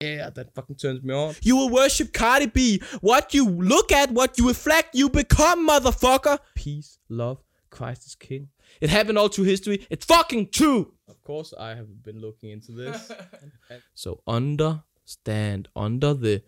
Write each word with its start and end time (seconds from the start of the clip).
Yeah, 0.00 0.30
that 0.30 0.54
fucking 0.54 0.76
turns 0.76 1.02
me 1.02 1.12
on. 1.12 1.34
You 1.42 1.56
will 1.56 1.68
worship 1.68 2.14
Cardi 2.14 2.46
B. 2.46 2.82
What 3.02 3.34
you 3.34 3.48
look 3.48 3.92
at, 3.92 4.10
what 4.10 4.38
you 4.38 4.48
reflect, 4.48 4.94
you 4.94 5.10
become, 5.10 5.68
motherfucker. 5.68 6.38
Peace, 6.54 6.98
love, 7.10 7.42
Christ 7.68 8.06
is 8.06 8.14
king. 8.14 8.48
It 8.80 8.88
happened 8.88 9.18
all 9.18 9.28
through 9.28 9.44
history. 9.44 9.86
It's 9.90 10.06
fucking 10.06 10.50
true. 10.50 10.94
Of 11.06 11.22
course, 11.22 11.52
I 11.58 11.74
have 11.74 12.02
been 12.02 12.18
looking 12.18 12.50
into 12.50 12.72
this. 12.72 13.12
so 13.94 14.22
understand 14.26 15.68
under 15.76 16.14
the 16.14 16.42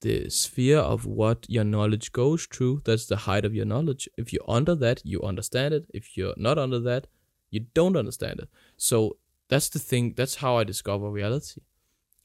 the 0.00 0.30
sphere 0.30 0.78
of 0.78 1.06
what 1.06 1.44
your 1.48 1.64
knowledge 1.64 2.12
goes 2.12 2.46
through. 2.46 2.82
That's 2.84 3.06
the 3.06 3.16
height 3.16 3.44
of 3.44 3.54
your 3.54 3.64
knowledge. 3.64 4.08
If 4.16 4.32
you're 4.32 4.48
under 4.48 4.74
that, 4.76 5.02
you 5.04 5.22
understand 5.22 5.74
it. 5.74 5.86
If 5.92 6.16
you're 6.16 6.34
not 6.36 6.56
under 6.56 6.78
that, 6.80 7.08
you 7.50 7.66
don't 7.74 7.96
understand 7.96 8.38
it. 8.40 8.48
So 8.76 9.16
that's 9.48 9.68
the 9.68 9.80
thing. 9.80 10.14
That's 10.16 10.36
how 10.36 10.56
I 10.56 10.64
discover 10.64 11.10
reality. 11.10 11.62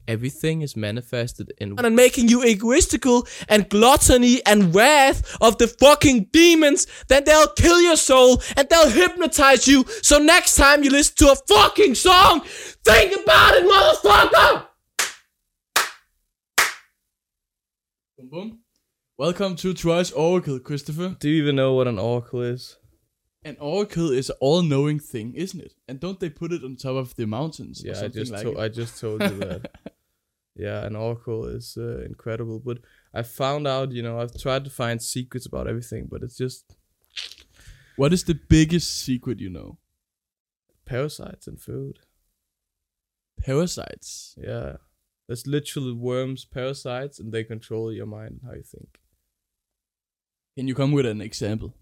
Everything 0.07 0.61
is 0.61 0.75
manifested 0.75 1.53
in 1.59 1.79
and 1.79 1.95
making 1.95 2.27
you 2.27 2.41
egoistical 2.43 3.25
and 3.47 3.69
gluttony 3.69 4.45
and 4.45 4.75
wrath 4.75 5.37
of 5.41 5.57
the 5.59 5.67
fucking 5.67 6.25
demons. 6.33 6.87
Then 7.07 7.23
they'll 7.23 7.47
kill 7.55 7.79
your 7.79 7.95
soul 7.95 8.41
and 8.57 8.67
they'll 8.69 8.89
hypnotize 8.89 9.65
you. 9.67 9.85
So 10.01 10.17
next 10.19 10.55
time 10.55 10.83
you 10.83 10.89
listen 10.89 11.15
to 11.25 11.31
a 11.31 11.35
fucking 11.35 11.95
song, 11.95 12.41
think 12.83 13.13
about 13.23 13.53
it, 13.55 13.63
motherfucker. 13.65 14.65
Boom, 18.17 18.29
boom. 18.29 18.59
Welcome 19.17 19.55
to 19.57 19.73
Troy's 19.73 20.11
Oracle, 20.11 20.59
Christopher. 20.59 21.15
Do 21.19 21.29
you 21.29 21.41
even 21.43 21.55
know 21.55 21.73
what 21.75 21.87
an 21.87 21.99
oracle 21.99 22.41
is? 22.41 22.77
An 23.45 23.57
oracle 23.59 24.09
is 24.11 24.29
an 24.29 24.37
all-knowing 24.39 24.99
thing, 24.99 25.33
isn't 25.35 25.59
it? 25.59 25.73
And 25.87 25.99
don't 25.99 26.19
they 26.19 26.29
put 26.29 26.53
it 26.53 26.63
on 26.63 26.77
top 26.77 26.95
of 26.95 27.15
the 27.15 27.27
mountains? 27.27 27.83
or 27.83 27.89
Yeah, 27.89 28.01
I 28.03 28.07
just 28.07 28.31
like 28.31 28.43
to- 28.43 28.51
it? 28.53 28.57
I 28.57 28.69
just 28.69 28.99
told 28.99 29.21
you 29.21 29.37
that. 29.39 29.69
yeah, 30.55 30.85
an 30.85 30.95
oracle 30.95 31.45
is 31.45 31.77
uh, 31.77 31.99
incredible, 32.05 32.59
but 32.59 32.79
I 33.13 33.23
found 33.23 33.67
out, 33.67 33.91
you 33.91 34.03
know, 34.03 34.19
I've 34.19 34.37
tried 34.37 34.63
to 34.65 34.69
find 34.69 35.01
secrets 35.01 35.45
about 35.45 35.67
everything, 35.67 36.07
but 36.09 36.23
it's 36.23 36.37
just 36.37 36.75
What 37.95 38.13
is 38.13 38.23
the 38.23 38.35
biggest 38.35 39.01
secret 39.01 39.39
you 39.39 39.49
know? 39.49 39.77
parasites 40.85 41.47
and 41.47 41.59
food. 41.59 41.99
Parasites. 43.39 44.35
Yeah. 44.37 44.77
There's 45.27 45.47
literally 45.47 45.93
worms, 45.93 46.45
parasites, 46.45 47.19
and 47.19 47.31
they 47.31 47.43
control 47.43 47.91
your 47.91 48.05
mind 48.05 48.31
and 48.31 48.41
how 48.45 48.53
you 48.53 48.63
think. 48.63 48.99
Can 50.57 50.67
you 50.67 50.75
come 50.75 50.91
with 50.91 51.05
an 51.05 51.21
example? 51.21 51.73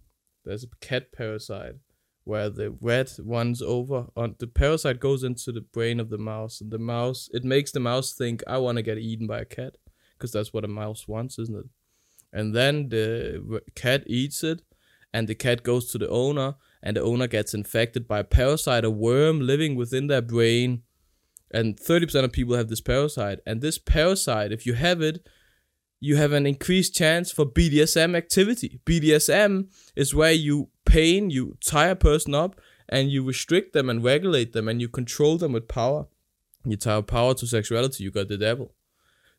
There's 0.46 0.64
a 0.64 0.68
cat 0.80 1.12
parasite 1.12 1.76
where 2.24 2.50
the 2.50 2.72
rat 2.82 3.18
runs 3.24 3.62
over 3.62 4.08
on 4.16 4.36
the 4.40 4.48
parasite 4.48 5.00
goes 5.00 5.24
into 5.24 5.52
the 5.52 5.62
brain 5.62 6.00
of 6.00 6.10
the 6.10 6.18
mouse 6.18 6.62
and 6.62 6.72
the 6.72 6.78
mouse 6.78 7.30
it 7.34 7.44
makes 7.44 7.72
the 7.72 7.80
mouse 7.80 8.14
think 8.14 8.44
I 8.48 8.58
want 8.58 8.78
to 8.78 8.84
get 8.84 8.98
eaten 8.98 9.28
by 9.28 9.40
a 9.40 9.46
cat 9.46 9.76
because 10.22 10.32
that's 10.32 10.54
what 10.54 10.64
a 10.64 10.68
mouse 10.68 11.08
wants, 11.08 11.40
isn't 11.40 11.58
it? 11.58 11.66
And 12.32 12.56
then 12.56 12.90
the 12.90 13.62
cat 13.76 14.04
eats 14.06 14.44
it 14.44 14.62
and 15.12 15.28
the 15.28 15.36
cat 15.36 15.64
goes 15.64 15.92
to 15.92 15.98
the 15.98 16.10
owner 16.10 16.56
and 16.84 16.96
the 16.96 17.02
owner 17.02 17.28
gets 17.28 17.54
infected 17.54 18.08
by 18.08 18.20
a 18.20 18.24
parasite, 18.24 18.86
a 18.86 18.92
worm 18.92 19.40
living 19.42 19.76
within 19.76 20.08
their 20.08 20.22
brain. 20.22 20.84
And 21.54 21.78
30% 21.78 22.24
of 22.24 22.32
people 22.32 22.56
have 22.56 22.70
this 22.70 22.82
parasite. 22.82 23.40
And 23.46 23.62
this 23.62 23.78
parasite, 23.78 24.52
if 24.52 24.66
you 24.66 24.74
have 24.74 25.02
it, 25.02 25.28
you 26.04 26.16
have 26.18 26.34
an 26.34 26.48
increased 26.48 26.96
chance 26.96 27.32
for 27.32 27.46
BDSM 27.46 28.18
activity. 28.18 28.82
BDSM 28.86 29.70
is 29.96 30.16
where 30.16 30.32
you 30.32 30.70
pain, 30.84 31.30
you 31.30 31.58
tie 31.64 31.88
a 31.88 31.96
person 31.96 32.34
up, 32.34 32.60
and 32.90 33.12
you 33.12 33.24
restrict 33.24 33.74
them 33.74 33.88
and 33.88 34.04
regulate 34.04 34.52
them, 34.52 34.68
and 34.68 34.82
you 34.82 34.90
control 34.90 35.38
them 35.38 35.54
with 35.54 35.68
power. 35.68 36.08
You 36.66 36.76
tie 36.76 37.02
power 37.02 37.36
to 37.36 37.46
sexuality, 37.46 38.04
you 38.04 38.10
got 38.12 38.28
the 38.28 38.38
devil. 38.38 38.74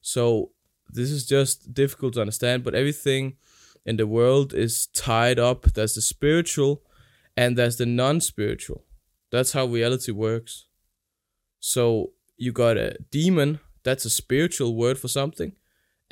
So 0.01 0.53
this 0.89 1.11
is 1.11 1.27
just 1.27 1.75
difficult 1.75 2.15
to 2.15 2.21
understand, 2.21 2.63
but 2.63 2.77
everything 2.77 3.37
in 3.85 3.97
the 3.97 4.07
world 4.07 4.55
is 4.55 4.87
tied 4.87 5.41
up. 5.41 5.65
There's 5.65 5.97
the 5.97 6.01
spiritual 6.01 6.83
and 7.37 7.59
there's 7.59 7.77
the 7.77 7.87
non 7.87 8.21
spiritual. 8.21 8.85
That's 9.33 9.53
how 9.53 9.67
reality 9.67 10.13
works. 10.13 10.67
So 11.59 12.13
you 12.37 12.53
got 12.53 12.77
a 12.77 12.99
demon, 13.11 13.59
that's 13.83 14.05
a 14.05 14.11
spiritual 14.11 14.77
word 14.77 14.99
for 14.99 15.09
something. 15.09 15.55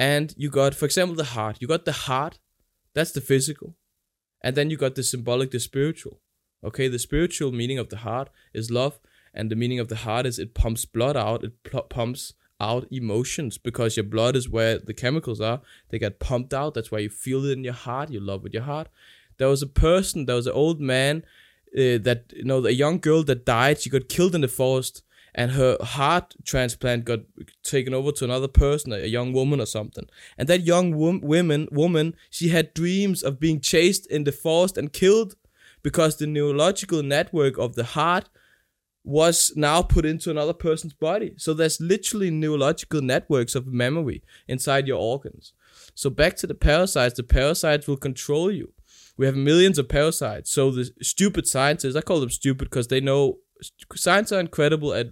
And 0.00 0.32
you 0.38 0.48
got, 0.48 0.74
for 0.74 0.86
example, 0.86 1.14
the 1.14 1.32
heart. 1.36 1.58
You 1.60 1.68
got 1.68 1.84
the 1.84 1.92
heart, 1.92 2.38
that's 2.94 3.12
the 3.12 3.20
physical. 3.20 3.76
And 4.42 4.56
then 4.56 4.70
you 4.70 4.78
got 4.78 4.94
the 4.94 5.02
symbolic, 5.02 5.50
the 5.50 5.60
spiritual. 5.60 6.22
Okay, 6.64 6.88
the 6.88 6.98
spiritual 6.98 7.52
meaning 7.52 7.78
of 7.78 7.90
the 7.90 7.98
heart 7.98 8.30
is 8.54 8.70
love, 8.70 8.98
and 9.34 9.50
the 9.50 9.56
meaning 9.56 9.78
of 9.78 9.88
the 9.88 9.96
heart 9.96 10.24
is 10.24 10.38
it 10.38 10.54
pumps 10.54 10.86
blood 10.86 11.18
out, 11.18 11.44
it 11.44 11.62
pl- 11.64 11.82
pumps 11.82 12.32
out 12.58 12.86
emotions 12.90 13.58
because 13.58 13.98
your 13.98 14.04
blood 14.04 14.36
is 14.36 14.48
where 14.48 14.78
the 14.78 14.94
chemicals 14.94 15.38
are. 15.40 15.60
They 15.90 15.98
get 15.98 16.18
pumped 16.18 16.54
out. 16.54 16.72
That's 16.72 16.90
why 16.90 17.00
you 17.00 17.10
feel 17.10 17.44
it 17.44 17.52
in 17.52 17.64
your 17.64 17.74
heart. 17.74 18.10
You 18.10 18.20
love 18.20 18.42
with 18.42 18.54
your 18.54 18.62
heart. 18.62 18.88
There 19.36 19.48
was 19.48 19.62
a 19.62 19.66
person, 19.66 20.24
there 20.24 20.36
was 20.36 20.46
an 20.46 20.54
old 20.54 20.80
man 20.80 21.24
uh, 21.76 22.00
that, 22.06 22.32
you 22.34 22.44
know, 22.44 22.64
a 22.64 22.70
young 22.70 23.00
girl 23.00 23.22
that 23.24 23.44
died. 23.44 23.80
She 23.80 23.90
got 23.90 24.08
killed 24.08 24.34
in 24.34 24.40
the 24.40 24.48
forest, 24.48 25.02
and 25.34 25.52
her 25.52 25.76
heart 25.80 26.34
transplant 26.44 27.04
got 27.04 27.20
taken 27.62 27.94
over 27.94 28.12
to 28.12 28.24
another 28.24 28.48
person, 28.48 28.92
a 28.92 29.06
young 29.06 29.32
woman 29.32 29.60
or 29.60 29.66
something. 29.66 30.06
And 30.36 30.48
that 30.48 30.62
young 30.62 30.94
wom- 30.94 31.20
woman, 31.20 31.68
woman, 31.70 32.14
she 32.30 32.48
had 32.48 32.74
dreams 32.74 33.22
of 33.22 33.40
being 33.40 33.60
chased 33.60 34.06
in 34.06 34.24
the 34.24 34.32
forest 34.32 34.76
and 34.76 34.92
killed 34.92 35.36
because 35.82 36.16
the 36.16 36.26
neurological 36.26 37.02
network 37.02 37.58
of 37.58 37.74
the 37.74 37.84
heart 37.84 38.28
was 39.02 39.52
now 39.56 39.82
put 39.82 40.04
into 40.04 40.30
another 40.30 40.52
person's 40.52 40.92
body. 40.92 41.32
So 41.38 41.54
there's 41.54 41.80
literally 41.80 42.30
neurological 42.30 43.00
networks 43.00 43.54
of 43.54 43.66
memory 43.66 44.22
inside 44.46 44.86
your 44.86 44.98
organs. 44.98 45.52
So 45.94 46.10
back 46.10 46.36
to 46.36 46.46
the 46.46 46.54
parasites, 46.54 47.16
the 47.16 47.22
parasites 47.22 47.86
will 47.86 47.96
control 47.96 48.50
you. 48.50 48.72
We 49.16 49.26
have 49.26 49.36
millions 49.36 49.78
of 49.78 49.88
parasites. 49.88 50.50
So 50.50 50.70
the 50.70 50.90
stupid 51.02 51.46
scientists, 51.46 51.96
I 51.96 52.02
call 52.02 52.20
them 52.20 52.30
stupid 52.30 52.70
because 52.70 52.88
they 52.88 53.00
know 53.00 53.38
science 53.94 54.32
are 54.32 54.40
incredible 54.40 54.94
at 54.94 55.08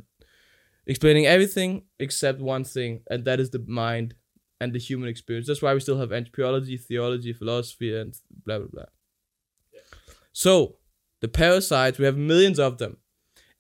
explaining 0.89 1.27
everything 1.27 1.85
except 2.01 2.41
one 2.41 2.65
thing, 2.65 3.03
and 3.09 3.25
that 3.25 3.39
is 3.39 3.51
the 3.51 3.65
mind 3.67 4.15
and 4.61 4.73
the 4.73 4.79
human 4.81 5.09
experience. 5.09 5.47
That's 5.47 5.63
why 5.63 5.75
we 5.75 5.81
still 5.81 6.01
have 6.01 6.13
anthropology, 6.13 6.77
theology, 6.77 7.33
philosophy, 7.33 7.97
and 7.97 8.13
blah 8.45 8.59
blah 8.59 8.69
blah. 8.73 8.85
So 10.33 10.79
the 11.21 11.29
parasites, 11.29 11.99
we 11.99 12.07
have 12.07 12.17
millions 12.17 12.59
of 12.59 12.79
them. 12.79 12.97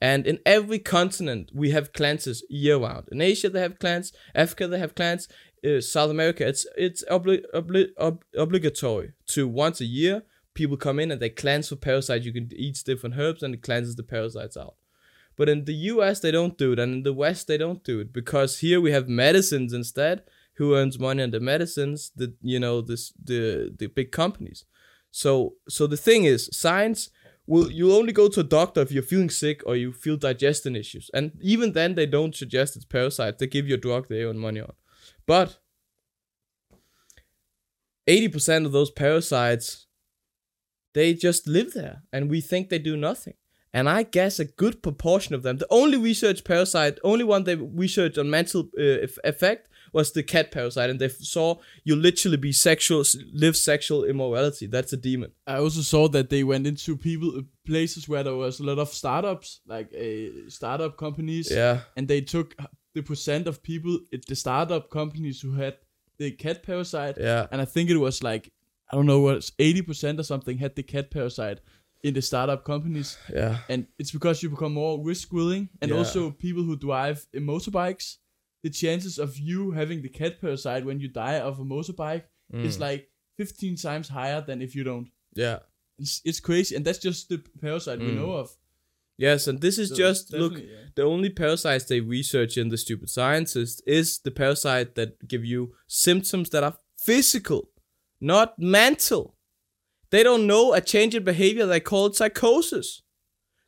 And 0.00 0.28
in 0.28 0.38
every 0.46 0.78
continent, 0.78 1.50
we 1.52 1.70
have 1.70 1.92
cleanses 1.92 2.44
year 2.48 2.76
round. 2.76 3.08
In 3.10 3.20
Asia, 3.20 3.50
they 3.50 3.60
have 3.60 3.80
clans. 3.80 4.12
Africa, 4.32 4.68
they 4.68 4.78
have 4.78 4.94
clans. 4.94 5.28
Uh, 5.64 5.80
South 5.80 6.10
America, 6.10 6.46
it's 6.46 6.66
it's 6.76 7.04
obli- 7.10 7.44
obli- 7.52 7.90
ob- 7.98 8.24
obligatory 8.36 9.12
to 9.26 9.48
once 9.48 9.80
a 9.80 9.84
year 9.84 10.22
people 10.54 10.76
come 10.76 10.98
in 10.98 11.10
and 11.10 11.20
they 11.20 11.30
cleanse 11.30 11.68
for 11.68 11.76
parasites. 11.76 12.24
You 12.24 12.32
can 12.32 12.48
eat 12.54 12.82
different 12.84 13.16
herbs 13.18 13.42
and 13.42 13.54
it 13.54 13.62
cleanses 13.62 13.96
the 13.96 14.02
parasites 14.02 14.56
out. 14.56 14.74
But 15.38 15.48
in 15.48 15.64
the 15.64 15.74
US, 15.92 16.18
they 16.18 16.32
don't 16.32 16.58
do 16.58 16.72
it, 16.72 16.80
and 16.80 16.92
in 16.92 17.02
the 17.04 17.12
West, 17.14 17.46
they 17.46 17.56
don't 17.56 17.84
do 17.84 18.00
it 18.00 18.12
because 18.12 18.58
here 18.58 18.80
we 18.80 18.90
have 18.90 19.08
medicines 19.08 19.72
instead. 19.72 20.24
Who 20.54 20.74
earns 20.74 20.98
money 20.98 21.22
on 21.22 21.30
the 21.30 21.38
medicines? 21.38 22.10
The 22.16 22.34
you 22.42 22.58
know 22.58 22.80
this 22.82 23.12
the 23.24 23.72
the 23.78 23.86
big 23.86 24.10
companies. 24.10 24.64
So 25.12 25.54
so 25.68 25.86
the 25.86 25.96
thing 25.96 26.24
is, 26.24 26.50
science 26.52 27.10
will 27.46 27.70
you'll 27.70 27.96
only 27.96 28.12
go 28.12 28.28
to 28.28 28.40
a 28.40 28.50
doctor 28.58 28.80
if 28.80 28.90
you're 28.90 29.04
feeling 29.04 29.30
sick 29.30 29.62
or 29.64 29.76
you 29.76 29.92
feel 29.92 30.16
digestion 30.16 30.74
issues, 30.74 31.08
and 31.14 31.30
even 31.40 31.72
then 31.72 31.94
they 31.94 32.06
don't 32.06 32.34
suggest 32.34 32.74
it's 32.74 32.84
parasites. 32.84 33.38
They 33.38 33.46
give 33.46 33.68
you 33.68 33.74
a 33.74 33.84
drug 33.86 34.08
they 34.08 34.24
earn 34.24 34.38
money 34.38 34.60
on, 34.60 34.72
but 35.24 35.60
eighty 38.08 38.28
percent 38.28 38.66
of 38.66 38.72
those 38.72 38.90
parasites 38.90 39.86
they 40.94 41.14
just 41.14 41.46
live 41.46 41.74
there, 41.74 42.02
and 42.12 42.28
we 42.28 42.40
think 42.40 42.68
they 42.68 42.80
do 42.80 42.96
nothing. 42.96 43.34
And 43.72 43.88
I 43.88 44.02
guess 44.02 44.38
a 44.38 44.44
good 44.44 44.82
proportion 44.82 45.34
of 45.34 45.42
them, 45.42 45.58
the 45.58 45.66
only 45.70 45.98
research 45.98 46.42
parasite, 46.44 46.98
only 47.04 47.24
one 47.24 47.44
they 47.44 47.56
researched 47.56 48.18
on 48.18 48.30
mental 48.30 48.68
uh, 48.78 49.06
effect 49.24 49.68
was 49.92 50.12
the 50.12 50.22
cat 50.22 50.50
parasite, 50.50 50.90
and 50.90 51.00
they 51.00 51.08
saw 51.08 51.56
you 51.84 51.96
literally 51.96 52.36
be 52.36 52.52
sexual, 52.52 53.04
live 53.32 53.56
sexual 53.56 54.04
immorality. 54.04 54.66
That's 54.66 54.92
a 54.92 54.96
demon. 54.96 55.32
I 55.46 55.56
also 55.56 55.80
saw 55.80 56.08
that 56.08 56.30
they 56.30 56.44
went 56.44 56.66
into 56.66 56.96
people 56.96 57.42
places 57.64 58.08
where 58.08 58.22
there 58.22 58.34
was 58.34 58.60
a 58.60 58.64
lot 58.64 58.78
of 58.78 58.88
startups, 58.88 59.60
like 59.66 59.92
uh, 59.94 60.48
startup 60.48 60.96
companies, 60.96 61.50
Yeah, 61.50 61.80
and 61.96 62.08
they 62.08 62.20
took 62.20 62.54
the 62.94 63.02
percent 63.02 63.46
of 63.46 63.62
people 63.62 63.98
at 64.12 64.26
the 64.26 64.36
startup 64.36 64.90
companies 64.90 65.40
who 65.40 65.54
had 65.54 65.76
the 66.18 66.32
cat 66.32 66.62
parasite, 66.62 67.16
yeah, 67.18 67.46
and 67.50 67.60
I 67.60 67.64
think 67.64 67.90
it 67.90 67.96
was 67.96 68.22
like 68.22 68.52
I 68.90 68.96
don't 68.96 69.06
know 69.06 69.20
what 69.20 69.50
eighty 69.58 69.82
percent 69.82 70.18
or 70.20 70.24
something 70.24 70.58
had 70.58 70.74
the 70.74 70.82
cat 70.82 71.10
parasite 71.10 71.60
in 72.02 72.14
the 72.14 72.22
startup 72.22 72.64
companies, 72.64 73.16
yeah, 73.32 73.58
and 73.68 73.86
it's 73.98 74.12
because 74.12 74.42
you 74.42 74.50
become 74.50 74.72
more 74.74 75.02
risk 75.04 75.32
willing, 75.32 75.68
and 75.82 75.90
Yeah. 75.90 75.96
also 75.98 76.30
people 76.30 76.62
who 76.62 76.76
drive 76.76 77.26
motorbikes, 77.34 78.18
the 78.62 78.70
chances 78.70 79.18
of 79.18 79.36
you 79.36 79.72
having 79.72 80.02
the 80.02 80.08
cat 80.08 80.40
parasite 80.40 80.84
when 80.84 81.00
you 81.00 81.08
die 81.08 81.38
of 81.40 81.58
a 81.58 81.64
motorbike 81.64 82.24
is 82.52 82.76
Mm. 82.76 82.80
like 82.80 83.10
fifteen 83.36 83.76
times 83.76 84.08
higher 84.08 84.40
than 84.40 84.62
if 84.62 84.74
you 84.74 84.84
don't. 84.84 85.08
yeah. 85.34 85.58
It's, 86.00 86.20
it's 86.24 86.38
crazy, 86.40 86.76
and 86.76 86.84
that's 86.84 87.00
just 87.00 87.28
the 87.28 87.38
parasite 87.60 87.98
we 87.98 88.06
Mm. 88.12 88.16
know 88.20 88.32
of. 88.32 88.56
Yes, 89.16 89.48
and 89.48 89.60
this 89.60 89.78
is 89.78 89.88
So 89.88 89.96
just 89.96 90.32
look. 90.32 90.56
yeah. 90.58 90.90
The 90.94 91.02
only 91.02 91.28
parasites 91.30 91.86
they 91.86 92.00
research 92.00 92.56
in 92.56 92.68
the 92.68 92.76
stupid 92.76 93.08
scientists 93.10 93.82
is 93.84 94.20
the 94.20 94.30
parasite 94.30 94.94
that 94.94 95.26
give 95.26 95.44
you 95.44 95.74
symptoms 95.88 96.50
that 96.50 96.62
are 96.62 96.78
physical, 97.04 97.72
not 98.20 98.56
mental. 98.60 99.34
They 100.10 100.22
don't 100.22 100.46
know 100.46 100.72
a 100.72 100.80
change 100.80 101.14
in 101.14 101.24
behavior. 101.24 101.66
They 101.66 101.80
call 101.80 102.06
it 102.06 102.14
psychosis. 102.14 103.02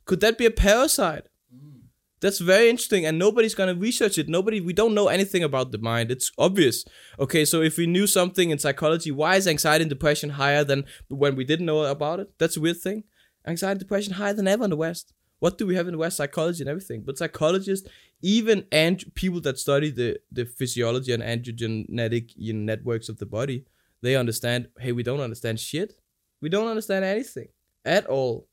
Could 0.05 0.21
that 0.21 0.37
be 0.37 0.45
a 0.45 0.51
parasite? 0.51 1.27
Mm. 1.53 1.81
That's 2.19 2.39
very 2.39 2.69
interesting, 2.69 3.05
and 3.05 3.19
nobody's 3.19 3.55
gonna 3.55 3.75
research 3.75 4.17
it. 4.17 4.27
Nobody, 4.27 4.59
we 4.59 4.73
don't 4.73 4.95
know 4.95 5.07
anything 5.07 5.43
about 5.43 5.71
the 5.71 5.77
mind. 5.77 6.11
It's 6.11 6.31
obvious. 6.37 6.83
Okay, 7.19 7.45
so 7.45 7.61
if 7.61 7.77
we 7.77 7.87
knew 7.87 8.07
something 8.07 8.49
in 8.49 8.59
psychology, 8.59 9.11
why 9.11 9.35
is 9.35 9.47
anxiety 9.47 9.83
and 9.83 9.89
depression 9.89 10.31
higher 10.31 10.63
than 10.63 10.85
when 11.07 11.35
we 11.35 11.43
didn't 11.43 11.65
know 11.65 11.83
about 11.83 12.19
it? 12.19 12.29
That's 12.39 12.57
a 12.57 12.61
weird 12.61 12.81
thing. 12.81 13.03
Anxiety 13.45 13.71
and 13.71 13.79
depression 13.79 14.13
higher 14.13 14.33
than 14.33 14.47
ever 14.47 14.63
in 14.63 14.69
the 14.71 14.75
West. 14.75 15.13
What 15.39 15.57
do 15.57 15.65
we 15.65 15.75
have 15.75 15.87
in 15.87 15.93
the 15.93 15.97
West? 15.97 16.17
Psychology 16.17 16.61
and 16.61 16.69
everything. 16.69 17.01
But 17.03 17.17
psychologists, 17.17 17.89
even 18.21 18.65
and 18.71 19.03
people 19.15 19.41
that 19.41 19.57
study 19.57 19.89
the 19.89 20.19
the 20.31 20.45
physiology 20.45 21.11
and 21.11 21.23
androgenetic 21.23 22.33
you 22.35 22.53
know, 22.53 22.65
networks 22.65 23.09
of 23.09 23.17
the 23.17 23.25
body, 23.25 23.65
they 24.01 24.15
understand. 24.15 24.67
Hey, 24.79 24.91
we 24.91 25.03
don't 25.03 25.19
understand 25.19 25.59
shit. 25.59 25.95
We 26.41 26.49
don't 26.49 26.67
understand 26.67 27.05
anything 27.05 27.49
at 27.85 28.05
all. 28.07 28.47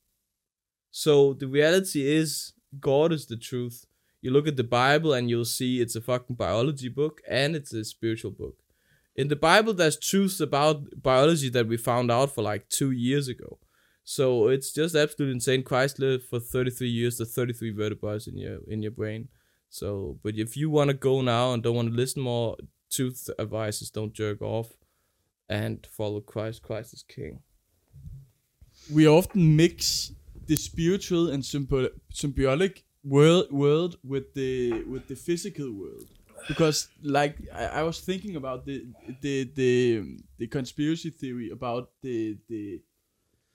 So 0.90 1.32
the 1.32 1.48
reality 1.48 2.06
is 2.06 2.52
God 2.78 3.12
is 3.12 3.26
the 3.26 3.36
truth. 3.36 3.86
You 4.20 4.30
look 4.30 4.48
at 4.48 4.56
the 4.56 4.64
Bible 4.64 5.12
and 5.12 5.30
you'll 5.30 5.44
see 5.44 5.80
it's 5.80 5.96
a 5.96 6.00
fucking 6.00 6.36
biology 6.36 6.88
book 6.88 7.20
and 7.28 7.54
it's 7.54 7.72
a 7.72 7.84
spiritual 7.84 8.32
book. 8.32 8.56
In 9.14 9.28
the 9.28 9.36
Bible, 9.36 9.74
there's 9.74 9.98
truths 9.98 10.40
about 10.40 11.02
biology 11.02 11.48
that 11.50 11.66
we 11.66 11.76
found 11.76 12.10
out 12.10 12.34
for 12.34 12.42
like 12.42 12.68
two 12.68 12.90
years 12.90 13.26
ago. 13.26 13.58
So 14.04 14.48
it's 14.48 14.72
just 14.72 14.94
absolutely 14.94 15.34
insane. 15.34 15.62
Christ 15.62 15.98
lived 15.98 16.24
for 16.24 16.40
33 16.40 16.88
years, 16.88 17.18
the 17.18 17.26
33 17.26 17.72
vertebrae 17.72 18.18
in 18.26 18.38
your 18.38 18.60
in 18.66 18.82
your 18.82 18.92
brain. 18.92 19.28
So, 19.68 20.18
but 20.22 20.36
if 20.36 20.56
you 20.56 20.70
want 20.70 20.88
to 20.88 20.94
go 20.94 21.20
now 21.20 21.52
and 21.52 21.62
don't 21.62 21.76
want 21.76 21.90
to 21.90 21.94
listen 21.94 22.22
more 22.22 22.56
truth 22.90 23.28
advices, 23.38 23.90
don't 23.90 24.14
jerk 24.14 24.40
off 24.40 24.72
and 25.48 25.86
follow 25.90 26.20
Christ. 26.20 26.62
Christ 26.62 26.94
is 26.94 27.02
king. 27.02 27.40
We 28.92 29.06
often 29.06 29.56
mix 29.56 30.12
the 30.46 30.56
spiritual 30.56 31.28
and 31.30 31.42
symbi- 31.42 31.90
symbiotic 32.12 32.82
world 33.04 33.46
world 33.50 33.96
with 34.04 34.34
the 34.34 34.82
with 34.84 35.06
the 35.08 35.14
physical 35.16 35.70
world 35.72 36.06
because 36.48 36.88
like 37.02 37.36
I, 37.54 37.64
I 37.80 37.82
was 37.82 38.00
thinking 38.00 38.36
about 38.36 38.64
the 38.66 38.86
the 39.20 39.44
the 39.54 39.72
the 40.38 40.46
conspiracy 40.46 41.10
theory 41.10 41.50
about 41.50 41.90
the 42.02 42.38
the 42.48 42.80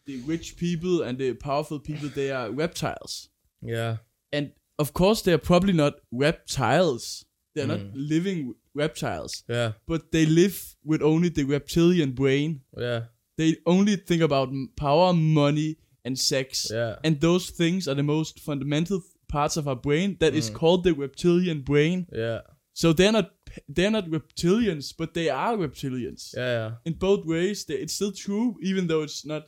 the 0.06 0.18
rich 0.26 0.58
people 0.58 1.02
and 1.02 1.18
the 1.18 1.34
powerful 1.34 1.80
people 1.80 2.10
they 2.10 2.32
are 2.32 2.50
reptiles 2.52 3.30
Yeah. 3.62 3.98
and 4.32 4.52
of 4.78 4.94
course 4.94 5.22
they're 5.22 5.38
probably 5.52 5.74
not 5.74 5.94
reptiles 6.12 7.26
they're 7.56 7.68
not 7.68 7.80
Mm. 7.80 7.92
living 7.96 8.56
reptiles 8.74 9.44
Yeah. 9.48 9.74
but 9.88 10.12
they 10.12 10.26
live 10.26 10.76
with 10.84 11.02
only 11.02 11.30
the 11.30 11.44
reptilian 11.44 12.12
brain 12.12 12.62
Yeah. 12.78 13.06
They 13.38 13.58
only 13.66 13.96
think 13.96 14.22
about 14.22 14.50
power, 14.76 15.14
money, 15.14 15.78
and 16.06 16.18
sex. 16.20 16.70
Yeah. 16.72 16.96
And 17.04 17.20
those 17.20 17.50
things 17.50 17.88
are 17.88 17.96
the 17.96 18.04
most 18.04 18.40
fundamental 18.40 19.02
parts 19.28 19.58
of 19.58 19.68
our 19.68 19.76
brain 19.76 20.18
that 20.20 20.34
is 20.36 20.50
Mm. 20.50 20.54
called 20.56 20.84
the 20.84 20.94
reptilian 20.94 21.62
brain. 21.62 22.08
Yeah. 22.12 22.42
So 22.74 22.94
they're 22.94 23.12
not 23.12 23.32
they're 23.70 23.92
not 23.92 24.08
reptilians, 24.10 24.94
but 24.98 25.14
they 25.14 25.30
are 25.30 25.56
reptilians. 25.58 26.34
Yeah. 26.36 26.52
Yeah. 26.58 26.72
In 26.86 26.94
both 26.94 27.24
ways, 27.26 27.66
they, 27.66 27.76
it's 27.76 27.94
still 27.94 28.12
true, 28.12 28.58
even 28.62 28.88
though 28.88 29.04
it's 29.04 29.24
not 29.26 29.44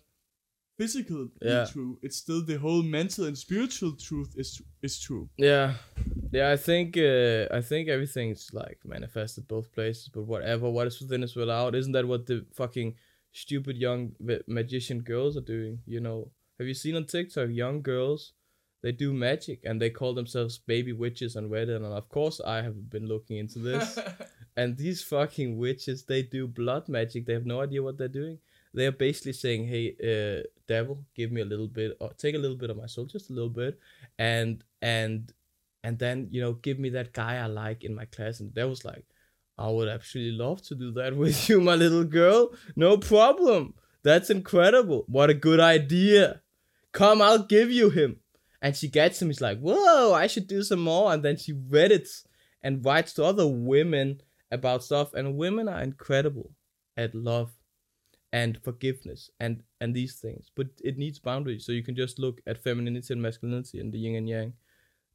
physically 0.77 1.29
Yeah. 1.41 1.65
true. 1.65 1.97
It's 2.01 2.17
still 2.17 2.43
the 2.45 2.57
whole 2.59 2.83
mental 2.83 3.25
and 3.25 3.37
spiritual 3.37 3.93
truth 3.95 4.33
is 4.37 4.61
is 4.81 4.99
true. 4.99 5.29
Yeah, 5.37 5.73
yeah. 6.31 6.51
I 6.53 6.57
think 6.57 6.97
uh, 6.97 7.47
I 7.51 7.61
think 7.61 7.89
everything's 7.89 8.49
like 8.53 8.79
manifested 8.85 9.47
both 9.47 9.71
places. 9.71 10.09
But 10.13 10.23
whatever, 10.23 10.69
what 10.69 10.87
is 10.87 10.99
within 11.01 11.23
is 11.23 11.35
without. 11.35 11.75
Isn't 11.75 11.93
that 11.93 12.05
what 12.07 12.25
the 12.25 12.45
fucking 12.53 12.95
stupid 13.35 13.77
young 13.77 14.13
magician 14.47 15.01
girls 15.01 15.35
are 15.35 15.41
doing? 15.41 15.79
You 15.85 15.99
know, 15.99 16.31
have 16.57 16.67
you 16.67 16.73
seen 16.73 16.95
on 16.95 17.05
TikTok 17.05 17.49
young 17.51 17.81
girls? 17.81 18.31
They 18.81 18.91
do 18.91 19.13
magic 19.13 19.61
and 19.63 19.81
they 19.81 19.89
call 19.89 20.13
themselves 20.13 20.59
baby 20.59 20.93
witches 20.93 21.35
on 21.35 21.49
Reddit. 21.49 21.77
And 21.77 21.85
of 21.85 22.07
course, 22.07 22.39
I 22.39 22.61
have 22.61 22.89
been 22.89 23.07
looking 23.07 23.37
into 23.37 23.59
this. 23.59 23.99
and 24.57 24.77
these 24.77 25.01
fucking 25.03 25.57
witches, 25.57 26.05
they 26.05 26.21
do 26.21 26.47
blood 26.47 26.87
magic. 26.87 27.25
They 27.25 27.33
have 27.33 27.45
no 27.45 27.61
idea 27.61 27.83
what 27.83 27.97
they're 27.97 28.07
doing. 28.07 28.39
They 28.73 28.85
are 28.85 28.91
basically 28.91 29.33
saying, 29.33 29.67
"Hey, 29.67 29.95
uh, 30.03 30.43
devil, 30.67 31.03
give 31.15 31.31
me 31.31 31.41
a 31.41 31.45
little 31.45 31.67
bit, 31.67 31.95
or 31.99 32.11
take 32.13 32.35
a 32.35 32.37
little 32.37 32.57
bit 32.57 32.69
of 32.69 32.77
my 32.77 32.87
soul, 32.87 33.05
just 33.05 33.29
a 33.29 33.33
little 33.33 33.49
bit, 33.49 33.79
and 34.19 34.63
and 34.81 35.31
and 35.81 35.97
then 35.97 36.27
you 36.29 36.41
know, 36.41 36.53
give 36.53 36.77
me 36.77 36.89
that 36.89 37.13
guy 37.13 37.37
I 37.37 37.45
like 37.47 37.85
in 37.85 37.95
my 37.95 38.05
class." 38.05 38.41
And 38.41 38.49
the 38.49 38.53
devil's 38.53 38.83
like, 38.83 39.05
"I 39.57 39.69
would 39.69 39.87
absolutely 39.87 40.37
love 40.37 40.61
to 40.63 40.75
do 40.75 40.91
that 40.93 41.15
with 41.21 41.49
you, 41.49 41.61
my 41.61 41.75
little 41.75 42.03
girl. 42.03 42.53
No 42.75 42.97
problem. 42.97 43.73
That's 44.03 44.29
incredible. 44.29 45.05
What 45.07 45.29
a 45.29 45.33
good 45.33 45.59
idea. 45.59 46.41
Come, 46.91 47.21
I'll 47.21 47.43
give 47.43 47.71
you 47.71 47.89
him." 47.89 48.19
And 48.61 48.75
she 48.75 48.87
gets 48.87 49.21
him. 49.21 49.29
He's 49.29 49.41
like, 49.41 49.59
"Whoa, 49.59 50.13
I 50.13 50.27
should 50.27 50.47
do 50.47 50.63
some 50.63 50.81
more." 50.81 51.13
And 51.13 51.23
then 51.23 51.37
she 51.37 51.53
reddits 51.53 52.23
and 52.63 52.83
writes 52.83 53.13
to 53.13 53.23
other 53.23 53.47
women 53.47 54.21
about 54.51 54.83
stuff. 54.83 55.13
And 55.13 55.37
women 55.37 55.67
are 55.67 55.81
incredible 55.81 56.51
at 56.97 57.13
love 57.13 57.51
and 58.35 58.59
forgiveness 58.63 59.29
and 59.39 59.63
and 59.79 59.95
these 59.95 60.15
things 60.15 60.51
but 60.55 60.67
it 60.83 60.97
needs 60.97 61.19
boundaries 61.19 61.65
so 61.65 61.71
you 61.71 61.81
can 61.83 61.95
just 61.95 62.19
look 62.19 62.41
at 62.45 62.61
femininity 62.61 63.13
and 63.13 63.21
masculinity 63.21 63.79
and 63.79 63.93
the 63.93 63.97
yin 63.97 64.15
and 64.15 64.27
yang 64.27 64.53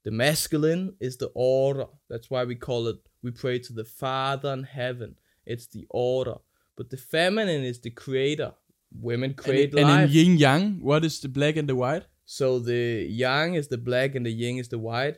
the 0.05 0.11
masculine 0.11 0.95
is 1.01 1.17
the 1.17 1.31
order. 1.35 1.87
That's 2.09 2.31
why 2.31 2.45
we 2.45 2.55
call 2.57 2.89
it 2.89 2.97
we 3.23 3.31
pray 3.31 3.59
to 3.59 3.73
the 3.73 3.85
father 3.85 4.53
in 4.53 4.63
heaven. 4.63 5.17
It's 5.45 5.67
the 5.67 5.87
order. 5.91 6.37
But 6.77 6.91
the 6.91 6.97
feminine 6.97 7.65
is 7.65 7.81
the 7.81 7.91
creator. 7.91 8.53
Women 8.93 9.35
create 9.35 9.73
and, 9.75 9.81
in- 9.81 9.89
and 9.89 10.03
in 10.05 10.11
yin 10.11 10.39
yang, 10.39 10.81
what 10.81 11.05
is 11.05 11.21
the 11.21 11.29
black 11.29 11.57
and 11.57 11.69
the 11.69 11.77
white? 11.77 12.07
so 12.31 12.61
the 12.61 13.09
yang 13.11 13.55
is 13.55 13.67
the 13.67 13.77
black 13.77 14.15
and 14.15 14.25
the 14.25 14.31
yin 14.31 14.57
is 14.59 14.69
the 14.69 14.79
white. 14.79 15.17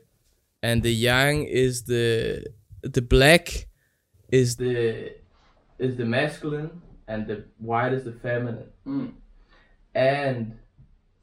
And 0.62 0.82
the 0.82 0.94
yang 0.94 1.44
is 1.44 1.82
the 1.82 2.46
the 2.81 3.02
black 3.02 3.67
is 4.31 4.56
the 4.56 5.12
is 5.78 5.96
the 5.96 6.06
masculine 6.06 6.81
and 7.06 7.26
the 7.26 7.44
white 7.58 7.93
is 7.93 8.05
the 8.05 8.12
feminine. 8.12 8.70
Hmm. 8.85 9.08
And 9.94 10.58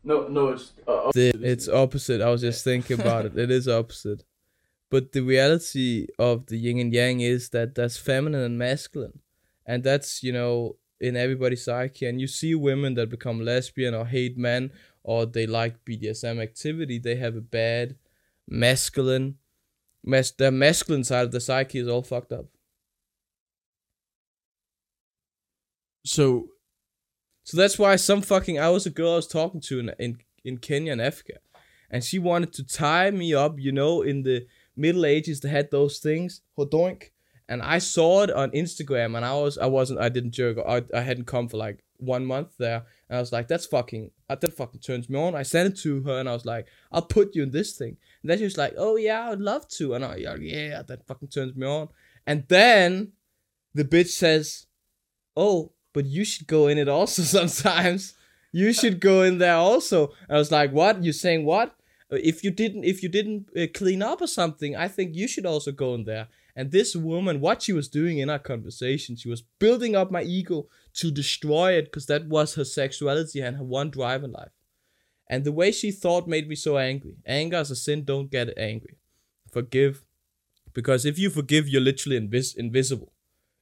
No, 0.04 0.28
no, 0.28 0.50
it's 0.50 0.72
uh, 0.88 1.12
the, 1.14 1.32
it's 1.42 1.68
opposite. 1.68 2.22
I 2.22 2.30
was 2.30 2.42
just 2.42 2.64
thinking 2.64 3.00
about 3.00 3.26
it. 3.26 3.38
It 3.38 3.52
is 3.52 3.68
opposite. 3.68 4.24
But 4.90 5.12
the 5.12 5.22
reality 5.22 6.08
of 6.18 6.48
the 6.48 6.58
yin 6.58 6.80
and 6.80 6.94
yang 6.94 7.20
is 7.22 7.50
that 7.50 7.76
that's 7.76 7.98
feminine 7.98 8.42
and 8.42 8.58
masculine. 8.58 9.20
And 9.66 9.84
that's, 9.84 10.24
you 10.24 10.32
know, 10.32 10.78
in 11.00 11.16
everybody's 11.16 11.66
psyche. 11.66 12.08
And 12.08 12.20
you 12.20 12.28
see 12.28 12.56
women 12.56 12.96
that 12.96 13.10
become 13.10 13.44
lesbian 13.44 13.94
or 13.94 14.06
hate 14.06 14.38
men 14.38 14.72
or 15.04 15.26
they 15.26 15.46
like 15.46 15.86
BDSM 15.86 16.42
activity, 16.42 16.98
they 16.98 17.18
have 17.18 17.36
a 17.36 17.42
bad 17.42 17.98
masculine, 18.48 19.36
mas- 20.04 20.32
the 20.32 20.50
masculine 20.50 21.04
side 21.04 21.26
of 21.26 21.32
the 21.32 21.40
psyche 21.40 21.80
is 21.80 21.88
all 21.88 22.02
fucked 22.02 22.32
up. 22.32 22.46
so 26.10 26.50
So 27.50 27.58
that's 27.58 27.80
why 27.80 27.96
some 27.96 28.22
fucking 28.22 28.60
I 28.60 28.70
was 28.70 28.86
a 28.86 28.92
girl 28.92 29.14
I 29.14 29.16
was 29.16 29.26
talking 29.26 29.60
to 29.62 29.80
in 29.80 29.90
in, 29.98 30.20
in 30.46 30.58
Kenya 30.60 30.92
and 30.92 31.02
Africa, 31.02 31.40
and 31.90 32.04
she 32.04 32.20
wanted 32.20 32.54
to 32.54 32.64
tie 32.64 33.10
me 33.10 33.34
up. 33.34 33.60
You 33.60 33.72
know, 33.72 34.04
in 34.04 34.22
the 34.22 34.46
Middle 34.78 35.04
Ages 35.04 35.40
they 35.40 35.50
had 35.50 35.72
those 35.72 35.98
things, 35.98 36.42
hodoink, 36.56 37.10
and 37.48 37.64
I 37.64 37.80
saw 37.80 38.22
it 38.22 38.30
on 38.30 38.52
Instagram, 38.52 39.16
and 39.16 39.26
I 39.26 39.34
was 39.34 39.58
I 39.58 39.66
wasn't 39.66 40.00
I 40.00 40.10
didn't 40.10 40.34
jerk. 40.34 40.60
I 40.60 40.84
I 40.94 41.02
hadn't 41.02 41.26
come 41.26 41.48
for 41.48 41.58
like 41.58 41.84
one 41.98 42.24
month 42.24 42.50
there, 42.60 42.86
and 43.10 43.18
I 43.18 43.20
was 43.20 43.32
like, 43.32 43.48
that's 43.48 43.66
fucking 43.66 44.12
uh, 44.30 44.36
that 44.36 44.54
fucking 44.54 44.82
turns 44.82 45.10
me 45.10 45.18
on. 45.18 45.34
I 45.34 45.42
sent 45.42 45.74
it 45.74 45.80
to 45.80 46.04
her, 46.04 46.20
and 46.20 46.30
I 46.30 46.34
was 46.34 46.46
like, 46.46 46.68
I'll 46.92 47.02
put 47.02 47.34
you 47.36 47.42
in 47.42 47.50
this 47.50 47.76
thing. 47.76 47.98
And 48.22 48.30
then 48.30 48.38
she 48.38 48.44
was 48.44 48.60
like, 48.60 48.76
oh 48.78 48.96
yeah, 48.96 49.32
I'd 49.32 49.40
love 49.40 49.68
to, 49.70 49.96
and 49.96 50.06
I 50.06 50.18
yeah 50.18 50.84
that 50.84 51.08
fucking 51.08 51.30
turns 51.30 51.56
me 51.56 51.66
on. 51.66 51.90
And 52.28 52.46
then 52.48 53.14
the 53.74 53.86
bitch 53.86 54.10
says, 54.10 54.68
oh, 55.36 55.72
but 55.94 56.06
you 56.06 56.24
should 56.24 56.48
go 56.48 56.68
in 56.68 56.78
it 56.78 56.88
also 56.88 57.22
sometimes. 57.40 58.14
You 58.52 58.74
should 58.74 59.00
go 59.00 59.22
in 59.24 59.38
there 59.38 59.56
also. 59.56 60.08
And 60.28 60.36
I 60.36 60.40
was 60.40 60.52
like, 60.52 60.72
what? 60.72 61.04
You're 61.04 61.14
saying 61.14 61.46
what? 61.46 61.76
Uh, 62.12 62.18
If 62.24 62.44
you 62.44 62.52
didn't, 62.52 62.84
if 62.84 63.04
you 63.04 63.10
didn't 63.10 63.50
uh, 63.56 63.68
clean 63.74 64.02
up 64.02 64.22
or 64.22 64.28
something, 64.28 64.76
I 64.76 64.88
think 64.88 65.16
you 65.16 65.28
should 65.28 65.46
also 65.46 65.72
go 65.72 65.94
in 65.94 66.06
there. 66.06 66.28
And 66.56 66.72
this 66.72 66.96
woman, 66.96 67.40
what 67.40 67.62
she 67.62 67.74
was 67.74 67.88
doing 67.88 68.18
in 68.18 68.30
our 68.30 68.40
conversation, 68.40 69.16
she 69.16 69.30
was 69.30 69.44
building 69.60 69.96
up 69.96 70.12
my 70.12 70.24
ego 70.24 70.68
to 70.96 71.12
destroy 71.12 71.74
it 71.74 71.86
because 71.86 72.08
that 72.08 72.28
was 72.28 72.56
her 72.56 72.66
sexuality 72.66 73.40
and 73.40 73.58
her 73.58 73.64
one 73.64 73.92
drive 73.92 74.24
in 74.24 74.32
life. 74.32 74.52
And 75.30 75.44
the 75.44 75.52
way 75.52 75.72
she 75.72 75.92
thought 75.92 76.28
made 76.28 76.50
me 76.50 76.56
so 76.56 76.78
angry. 76.80 77.18
Anger 77.26 77.58
is 77.58 77.72
a 77.72 77.76
sin. 77.76 78.04
Don't 78.04 78.32
get 78.32 78.58
angry. 78.58 78.98
Forgive, 79.52 80.04
because 80.74 81.06
if 81.06 81.20
you 81.20 81.30
forgive, 81.30 81.70
you're 81.70 81.82
literally 81.82 82.20
invis- 82.20 82.58
invisible 82.58 83.14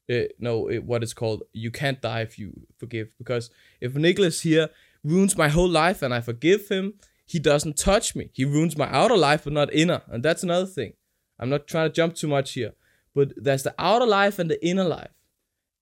uh, 0.09 0.27
no, 0.39 0.69
it, 0.69 0.83
what 0.83 1.03
it's 1.03 1.13
called. 1.13 1.43
You 1.53 1.71
can't 1.71 2.01
die 2.01 2.21
if 2.21 2.39
you 2.39 2.67
forgive. 2.77 3.09
Because 3.17 3.49
if 3.81 3.95
Nicholas 3.95 4.41
here 4.41 4.69
ruins 5.03 5.37
my 5.37 5.47
whole 5.47 5.69
life 5.69 6.01
and 6.01 6.13
I 6.13 6.21
forgive 6.21 6.69
him, 6.69 6.93
he 7.25 7.39
doesn't 7.39 7.77
touch 7.77 8.15
me. 8.15 8.29
He 8.33 8.45
ruins 8.45 8.77
my 8.77 8.89
outer 8.89 9.17
life, 9.17 9.43
but 9.43 9.53
not 9.53 9.73
inner. 9.73 10.01
And 10.07 10.23
that's 10.23 10.43
another 10.43 10.65
thing. 10.65 10.93
I'm 11.39 11.49
not 11.49 11.67
trying 11.67 11.89
to 11.89 11.93
jump 11.93 12.15
too 12.15 12.27
much 12.27 12.53
here, 12.53 12.73
but 13.13 13.33
there's 13.35 13.63
the 13.63 13.75
outer 13.77 14.05
life 14.05 14.39
and 14.39 14.49
the 14.49 14.65
inner 14.65 14.85
life. 14.85 15.11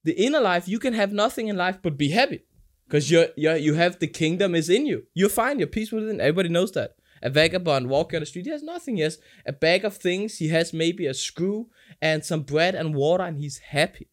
The 0.03 0.13
inner 0.13 0.41
life, 0.41 0.67
you 0.67 0.79
can 0.79 0.93
have 0.93 1.13
nothing 1.13 1.47
in 1.47 1.55
life 1.55 1.79
but 1.81 1.97
be 1.97 2.09
happy, 2.09 2.43
because 2.87 3.09
you're, 3.09 3.27
you're 3.35 3.55
you 3.55 3.73
have 3.75 3.99
the 3.99 4.07
kingdom 4.07 4.53
is 4.53 4.69
in 4.69 4.85
you. 4.85 5.07
You're 5.13 5.29
fine. 5.29 5.59
You're 5.59 5.67
peaceful 5.67 5.99
within. 5.99 6.19
Everybody 6.19 6.49
knows 6.49 6.71
that. 6.73 6.95
A 7.21 7.29
vagabond 7.29 7.89
walking 7.89 8.17
on 8.17 8.21
the 8.21 8.25
street, 8.25 8.45
he 8.45 8.51
has 8.51 8.61
nothing. 8.61 8.97
He 8.97 9.01
has 9.01 9.17
a 9.45 9.53
bag 9.53 9.85
of 9.85 9.97
things. 9.97 10.37
He 10.37 10.49
has 10.49 10.73
maybe 10.73 11.07
a 11.07 11.13
screw 11.13 11.69
and 12.01 12.23
some 12.23 12.43
bread 12.43 12.75
and 12.75 12.93
water, 12.93 13.23
and 13.23 13.37
he's 13.39 13.59
happy. 13.59 14.09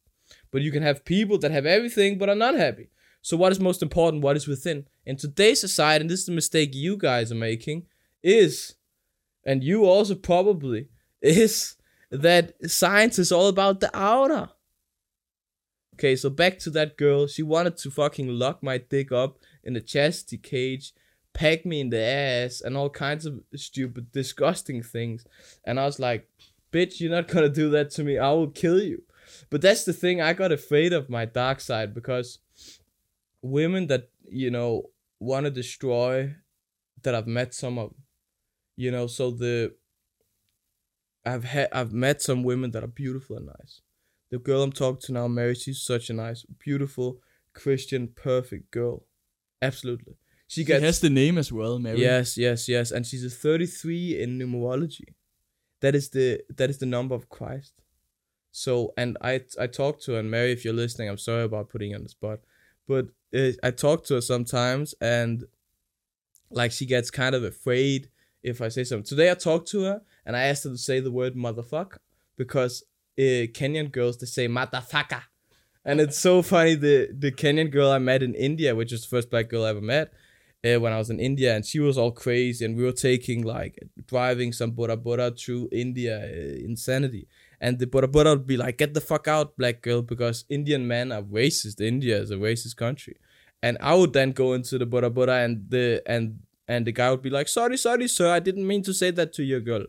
But 0.53 0.63
you 0.63 0.71
can 0.71 0.85
have 0.85 1.05
people 1.05 1.39
that 1.39 1.51
have 1.51 1.67
everything 1.67 2.19
but 2.19 2.29
are 2.29 2.37
not 2.37 2.55
happy. 2.55 2.91
So 3.23 3.37
what 3.37 3.51
is 3.53 3.59
most 3.59 3.83
important? 3.83 4.23
What 4.23 4.37
is 4.37 4.47
within? 4.47 4.87
In 5.07 5.17
today's 5.17 5.61
society, 5.61 6.03
and 6.03 6.11
this 6.11 6.21
is 6.21 6.27
the 6.27 6.33
mistake 6.33 6.75
you 6.75 6.97
guys 6.97 7.33
are 7.33 7.37
making, 7.37 7.87
is, 8.23 8.75
and 9.45 9.65
you 9.65 9.85
also 9.85 10.15
probably, 10.15 10.89
is 11.21 11.77
that 12.11 12.53
science 12.71 13.19
is 13.19 13.33
all 13.33 13.49
about 13.49 13.81
the 13.81 13.91
outer. 13.97 14.51
Okay, 15.95 16.17
so 16.17 16.29
back 16.31 16.59
to 16.61 16.71
that 16.71 16.97
girl. 16.97 17.27
She 17.27 17.43
wanted 17.43 17.77
to 17.79 17.91
fucking 17.91 18.29
lock 18.29 18.63
my 18.63 18.79
dick 18.79 19.13
up 19.13 19.39
in 19.63 19.77
a 19.77 19.81
chastity 19.81 20.37
cage, 20.37 20.93
peck 21.33 21.65
me 21.65 21.81
in 21.81 21.91
the 21.91 22.01
ass, 22.01 22.61
and 22.61 22.77
all 22.77 22.91
kinds 22.91 23.25
of 23.25 23.41
stupid, 23.55 24.11
disgusting 24.13 24.83
things. 24.83 25.25
And 25.65 25.79
I 25.79 25.85
was 25.85 26.01
like, 26.01 26.29
bitch, 26.73 27.01
you're 27.01 27.11
not 27.11 27.29
gonna 27.29 27.49
do 27.49 27.71
that 27.71 27.91
to 27.93 28.05
me. 28.05 28.19
I 28.19 28.33
will 28.33 28.51
kill 28.51 28.83
you. 28.83 29.03
But 29.51 29.63
that's 29.63 29.85
the 29.85 29.93
thing. 29.93 30.21
I 30.21 30.33
got 30.33 30.53
afraid 30.53 30.93
of 30.93 31.11
my 31.11 31.25
dark 31.25 31.61
side 31.61 31.95
because 31.95 32.39
women 33.43 33.87
that, 33.89 34.11
you 34.29 34.51
know, 34.51 34.91
want 35.21 35.45
to 35.45 35.51
destroy, 35.51 36.35
that 37.03 37.15
I've 37.15 37.27
met 37.27 37.55
some 37.55 37.79
of, 37.79 37.93
you 38.77 38.91
know, 38.91 39.07
so 39.07 39.31
the, 39.31 39.75
I've 41.25 41.45
had, 41.45 41.69
I've 41.73 41.93
met 41.93 42.23
some 42.23 42.43
women 42.43 42.71
that 42.73 42.85
are 42.85 42.89
beautiful 42.89 43.37
and 43.37 43.47
nice. 43.47 43.81
The 44.31 44.39
girl 44.39 44.63
I'm 44.63 44.73
talking 44.73 45.01
to 45.03 45.13
now, 45.13 45.29
Mary, 45.29 45.55
she's 45.55 45.83
such 45.83 46.11
a 46.11 46.15
nice, 46.15 46.45
beautiful, 46.59 47.19
Christian, 47.55 48.09
perfect 48.09 48.71
girl. 48.71 49.05
Absolutely. 49.61 50.15
She 50.49 50.63
She 50.63 50.65
gets 50.65 50.83
has 50.83 51.01
the 51.01 51.11
name 51.11 51.39
as 51.39 51.53
well, 51.53 51.79
Mary. 51.79 52.01
Yes, 52.01 52.37
yes, 52.37 52.69
yes. 52.69 52.91
And 52.91 53.07
she's 53.07 53.25
a 53.25 53.31
33 53.31 54.21
in 54.21 54.39
numerology. 54.39 55.15
That 55.81 55.95
is 55.95 56.11
the 56.11 56.41
that 56.57 56.71
is 56.71 56.79
the 56.79 56.87
number 56.87 57.15
of 57.15 57.29
Christ. 57.29 57.82
So 58.53 58.93
and 58.97 59.17
I 59.21 59.41
I 59.59 59.67
talked 59.67 60.05
to 60.05 60.13
her 60.13 60.21
and 60.21 60.31
Mary, 60.31 60.53
if 60.53 60.65
you're 60.65 60.75
listening, 60.75 61.09
I'm 61.09 61.19
sorry 61.19 61.43
about 61.43 61.71
putting 61.71 61.91
you 61.91 61.97
on 61.97 62.05
the 62.05 62.09
spot, 62.09 62.41
but 62.87 63.07
uh, 63.35 63.53
I 63.63 63.71
talk 63.71 64.05
to 64.07 64.15
her 64.15 64.21
sometimes 64.21 64.95
and 65.01 65.45
like 66.51 66.71
she 66.71 66.87
gets 66.87 67.11
kind 67.11 67.35
of 67.35 67.43
afraid 67.43 68.11
if 68.43 68.61
I 68.61 68.69
say 68.69 68.85
something. 68.85 69.05
Today 69.05 69.31
I 69.31 69.35
talked 69.35 69.69
to 69.69 69.85
her 69.85 70.03
and 70.27 70.37
I 70.37 70.43
asked 70.45 70.65
her 70.65 70.71
to 70.71 70.79
say 70.79 71.01
the 71.01 71.11
word 71.11 71.35
motherfucker 71.35 71.97
because 72.37 72.85
uh, 73.19 73.49
Kenyan 73.57 73.91
girls 73.91 74.19
they 74.19 74.27
say 74.27 74.49
motherfucker. 74.49 75.23
And 75.85 76.01
it's 76.01 76.19
so 76.19 76.43
funny 76.43 76.75
the 76.75 77.09
the 77.13 77.33
Kenyan 77.33 77.71
girl 77.71 77.91
I 77.91 77.99
met 77.99 78.23
in 78.23 78.35
India, 78.35 78.75
which 78.75 78.93
is 78.93 79.03
the 79.03 79.09
first 79.09 79.31
black 79.31 79.49
girl 79.49 79.65
I 79.65 79.71
ever 79.71 79.81
met, 79.81 80.13
uh, 80.65 80.79
when 80.79 80.93
I 80.93 80.99
was 80.99 81.11
in 81.11 81.19
India, 81.19 81.57
and 81.57 81.67
she 81.67 81.81
was 81.81 81.99
all 81.99 82.13
crazy, 82.13 82.65
and 82.65 82.77
we 82.77 82.85
were 82.85 82.93
taking 82.93 83.43
like 83.43 83.79
driving 84.07 84.53
some 84.53 84.73
boda 84.73 84.97
boda 84.97 85.37
through 85.39 85.69
India, 85.73 86.25
insanity. 86.65 87.27
And 87.63 87.79
the 87.79 87.87
boda 87.87 88.09
boda 88.17 88.31
would 88.37 88.47
be 88.47 88.57
like, 88.57 88.77
"Get 88.77 88.93
the 88.93 89.01
fuck 89.01 89.29
out, 89.29 89.57
black 89.57 89.81
girl," 89.83 90.03
because 90.03 90.45
Indian 90.49 90.87
men 90.87 91.13
are 91.13 91.23
racist. 91.23 91.81
India 91.81 92.17
is 92.21 92.31
a 92.33 92.41
racist 92.49 92.77
country, 92.77 93.17
and 93.63 93.79
I 93.81 93.95
would 93.95 94.13
then 94.13 94.33
go 94.33 94.53
into 94.53 94.79
the 94.79 94.87
boda 94.87 95.11
boda, 95.19 95.45
and 95.45 95.71
the 95.75 96.03
and 96.05 96.41
and 96.67 96.85
the 96.87 96.93
guy 96.93 97.09
would 97.13 97.23
be 97.23 97.31
like, 97.31 97.49
"Sorry, 97.49 97.77
sorry, 97.77 98.09
sir, 98.09 98.29
I 98.31 98.41
didn't 98.41 98.67
mean 98.67 98.83
to 98.83 98.93
say 98.93 99.13
that 99.13 99.33
to 99.35 99.45
your 99.45 99.61
girl." 99.61 99.85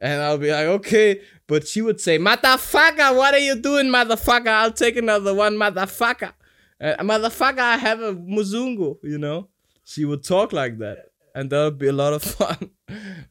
And 0.00 0.20
I'll 0.20 0.38
be 0.38 0.50
like, 0.50 0.66
okay. 0.66 1.22
But 1.46 1.66
she 1.66 1.80
would 1.80 2.00
say, 2.00 2.18
motherfucker, 2.18 3.16
what 3.16 3.32
are 3.32 3.38
you 3.38 3.56
doing, 3.56 3.86
motherfucker? 3.86 4.48
I'll 4.48 4.72
take 4.72 4.96
another 4.96 5.32
one, 5.32 5.54
motherfucker. 5.54 6.32
Uh, 6.80 6.94
motherfucker, 7.00 7.60
I 7.60 7.76
have 7.78 8.00
a 8.00 8.14
muzungu, 8.14 8.98
you 9.02 9.16
know? 9.16 9.48
She 9.84 10.04
would 10.04 10.22
talk 10.24 10.52
like 10.52 10.78
that. 10.78 11.06
And 11.34 11.48
that 11.50 11.64
would 11.64 11.78
be 11.78 11.88
a 11.88 11.92
lot 11.92 12.12
of 12.12 12.22
fun. 12.38 12.70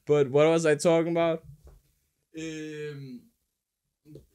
but 0.08 0.30
what 0.32 0.48
was 0.48 0.66
I 0.66 0.76
talking 0.76 1.12
about? 1.12 1.44
Um, 2.38 3.22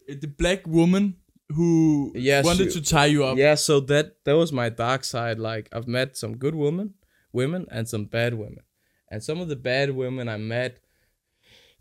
the 0.08 0.26
black 0.26 0.66
woman 0.66 1.16
who 1.50 2.12
Yes, 2.14 2.44
wanted 2.44 2.72
she- 2.72 2.80
to 2.80 2.86
tie 2.90 3.06
you 3.06 3.24
up. 3.24 3.38
Yeah, 3.38 3.54
so 3.54 3.80
that 3.80 4.24
that 4.24 4.36
was 4.36 4.52
my 4.52 4.68
dark 4.68 5.04
side. 5.04 5.38
Like 5.38 5.68
I've 5.72 5.88
met 5.88 6.16
some 6.16 6.36
good 6.36 6.54
women, 6.54 6.94
women, 7.32 7.66
and 7.70 7.88
some 7.88 8.04
bad 8.06 8.34
women. 8.34 8.64
And 9.10 9.22
some 9.22 9.40
of 9.40 9.48
the 9.48 9.56
bad 9.56 9.90
women 9.92 10.28
I 10.28 10.36
met, 10.36 10.80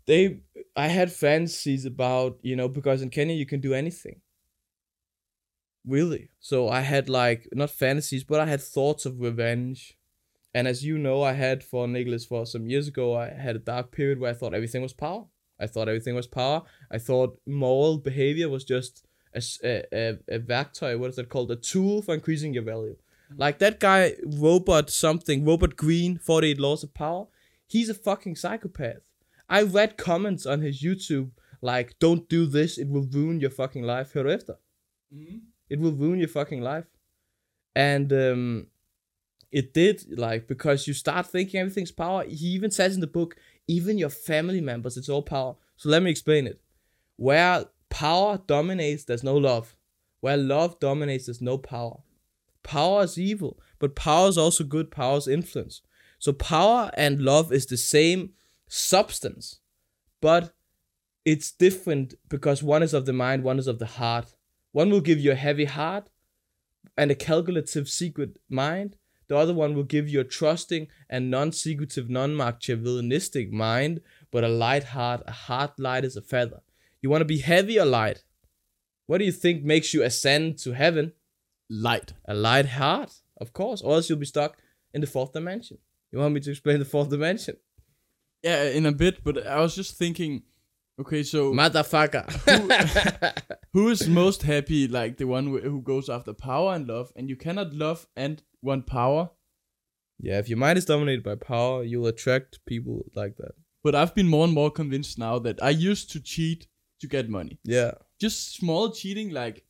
they 0.06 0.40
I 0.76 0.88
had 0.88 1.12
fantasies 1.12 1.84
about, 1.84 2.38
you 2.42 2.56
know, 2.56 2.68
because 2.68 3.02
in 3.02 3.10
Kenya 3.10 3.34
you 3.34 3.44
can 3.46 3.60
do 3.60 3.74
anything. 3.74 4.20
Really. 5.86 6.30
So 6.40 6.68
I 6.68 6.80
had 6.80 7.08
like 7.08 7.48
not 7.52 7.70
fantasies, 7.70 8.24
but 8.24 8.40
I 8.40 8.46
had 8.46 8.60
thoughts 8.60 9.06
of 9.06 9.20
revenge. 9.20 9.94
And 10.54 10.66
as 10.66 10.84
you 10.84 10.98
know, 10.98 11.22
I 11.22 11.32
had 11.34 11.62
for 11.62 11.86
Nicholas 11.86 12.24
for 12.24 12.46
some 12.46 12.66
years 12.68 12.88
ago, 12.88 13.14
I 13.16 13.28
had 13.30 13.56
a 13.56 13.58
dark 13.60 13.92
period 13.92 14.18
where 14.18 14.30
I 14.30 14.34
thought 14.34 14.54
everything 14.54 14.82
was 14.82 14.92
power. 14.94 15.26
I 15.60 15.66
thought 15.66 15.88
everything 15.88 16.14
was 16.14 16.26
power. 16.26 16.62
I 16.90 16.98
thought 16.98 17.40
moral 17.46 17.98
behavior 17.98 18.48
was 18.48 18.64
just 18.64 19.04
a, 19.34 19.84
a, 19.92 20.18
a 20.28 20.38
vector, 20.38 20.96
what 20.98 21.10
is 21.10 21.18
it 21.18 21.28
called? 21.28 21.50
A 21.50 21.56
tool 21.56 22.02
for 22.02 22.14
increasing 22.14 22.54
your 22.54 22.62
value. 22.64 22.96
Like 23.36 23.58
that 23.58 23.78
guy, 23.78 24.14
Robot 24.24 24.90
something, 24.90 25.44
Robert 25.44 25.76
Greene, 25.76 26.18
48 26.18 26.58
Laws 26.58 26.82
of 26.82 26.94
Power, 26.94 27.26
he's 27.66 27.88
a 27.90 27.94
fucking 27.94 28.36
psychopath. 28.36 29.02
I 29.48 29.62
read 29.62 29.96
comments 29.96 30.46
on 30.46 30.62
his 30.62 30.82
YouTube 30.82 31.30
like, 31.60 31.98
don't 31.98 32.28
do 32.28 32.46
this, 32.46 32.78
it 32.78 32.88
will 32.88 33.06
ruin 33.10 33.40
your 33.40 33.50
fucking 33.50 33.82
life. 33.82 34.12
Hør 34.12 34.32
efter. 34.32 34.58
Mhm. 35.12 35.40
It 35.68 35.80
will 35.80 35.92
ruin 35.92 36.18
your 36.18 36.28
fucking 36.28 36.62
life. 36.62 36.86
And 37.74 38.12
um, 38.12 38.66
it 39.50 39.74
did, 39.74 40.18
like, 40.18 40.46
because 40.46 40.86
you 40.86 40.94
start 40.94 41.26
thinking 41.26 41.60
everything's 41.60 41.90
power. 41.92 42.24
He 42.24 42.46
even 42.54 42.70
says 42.70 42.94
in 42.94 43.00
the 43.00 43.06
book, 43.06 43.36
even 43.68 43.98
your 43.98 44.10
family 44.10 44.60
members, 44.60 44.96
it's 44.96 45.08
all 45.08 45.22
power. 45.22 45.54
So 45.76 45.88
let 45.88 46.02
me 46.02 46.10
explain 46.10 46.46
it. 46.46 46.60
Where 47.16 47.66
power 47.90 48.40
dominates, 48.46 49.04
there's 49.04 49.22
no 49.22 49.36
love. 49.36 49.76
Where 50.20 50.36
love 50.36 50.80
dominates, 50.80 51.26
there's 51.26 51.40
no 51.40 51.58
power. 51.58 51.98
Power 52.62 53.04
is 53.04 53.18
evil, 53.18 53.60
but 53.78 53.94
power 53.94 54.28
is 54.28 54.38
also 54.38 54.64
good. 54.64 54.90
Power 54.90 55.18
is 55.18 55.28
influence. 55.28 55.82
So 56.18 56.32
power 56.32 56.90
and 56.94 57.22
love 57.22 57.52
is 57.52 57.66
the 57.66 57.76
same 57.76 58.30
substance, 58.66 59.60
but 60.20 60.52
it's 61.24 61.52
different 61.52 62.14
because 62.28 62.62
one 62.62 62.82
is 62.82 62.94
of 62.94 63.06
the 63.06 63.12
mind, 63.12 63.44
one 63.44 63.58
is 63.58 63.66
of 63.66 63.78
the 63.78 63.86
heart. 63.86 64.34
One 64.72 64.90
will 64.90 65.00
give 65.00 65.20
you 65.20 65.32
a 65.32 65.36
heavy 65.36 65.66
heart 65.66 66.08
and 66.96 67.10
a 67.10 67.14
calculative 67.14 67.88
secret 67.88 68.38
mind. 68.48 68.96
The 69.28 69.36
other 69.36 69.54
one 69.54 69.74
will 69.74 69.84
give 69.84 70.08
you 70.08 70.20
a 70.20 70.24
trusting 70.24 70.88
and 71.08 71.30
non-secretive, 71.30 72.08
non-Machiavellianistic 72.08 73.50
mind, 73.50 74.00
but 74.30 74.42
a 74.44 74.48
light 74.48 74.84
heart. 74.84 75.22
A 75.26 75.32
heart 75.32 75.78
light 75.78 76.04
as 76.04 76.16
a 76.16 76.22
feather. 76.22 76.60
You 77.02 77.10
want 77.10 77.20
to 77.20 77.26
be 77.26 77.38
heavy 77.38 77.78
or 77.78 77.84
light? 77.84 78.24
What 79.06 79.18
do 79.18 79.24
you 79.24 79.32
think 79.32 79.62
makes 79.62 79.94
you 79.94 80.02
ascend 80.02 80.58
to 80.60 80.72
heaven? 80.72 81.12
Light. 81.70 82.14
A 82.26 82.34
light 82.34 82.66
heart, 82.66 83.20
of 83.38 83.52
course, 83.52 83.82
or 83.82 83.94
else 83.94 84.08
you'll 84.08 84.18
be 84.18 84.26
stuck 84.26 84.56
in 84.94 85.00
the 85.00 85.06
fourth 85.06 85.32
dimension. 85.32 85.78
You 86.10 86.18
want 86.18 86.34
me 86.34 86.40
to 86.40 86.50
explain 86.50 86.78
the 86.78 86.84
fourth 86.84 87.10
dimension? 87.10 87.56
Yeah, 88.42 88.64
in 88.64 88.86
a 88.86 88.92
bit, 88.92 89.22
but 89.24 89.46
I 89.46 89.60
was 89.60 89.74
just 89.74 89.98
thinking, 89.98 90.42
okay, 91.00 91.22
so 91.22 91.52
Motherfucker. 91.52 92.26
who 93.72 93.88
is 93.88 94.08
most 94.22 94.42
happy, 94.42 94.88
like 94.88 95.16
the 95.16 95.26
one 95.26 95.46
who 95.46 95.80
goes 95.82 96.08
after 96.08 96.32
power 96.32 96.74
and 96.74 96.86
love, 96.86 97.12
and 97.16 97.28
you 97.28 97.36
cannot 97.36 97.72
love 97.74 98.06
and 98.16 98.42
want 98.62 98.86
power. 98.86 99.30
yeah, 100.20 100.38
if 100.38 100.48
your 100.48 100.58
mind 100.58 100.78
is 100.78 100.84
dominated 100.84 101.22
by 101.22 101.34
power, 101.36 101.82
you'll 101.84 102.06
attract 102.06 102.58
people 102.66 103.04
like 103.14 103.36
that. 103.36 103.52
But 103.84 103.94
I've 103.94 104.14
been 104.14 104.28
more 104.28 104.44
and 104.44 104.52
more 104.54 104.70
convinced 104.70 105.18
now 105.18 105.38
that 105.40 105.62
I 105.62 105.70
used 105.70 106.10
to 106.12 106.20
cheat 106.20 106.66
to 107.00 107.06
get 107.06 107.28
money. 107.28 107.60
Yeah. 107.64 107.92
Just 108.20 108.56
small 108.56 108.90
cheating, 108.90 109.30
like 109.30 109.64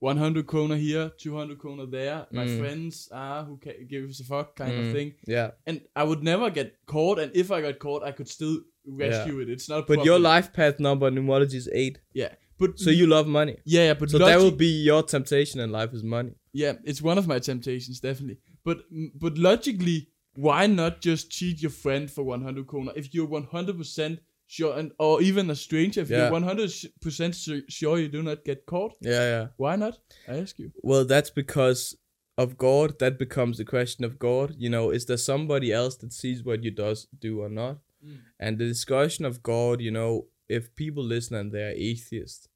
100 0.00 0.46
kroner 0.46 0.76
here, 0.76 1.10
200 1.18 1.58
kroner 1.58 1.86
there. 1.86 2.26
My 2.32 2.46
Mm. 2.46 2.58
friends 2.58 3.08
are 3.12 3.44
who 3.44 3.56
ca- 3.58 3.84
gives 3.88 4.20
a 4.20 4.24
fuck 4.24 4.56
kind 4.56 4.72
Mm, 4.74 4.86
of 4.86 4.92
thing. 4.92 5.14
Yeah. 5.26 5.52
And 5.66 5.80
I 5.94 6.02
would 6.02 6.22
never 6.22 6.50
get 6.50 6.74
caught, 6.86 7.18
and 7.20 7.30
if 7.34 7.50
I 7.52 7.60
got 7.62 7.78
caught, 7.78 8.02
I 8.02 8.10
could 8.12 8.28
still 8.28 8.58
rescue 8.88 9.40
it. 9.40 9.48
It's 9.50 9.68
not. 9.68 9.86
But 9.86 10.04
your 10.04 10.18
life 10.18 10.52
path 10.52 10.80
number 10.80 11.08
in 11.08 11.14
numerology 11.14 11.54
is 11.54 11.68
eight. 11.72 11.98
yeah. 12.14 12.34
But 12.60 12.78
So 12.80 12.90
you 12.90 13.06
love 13.06 13.28
money. 13.28 13.56
yeah, 13.64 13.84
yeah. 13.88 13.94
But 13.94 14.10
So 14.10 14.18
that 14.18 14.38
will 14.38 14.50
be 14.50 14.66
your 14.66 15.04
temptation 15.04 15.60
in 15.60 15.70
life 15.70 15.94
is 15.94 16.02
money. 16.02 16.32
Yeah, 16.52 16.72
it's 16.84 17.00
one 17.00 17.16
of 17.16 17.28
my 17.28 17.38
temptations, 17.38 18.00
definitely. 18.00 18.38
But 18.64 18.78
but 19.14 19.38
logically, 19.38 20.08
why 20.34 20.66
not 20.66 21.00
just 21.00 21.30
cheat 21.30 21.62
your 21.62 21.70
friend 21.70 22.10
for 22.10 22.24
100 22.24 22.66
kroner 22.66 22.92
if 22.96 23.14
you're 23.14 23.28
100% 23.28 24.18
sure, 24.48 24.76
and 24.76 24.90
or 24.98 25.22
even 25.22 25.50
a 25.50 25.54
stranger, 25.54 26.00
if 26.00 26.10
Yeah. 26.10 26.18
you're 26.30 26.30
100% 26.40 27.64
sure 27.68 27.98
you 27.98 28.08
do 28.08 28.22
not 28.22 28.44
get 28.44 28.66
caught? 28.66 28.94
Yeah, 29.00 29.24
yeah. 29.34 29.46
Why 29.56 29.76
not? 29.76 29.98
I 30.26 30.38
ask 30.38 30.58
you. 30.58 30.72
Well, 30.82 31.04
that's 31.04 31.30
because 31.30 31.96
of 32.36 32.56
God, 32.56 32.98
that 32.98 33.18
becomes 33.18 33.58
the 33.58 33.64
question 33.64 34.04
of 34.04 34.18
God. 34.18 34.54
You 34.58 34.70
know, 34.70 34.90
is 34.90 35.06
there 35.06 35.16
somebody 35.16 35.72
else 35.72 35.96
that 35.98 36.12
sees 36.12 36.42
what 36.44 36.62
you 36.64 36.70
does 36.70 37.06
do 37.20 37.40
or 37.40 37.48
not? 37.48 37.78
Mm. 38.04 38.18
And 38.38 38.58
the 38.58 38.66
discussion 38.66 39.24
of 39.24 39.42
God, 39.42 39.80
you 39.80 39.90
know, 39.90 40.26
if 40.48 40.74
people 40.74 41.04
listen 41.04 41.36
and 41.36 41.52
they're 41.52 41.74
atheists, 41.76 42.48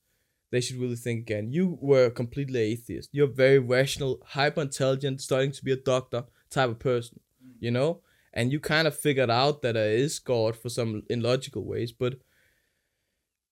they 0.50 0.60
should 0.60 0.76
really 0.76 0.96
think 0.96 1.20
again. 1.20 1.50
You 1.50 1.78
were 1.80 2.10
completely 2.10 2.60
atheist. 2.60 3.08
You're 3.12 3.26
very 3.26 3.58
rational, 3.58 4.20
hyper 4.24 4.60
intelligent, 4.60 5.20
starting 5.20 5.52
to 5.52 5.64
be 5.64 5.72
a 5.72 5.76
doctor 5.76 6.24
type 6.50 6.68
of 6.68 6.78
person, 6.78 7.20
you 7.58 7.70
know? 7.70 8.00
And 8.34 8.52
you 8.52 8.60
kind 8.60 8.86
of 8.86 8.96
figured 8.96 9.30
out 9.30 9.62
that 9.62 9.74
there 9.74 9.92
is 9.92 10.18
God 10.18 10.56
for 10.56 10.68
some 10.68 11.02
in 11.08 11.20
logical 11.20 11.64
ways, 11.64 11.92
but 11.92 12.14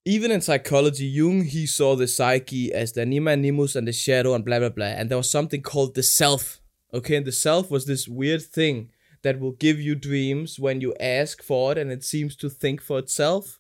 even 0.05 0.31
in 0.31 0.41
psychology, 0.41 1.07
Jung 1.07 1.45
he 1.45 1.67
saw 1.67 1.95
the 1.95 2.09
psyche 2.09 2.73
as 2.73 2.93
the 2.93 3.03
anima 3.03 3.33
animus 3.33 3.77
and 3.77 3.87
the 3.87 3.93
shadow 3.93 4.35
and 4.35 4.45
blah 4.45 4.59
blah 4.59 4.71
blah, 4.71 4.87
and 4.87 5.11
there 5.11 5.19
was 5.19 5.31
something 5.31 5.61
called 5.63 5.95
the 5.95 6.03
self. 6.03 6.61
Okay, 6.93 7.17
and 7.17 7.27
the 7.27 7.33
self 7.33 7.71
was 7.71 7.85
this 7.87 8.09
weird 8.09 8.43
thing 8.43 8.91
that 9.23 9.41
will 9.41 9.53
give 9.53 9.81
you 9.81 9.95
dreams 9.95 10.59
when 10.59 10.81
you 10.81 10.95
ask 10.99 11.43
for 11.43 11.73
it, 11.73 11.79
and 11.79 11.91
it 11.91 12.05
seems 12.05 12.37
to 12.37 12.49
think 12.49 12.81
for 12.81 12.99
itself. 12.99 13.59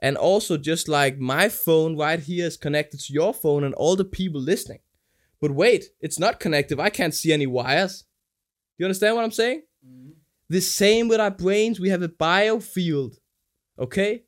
And 0.00 0.16
also, 0.16 0.56
just 0.56 0.88
like 0.88 1.18
my 1.18 1.48
phone 1.48 1.96
right 1.96 2.18
here 2.18 2.46
is 2.46 2.56
connected 2.56 3.00
to 3.00 3.12
your 3.12 3.32
phone 3.32 3.62
and 3.62 3.74
all 3.74 3.94
the 3.94 4.04
people 4.04 4.40
listening. 4.40 4.80
But 5.40 5.52
wait, 5.52 5.86
it's 6.00 6.18
not 6.18 6.40
connected. 6.40 6.80
I 6.80 6.90
can't 6.90 7.14
see 7.14 7.32
any 7.32 7.46
wires. 7.46 8.04
You 8.78 8.86
understand 8.86 9.16
what 9.16 9.24
I'm 9.24 9.30
saying? 9.30 9.62
Mm-hmm. 9.86 10.10
The 10.48 10.60
same 10.60 11.08
with 11.08 11.20
our 11.20 11.30
brains. 11.30 11.78
We 11.78 11.90
have 11.90 12.02
a 12.02 12.08
biofield. 12.08 13.16
Okay? 13.78 14.24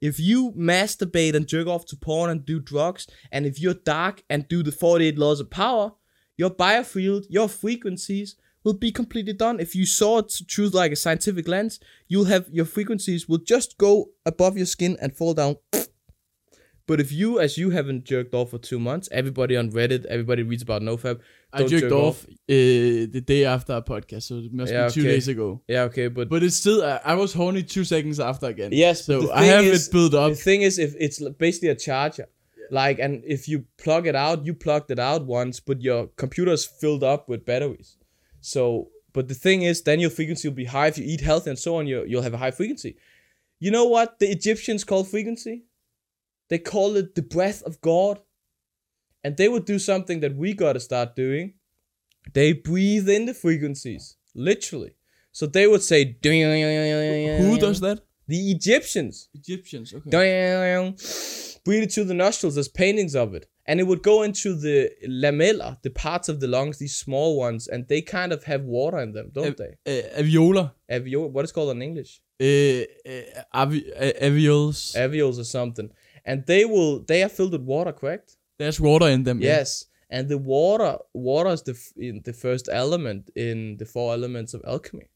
If 0.00 0.18
you 0.18 0.52
masturbate 0.52 1.34
and 1.34 1.46
jerk 1.46 1.66
off 1.66 1.84
to 1.86 1.96
porn 1.96 2.30
and 2.30 2.44
do 2.44 2.58
drugs, 2.58 3.06
and 3.30 3.44
if 3.44 3.60
you're 3.60 3.74
dark 3.74 4.22
and 4.30 4.48
do 4.48 4.62
the 4.62 4.72
48 4.72 5.18
laws 5.18 5.40
of 5.40 5.50
power, 5.50 5.92
your 6.38 6.50
biofield, 6.50 7.26
your 7.28 7.48
frequencies 7.48 8.36
will 8.64 8.74
be 8.74 8.92
completely 8.92 9.32
done. 9.32 9.58
If 9.60 9.74
you 9.74 9.86
saw 9.86 10.18
it 10.18 10.32
through 10.50 10.68
like 10.70 10.92
a 10.92 10.96
scientific 10.96 11.48
lens, 11.48 11.80
you'll 12.08 12.26
have 12.26 12.46
your 12.52 12.66
frequencies 12.66 13.28
will 13.28 13.38
just 13.38 13.78
go 13.78 14.10
above 14.26 14.56
your 14.56 14.66
skin 14.66 14.96
and 15.00 15.16
fall 15.16 15.34
down. 15.34 15.56
But 16.86 16.98
if 16.98 17.12
you, 17.12 17.38
as 17.38 17.56
you 17.56 17.70
haven't 17.70 18.02
jerked 18.02 18.34
off 18.34 18.50
for 18.50 18.58
two 18.58 18.80
months, 18.80 19.08
everybody 19.12 19.56
on 19.56 19.70
Reddit, 19.70 20.06
everybody 20.06 20.42
reads 20.42 20.62
about 20.62 20.82
NoFap. 20.82 21.20
I 21.52 21.58
Don't 21.60 21.68
jerked 21.68 21.82
jerk 21.82 21.92
off 21.92 22.24
uh, 22.24 22.32
the 22.48 23.22
day 23.24 23.44
after 23.44 23.74
our 23.74 23.82
podcast, 23.82 24.22
so 24.24 24.38
it 24.38 24.52
must 24.52 24.72
Yeah, 24.72 24.86
be 24.88 24.92
two 24.94 25.00
okay. 25.02 25.08
days 25.10 25.28
ago. 25.28 25.62
Yeah, 25.68 25.82
okay, 25.82 26.08
but, 26.08 26.28
But 26.28 26.42
it's 26.42 26.56
still, 26.56 26.82
uh, 26.82 26.98
I 27.04 27.14
was 27.14 27.32
horny 27.32 27.62
two 27.62 27.84
seconds 27.84 28.18
after 28.18 28.46
again. 28.46 28.70
yes, 28.72 29.04
So 29.04 29.30
I 29.30 29.44
have 29.44 29.64
is- 29.64 29.86
it 29.86 29.92
built 29.92 30.14
up. 30.14 30.30
The 30.30 30.36
thing 30.36 30.62
is, 30.62 30.80
if 30.80 30.96
it's 30.98 31.22
basically 31.38 31.68
a 31.68 31.76
charger, 31.76 32.26
like, 32.72 32.98
and 32.98 33.22
if 33.24 33.46
you 33.48 33.66
plug 33.78 34.08
it 34.08 34.16
out, 34.16 34.44
you 34.44 34.52
plugged 34.52 34.90
it 34.90 34.98
out 34.98 35.26
once, 35.26 35.60
but 35.60 35.80
your 35.82 36.08
computer's 36.16 36.64
filled 36.64 37.04
up 37.04 37.28
with 37.28 37.44
batteries. 37.46 37.98
So, 38.40 38.88
but 39.12 39.28
the 39.28 39.34
thing 39.34 39.62
is, 39.62 39.82
then 39.82 40.00
your 40.00 40.10
frequency 40.10 40.48
will 40.48 40.54
be 40.54 40.64
high. 40.64 40.88
If 40.88 40.98
you 40.98 41.04
eat 41.04 41.20
healthy 41.20 41.50
and 41.50 41.58
so 41.58 41.76
on, 41.76 41.86
you 41.86 42.04
you'll 42.06 42.22
have 42.22 42.34
a 42.34 42.38
high 42.38 42.50
frequency. 42.50 42.96
You 43.58 43.70
know 43.70 43.84
what 43.84 44.18
the 44.18 44.30
Egyptians 44.30 44.84
call 44.84 45.04
frequency? 45.04 45.64
They 46.48 46.58
call 46.58 46.96
it 46.96 47.14
the 47.14 47.22
breath 47.22 47.62
of 47.62 47.80
God, 47.80 48.20
and 49.22 49.36
they 49.36 49.48
would 49.48 49.64
do 49.64 49.78
something 49.78 50.20
that 50.20 50.36
we 50.36 50.54
gotta 50.54 50.80
start 50.80 51.14
doing. 51.14 51.54
They 52.32 52.52
breathe 52.52 53.08
in 53.08 53.26
the 53.26 53.34
frequencies, 53.34 54.16
literally. 54.34 54.94
So 55.32 55.46
they 55.46 55.66
would 55.66 55.82
say, 55.82 56.16
Who 57.38 57.58
does 57.58 57.80
that? 57.80 58.00
The 58.30 58.42
Egyptians. 58.56 59.14
Egyptians. 59.42 59.88
Okay. 59.96 60.10
Dang. 60.16 60.84
Breathe 61.66 61.84
it 61.88 61.90
to 61.98 62.04
the 62.10 62.14
nostrils. 62.24 62.54
There's 62.56 62.68
paintings 62.84 63.14
of 63.14 63.28
it. 63.38 63.44
And 63.68 63.78
it 63.82 63.86
would 63.90 64.02
go 64.12 64.16
into 64.28 64.50
the 64.66 64.76
lamella, 65.22 65.68
the 65.86 65.90
parts 66.06 66.28
of 66.32 66.36
the 66.42 66.48
lungs, 66.56 66.78
these 66.78 66.96
small 67.06 67.30
ones, 67.46 67.62
and 67.72 67.80
they 67.90 68.00
kind 68.18 68.32
of 68.36 68.40
have 68.52 68.62
water 68.78 68.98
in 69.06 69.10
them, 69.16 69.26
don't 69.38 69.56
they? 69.62 69.72
Uh, 69.92 70.20
aviola. 70.22 70.64
Avio- 70.96 71.30
what 71.34 71.44
is 71.44 71.50
it 71.50 71.54
called 71.54 71.70
in 71.76 71.82
English? 71.88 72.12
Uh, 72.40 72.46
uh, 73.12 73.42
avi- 73.62 73.92
uh, 74.04 74.12
aviols. 74.28 74.78
Avioles 75.06 75.38
or 75.38 75.44
something. 75.58 75.88
And 76.24 76.38
they 76.46 76.64
will, 76.72 76.92
they 77.10 77.20
are 77.22 77.28
filled 77.28 77.52
with 77.52 77.62
water, 77.74 77.92
correct? 78.00 78.36
There's 78.58 78.80
water 78.80 79.08
in 79.16 79.22
them. 79.24 79.38
yeah. 79.40 79.56
Yes. 79.58 79.84
And 80.12 80.28
the 80.28 80.38
water, 80.38 80.92
water 81.14 81.50
is 81.56 81.62
the 81.68 81.76
f- 81.82 81.92
in 81.96 82.22
the 82.28 82.32
first 82.44 82.68
element 82.84 83.22
in 83.36 83.76
the 83.80 83.84
four 83.94 84.08
elements 84.18 84.52
of 84.54 84.60
alchemy. 84.74 85.06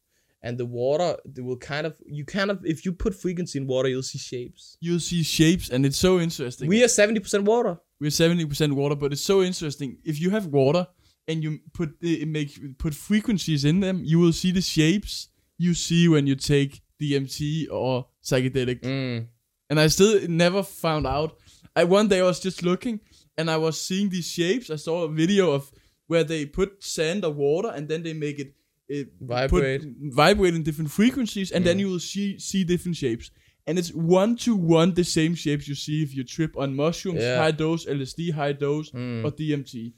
And 0.44 0.58
the 0.58 0.66
water, 0.66 1.16
they 1.24 1.42
will 1.42 1.56
kind 1.56 1.86
of, 1.86 1.96
you 2.04 2.24
kind 2.24 2.50
of, 2.50 2.60
if 2.64 2.84
you 2.84 2.92
put 2.92 3.14
frequency 3.14 3.58
in 3.58 3.66
water, 3.66 3.88
you'll 3.88 4.02
see 4.02 4.18
shapes. 4.18 4.76
You'll 4.78 5.00
see 5.00 5.22
shapes, 5.22 5.70
and 5.70 5.86
it's 5.86 5.96
so 5.98 6.20
interesting. 6.20 6.68
We 6.68 6.84
are 6.84 6.86
70% 6.86 7.44
water. 7.44 7.78
We're 8.00 8.10
seventy 8.10 8.44
percent 8.44 8.74
water, 8.74 8.94
but 8.94 9.12
it's 9.12 9.22
so 9.22 9.42
interesting. 9.42 9.98
If 10.04 10.20
you 10.20 10.30
have 10.30 10.46
water 10.46 10.86
and 11.26 11.42
you 11.42 11.60
put 11.72 12.00
the, 12.00 12.24
make 12.26 12.76
put 12.76 12.94
frequencies 12.94 13.64
in 13.64 13.80
them, 13.80 14.02
you 14.04 14.18
will 14.18 14.32
see 14.32 14.50
the 14.50 14.60
shapes 14.60 15.28
you 15.56 15.72
see 15.74 16.08
when 16.08 16.26
you 16.26 16.34
take 16.34 16.82
DMT 17.00 17.68
or 17.70 18.06
psychedelic. 18.22 18.80
Mm. 18.80 19.28
And 19.70 19.80
I 19.80 19.86
still 19.86 20.28
never 20.28 20.62
found 20.62 21.06
out. 21.06 21.38
I 21.74 21.84
one 21.84 22.08
day 22.08 22.20
I 22.20 22.24
was 22.24 22.40
just 22.40 22.62
looking 22.62 23.00
and 23.38 23.50
I 23.50 23.56
was 23.56 23.80
seeing 23.80 24.10
these 24.10 24.28
shapes. 24.28 24.70
I 24.70 24.76
saw 24.76 25.04
a 25.04 25.08
video 25.08 25.52
of 25.52 25.72
where 26.06 26.24
they 26.24 26.44
put 26.44 26.84
sand 26.84 27.24
or 27.24 27.32
water 27.32 27.70
and 27.74 27.88
then 27.88 28.02
they 28.02 28.12
make 28.12 28.38
it, 28.38 28.54
it 28.88 29.08
Vibrate. 29.20 29.82
put, 29.82 29.90
vibrate 30.14 30.54
in 30.54 30.62
different 30.62 30.90
frequencies, 30.90 31.50
and 31.50 31.64
then 31.64 31.76
Mm. 31.76 31.80
you 31.80 31.88
will 31.88 32.00
see 32.00 32.38
see 32.38 32.64
different 32.64 32.96
shapes. 32.96 33.30
And 33.66 33.78
it's 33.78 33.92
one 33.94 34.36
to 34.44 34.54
one 34.54 34.92
the 34.92 35.04
same 35.04 35.34
shapes 35.34 35.66
you 35.66 35.74
see 35.74 36.02
if 36.02 36.14
you 36.14 36.22
trip 36.22 36.54
on 36.58 36.74
mushrooms, 36.76 37.22
Yeah. 37.22 37.38
high 37.38 37.50
dose 37.50 37.86
LSD, 37.86 38.30
high 38.30 38.52
dose, 38.52 38.90
Mm. 38.90 39.24
or 39.24 39.30
DMT. 39.30 39.94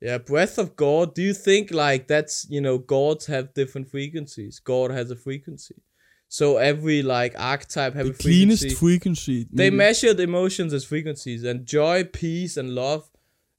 Yeah, 0.00 0.16
breath 0.16 0.56
of 0.56 0.74
God. 0.76 1.14
Do 1.14 1.20
you 1.22 1.34
think 1.34 1.70
like 1.70 2.08
that's 2.08 2.46
you 2.48 2.62
know 2.62 2.78
gods 2.78 3.26
have 3.26 3.52
different 3.52 3.90
frequencies? 3.90 4.58
God 4.58 4.90
has 4.90 5.10
a 5.10 5.16
frequency, 5.16 5.74
so 6.28 6.56
every 6.56 7.02
like 7.02 7.34
archetype 7.38 7.92
have 7.94 8.06
The 8.06 8.12
a 8.12 8.14
frequency. 8.14 8.66
cleanest 8.68 8.78
frequency. 8.78 9.46
they 9.52 9.68
measured 9.68 10.18
emotions 10.18 10.72
as 10.72 10.84
frequencies, 10.84 11.44
and 11.44 11.66
joy, 11.66 12.04
peace, 12.04 12.56
and 12.56 12.74
love. 12.74 13.09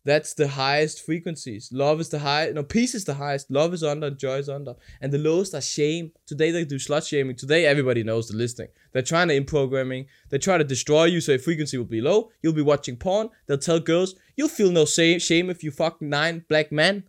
That's 0.03 0.33
the 0.33 0.47
highest 0.47 1.05
frequencies. 1.05 1.69
Love 1.71 1.99
is 1.99 2.09
the 2.09 2.19
high. 2.19 2.49
No, 2.53 2.63
peace 2.63 2.95
is 2.95 3.05
the 3.05 3.13
highest. 3.13 3.51
Love 3.51 3.73
is 3.73 3.83
under, 3.83 4.09
joy 4.09 4.37
is 4.37 4.49
under, 4.49 4.75
and 4.99 5.11
the 5.11 5.19
lowest 5.19 5.53
are 5.53 5.61
shame. 5.61 6.11
Today 6.25 6.49
they 6.49 6.65
do 6.65 6.77
slut 6.77 7.07
shaming. 7.07 7.35
Today 7.35 7.67
everybody 7.67 8.03
knows 8.03 8.27
the 8.27 8.35
listing. 8.35 8.67
They're 8.93 9.03
trying 9.03 9.27
to 9.27 9.35
in 9.35 9.45
programming. 9.45 10.07
They 10.29 10.39
try 10.39 10.57
to 10.57 10.63
destroy 10.63 11.05
you, 11.05 11.21
so 11.21 11.33
your 11.33 11.39
frequency 11.39 11.77
will 11.77 11.85
be 11.85 12.01
low. 12.01 12.31
You'll 12.41 12.53
be 12.53 12.63
watching 12.63 12.97
porn. 12.97 13.29
They'll 13.45 13.59
tell 13.59 13.79
girls 13.79 14.15
you'll 14.35 14.47
feel 14.47 14.71
no 14.71 14.85
shame 14.85 15.49
if 15.51 15.63
you 15.63 15.69
fuck 15.69 16.01
nine 16.01 16.45
black 16.49 16.71
men, 16.71 17.03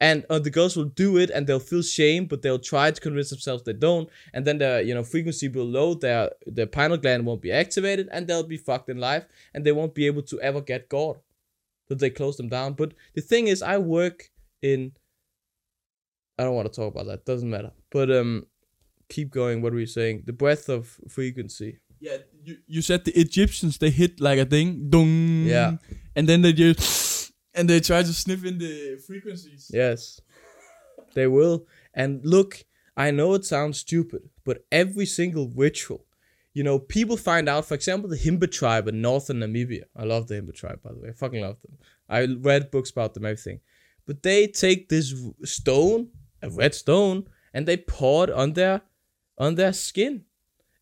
and 0.00 0.24
uh, 0.30 0.38
the 0.38 0.50
girls 0.50 0.76
will 0.76 0.84
do 0.84 1.16
it, 1.16 1.30
and 1.30 1.48
they'll 1.48 1.58
feel 1.58 1.82
shame, 1.82 2.26
but 2.26 2.42
they'll 2.42 2.60
try 2.60 2.92
to 2.92 3.00
convince 3.00 3.30
themselves 3.30 3.64
they 3.64 3.72
don't, 3.72 4.08
and 4.32 4.44
then 4.44 4.58
their 4.58 4.82
you 4.82 4.94
know 4.94 5.02
frequency 5.02 5.48
will 5.48 5.64
low. 5.64 5.94
Their 5.94 6.30
their 6.46 6.66
pineal 6.66 6.98
gland 6.98 7.26
won't 7.26 7.42
be 7.42 7.50
activated, 7.50 8.08
and 8.12 8.28
they'll 8.28 8.44
be 8.44 8.56
fucked 8.56 8.88
in 8.88 8.98
life, 8.98 9.24
and 9.52 9.64
they 9.64 9.72
won't 9.72 9.96
be 9.96 10.06
able 10.06 10.22
to 10.22 10.40
ever 10.40 10.60
get 10.60 10.88
God. 10.88 11.18
So 11.88 11.94
they 11.94 12.10
close 12.10 12.36
them 12.36 12.48
down. 12.48 12.74
But 12.74 12.94
the 13.14 13.20
thing 13.20 13.48
is, 13.48 13.62
I 13.62 13.78
work 13.78 14.30
in. 14.62 14.92
I 16.38 16.44
don't 16.44 16.54
want 16.54 16.70
to 16.70 16.80
talk 16.80 16.92
about 16.92 17.06
that. 17.06 17.24
Doesn't 17.24 17.48
matter. 17.48 17.72
But 17.90 18.10
um, 18.10 18.46
keep 19.08 19.30
going. 19.30 19.62
What 19.62 19.72
were 19.72 19.80
you 19.80 19.86
saying? 19.86 20.24
The 20.26 20.32
breadth 20.32 20.68
of 20.68 20.98
frequency. 21.08 21.78
Yeah, 21.98 22.18
you, 22.44 22.58
you 22.66 22.82
said 22.82 23.04
the 23.04 23.18
Egyptians 23.18 23.78
they 23.78 23.90
hit 23.90 24.20
like 24.20 24.38
a 24.38 24.44
thing, 24.44 24.90
dung. 24.90 25.44
Yeah. 25.44 25.76
and 26.14 26.28
then 26.28 26.42
they 26.42 26.52
just 26.52 27.32
and 27.54 27.68
they 27.68 27.80
try 27.80 28.02
to 28.02 28.12
sniff 28.12 28.44
in 28.44 28.58
the 28.58 29.02
frequencies. 29.06 29.70
Yes, 29.72 30.20
they 31.14 31.26
will. 31.26 31.66
And 31.94 32.20
look, 32.24 32.64
I 32.96 33.10
know 33.10 33.34
it 33.34 33.44
sounds 33.44 33.78
stupid, 33.78 34.28
but 34.44 34.64
every 34.70 35.06
single 35.06 35.48
ritual, 35.48 36.04
you 36.56 36.62
know, 36.62 36.78
people 36.78 37.18
find 37.18 37.50
out. 37.50 37.66
For 37.66 37.74
example, 37.74 38.08
the 38.08 38.16
Himba 38.16 38.50
tribe 38.50 38.88
in 38.88 39.02
northern 39.02 39.40
Namibia. 39.40 39.82
I 39.94 40.04
love 40.04 40.26
the 40.26 40.36
Himba 40.36 40.54
tribe, 40.54 40.80
by 40.82 40.90
the 40.90 40.98
way. 40.98 41.10
I 41.10 41.12
fucking 41.12 41.42
love 41.42 41.60
them. 41.60 41.76
I 42.08 42.24
read 42.24 42.70
books 42.70 42.88
about 42.88 43.12
them, 43.12 43.26
everything. 43.26 43.60
But 44.06 44.22
they 44.22 44.46
take 44.46 44.88
this 44.88 45.14
stone, 45.44 46.08
a 46.40 46.48
red 46.48 46.74
stone, 46.74 47.24
and 47.52 47.68
they 47.68 47.76
pour 47.76 48.24
it 48.24 48.30
on 48.30 48.54
their 48.54 48.80
on 49.36 49.56
their 49.56 49.74
skin. 49.74 50.24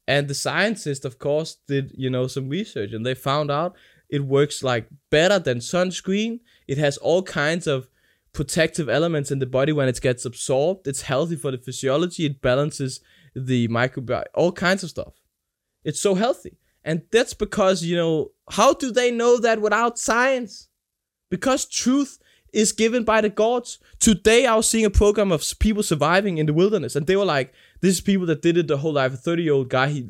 And 0.07 0.29
the 0.29 0.35
scientists, 0.35 1.05
of 1.05 1.19
course, 1.19 1.57
did 1.67 1.91
you 1.97 2.09
know 2.09 2.29
some 2.29 2.49
research, 2.49 2.93
and 2.93 3.05
they 3.05 3.15
found 3.17 3.51
out 3.51 3.75
it 4.09 4.25
works 4.25 4.63
like 4.63 4.87
better 5.11 5.41
than 5.41 5.59
sunscreen. 5.59 6.39
It 6.69 6.79
has 6.79 6.99
all 6.99 7.25
kinds 7.25 7.67
of 7.67 7.89
protective 8.33 8.89
elements 8.89 9.33
in 9.33 9.41
the 9.41 9.55
body 9.59 9.73
when 9.73 9.89
it 9.89 10.01
gets 10.01 10.25
absorbed. 10.25 10.87
It's 10.87 11.03
healthy 11.03 11.35
for 11.35 11.51
the 11.51 11.59
physiology. 11.59 12.27
It 12.27 12.41
balances 12.41 13.01
the 13.35 13.67
microbiome, 13.67 14.27
all 14.37 14.53
kinds 14.53 14.85
of 14.85 14.91
stuff. 14.91 15.15
It's 15.85 16.01
so 16.01 16.15
healthy. 16.15 16.57
And 16.85 17.03
that's 17.11 17.35
because, 17.35 17.83
you 17.83 17.97
know, 17.97 18.33
how 18.51 18.75
do 18.75 18.91
they 18.91 19.11
know 19.11 19.39
that 19.39 19.61
without 19.61 19.99
science? 19.99 20.69
Because 21.31 21.67
truth 21.67 22.19
is 22.53 22.73
given 22.73 23.05
by 23.05 23.21
the 23.21 23.29
gods. 23.29 23.79
Today 23.99 24.47
I 24.47 24.55
was 24.55 24.69
seeing 24.69 24.85
a 24.85 24.91
program 24.91 25.33
of 25.33 25.45
people 25.59 25.83
surviving 25.83 26.39
in 26.39 26.47
the 26.47 26.53
wilderness, 26.53 26.95
and 26.95 27.07
they 27.07 27.17
were 27.17 27.25
like, 27.25 27.53
this 27.81 27.97
is 27.97 28.01
people 28.01 28.27
that 28.27 28.43
did 28.43 28.57
it 28.57 28.69
the 28.69 28.77
whole 28.77 28.93
life. 28.93 29.13
A 29.13 29.17
30 29.17 29.43
year 29.43 29.53
old 29.53 29.69
guy, 29.69 29.89
he 29.89 30.07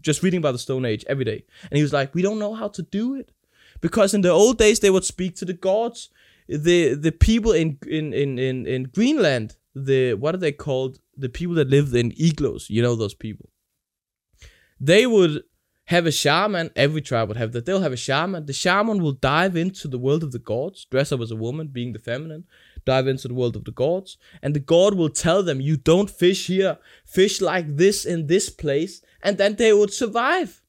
just 0.00 0.22
reading 0.22 0.38
about 0.38 0.52
the 0.52 0.58
Stone 0.58 0.84
Age 0.84 1.04
every 1.08 1.24
day. 1.24 1.44
And 1.70 1.76
he 1.76 1.82
was 1.82 1.92
like, 1.92 2.14
we 2.14 2.22
don't 2.22 2.38
know 2.38 2.54
how 2.54 2.68
to 2.68 2.82
do 2.82 3.14
it. 3.14 3.32
Because 3.80 4.14
in 4.14 4.22
the 4.22 4.30
old 4.30 4.58
days, 4.58 4.80
they 4.80 4.90
would 4.90 5.04
speak 5.04 5.34
to 5.36 5.44
the 5.44 5.52
gods. 5.52 6.08
the 6.48 6.94
the 6.94 7.12
people 7.12 7.52
in 7.52 7.78
in 7.86 8.12
in 8.12 8.38
in, 8.38 8.66
in 8.66 8.84
Greenland, 8.84 9.56
the 9.74 10.14
what 10.14 10.34
are 10.34 10.38
they 10.38 10.52
called? 10.52 10.98
The 11.16 11.28
people 11.28 11.56
that 11.56 11.68
live 11.68 11.94
in 11.94 12.12
igloos. 12.12 12.70
You 12.70 12.82
know 12.82 12.94
those 12.94 13.14
people. 13.14 13.50
They 14.80 15.06
would 15.06 15.44
have 15.84 16.06
a 16.06 16.12
shaman. 16.12 16.70
Every 16.74 17.00
tribe 17.00 17.28
would 17.28 17.36
have 17.36 17.52
that. 17.52 17.64
They'll 17.64 17.80
have 17.80 17.92
a 17.92 17.96
shaman. 17.96 18.46
The 18.46 18.52
shaman 18.52 19.02
will 19.02 19.12
dive 19.12 19.56
into 19.56 19.86
the 19.88 19.98
world 19.98 20.22
of 20.22 20.32
the 20.32 20.38
gods, 20.38 20.84
dress 20.90 21.12
up 21.12 21.20
as 21.20 21.30
a 21.30 21.36
woman, 21.36 21.68
being 21.68 21.92
the 21.92 21.98
feminine, 21.98 22.44
dive 22.84 23.06
into 23.06 23.28
the 23.28 23.34
world 23.34 23.56
of 23.56 23.64
the 23.64 23.70
gods, 23.70 24.18
and 24.42 24.54
the 24.54 24.60
god 24.60 24.94
will 24.94 25.08
tell 25.08 25.42
them, 25.42 25.60
"You 25.60 25.76
don't 25.76 26.10
fish 26.10 26.48
here. 26.48 26.78
Fish 27.04 27.40
like 27.40 27.76
this 27.76 28.04
in 28.04 28.26
this 28.26 28.50
place," 28.50 29.00
and 29.22 29.38
then 29.38 29.56
they 29.56 29.72
would 29.72 29.92
survive. 29.92 30.62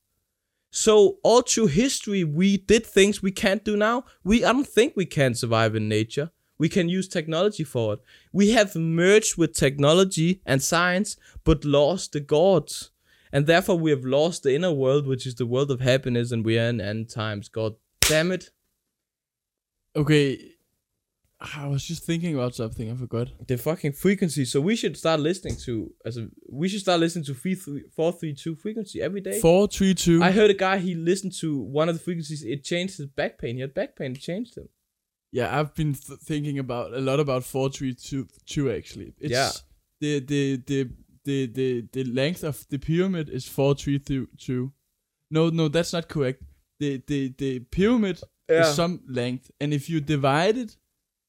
So 0.70 1.18
all 1.24 1.42
through 1.42 1.68
history, 1.68 2.24
we 2.24 2.58
did 2.58 2.86
things 2.86 3.22
we 3.22 3.32
can't 3.32 3.66
do 3.66 3.76
now. 3.76 4.06
We 4.24 4.44
I 4.44 4.52
don't 4.52 4.68
think 4.68 4.94
we 4.96 5.06
can 5.06 5.34
survive 5.34 5.76
in 5.76 5.90
nature. 5.90 6.32
We 6.60 6.70
can 6.70 6.90
use 6.90 7.08
technology 7.08 7.64
for 7.64 7.94
it. 7.94 8.00
We 8.32 8.52
have 8.52 8.76
merged 8.76 9.38
with 9.38 9.54
technology 9.54 10.42
and 10.46 10.62
science, 10.62 11.18
but 11.44 11.66
lost 11.66 12.14
the 12.14 12.20
gods. 12.20 12.92
And 13.32 13.46
therefore 13.48 13.78
we 13.78 13.92
have 13.92 14.06
lost 14.06 14.44
the 14.44 14.56
inner 14.56 14.72
world, 14.72 15.06
which 15.08 15.26
is 15.28 15.36
the 15.36 15.46
world 15.46 15.72
of 15.72 15.82
happiness, 15.82 16.32
and 16.32 16.46
we 16.46 16.58
are 16.58 16.70
in 16.70 16.80
end 16.82 17.10
times. 17.10 17.50
God 17.50 17.74
damn 18.02 18.32
it. 18.32 18.50
Okay. 19.96 20.52
I 21.40 21.68
was 21.68 21.84
just 21.84 22.04
thinking 22.04 22.34
about 22.34 22.56
something. 22.56 22.90
I 22.92 22.96
forgot. 22.96 23.28
The 23.48 23.58
fucking 23.58 23.92
frequency. 23.92 24.44
So 24.44 24.60
we 24.60 24.76
should 24.76 24.98
start 24.98 25.20
listening 25.20 25.56
to 25.66 25.94
as 26.04 26.18
a, 26.18 26.30
we 26.50 26.68
should 26.68 26.80
start 26.80 27.00
listening 27.00 27.26
to 27.26 27.36
432 27.36 28.56
frequency 28.56 29.02
every 29.02 29.22
day. 29.22 29.40
Four, 29.40 29.68
three, 29.68 29.94
two. 29.94 30.24
I 30.24 30.32
heard 30.32 30.50
a 30.50 30.56
guy 30.56 30.80
he 30.80 30.96
listened 30.96 31.34
to 31.42 31.60
one 31.60 31.90
of 31.90 31.96
the 31.96 32.02
frequencies, 32.02 32.44
it 32.44 32.64
changed 32.64 32.98
his 32.98 33.06
back 33.06 33.38
pain. 33.38 33.56
He 33.56 33.62
had 33.62 33.76
back 33.76 33.96
pain, 33.96 34.14
it 34.14 34.20
changed 34.20 34.58
him. 34.58 34.68
Yeah, 35.32 35.60
I've 35.60 35.76
been 35.76 35.94
th- 35.94 36.20
thinking 36.22 36.58
about 36.58 36.94
a 36.94 37.00
lot 37.02 37.20
about 37.20 37.44
four, 37.44 37.70
three, 37.70 37.94
two, 37.94 38.28
two. 38.48 38.72
Actually, 38.72 39.14
it's 39.20 39.32
Yeah. 39.32 39.52
the 40.00 40.20
the 40.22 40.56
the 40.66 40.90
the 41.28 41.40
the 41.60 41.70
the 41.96 42.04
length 42.22 42.44
of 42.44 42.66
the 42.70 42.78
pyramid 42.80 43.30
is 43.30 43.48
four, 43.48 43.76
three, 43.76 44.00
two, 44.00 44.28
two. 44.38 44.72
No, 45.30 45.50
no, 45.50 45.68
that's 45.70 45.94
not 45.94 46.08
correct. 46.08 46.42
The 46.80 46.92
the 47.08 47.22
the 47.38 47.60
pyramid 47.78 48.18
is 48.50 48.68
some 48.76 49.02
length, 49.22 49.52
and 49.62 49.74
if 49.74 49.90
you 49.90 50.00
divide 50.02 50.58
it, 50.58 50.78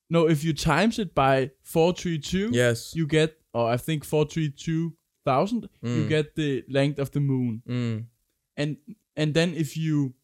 no, 0.09 0.29
if 0.29 0.45
you 0.45 0.53
times 0.55 0.99
it 0.99 1.15
by 1.15 1.51
four, 1.63 1.93
three, 1.95 2.19
two, 2.19 2.51
Yes. 2.53 2.95
you 2.95 3.07
get, 3.07 3.31
or 3.53 3.75
I 3.75 3.77
think 3.77 4.05
four, 4.05 4.25
three, 4.33 4.51
two 4.51 4.93
thousand, 5.25 5.69
you 5.83 6.05
Mm. 6.05 6.09
get 6.09 6.35
the 6.35 6.65
length 6.69 6.99
of 7.01 7.11
the 7.11 7.21
moon, 7.21 7.63
Mm. 7.67 8.07
and 8.57 8.77
and 9.17 9.35
then 9.35 9.55
if 9.55 9.77
you 9.77 10.15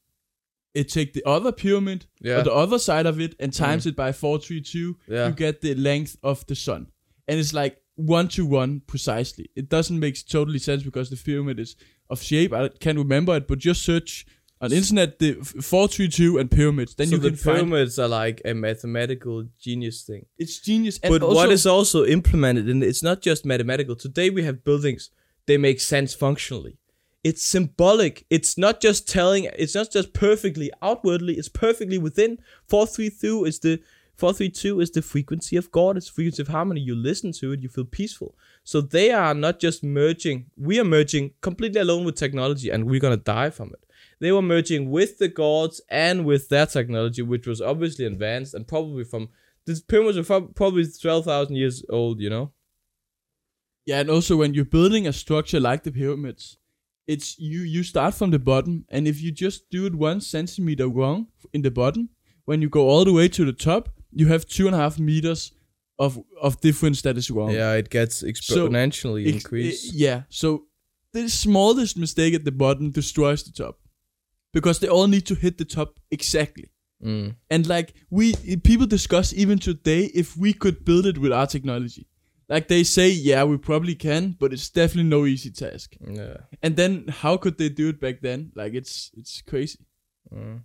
it 0.74 0.88
take 0.88 1.12
the 1.12 1.22
other 1.24 1.52
pyramid 1.52 2.06
Yeah. 2.20 2.38
or 2.38 2.42
the 2.44 2.52
other 2.64 2.78
side 2.78 3.06
of 3.08 3.18
it 3.20 3.34
and 3.40 3.52
times 3.52 3.86
it 3.86 3.94
by 3.96 4.12
432 4.12 4.96
Yeah. 5.08 5.28
you 5.28 5.34
get 5.34 5.60
the 5.60 5.74
length 5.74 6.16
of 6.22 6.44
the 6.46 6.54
sun 6.54 6.86
and 7.28 7.38
it's 7.38 7.52
like 7.52 7.76
one 7.96 8.28
to 8.28 8.44
one 8.44 8.80
precisely 8.86 9.48
it 9.54 9.68
doesn't 9.68 10.00
make 10.00 10.16
totally 10.28 10.58
sense 10.58 10.82
because 10.82 11.10
the 11.10 11.16
pyramid 11.16 11.60
is 11.60 11.76
of 12.10 12.20
shape 12.20 12.52
i 12.52 12.68
can't 12.68 12.98
remember 12.98 13.36
it 13.36 13.46
but 13.46 13.58
just 13.58 13.84
search 13.84 14.26
on 14.60 14.72
internet 14.72 15.18
the 15.18 15.34
432 15.34 16.38
and 16.38 16.50
pyramids 16.50 16.94
then 16.94 17.06
so 17.06 17.16
you 17.16 17.18
the 17.20 17.28
can 17.28 17.36
find 17.36 17.56
pyramids 17.58 17.98
are 17.98 18.08
like 18.08 18.40
a 18.44 18.54
mathematical 18.54 19.44
genius 19.60 20.02
thing. 20.02 20.26
it's 20.38 20.58
genius 20.58 20.98
and 21.02 21.12
but 21.12 21.22
also, 21.22 21.36
what 21.36 21.50
is 21.50 21.66
also 21.66 22.04
implemented, 22.04 22.68
and 22.68 22.82
it's 22.82 23.02
not 23.02 23.20
just 23.20 23.44
mathematical. 23.44 23.94
Today 23.96 24.30
we 24.30 24.42
have 24.44 24.64
buildings; 24.64 25.10
they 25.46 25.58
make 25.58 25.80
sense 25.80 26.14
functionally. 26.14 26.78
It's 27.22 27.42
symbolic. 27.42 28.26
It's 28.28 28.58
not 28.58 28.80
just 28.80 29.08
telling. 29.08 29.44
It's 29.56 29.74
not 29.74 29.90
just 29.90 30.12
perfectly 30.12 30.70
outwardly. 30.82 31.34
It's 31.34 31.48
perfectly 31.48 31.98
within. 31.98 32.38
Four 32.66 32.86
three 32.86 33.10
two 33.10 33.44
is 33.44 33.58
the 33.60 33.80
four 34.16 34.32
three 34.32 34.50
two 34.50 34.80
is 34.80 34.90
the 34.90 35.02
frequency 35.02 35.56
of 35.56 35.70
God. 35.70 35.96
It's 35.96 36.08
frequency 36.08 36.42
of 36.42 36.48
harmony. 36.48 36.80
You 36.80 36.94
listen 36.94 37.32
to 37.32 37.52
it, 37.52 37.60
you 37.60 37.68
feel 37.68 37.84
peaceful. 37.84 38.34
So 38.64 38.80
they 38.80 39.12
are 39.12 39.34
not 39.34 39.60
just 39.60 39.84
merging. 39.84 40.46
We 40.56 40.80
are 40.80 40.84
merging 40.84 41.32
completely 41.40 41.80
alone 41.80 42.04
with 42.04 42.16
technology, 42.16 42.70
and 42.70 42.86
we're 42.86 43.00
gonna 43.00 43.16
die 43.16 43.50
from 43.50 43.68
it. 43.70 43.84
They 44.20 44.32
were 44.32 44.42
merging 44.42 44.90
with 44.90 45.18
the 45.18 45.28
gods 45.28 45.80
and 45.88 46.24
with 46.24 46.48
their 46.48 46.66
technology, 46.66 47.22
which 47.22 47.46
was 47.46 47.60
obviously 47.60 48.04
advanced 48.06 48.54
and 48.54 48.66
probably 48.66 49.04
from 49.04 49.28
the 49.66 49.80
pyramids 49.88 50.18
are 50.18 50.40
probably 50.40 50.86
twelve 50.86 51.24
thousand 51.24 51.56
years 51.56 51.84
old. 51.88 52.20
You 52.20 52.30
know. 52.30 52.52
yeah 53.86 54.00
and 54.00 54.10
also 54.10 54.36
when 54.36 54.54
you're 54.54 54.64
building 54.64 55.06
a 55.06 55.12
structure 55.12 55.60
like 55.60 55.82
the 55.82 55.92
pyramids 55.92 56.58
it's 57.06 57.38
you 57.38 57.60
you 57.60 57.82
start 57.82 58.14
from 58.14 58.30
the 58.30 58.38
bottom 58.38 58.84
and 58.88 59.06
if 59.06 59.20
you 59.20 59.30
just 59.30 59.68
do 59.70 59.86
it 59.86 59.94
one 59.94 60.20
centimeter 60.20 60.88
wrong 60.88 61.26
in 61.52 61.62
the 61.62 61.70
bottom 61.70 62.08
when 62.44 62.62
you 62.62 62.68
go 62.68 62.88
all 62.88 63.04
the 63.04 63.12
way 63.12 63.28
to 63.28 63.44
the 63.44 63.52
top 63.52 63.90
you 64.16 64.26
have 64.28 64.44
two 64.46 64.66
and 64.66 64.74
a 64.74 64.78
half 64.78 64.98
meters 64.98 65.52
of 65.98 66.18
of 66.42 66.60
difference 66.60 67.02
that 67.02 67.16
is 67.16 67.30
wrong 67.30 67.50
Yeah, 67.54 67.78
it 67.78 67.88
gets 67.90 68.22
exponentially 68.22 69.26
Ex- 69.26 69.34
increased. 69.36 69.94
i- 69.94 69.96
yeah 69.96 70.22
so 70.28 70.66
the 71.12 71.28
smallest 71.28 71.96
mistake 71.96 72.34
at 72.34 72.44
the 72.44 72.52
bottom 72.52 72.90
destroys 72.90 73.42
the 73.44 73.52
top 73.52 73.78
because 74.52 74.78
they 74.80 74.88
all 74.88 75.06
need 75.08 75.26
to 75.26 75.34
hit 75.34 75.58
the 75.58 75.64
top 75.64 75.98
exactly 76.10 76.68
Mm. 77.04 77.34
and 77.50 77.66
like 77.66 77.92
we 78.10 78.34
people 78.62 78.86
discuss 78.86 79.34
even 79.34 79.58
today 79.58 80.10
if 80.14 80.36
we 80.36 80.52
could 80.54 80.84
build 80.84 81.06
it 81.06 81.18
with 81.18 81.32
our 81.32 81.46
technology 81.46 82.06
like 82.48 82.66
they 82.68 82.84
say 82.84 83.08
yeah 83.10 83.44
we 83.44 83.56
probably 83.58 83.94
can 83.94 84.36
but 84.40 84.52
it's 84.52 84.70
definitely 84.70 85.10
no 85.10 85.26
easy 85.26 85.50
task 85.50 85.96
Yeah. 86.18 86.36
and 86.62 86.76
then 86.76 87.04
how 87.22 87.36
could 87.36 87.58
they 87.58 87.68
do 87.68 87.88
it 87.88 88.00
back 88.00 88.20
then? 88.22 88.52
Like 88.54 88.74
it's 88.80 89.10
it's 89.20 89.42
crazy. 89.42 89.80
Mm. 90.32 90.62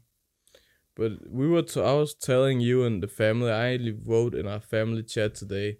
But 0.99 1.31
we 1.31 1.47
were. 1.47 1.63
I 1.77 1.93
was 1.93 2.13
telling 2.13 2.59
you 2.59 2.83
and 2.83 3.01
the 3.01 3.07
family. 3.07 3.49
I 3.49 3.79
wrote 4.05 4.35
in 4.35 4.45
our 4.47 4.59
family 4.59 5.01
chat 5.01 5.33
today. 5.33 5.77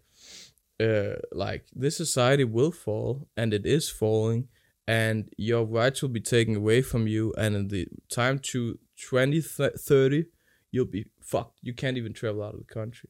Uh, 0.80 1.16
like 1.34 1.66
this 1.76 1.98
society 1.98 2.46
will 2.46 2.72
fall, 2.72 3.28
and 3.36 3.54
it 3.54 3.66
is 3.66 3.90
falling, 3.90 4.48
and 4.88 5.30
your 5.36 5.66
rights 5.66 6.02
will 6.02 6.10
be 6.10 6.22
taken 6.22 6.56
away 6.56 6.82
from 6.82 7.06
you. 7.06 7.34
And 7.38 7.54
in 7.54 7.68
the 7.68 7.88
time 8.10 8.40
to 8.52 8.80
2030, 8.96 10.28
you'll 10.72 10.86
be 10.86 11.08
fucked. 11.22 11.60
You 11.62 11.74
can't 11.74 11.98
even 11.98 12.14
travel 12.14 12.42
out 12.42 12.54
of 12.54 12.66
the 12.66 12.74
country. 12.74 13.10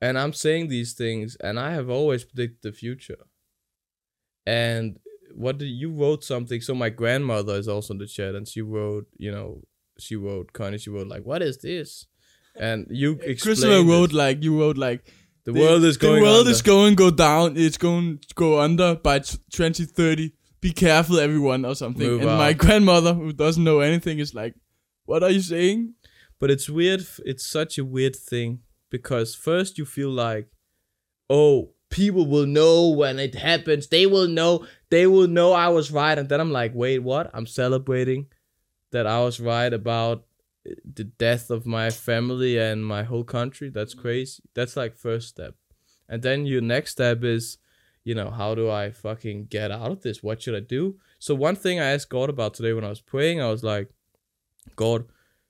And 0.00 0.18
I'm 0.18 0.32
saying 0.32 0.68
these 0.68 0.94
things, 0.94 1.36
and 1.36 1.60
I 1.60 1.72
have 1.72 1.90
always 1.90 2.24
predicted 2.24 2.62
the 2.62 2.72
future. 2.72 3.26
And 4.46 4.98
what 5.34 5.58
did 5.58 5.66
you 5.68 5.92
wrote 5.92 6.24
something? 6.24 6.62
So 6.62 6.74
my 6.74 6.88
grandmother 6.88 7.56
is 7.56 7.68
also 7.68 7.92
in 7.92 7.98
the 7.98 8.06
chat, 8.06 8.34
and 8.34 8.48
she 8.48 8.62
wrote, 8.62 9.06
you 9.18 9.30
know, 9.30 9.60
she 10.00 10.16
wrote, 10.16 10.52
Connie, 10.52 10.78
she 10.78 10.90
wrote 10.90 11.08
like, 11.08 11.24
"What 11.24 11.42
is 11.42 11.58
this?" 11.58 12.06
And 12.56 12.86
you 12.90 13.16
Christopher 13.40 13.82
wrote 13.82 14.12
like 14.12 14.42
you 14.42 14.58
wrote 14.58 14.76
like 14.76 15.04
the, 15.44 15.52
world 15.52 15.84
is 15.84 15.96
going. 15.96 16.16
The 16.16 16.22
world 16.22 16.40
under. 16.40 16.50
is 16.50 16.62
going 16.62 16.94
go 16.94 17.10
down. 17.10 17.56
It's 17.56 17.78
going 17.78 18.18
to 18.18 18.34
go 18.34 18.60
under 18.60 18.94
by 18.96 19.20
t- 19.20 19.38
2030. 19.52 20.32
Be 20.60 20.72
careful, 20.72 21.18
everyone, 21.18 21.64
or 21.64 21.74
something. 21.74 22.06
Move 22.06 22.20
and 22.22 22.36
my 22.36 22.52
grandmother, 22.52 23.14
who 23.14 23.32
doesn't 23.32 23.64
know 23.64 23.80
anything, 23.80 24.18
is 24.18 24.34
like, 24.34 24.54
"What 25.06 25.22
are 25.22 25.30
you 25.30 25.40
saying?" 25.40 25.94
But 26.38 26.50
it's 26.50 26.68
weird. 26.68 27.06
It's 27.24 27.46
such 27.46 27.78
a 27.78 27.84
weird 27.84 28.16
thing 28.16 28.60
because 28.90 29.34
first 29.34 29.78
you 29.78 29.84
feel 29.84 30.10
like, 30.10 30.48
oh, 31.28 31.70
people 31.90 32.26
will 32.26 32.46
know 32.46 32.88
when 32.88 33.18
it 33.18 33.34
happens. 33.34 33.88
They 33.88 34.06
will 34.06 34.28
know. 34.28 34.66
They 34.90 35.06
will 35.06 35.28
know 35.28 35.52
I 35.52 35.68
was 35.68 35.90
right. 35.90 36.18
And 36.18 36.28
then 36.28 36.40
I'm 36.40 36.52
like, 36.52 36.72
wait, 36.74 37.00
what? 37.00 37.30
I'm 37.34 37.46
celebrating 37.46 38.26
that 38.90 39.06
I 39.06 39.20
was 39.20 39.40
right 39.40 39.72
about 39.72 40.24
uh, 40.68 40.74
the 40.94 41.04
death 41.04 41.50
of 41.50 41.66
my 41.66 41.90
family 41.90 42.58
and 42.58 42.84
my 42.84 43.02
whole 43.02 43.24
country. 43.24 43.70
That's 43.70 43.94
crazy. 43.94 44.42
That's 44.54 44.76
like 44.76 44.96
first 44.96 45.28
step. 45.28 45.54
And 46.08 46.22
then 46.22 46.46
your 46.46 46.60
next 46.60 46.92
step 46.92 47.22
is, 47.22 47.58
you 48.02 48.14
know, 48.14 48.30
how 48.30 48.54
do 48.54 48.70
I 48.70 48.90
fucking 48.90 49.46
get 49.46 49.70
out 49.70 49.90
of 49.90 50.02
this? 50.02 50.22
What 50.22 50.42
should 50.42 50.56
I 50.56 50.60
do? 50.60 50.96
So 51.18 51.34
one 51.34 51.56
thing 51.56 51.78
I 51.78 51.92
asked 51.92 52.10
God 52.10 52.30
about 52.30 52.54
today 52.54 52.72
when 52.72 52.84
I 52.84 52.88
was 52.88 53.00
praying, 53.00 53.40
I 53.40 53.50
was 53.50 53.62
like, 53.62 53.90
God, 54.74 55.04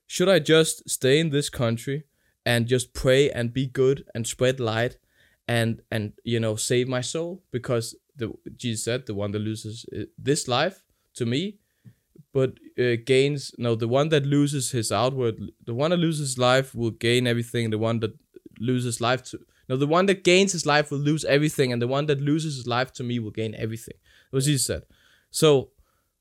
should 0.05 0.29
I 0.29 0.39
just 0.39 0.89
stay 0.89 1.19
in 1.19 1.29
this 1.29 1.49
country 1.49 2.03
and 2.45 2.67
just 2.67 2.93
pray 2.93 3.31
and 3.31 3.53
be 3.53 3.65
good 3.65 4.05
and 4.13 4.27
spread 4.27 4.59
light 4.59 4.97
and 5.47 5.81
and 5.91 6.13
you 6.23 6.39
know 6.39 6.55
save 6.55 6.87
my 6.87 7.01
soul 7.01 7.43
because 7.51 7.95
the 8.15 8.31
Jesus 8.55 8.83
said 8.83 9.05
the 9.05 9.13
one 9.13 9.31
that 9.31 9.39
loses 9.39 9.85
uh, 9.95 10.03
this 10.17 10.47
life 10.47 10.83
to 11.15 11.25
me 11.25 11.57
but 12.33 12.57
uh, 12.79 12.95
gains 13.05 13.53
no 13.57 13.75
the 13.75 13.87
one 13.87 14.09
that 14.09 14.25
loses 14.25 14.71
his 14.71 14.91
outward 14.91 15.39
the 15.65 15.73
one 15.73 15.91
that 15.91 15.97
loses 15.97 16.37
life 16.37 16.73
will 16.73 16.91
gain 16.91 17.27
everything 17.27 17.69
the 17.69 17.77
one 17.77 17.99
that 17.99 18.13
loses 18.59 19.01
life 19.01 19.23
to 19.23 19.39
no 19.67 19.75
the 19.75 19.87
one 19.87 20.05
that 20.05 20.23
gains 20.23 20.51
his 20.51 20.65
life 20.65 20.91
will 20.91 20.99
lose 20.99 21.25
everything 21.25 21.71
and 21.73 21.81
the 21.81 21.87
one 21.87 22.05
that 22.05 22.21
loses 22.21 22.55
his 22.55 22.67
life 22.67 22.91
to 22.93 23.03
me 23.03 23.19
will 23.19 23.31
gain 23.31 23.55
everything 23.55 23.95
was 24.31 24.45
he 24.45 24.57
said 24.57 24.83
so 25.29 25.71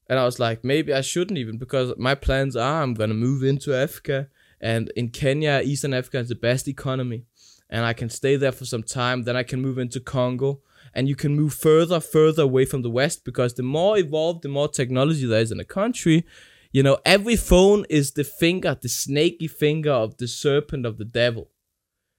and 0.09 0.19
I 0.19 0.25
was 0.25 0.41
like, 0.41 0.65
maybe 0.65 0.93
I 0.93 1.03
shouldn't 1.03 1.39
even 1.39 1.57
because 1.57 1.95
my 1.97 2.17
plans 2.17 2.57
are 2.57 2.83
I'm 2.83 2.95
gonna 2.95 3.15
move 3.15 3.45
into 3.45 3.73
Africa 3.73 4.27
and 4.61 4.93
in 4.97 5.09
Kenya, 5.09 5.63
Eastern 5.65 5.95
Africa 5.95 6.19
is 6.19 6.29
the 6.29 6.35
best 6.35 6.69
economy. 6.69 7.25
And 7.71 7.85
I 7.85 7.93
can 7.93 8.11
stay 8.11 8.35
there 8.37 8.53
for 8.53 8.65
some 8.65 8.83
time, 8.83 9.23
then 9.23 9.37
I 9.37 9.45
can 9.45 9.63
move 9.63 9.79
into 9.79 10.01
Congo. 10.01 10.61
And 10.95 11.09
you 11.09 11.15
can 11.15 11.37
move 11.37 11.55
further, 11.55 12.01
further 12.01 12.43
away 12.43 12.65
from 12.65 12.83
the 12.83 12.91
West 12.91 13.25
because 13.25 13.55
the 13.55 13.63
more 13.63 13.97
evolved, 13.97 14.43
the 14.43 14.49
more 14.49 14.69
technology 14.69 15.27
there 15.27 15.41
is 15.41 15.53
in 15.53 15.61
a 15.61 15.65
country. 15.65 16.27
You 16.73 16.83
know, 16.83 16.99
every 17.05 17.37
phone 17.37 17.85
is 17.89 18.13
the 18.13 18.25
finger, 18.25 18.77
the 18.81 18.89
snaky 18.89 19.49
finger 19.49 19.93
of 19.93 20.17
the 20.17 20.29
serpent 20.29 20.87
of 20.87 20.99
the 20.99 21.05
devil. 21.05 21.51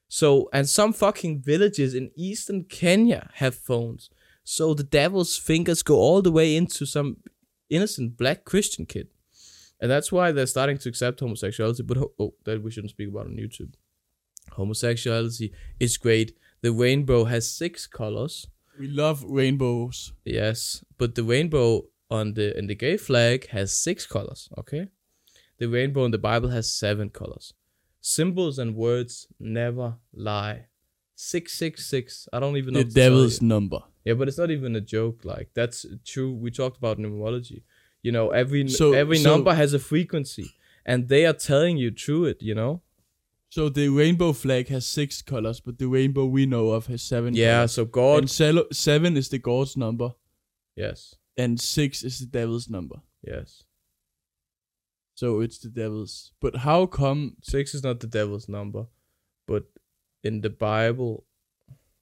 So 0.07 0.49
and 0.51 0.67
some 0.67 0.91
fucking 0.91 1.41
villages 1.41 1.95
in 1.95 2.11
eastern 2.15 2.65
Kenya 2.65 3.29
have 3.35 3.55
phones. 3.55 4.09
So 4.43 4.73
the 4.73 4.83
devil's 4.83 5.37
fingers 5.37 5.83
go 5.83 5.95
all 5.95 6.21
the 6.21 6.31
way 6.31 6.55
into 6.55 6.85
some 6.85 7.17
innocent 7.69 8.17
black 8.17 8.43
Christian 8.43 8.85
kid. 8.85 9.07
And 9.79 9.89
that's 9.89 10.11
why 10.11 10.31
they're 10.31 10.45
starting 10.45 10.77
to 10.79 10.89
accept 10.89 11.21
homosexuality. 11.21 11.83
But 11.83 11.97
ho- 11.97 12.11
oh, 12.19 12.33
that 12.43 12.61
we 12.61 12.71
shouldn't 12.71 12.91
speak 12.91 13.09
about 13.09 13.25
on 13.27 13.37
YouTube. 13.37 13.73
Homosexuality 14.51 15.53
is 15.79 15.97
great. 15.97 16.37
The 16.61 16.71
rainbow 16.71 17.23
has 17.25 17.51
six 17.51 17.87
colors. 17.87 18.47
We 18.79 18.87
love 18.87 19.23
rainbows. 19.27 20.13
Yes, 20.25 20.83
but 20.97 21.15
the 21.15 21.23
rainbow 21.23 21.85
on 22.09 22.33
the 22.33 22.57
in 22.57 22.67
the 22.67 22.75
gay 22.75 22.97
flag 22.97 23.47
has 23.49 23.71
six 23.77 24.05
colors. 24.05 24.49
Okay, 24.57 24.87
the 25.59 25.67
rainbow 25.67 26.05
in 26.05 26.11
the 26.11 26.17
Bible 26.17 26.49
has 26.49 26.71
seven 26.71 27.09
colors. 27.09 27.53
Symbols 28.01 28.57
and 28.57 28.75
words 28.75 29.27
never 29.39 29.95
lie. 30.13 30.67
Six 31.15 31.53
six 31.53 31.85
six. 31.85 32.27
I 32.33 32.39
don't 32.39 32.57
even 32.57 32.73
know. 32.73 32.79
The 32.79 32.85
what 32.85 32.89
to 32.89 32.95
tell 33.01 33.09
devil's 33.11 33.41
number. 33.41 33.79
Yeah, 34.05 34.15
but 34.15 34.27
it's 34.27 34.37
not 34.39 34.49
even 34.49 34.75
a 34.75 34.81
joke. 34.81 35.23
Like 35.23 35.49
that's 35.53 35.85
true. 36.05 36.33
We 36.33 36.49
talked 36.51 36.77
about 36.77 36.97
numerology. 36.97 37.61
You 38.01 38.11
know, 38.11 38.31
every 38.31 38.67
So- 38.67 38.93
every 38.93 39.17
so- 39.19 39.29
number 39.29 39.53
has 39.53 39.73
a 39.75 39.79
frequency, 39.79 40.55
and 40.85 41.07
they 41.07 41.25
are 41.27 41.33
telling 41.33 41.77
you 41.77 41.91
through 41.91 42.25
it. 42.25 42.41
You 42.41 42.55
know. 42.55 42.81
So 43.51 43.67
the 43.67 43.89
rainbow 43.89 44.31
flag 44.31 44.69
has 44.69 44.87
six 44.87 45.21
colors, 45.21 45.59
but 45.59 45.77
the 45.77 45.89
rainbow 45.89 46.23
we 46.23 46.45
know 46.45 46.69
of 46.69 46.87
has 46.87 47.01
seven. 47.01 47.35
Yeah. 47.35 47.57
colors. 47.57 47.73
So 47.73 47.83
God. 47.83 48.19
And 48.19 48.29
sel- 48.29 48.71
seven 48.71 49.17
is 49.17 49.27
the 49.27 49.39
God's 49.39 49.75
number, 49.75 50.13
yes. 50.73 51.15
and 51.35 51.59
six 51.59 52.01
is 52.01 52.19
the 52.19 52.27
devil's 52.27 52.69
number. 52.69 53.01
Yes. 53.21 53.65
So 55.15 55.41
it's 55.41 55.57
the 55.57 55.67
devil's. 55.67 56.31
But 56.39 56.55
how 56.55 56.85
come? 56.85 57.35
Six 57.41 57.75
is 57.75 57.83
not 57.83 57.99
the 57.99 58.07
devil's 58.07 58.47
number, 58.47 58.85
but 59.45 59.65
in 60.23 60.39
the 60.39 60.49
Bible, 60.49 61.25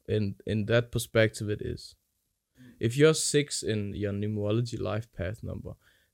in 0.08 0.36
in 0.46 0.68
that 0.68 0.92
perspective, 0.92 1.50
it 1.50 1.64
is. 1.64 1.96
If 2.80 2.96
you're 2.96 3.16
six 3.16 3.64
in 3.64 3.96
your 3.96 4.14
numerology 4.14 4.80
life 4.80 5.12
path 5.18 5.42
number, 5.42 5.72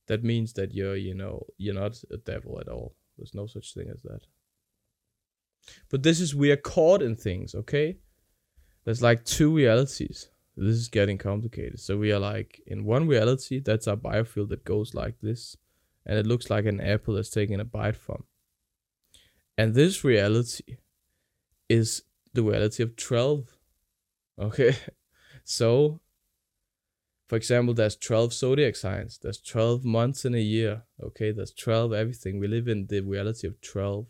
that 0.08 0.24
means 0.24 0.54
that 0.54 0.74
you're 0.74 0.95
you 0.95 1.13
know 1.13 1.45
you're 1.58 1.76
not 1.76 2.02
a 2.10 2.15
devil 2.15 2.58
at 2.62 2.69
all. 2.69 2.95
There's 3.17 3.36
no 3.36 3.48
such 3.48 3.74
thing 3.74 3.89
as 3.89 4.02
that. 4.04 4.21
But 5.89 6.04
this 6.04 6.19
is 6.19 6.36
we 6.36 6.51
are 6.51 6.58
caught 6.58 7.01
in 7.01 7.15
things, 7.15 7.56
okay? 7.56 7.97
There's 8.84 9.01
like 9.01 9.25
two 9.25 9.54
realities. 9.56 10.30
This 10.58 10.75
is 10.75 10.88
getting 10.88 11.17
complicated. 11.17 11.80
So 11.80 11.97
we 11.97 12.12
are 12.12 12.19
like 12.19 12.62
in 12.65 12.86
one 12.86 13.08
reality, 13.08 13.60
that's 13.60 13.88
our 13.88 13.97
biofield 13.97 14.49
that 14.49 14.63
goes 14.63 14.93
like 14.93 15.19
this, 15.21 15.58
and 16.06 16.17
it 16.17 16.28
looks 16.28 16.49
like 16.49 16.65
an 16.65 16.80
apple 16.80 17.15
that's 17.15 17.30
taking 17.30 17.60
a 17.60 17.65
bite 17.65 17.97
from. 17.97 18.23
And 19.58 19.73
this 19.73 20.04
reality 20.04 20.78
is 21.69 22.04
the 22.34 22.43
reality 22.43 22.84
of 22.84 22.95
12. 22.95 23.58
Okay? 24.39 24.75
So, 25.47 26.01
for 27.28 27.36
example, 27.36 27.75
there's 27.75 27.95
12 27.95 28.34
zodiac 28.34 28.75
signs, 28.75 29.19
there's 29.21 29.39
12 29.39 29.86
months 29.86 30.25
in 30.25 30.34
a 30.34 30.41
year. 30.41 30.82
Okay? 30.99 31.32
There's 31.32 31.54
12 31.54 31.93
everything. 31.93 32.39
We 32.39 32.47
live 32.47 32.67
in 32.67 32.88
the 32.88 33.01
reality 33.01 33.45
of 33.45 33.62
12. 33.62 34.08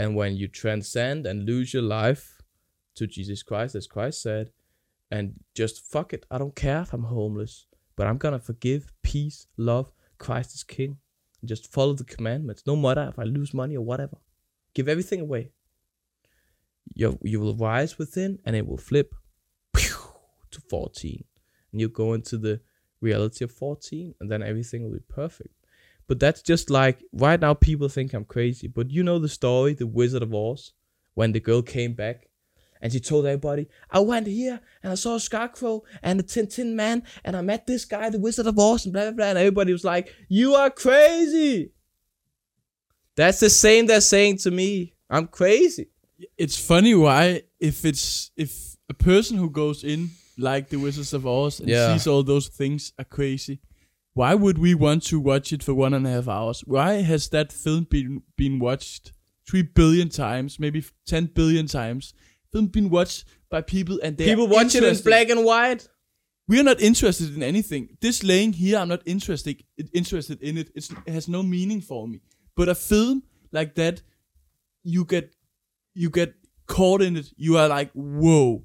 And 0.00 0.16
when 0.16 0.34
you 0.34 0.48
transcend 0.48 1.26
and 1.26 1.44
lose 1.44 1.74
your 1.74 1.82
life 1.82 2.40
to 2.94 3.06
Jesus 3.06 3.42
Christ, 3.42 3.74
as 3.74 3.86
Christ 3.86 4.22
said, 4.22 4.50
and 5.10 5.34
just 5.54 5.84
fuck 5.84 6.14
it, 6.14 6.24
I 6.30 6.38
don't 6.38 6.56
care 6.56 6.80
if 6.80 6.94
I'm 6.94 7.02
homeless, 7.02 7.66
but 7.96 8.06
I'm 8.06 8.16
gonna 8.16 8.38
forgive, 8.38 8.94
peace, 9.02 9.46
love, 9.58 9.92
Christ 10.16 10.54
is 10.54 10.64
King. 10.64 10.96
Just 11.44 11.70
follow 11.70 11.92
the 11.92 12.04
commandments. 12.04 12.62
No 12.66 12.76
matter 12.76 13.08
if 13.10 13.18
I 13.18 13.24
lose 13.24 13.52
money 13.52 13.76
or 13.76 13.84
whatever. 13.84 14.16
Give 14.72 14.88
everything 14.88 15.20
away. 15.20 15.52
You, 16.94 17.18
you 17.22 17.38
will 17.38 17.54
rise 17.54 17.98
within 17.98 18.38
and 18.46 18.56
it 18.56 18.66
will 18.66 18.78
flip 18.78 19.14
to 19.74 20.60
14. 20.70 21.24
And 21.72 21.80
you 21.80 21.90
go 21.90 22.14
into 22.14 22.38
the 22.38 22.62
reality 23.02 23.44
of 23.44 23.52
14 23.52 24.14
and 24.18 24.30
then 24.30 24.42
everything 24.42 24.82
will 24.82 24.94
be 24.94 25.04
perfect. 25.10 25.59
But 26.10 26.18
that's 26.18 26.42
just 26.42 26.70
like 26.70 27.04
right 27.12 27.38
now 27.38 27.54
people 27.54 27.88
think 27.88 28.14
I'm 28.14 28.24
crazy. 28.24 28.66
But 28.66 28.90
you 28.90 29.04
know 29.04 29.20
the 29.20 29.28
story, 29.28 29.74
the 29.74 29.86
Wizard 29.86 30.24
of 30.24 30.34
Oz, 30.34 30.72
when 31.14 31.30
the 31.30 31.38
girl 31.38 31.62
came 31.62 31.92
back 31.92 32.26
and 32.82 32.92
she 32.92 32.98
told 32.98 33.26
everybody, 33.26 33.68
I 33.88 34.00
went 34.00 34.26
here 34.26 34.58
and 34.82 34.90
I 34.90 34.96
saw 34.96 35.14
a 35.14 35.20
scarecrow 35.20 35.84
and 36.02 36.18
a 36.18 36.24
Tin 36.24 36.48
Tin 36.48 36.74
Man 36.74 37.04
and 37.24 37.36
I 37.36 37.42
met 37.42 37.68
this 37.68 37.84
guy, 37.84 38.10
the 38.10 38.18
Wizard 38.18 38.48
of 38.48 38.58
Oz, 38.58 38.86
and 38.86 38.92
blah 38.92 39.02
blah 39.04 39.12
blah. 39.12 39.26
And 39.26 39.38
everybody 39.38 39.70
was 39.70 39.84
like, 39.84 40.12
You 40.28 40.56
are 40.56 40.68
crazy. 40.68 41.70
That's 43.14 43.38
the 43.38 43.48
same 43.48 43.86
they're 43.86 44.00
saying 44.00 44.38
to 44.38 44.50
me. 44.50 44.94
I'm 45.08 45.28
crazy. 45.28 45.90
It's 46.36 46.58
funny 46.58 46.96
why 46.96 47.42
if 47.60 47.84
it's 47.84 48.32
if 48.36 48.76
a 48.88 48.94
person 48.94 49.36
who 49.36 49.48
goes 49.48 49.84
in 49.84 50.10
like 50.36 50.70
the 50.70 50.76
Wizards 50.78 51.12
of 51.12 51.24
Oz 51.24 51.60
and 51.60 51.68
Yeah. 51.68 51.92
sees 51.92 52.08
all 52.08 52.24
those 52.24 52.48
things 52.48 52.92
are 52.98 53.04
crazy. 53.04 53.60
Why 54.14 54.34
would 54.34 54.58
we 54.58 54.74
want 54.74 55.04
to 55.04 55.20
watch 55.20 55.52
it 55.52 55.62
for 55.62 55.74
one 55.74 55.94
and 55.94 56.06
a 56.06 56.10
half 56.10 56.28
hours? 56.28 56.62
Why 56.66 57.02
has 57.02 57.28
that 57.28 57.52
film 57.52 57.84
been 57.84 58.22
been 58.36 58.58
watched 58.58 59.12
three 59.48 59.62
billion 59.62 60.08
times, 60.08 60.58
maybe 60.58 60.84
ten 61.06 61.26
billion 61.26 61.66
times? 61.66 62.14
Film 62.52 62.66
been 62.66 62.90
watched 62.90 63.24
by 63.48 63.60
people 63.60 64.00
and 64.02 64.16
they 64.16 64.26
People 64.26 64.48
watch 64.48 64.74
it 64.74 64.82
in 64.82 64.96
black 65.04 65.28
and 65.28 65.44
white. 65.44 65.88
We 66.48 66.58
are 66.58 66.64
not 66.64 66.80
interested 66.80 67.36
in 67.36 67.44
anything. 67.44 67.96
This 68.00 68.24
laying 68.24 68.52
here, 68.52 68.78
I'm 68.78 68.88
not 68.88 69.02
interested 69.06 69.62
interested 69.94 70.42
in 70.42 70.58
it. 70.58 70.70
It's, 70.74 70.90
it 70.90 71.12
has 71.12 71.28
no 71.28 71.44
meaning 71.44 71.80
for 71.80 72.08
me. 72.08 72.22
But 72.56 72.68
a 72.68 72.74
film 72.74 73.22
like 73.52 73.76
that, 73.76 74.02
you 74.82 75.04
get 75.04 75.36
you 75.94 76.10
get 76.10 76.34
caught 76.66 77.02
in 77.02 77.16
it. 77.16 77.32
You 77.36 77.56
are 77.56 77.68
like, 77.68 77.92
whoa, 77.92 78.64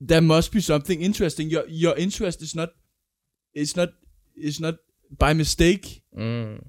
there 0.00 0.20
must 0.20 0.50
be 0.50 0.60
something 0.60 1.00
interesting. 1.00 1.48
Your 1.48 1.64
your 1.68 1.96
interest 1.96 2.42
is 2.42 2.56
not 2.56 2.70
is 3.54 3.76
not 3.76 3.90
is 4.36 4.60
not 4.60 4.76
by 5.18 5.32
mistake. 5.34 6.02
Mm, 6.16 6.64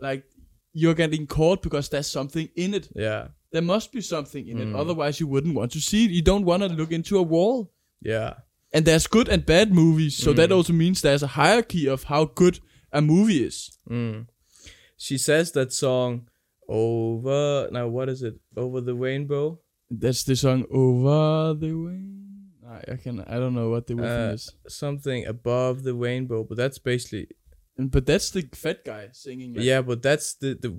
Like 0.00 0.24
you're 0.72 0.94
getting 0.94 1.26
caught 1.26 1.62
because 1.62 1.88
there's 1.88 2.10
something 2.10 2.48
in 2.54 2.74
it. 2.74 2.88
yeah, 2.94 3.28
There 3.52 3.62
must 3.62 3.92
be 3.92 4.00
something 4.02 4.46
in 4.46 4.58
it. 4.58 4.68
Mm. 4.68 4.76
Otherwise, 4.78 5.18
you 5.20 5.26
wouldn't 5.26 5.54
want 5.54 5.72
to 5.72 5.80
see 5.80 6.04
it. 6.04 6.10
You 6.10 6.22
don't 6.22 6.44
want 6.44 6.62
to 6.62 6.68
look 6.68 6.92
into 6.92 7.16
a 7.18 7.22
wall. 7.22 7.72
yeah. 8.02 8.34
And 8.72 8.84
there's 8.84 9.06
good 9.06 9.28
and 9.28 9.46
bad 9.46 9.72
movies, 9.72 10.16
so 10.16 10.32
that 10.34 10.50
Mm. 10.50 10.56
also 10.56 10.72
means 10.74 11.00
there's 11.00 11.22
a 11.22 11.28
hierarchy 11.38 11.88
of 11.88 12.02
how 12.04 12.26
good 12.26 12.58
a 12.92 13.00
movie 13.00 13.42
is. 13.44 13.78
Mm. 13.88 14.26
She 14.98 15.16
says 15.18 15.52
that 15.52 15.72
song 15.72 16.28
over. 16.68 17.68
Now, 17.72 17.88
what 17.88 18.08
is 18.08 18.22
it? 18.22 18.34
Over 18.56 18.80
the 18.82 18.94
rainbow. 18.94 19.60
That's 19.90 20.24
the 20.24 20.34
song 20.36 20.64
"Over 20.70 21.54
the 21.54 21.72
Way." 21.72 22.02
I, 22.76 22.92
I 22.92 22.96
can 22.96 23.20
I 23.20 23.36
don't 23.42 23.54
know 23.54 23.70
what 23.70 23.86
the 23.86 23.94
Uh, 23.96 24.34
is, 24.34 24.52
Something 24.68 25.26
above 25.26 25.82
the 25.82 25.94
rainbow, 25.94 26.44
but 26.48 26.56
that's 26.56 26.78
basically 26.78 27.28
but 27.78 28.06
that's 28.06 28.30
the 28.30 28.42
fat 28.54 28.84
guy 28.84 29.08
singing. 29.12 29.54
Like, 29.54 29.64
yeah. 29.64 29.82
But 29.82 30.02
that's 30.02 30.34
the 30.42 30.50
the 30.64 30.70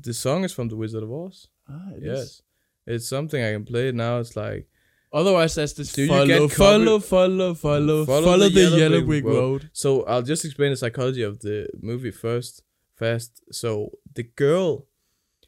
the 0.00 0.14
song 0.14 0.44
is 0.44 0.52
from 0.52 0.68
the 0.68 0.76
Wizard 0.76 1.02
of 1.04 1.12
Oz. 1.12 1.48
ah, 1.68 1.90
it 1.96 2.02
is. 2.02 2.18
Yes, 2.18 2.42
it's 2.86 3.08
something 3.08 3.40
I 3.42 3.52
can 3.52 3.64
play 3.64 3.92
now. 3.92 4.18
It's 4.18 4.36
like 4.36 4.66
Otherwise, 5.12 5.54
that's 5.54 5.74
this 5.74 5.92
Do 5.92 6.02
you 6.02 6.08
follow, 6.08 6.26
get 6.26 6.50
follow, 6.50 6.98
follow, 6.98 7.54
follow, 7.54 8.04
Follow 8.04 8.24
follow, 8.30 8.48
the 8.48 8.64
the, 8.70 8.76
yellow 8.78 9.00
brick 9.00 9.22
brick 9.22 9.24
road. 9.24 9.62
road. 9.62 9.70
So 9.72 10.02
I'll 10.10 10.22
just 10.22 10.44
explain 10.44 10.70
the 10.72 10.76
psychology 10.76 11.22
of 11.22 11.38
the 11.38 11.68
movie 11.80 12.10
first, 12.10 12.64
fast. 12.96 13.30
So 13.52 13.92
the 14.12 14.24
girl, 14.24 14.88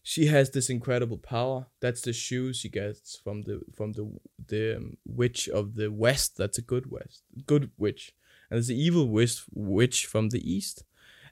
she 0.09 0.27
has 0.27 0.51
this 0.51 0.71
incredible 0.71 1.19
power. 1.19 1.66
That's 1.81 2.03
the 2.03 2.12
shoe 2.12 2.53
she 2.53 2.69
gets 2.69 3.16
from 3.25 3.42
the 3.42 3.57
from 3.77 3.88
the 3.99 4.05
the 4.53 4.77
um, 4.77 4.97
witch 5.05 5.49
of 5.49 5.75
the 5.75 5.88
west. 5.90 6.37
That's 6.40 6.59
a 6.59 6.62
good 6.73 6.87
west, 6.97 7.25
good 7.53 7.64
witch, 7.77 8.14
and 8.49 8.55
there's 8.57 8.69
the 8.69 8.81
evil 8.87 9.09
witch 9.09 9.42
witch 9.53 10.07
from 10.07 10.29
the 10.29 10.42
east, 10.57 10.85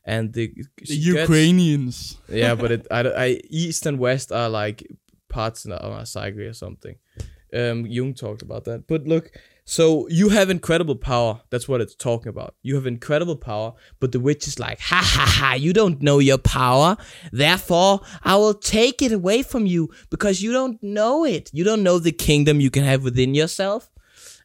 and 0.05 0.33
the, 0.33 0.47
The 0.79 0.87
she 0.87 0.95
gets- 0.97 1.07
Ukrainians. 1.07 1.97
yeah, 2.29 2.57
but 2.57 2.73
it, 2.73 2.87
I, 2.99 3.01
I 3.27 3.41
east 3.49 3.87
and 3.87 3.97
west 4.01 4.33
are 4.33 4.51
like 4.51 4.79
parts 5.29 5.65
of 5.65 5.71
our 5.73 6.05
psyche 6.05 6.47
or 6.53 6.53
something. 6.53 6.97
Um, 7.61 7.87
Jung 7.87 8.15
talked 8.15 8.43
about 8.43 8.65
that. 8.65 8.89
But 8.89 9.05
look, 9.07 9.31
so 9.67 10.07
you 10.09 10.29
have 10.29 10.51
incredible 10.51 10.97
power. 10.97 11.41
That's 11.49 11.67
what 11.67 11.81
it's 11.81 11.95
talking 11.95 12.29
about. 12.29 12.55
You 12.63 12.75
have 12.75 12.87
incredible 12.87 13.37
power, 13.37 13.73
but 13.99 14.13
the 14.13 14.21
witch 14.21 14.47
is 14.47 14.59
like, 14.59 14.79
ha 14.79 15.01
ha 15.03 15.25
ha, 15.27 15.55
you 15.55 15.73
don't 15.73 16.03
know 16.03 16.19
your 16.19 16.39
power. 16.39 16.99
Therefore, 17.33 18.01
I 18.23 18.37
will 18.37 18.53
take 18.53 19.01
it 19.01 19.11
away 19.11 19.43
from 19.43 19.65
you 19.65 19.91
because 20.11 20.43
you 20.43 20.53
don't 20.53 20.83
know 20.83 21.25
it. 21.25 21.51
You 21.55 21.65
don't 21.65 21.83
know 21.83 21.99
the 21.99 22.13
kingdom 22.13 22.61
you 22.61 22.71
can 22.71 22.85
have 22.85 23.03
within 23.03 23.35
yourself. 23.35 23.91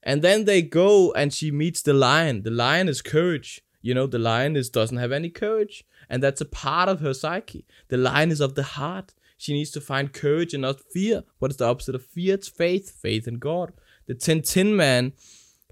And 0.03 0.21
then 0.21 0.45
they 0.45 0.62
go 0.62 1.12
and 1.12 1.34
she 1.34 1.51
meets 1.51 1.82
the 1.82 1.93
lion. 1.93 2.43
The 2.43 2.51
lion 2.51 2.88
is 2.88 3.01
courage. 3.01 3.62
You 3.82 3.93
know, 3.93 4.08
the 4.08 4.19
lion 4.19 4.55
is 4.55 4.69
doesn't 4.69 4.97
have 4.97 5.12
any 5.12 5.29
courage. 5.29 5.84
And 6.10 6.23
that's 6.23 6.41
a 6.41 6.45
part 6.45 6.88
of 6.88 7.01
her 7.01 7.13
psyche. 7.13 7.65
The 7.89 7.97
lion 7.97 8.32
is 8.32 8.39
of 8.39 8.55
the 8.55 8.63
heart. 8.63 9.13
She 9.38 9.53
needs 9.53 9.71
to 9.71 9.82
find 9.82 10.13
courage 10.13 10.53
and 10.53 10.62
not 10.62 10.82
fear. 10.82 11.23
What 11.39 11.51
is 11.51 11.58
the 11.58 11.65
opposite 11.65 11.95
of 11.95 12.05
fear? 12.05 12.36
It's 12.36 12.47
faith. 12.47 12.91
Faith 12.91 13.27
in 13.27 13.39
God. 13.39 13.73
The 14.10 14.15
Tin 14.15 14.41
Tin 14.41 14.76
Man, 14.76 15.13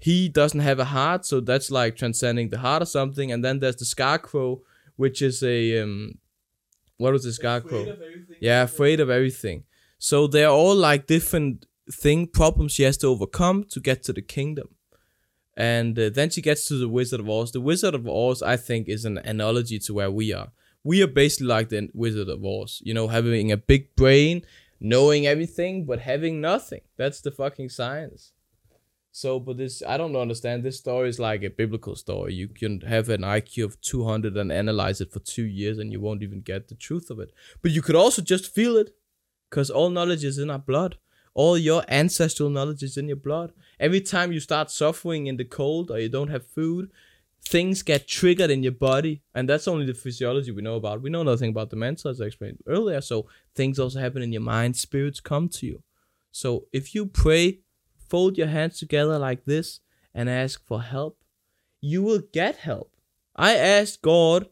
he 0.00 0.28
doesn't 0.28 0.60
have 0.60 0.78
a 0.78 0.84
heart, 0.84 1.26
so 1.26 1.40
that's 1.40 1.72
like 1.72 1.96
transcending 1.96 2.50
the 2.50 2.58
heart 2.58 2.82
or 2.82 2.86
something. 2.86 3.32
And 3.32 3.44
then 3.44 3.58
there's 3.58 3.74
the 3.74 3.84
Scarecrow, 3.84 4.62
which 4.94 5.20
is 5.20 5.42
a 5.42 5.82
um, 5.82 6.18
what 6.98 7.12
was 7.12 7.24
the 7.24 7.32
Scarecrow? 7.32 7.96
Yeah, 8.40 8.62
afraid 8.62 9.00
of 9.00 9.10
everything. 9.10 9.64
So 9.98 10.28
they're 10.28 10.48
all 10.48 10.76
like 10.76 11.08
different 11.08 11.66
thing 11.90 12.28
problems 12.28 12.72
she 12.72 12.84
has 12.84 12.96
to 12.98 13.08
overcome 13.08 13.64
to 13.70 13.80
get 13.80 14.04
to 14.04 14.12
the 14.12 14.22
kingdom. 14.22 14.68
And 15.56 15.98
uh, 15.98 16.10
then 16.10 16.30
she 16.30 16.40
gets 16.40 16.66
to 16.68 16.74
the 16.74 16.88
Wizard 16.88 17.18
of 17.18 17.28
Oz. 17.28 17.50
The 17.50 17.60
Wizard 17.60 17.96
of 17.96 18.06
Oz, 18.06 18.40
I 18.40 18.56
think, 18.56 18.88
is 18.88 19.04
an 19.04 19.18
analogy 19.18 19.80
to 19.80 19.94
where 19.94 20.12
we 20.12 20.32
are. 20.32 20.52
We 20.84 21.02
are 21.02 21.08
basically 21.08 21.48
like 21.48 21.70
the 21.70 21.88
Wizard 21.92 22.28
of 22.28 22.44
Oz, 22.44 22.80
you 22.84 22.94
know, 22.94 23.08
having 23.08 23.50
a 23.50 23.56
big 23.56 23.96
brain, 23.96 24.44
knowing 24.80 25.26
everything, 25.26 25.84
but 25.84 26.00
having 26.00 26.40
nothing. 26.40 26.80
That's 26.96 27.20
the 27.20 27.30
fucking 27.30 27.70
science. 27.70 28.32
So, 29.10 29.40
but 29.40 29.56
this, 29.56 29.82
I 29.86 29.96
don't 29.96 30.14
understand. 30.14 30.62
This 30.62 30.78
story 30.78 31.08
is 31.08 31.18
like 31.18 31.42
a 31.42 31.50
biblical 31.50 31.96
story. 31.96 32.34
You 32.34 32.48
can 32.48 32.82
have 32.82 33.08
an 33.08 33.22
IQ 33.22 33.64
of 33.64 33.80
200 33.80 34.36
and 34.36 34.52
analyze 34.52 35.00
it 35.00 35.12
for 35.12 35.18
two 35.18 35.44
years 35.44 35.78
and 35.78 35.90
you 35.90 36.00
won't 36.00 36.22
even 36.22 36.40
get 36.40 36.68
the 36.68 36.74
truth 36.74 37.10
of 37.10 37.18
it. 37.18 37.32
But 37.62 37.72
you 37.72 37.82
could 37.82 37.96
also 37.96 38.22
just 38.22 38.54
feel 38.54 38.76
it 38.76 38.94
because 39.50 39.70
all 39.70 39.90
knowledge 39.90 40.24
is 40.24 40.38
in 40.38 40.50
our 40.50 40.58
blood. 40.58 40.98
All 41.34 41.56
your 41.56 41.84
ancestral 41.88 42.50
knowledge 42.50 42.82
is 42.82 42.96
in 42.96 43.08
your 43.08 43.16
blood. 43.16 43.52
Every 43.80 44.00
time 44.00 44.32
you 44.32 44.40
start 44.40 44.70
suffering 44.70 45.26
in 45.26 45.36
the 45.36 45.44
cold 45.44 45.90
or 45.90 45.98
you 45.98 46.08
don't 46.08 46.30
have 46.30 46.46
food, 46.46 46.90
things 47.42 47.82
get 47.82 48.06
triggered 48.06 48.50
in 48.50 48.62
your 48.62 48.72
body. 48.72 49.22
And 49.34 49.48
that's 49.48 49.68
only 49.68 49.86
the 49.86 49.94
physiology 49.94 50.52
we 50.52 50.62
know 50.62 50.76
about. 50.76 51.02
We 51.02 51.10
know 51.10 51.22
nothing 51.22 51.50
about 51.50 51.70
the 51.70 51.76
mental, 51.76 52.10
as 52.10 52.20
I 52.20 52.26
explained 52.26 52.58
earlier. 52.66 53.00
So 53.00 53.26
things 53.54 53.78
also 53.78 54.00
happen 54.00 54.22
in 54.22 54.32
your 54.32 54.42
mind. 54.42 54.76
Spirits 54.76 55.20
come 55.20 55.48
to 55.50 55.66
you. 55.66 55.82
So 56.30 56.66
if 56.72 56.94
you 56.94 57.06
pray 57.06 57.60
fold 58.08 58.38
your 58.38 58.46
hands 58.46 58.78
together 58.78 59.18
like 59.18 59.44
this 59.44 59.80
and 60.14 60.28
ask 60.28 60.64
for 60.66 60.82
help, 60.82 61.18
you 61.80 62.02
will 62.02 62.22
get 62.32 62.56
help. 62.56 62.90
I 63.36 63.54
asked 63.54 64.02
God 64.02 64.48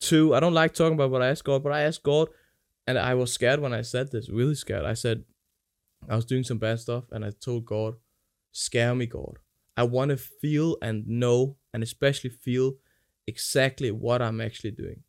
to, 0.00 0.34
I 0.34 0.40
don't 0.40 0.54
like 0.54 0.74
talking 0.74 0.94
about 0.94 1.10
what 1.10 1.22
I 1.22 1.28
asked 1.28 1.44
God, 1.44 1.62
but 1.62 1.72
I 1.72 1.82
asked 1.82 2.02
God, 2.02 2.28
and 2.86 2.98
I 2.98 3.14
was 3.14 3.32
scared 3.32 3.60
when 3.60 3.72
I 3.72 3.82
said 3.82 4.12
this, 4.12 4.28
really 4.28 4.54
scared. 4.54 4.84
I 4.84 4.94
said, 4.94 5.24
I 6.08 6.14
was 6.14 6.26
doing 6.26 6.44
some 6.44 6.58
bad 6.58 6.80
stuff, 6.80 7.04
and 7.10 7.24
I 7.24 7.30
told 7.30 7.64
God, 7.64 7.94
scare 8.52 8.94
me, 8.94 9.06
God. 9.06 9.38
I 9.76 9.84
want 9.84 10.10
to 10.10 10.16
feel 10.16 10.76
and 10.82 11.06
know, 11.06 11.56
and 11.72 11.82
especially 11.82 12.30
feel 12.30 12.74
exactly 13.26 13.90
what 13.90 14.22
I'm 14.22 14.40
actually 14.40 14.70
doing. 14.72 15.02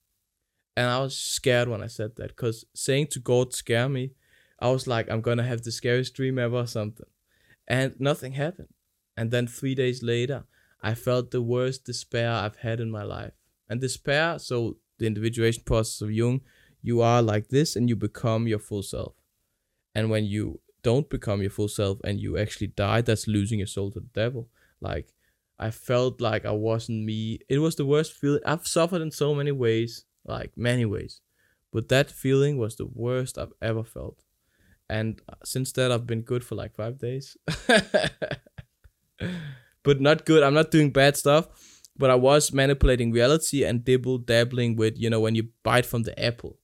And 0.78 0.88
I 0.89 0.99
was 0.99 1.17
scared 1.17 1.69
when 1.69 1.82
I 1.84 1.88
said 1.88 2.15
that, 2.17 2.30
because 2.30 2.65
saying 2.75 3.08
to 3.08 3.19
God, 3.19 3.54
scare 3.54 3.89
me, 3.89 4.12
I 4.60 4.69
was 4.69 4.88
like, 4.88 5.10
I'm 5.10 5.21
gonna 5.21 5.43
have 5.43 5.63
the 5.63 5.71
scariest 5.71 6.13
dream 6.15 6.39
ever 6.39 6.58
or 6.58 6.67
something 6.67 7.06
and 7.67 7.95
nothing 7.99 8.34
happened. 8.34 8.69
And 9.17 9.32
then 9.32 9.47
three 9.47 9.75
days 9.75 10.04
later, 10.04 10.45
I 10.82 10.93
felt 10.95 11.32
the 11.32 11.41
worst 11.41 11.86
despair 11.86 12.32
I've 12.32 12.58
had 12.58 12.80
in 12.80 12.91
my 12.91 13.04
life. 13.04 13.34
And 13.69 13.82
despair, 13.82 14.39
so 14.39 14.78
the 14.99 15.08
individuation 15.08 15.63
process 15.65 16.01
of 16.01 16.12
Jung, 16.12 16.41
you 16.82 17.01
are 17.01 17.21
like 17.21 17.49
this 17.49 17.75
and 17.75 17.89
you 17.89 17.95
become 17.95 18.47
your 18.47 18.60
full 18.60 18.84
self. 18.84 19.13
And 19.95 20.10
when 20.10 20.25
you 20.25 20.60
don't 20.89 21.10
become 21.10 21.41
your 21.41 21.50
full 21.58 21.67
self 21.67 22.00
and 22.04 22.19
you 22.19 22.38
actually 22.38 22.67
die, 22.67 23.02
that's 23.02 23.28
losing 23.28 23.60
your 23.60 23.67
soul 23.76 23.91
to 23.91 24.00
the 24.00 24.13
devil. 24.13 24.50
Like, 24.80 25.08
I 25.58 25.71
felt 25.71 26.21
like 26.21 26.45
I 26.45 26.52
wasn't 26.52 27.06
me. 27.06 27.39
It 27.50 27.60
was 27.60 27.76
the 27.76 27.86
worst 27.86 28.13
feeling. 28.13 28.41
I've 28.45 28.67
suffered 28.67 29.02
in 29.02 29.12
so 29.12 29.34
many 29.34 29.52
ways, 29.52 30.06
like 30.26 30.52
many 30.56 30.86
ways. 30.86 31.21
But 31.74 31.89
that 31.89 32.12
feeling 32.12 32.58
was 32.58 32.76
the 32.76 32.86
worst 32.86 33.38
I've 33.38 33.54
ever 33.62 33.84
felt 33.84 34.26
and 34.89 35.21
since 35.43 35.71
then 35.71 35.91
I've 35.91 36.08
been 36.08 36.21
good 36.21 36.43
for 36.43 36.56
like 36.56 36.76
five 36.76 36.98
days. 37.00 37.38
but 39.84 40.02
not 40.02 40.26
good. 40.26 40.43
I'm 40.43 40.54
not 40.54 40.71
doing 40.71 40.91
bad 40.91 41.17
stuff, 41.17 41.48
but 41.98 42.10
I 42.10 42.15
was 42.15 42.54
manipulating 42.54 43.12
reality 43.12 43.63
and 43.63 43.84
dibble 43.84 44.19
dabbling 44.19 44.76
with 44.76 44.98
you 44.98 45.10
know 45.10 45.19
when 45.19 45.36
you 45.36 45.50
bite 45.63 45.86
from 45.86 46.04
the 46.04 46.17
apple, 46.24 46.58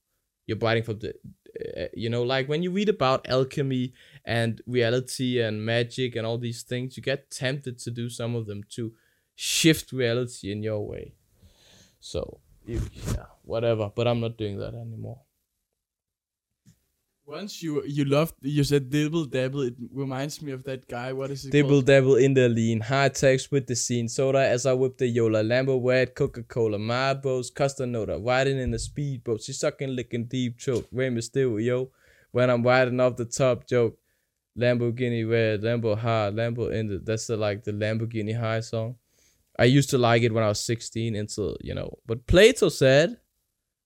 you're 0.46 0.56
biting 0.56 0.84
from 0.84 0.98
the 1.00 1.10
uh, 1.10 1.41
Eh, 1.76 1.88
you 1.94 2.10
know 2.10 2.22
like 2.22 2.48
when 2.48 2.62
you 2.62 2.70
read 2.70 2.88
about 2.88 3.28
alchemy 3.28 3.92
and 4.24 4.60
reality 4.66 5.40
and 5.40 5.64
magic 5.64 6.16
and 6.16 6.26
all 6.26 6.38
these 6.38 6.62
things, 6.62 6.96
you 6.96 7.02
get 7.02 7.30
tempted 7.30 7.78
to 7.78 7.90
do 7.90 8.08
some 8.08 8.34
of 8.34 8.46
them 8.46 8.62
to 8.70 8.92
shift 9.34 9.92
reality 9.92 10.52
in 10.52 10.62
your 10.62 10.86
way. 10.86 11.14
So 12.00 12.40
yeah, 12.66 13.26
whatever. 13.42 13.90
But 13.94 14.06
I'm 14.08 14.20
not 14.20 14.36
doing 14.36 14.58
that 14.58 14.74
anymore. 14.74 15.20
Once 17.32 17.62
you 17.62 17.82
you 17.86 18.04
loved 18.04 18.34
you 18.42 18.62
said 18.62 18.90
dibble 18.90 19.24
dabble, 19.24 19.62
it 19.62 19.74
reminds 19.90 20.42
me 20.42 20.52
of 20.52 20.64
that 20.64 20.86
guy. 20.86 21.14
What 21.14 21.30
is 21.30 21.46
it 21.46 21.50
Dibble 21.50 21.80
called? 21.80 21.86
dabble 21.86 22.16
in 22.16 22.34
the 22.34 22.46
lean, 22.46 22.80
high 22.80 23.08
text 23.08 23.50
with 23.50 23.66
the 23.66 23.74
scene, 23.74 24.06
soda 24.06 24.46
as 24.46 24.66
I 24.66 24.74
whip 24.74 24.98
the 24.98 25.06
Yola, 25.06 25.42
Lambo 25.42 25.80
wet, 25.80 26.14
Coca 26.14 26.42
Cola, 26.42 26.78
my 26.78 27.14
boats, 27.14 27.48
custom 27.48 27.94
noda, 27.94 28.22
riding 28.22 28.58
in 28.58 28.70
the 28.70 28.78
speedboat, 28.78 29.40
she 29.40 29.54
sucking, 29.54 29.96
licking 29.96 30.26
deep 30.26 30.58
choke, 30.58 30.90
Mysterio, 30.90 31.64
yo. 31.64 31.90
when 32.32 32.50
I'm 32.50 32.62
riding 32.62 33.00
off 33.00 33.16
the 33.16 33.24
top 33.24 33.66
joke, 33.66 33.96
Lamborghini 34.58 35.24
red, 35.26 35.62
Lambo 35.62 35.96
high, 35.96 36.30
Lambo 36.30 36.70
in 36.70 36.88
the 36.88 36.98
that's 36.98 37.28
the 37.28 37.38
like 37.38 37.64
the 37.64 37.72
Lamborghini 37.72 38.38
high 38.38 38.60
song. 38.60 38.96
I 39.58 39.64
used 39.64 39.88
to 39.90 39.96
like 39.96 40.22
it 40.22 40.34
when 40.34 40.44
I 40.44 40.48
was 40.48 40.60
16 40.60 41.16
until 41.16 41.56
you 41.62 41.74
know, 41.74 41.96
but 42.04 42.26
Plato 42.26 42.68
said 42.68 43.16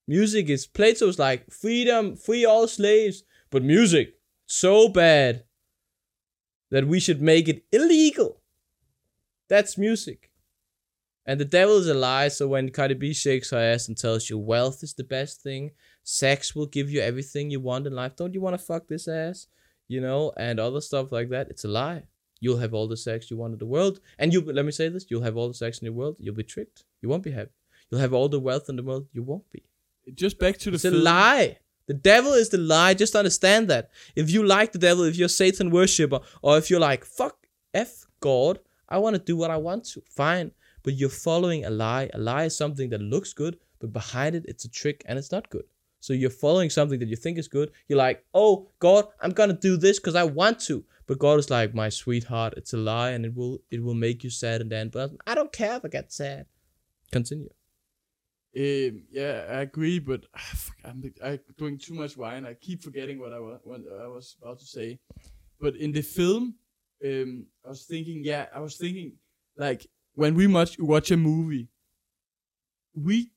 Music 0.09 0.49
is 0.49 0.67
Plato's 0.67 1.19
like 1.19 1.51
freedom, 1.51 2.17
free 2.17 2.45
all 2.45 2.69
slaves, 2.69 3.25
but 3.51 3.63
music 3.63 4.15
so 4.47 4.89
bad 4.89 5.45
that 6.71 6.87
we 6.87 7.01
should 7.01 7.23
make 7.23 7.49
it 7.49 7.65
illegal. 7.73 8.41
That's 9.49 9.79
music. 9.79 10.31
And 11.25 11.41
the 11.41 11.45
devil 11.45 11.79
is 11.79 11.89
a 11.89 11.95
lie, 11.95 12.29
so 12.29 12.47
when 12.47 12.71
Cardi 12.71 12.95
B 12.95 13.13
shakes 13.13 13.51
her 13.51 13.59
ass 13.59 13.89
and 13.89 13.97
tells 13.97 14.31
you 14.31 14.39
wealth 14.39 14.83
is 14.85 14.95
the 14.95 15.05
best 15.05 15.43
thing, 15.43 15.73
sex 16.05 16.55
will 16.55 16.67
give 16.67 16.89
you 16.89 17.01
everything 17.01 17.51
you 17.51 17.59
want 17.59 17.87
in 17.87 17.95
life, 17.95 18.15
don't 18.15 18.33
you 18.33 18.41
want 18.41 18.55
to 18.55 18.65
fuck 18.65 18.87
this 18.87 19.09
ass? 19.09 19.49
You 19.89 20.01
know, 20.01 20.33
and 20.37 20.61
other 20.61 20.81
stuff 20.81 21.11
like 21.11 21.29
that, 21.31 21.49
it's 21.51 21.65
a 21.65 21.69
lie. 21.69 22.05
You'll 22.39 22.59
have 22.59 22.75
all 22.75 22.87
the 22.87 22.97
sex 22.97 23.31
you 23.31 23.37
want 23.37 23.55
in 23.55 23.59
the 23.59 23.67
world, 23.67 24.01
and 24.19 24.33
you 24.33 24.41
let 24.41 24.65
me 24.65 24.71
say 24.71 24.89
this, 24.89 25.07
you'll 25.09 25.23
have 25.23 25.37
all 25.37 25.49
the 25.49 25.55
sex 25.55 25.79
in 25.79 25.87
the 25.87 25.93
world, 25.93 26.17
you'll 26.21 26.35
be 26.35 26.45
tricked. 26.45 26.85
You 27.03 27.09
won't 27.09 27.25
be 27.25 27.33
happy. 27.33 27.51
You'll 27.91 28.01
have 28.01 28.13
all 28.13 28.29
the 28.29 28.41
wealth 28.41 28.69
in 28.69 28.77
the 28.77 28.83
world, 28.85 29.09
you 29.13 29.23
won't 29.23 29.51
be. 29.51 29.65
Just 30.15 30.39
back 30.39 30.59
to 30.59 30.71
the 30.71 30.77
It's 30.77 30.85
a 30.85 30.91
lie. 30.93 31.59
The 31.87 31.94
devil 31.94 32.33
is 32.33 32.49
the 32.49 32.59
lie. 32.59 32.94
Just 32.94 33.14
understand 33.14 33.68
that. 33.68 33.90
If 34.14 34.31
you 34.31 34.44
like 34.44 34.72
the 34.72 34.79
devil, 34.79 35.05
if 35.05 35.16
you're 35.16 35.29
Satan 35.29 35.70
worshiper, 35.70 36.20
or 36.42 36.59
if 36.59 36.68
you're 36.70 36.81
like, 36.81 37.05
fuck 37.05 37.46
F 37.75 38.07
God, 38.20 38.59
I 38.88 38.99
want 38.99 39.14
to 39.14 39.22
do 39.22 39.37
what 39.37 39.51
I 39.51 39.57
want 39.57 39.85
to, 39.87 40.03
fine. 40.09 40.51
But 40.83 40.94
you're 40.94 41.09
following 41.09 41.64
a 41.64 41.70
lie. 41.70 42.11
A 42.14 42.18
lie 42.18 42.44
is 42.44 42.57
something 42.57 42.90
that 42.90 43.01
looks 43.01 43.33
good, 43.33 43.59
but 43.81 43.92
behind 43.92 44.37
it, 44.37 44.44
it's 44.46 44.64
a 44.64 44.70
trick 44.70 45.03
and 45.07 45.18
it's 45.18 45.33
not 45.33 45.51
good. 45.51 45.64
So 46.01 46.12
you're 46.12 46.31
following 46.31 46.70
something 46.70 47.01
that 47.01 47.09
you 47.09 47.16
think 47.16 47.37
is 47.38 47.49
good. 47.49 47.72
You're 47.88 47.99
like, 47.99 48.25
oh 48.33 48.68
God, 48.79 49.07
I'm 49.20 49.33
gonna 49.33 49.55
do 49.55 49.77
this 49.77 49.99
because 49.99 50.14
I 50.14 50.22
want 50.22 50.61
to. 50.61 50.85
But 51.07 51.18
God 51.18 51.38
is 51.38 51.51
like, 51.51 51.75
my 51.75 51.88
sweetheart, 51.88 52.55
it's 52.57 52.72
a 52.75 52.77
lie 52.77 53.11
and 53.11 53.25
it 53.25 53.35
will 53.35 53.61
it 53.70 53.83
will 53.83 53.94
make 53.94 54.22
you 54.22 54.31
sad 54.31 54.61
in 54.61 54.68
the 54.68 54.77
end. 54.77 54.92
But 54.92 55.12
I 55.27 55.35
don't 55.35 55.53
care 55.53 55.77
if 55.77 55.85
I 55.85 55.88
get 55.88 56.12
sad. 56.12 56.46
Continue. 57.11 57.51
Um, 58.57 59.03
yeah, 59.11 59.45
I 59.51 59.61
agree, 59.62 59.99
but 59.99 60.25
ah, 60.35 60.51
fuck, 60.55 60.77
I'm, 60.85 61.12
I'm 61.23 61.38
doing 61.59 61.77
too 61.77 61.92
much 61.92 62.16
wine. 62.16 62.47
I 62.47 62.55
keep 62.55 62.83
forgetting 62.83 63.19
what 63.19 63.33
I, 63.35 63.38
wa- 63.38 63.59
what 63.64 63.81
I 64.03 64.07
was 64.07 64.35
about 64.40 64.59
to 64.61 64.64
say. 64.64 64.99
But 65.61 65.77
in 65.77 65.92
the 65.92 66.01
film, 66.01 66.55
um, 67.05 67.47
I 67.64 67.69
was 67.69 67.85
thinking, 67.85 68.23
yeah, 68.25 68.47
I 68.55 68.61
was 68.61 68.77
thinking, 68.77 69.12
like, 69.59 69.87
when 70.14 70.35
we 70.35 70.47
much 70.47 70.79
watch 70.79 71.11
a 71.11 71.19
movie, 71.19 71.69
we, 72.95 73.31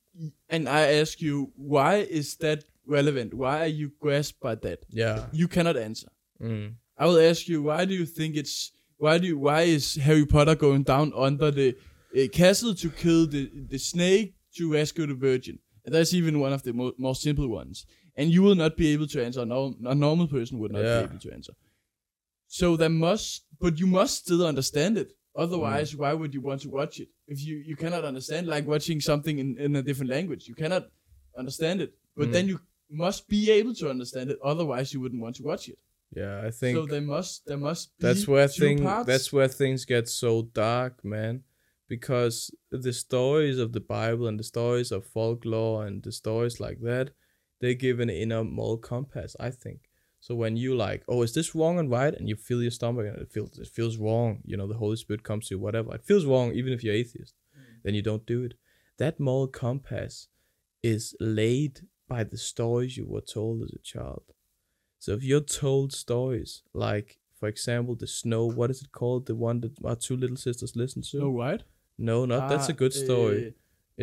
and 0.47 0.69
I 0.69 0.93
ask 0.93 1.19
you, 1.19 1.51
why 1.55 1.95
is 1.95 2.37
that 2.37 2.63
relevant? 2.85 3.33
Why 3.33 3.63
are 3.63 3.67
you 3.67 3.91
grasped 3.99 4.39
by 4.39 4.55
that? 4.55 4.85
Yeah. 4.89 5.25
You 5.33 5.49
cannot 5.49 5.75
answer. 5.75 6.07
Mm. 6.41 6.75
I 6.97 7.05
will 7.05 7.19
ask 7.19 7.47
you, 7.49 7.63
why 7.63 7.83
do 7.83 7.93
you 7.93 8.05
think 8.05 8.37
it's, 8.37 8.71
why 8.97 9.17
do 9.17 9.27
you, 9.27 9.37
why 9.37 9.63
is 9.63 9.95
Harry 9.95 10.25
Potter 10.25 10.55
going 10.55 10.83
down 10.83 11.11
under 11.13 11.51
the 11.51 11.75
uh, 12.17 12.27
castle 12.31 12.73
to 12.75 12.89
kill 12.89 13.27
the, 13.27 13.51
the 13.67 13.77
snake 13.77 14.35
to 14.59 14.71
rescue 14.79 15.05
the 15.07 15.15
virgin? 15.29 15.55
And 15.85 15.91
that's 15.95 16.13
even 16.19 16.39
one 16.45 16.53
of 16.57 16.61
the 16.63 16.73
mo- 16.79 16.95
more 17.05 17.15
simple 17.27 17.47
ones. 17.61 17.85
And 18.19 18.25
you 18.35 18.41
will 18.45 18.55
not 18.63 18.73
be 18.81 18.87
able 18.93 19.07
to 19.13 19.17
answer. 19.27 19.43
No, 19.45 19.59
a 19.93 19.95
normal 19.95 20.27
person 20.27 20.59
would 20.59 20.73
not 20.73 20.83
Yeah. 20.83 20.99
be 21.01 21.09
able 21.09 21.19
to 21.25 21.31
answer. 21.37 21.53
So 22.47 22.75
there 22.75 22.89
must, 22.89 23.45
but 23.59 23.79
you 23.79 23.87
must 23.87 24.13
still 24.25 24.45
understand 24.45 24.97
it. 24.97 25.09
Otherwise, 25.35 25.95
why 25.95 26.13
would 26.13 26.33
you 26.33 26.41
want 26.41 26.61
to 26.61 26.69
watch 26.69 26.99
it? 26.99 27.09
If 27.27 27.37
you, 27.45 27.57
you 27.57 27.75
cannot 27.75 28.03
understand, 28.03 28.47
like 28.47 28.65
watching 28.67 28.99
something 28.99 29.37
in, 29.43 29.57
in 29.57 29.75
a 29.75 29.83
different 29.83 30.09
language, 30.11 30.47
you 30.47 30.55
cannot 30.55 30.83
understand 31.37 31.81
it. 31.81 31.93
But 32.17 32.29
Mm. 32.29 32.33
then 32.33 32.47
you 32.51 32.59
must 32.89 33.27
be 33.29 33.51
able 33.51 33.73
to 33.75 33.89
understand 33.89 34.31
it. 34.31 34.39
Otherwise, 34.43 34.93
you 34.93 34.99
wouldn't 34.99 35.21
want 35.21 35.35
to 35.37 35.43
watch 35.43 35.69
it. 35.69 35.77
Yeah, 36.15 36.41
I 36.43 36.49
think 36.49 36.75
So 36.75 36.85
there 36.87 37.01
must 37.15 37.45
there 37.45 37.57
must 37.69 37.95
be 37.97 38.01
that's 38.07 38.27
where 38.27 38.47
two 38.47 38.61
thing 38.63 38.77
parts. 38.83 39.05
that's 39.05 39.31
where 39.31 39.47
things 39.47 39.85
get 39.85 40.09
so 40.09 40.41
dark 40.41 41.05
man 41.05 41.43
because 41.89 42.51
the 42.71 42.93
stories 42.93 43.59
of 43.59 43.73
the 43.73 43.81
bible 43.81 44.27
and 44.27 44.39
the 44.39 44.43
stories 44.43 44.91
of 44.91 45.05
folklore 45.05 45.85
and 45.85 46.03
the 46.03 46.11
stories 46.11 46.59
like 46.59 46.79
that 46.81 47.11
they 47.61 47.75
give 47.75 47.99
an 47.99 48.09
inner 48.09 48.43
moral 48.43 48.77
compass 48.77 49.35
i 49.39 49.49
think 49.51 49.89
so 50.21 50.35
when 50.35 50.55
you 50.57 50.75
like 50.75 51.03
oh 51.09 51.21
is 51.23 51.33
this 51.33 51.55
wrong 51.55 51.79
and 51.79 51.91
right 51.91 52.13
and 52.15 52.29
you 52.29 52.35
feel 52.35 52.61
your 52.61 52.71
stomach 52.71 53.07
and 53.07 53.17
it 53.17 53.31
feels 53.31 53.57
it 53.59 53.67
feels 53.67 53.97
wrong 53.97 54.39
you 54.45 54.57
know 54.57 54.67
the 54.67 54.77
holy 54.83 54.95
spirit 54.97 55.23
comes 55.23 55.47
to 55.47 55.55
you 55.55 55.59
whatever 55.59 55.95
it 55.95 56.05
feels 56.05 56.25
wrong 56.25 56.53
even 56.53 56.73
if 56.73 56.83
you're 56.83 56.95
atheist 56.95 57.35
mm. 57.57 57.63
then 57.83 57.95
you 57.95 58.01
don't 58.03 58.25
do 58.25 58.43
it 58.43 58.53
that 58.97 59.19
moral 59.19 59.47
compass 59.47 60.27
is 60.83 61.15
laid 61.19 61.81
by 62.07 62.23
the 62.23 62.37
stories 62.37 62.97
you 62.97 63.05
were 63.07 63.21
told 63.21 63.63
as 63.63 63.73
a 63.73 63.79
child 63.79 64.23
So 64.99 65.13
if 65.13 65.23
you're 65.23 65.41
told 65.41 65.93
stories 65.93 66.63
like, 66.73 67.19
for 67.39 67.47
example, 67.47 67.95
the 67.95 68.07
snow, 68.07 68.45
what 68.45 68.69
is 68.69 68.81
it 68.81 68.91
called? 68.91 69.27
The 69.27 69.35
one 69.35 69.61
that 69.61 69.73
our 69.83 69.95
two 69.95 70.17
little 70.17 70.37
sisters 70.37 70.75
listen 70.75 71.01
to? 71.03 71.07
Snow 71.19 71.31
White. 71.31 71.63
No, 71.99 72.25
not 72.25 72.49
that's 72.49 72.69
a 72.69 72.73
Ah, 72.73 72.81
good 72.83 72.93
story. 72.93 73.47
uh, 73.47 73.51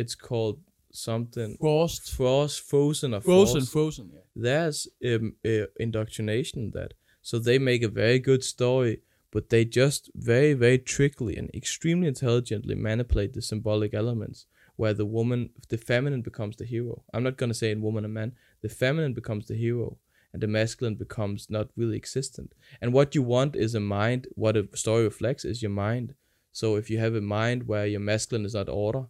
It's 0.01 0.15
called 0.29 0.57
something 0.91 1.57
Frost. 1.59 2.03
Frost, 2.17 2.61
Frozen, 2.69 3.13
or 3.15 3.21
Frozen. 3.21 3.61
Frost. 3.61 3.71
Frozen. 3.71 4.11
Yeah. 4.13 4.21
There's 4.35 4.87
um, 5.05 5.35
uh, 5.45 5.65
indoctrination 5.85 6.57
in 6.65 6.71
that. 6.71 6.93
So 7.21 7.39
they 7.39 7.57
make 7.59 7.83
a 7.83 7.87
very 8.03 8.19
good 8.19 8.43
story, 8.43 9.01
but 9.31 9.49
they 9.49 9.65
just 9.65 10.09
very, 10.15 10.53
very 10.53 10.79
trickily 10.79 11.35
and 11.39 11.49
extremely 11.53 12.07
intelligently 12.07 12.75
manipulate 12.75 13.33
the 13.33 13.41
symbolic 13.41 13.93
elements 13.93 14.45
where 14.75 14.93
the 14.93 15.05
woman, 15.17 15.49
the 15.69 15.77
feminine 15.77 16.21
becomes 16.21 16.55
the 16.57 16.65
hero. 16.65 17.03
I'm 17.13 17.23
not 17.23 17.37
going 17.37 17.49
to 17.49 17.59
say 17.61 17.71
in 17.71 17.81
woman 17.81 18.05
and 18.05 18.13
man, 18.13 18.33
the 18.61 18.69
feminine 18.69 19.13
becomes 19.13 19.47
the 19.47 19.55
hero 19.55 19.97
and 20.31 20.41
the 20.43 20.47
masculine 20.47 20.95
becomes 20.95 21.49
not 21.49 21.67
really 21.75 21.97
existent. 21.97 22.53
And 22.81 22.93
what 22.93 23.15
you 23.15 23.23
want 23.23 23.55
is 23.55 23.73
a 23.75 23.79
mind, 23.79 24.27
what 24.35 24.55
a 24.55 24.67
story 24.75 25.03
reflects 25.03 25.43
is 25.45 25.61
your 25.63 25.71
mind. 25.71 26.13
So 26.57 26.75
if 26.75 26.89
you 26.89 26.97
have 26.97 27.13
a 27.13 27.21
mind 27.21 27.67
where 27.67 27.85
your 27.85 27.99
masculine 27.99 28.43
is 28.43 28.55
not 28.55 28.67
order 28.67 29.03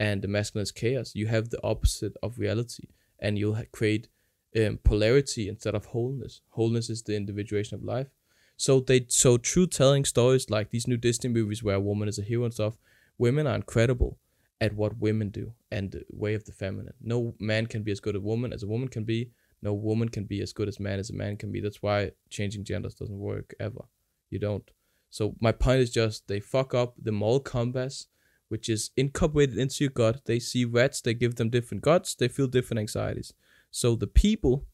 and 0.00 0.20
the 0.20 0.26
masculine 0.26 0.64
is 0.64 0.72
chaos, 0.72 1.14
you 1.14 1.28
have 1.28 1.48
the 1.48 1.62
opposite 1.62 2.16
of 2.24 2.40
reality 2.40 2.88
and 3.20 3.38
you'll 3.38 3.62
create 3.70 4.08
um, 4.56 4.80
polarity 4.82 5.48
instead 5.48 5.76
of 5.76 5.84
wholeness. 5.84 6.40
Wholeness 6.48 6.90
is 6.90 7.04
the 7.04 7.14
individuation 7.14 7.76
of 7.76 7.84
life. 7.84 8.08
So 8.56 8.80
they 8.80 9.06
so 9.06 9.38
true 9.38 9.68
telling 9.68 10.04
stories 10.04 10.50
like 10.50 10.70
these 10.70 10.88
new 10.88 10.96
Disney 10.96 11.30
movies 11.30 11.62
where 11.62 11.76
a 11.76 11.80
woman 11.88 12.08
is 12.08 12.18
a 12.18 12.22
hero 12.22 12.42
and 12.42 12.52
stuff. 12.52 12.78
Women 13.16 13.46
are 13.46 13.54
incredible 13.54 14.18
at 14.60 14.72
what 14.72 14.98
women 14.98 15.28
do 15.28 15.52
and 15.70 15.92
the 15.92 16.02
way 16.10 16.34
of 16.34 16.46
the 16.46 16.52
feminine. 16.52 16.94
No 17.00 17.36
man 17.38 17.66
can 17.66 17.84
be 17.84 17.92
as 17.92 18.00
good 18.00 18.16
a 18.16 18.20
woman 18.20 18.52
as 18.52 18.64
a 18.64 18.66
woman 18.66 18.88
can 18.88 19.04
be. 19.04 19.30
No 19.62 19.72
woman 19.72 20.08
can 20.08 20.24
be 20.24 20.42
as 20.42 20.52
good 20.52 20.66
as 20.66 20.80
man 20.80 20.98
as 20.98 21.10
a 21.10 21.14
man 21.14 21.36
can 21.36 21.52
be. 21.52 21.60
That's 21.60 21.80
why 21.80 22.10
changing 22.28 22.64
genders 22.64 22.94
doesn't 22.94 23.20
work 23.20 23.54
ever. 23.60 23.84
You 24.30 24.40
don't. 24.40 24.68
So 25.10 25.34
my 25.40 25.52
point 25.52 25.80
is 25.80 25.90
just 25.90 26.28
they 26.28 26.40
fuck 26.40 26.74
up 26.74 26.94
the 27.02 27.12
moral 27.12 27.40
compass, 27.40 28.06
which 28.48 28.68
is 28.68 28.90
incorporated 28.96 29.58
into 29.58 29.84
your 29.84 29.90
gut. 29.90 30.22
They 30.26 30.38
see 30.38 30.64
rats, 30.64 31.00
they 31.00 31.14
give 31.14 31.36
them 31.36 31.50
different 31.50 31.82
guts, 31.82 32.14
they 32.14 32.28
feel 32.28 32.46
different 32.46 32.80
anxieties. 32.80 33.32
So 33.70 33.94
the 33.96 34.06
people, 34.06 34.66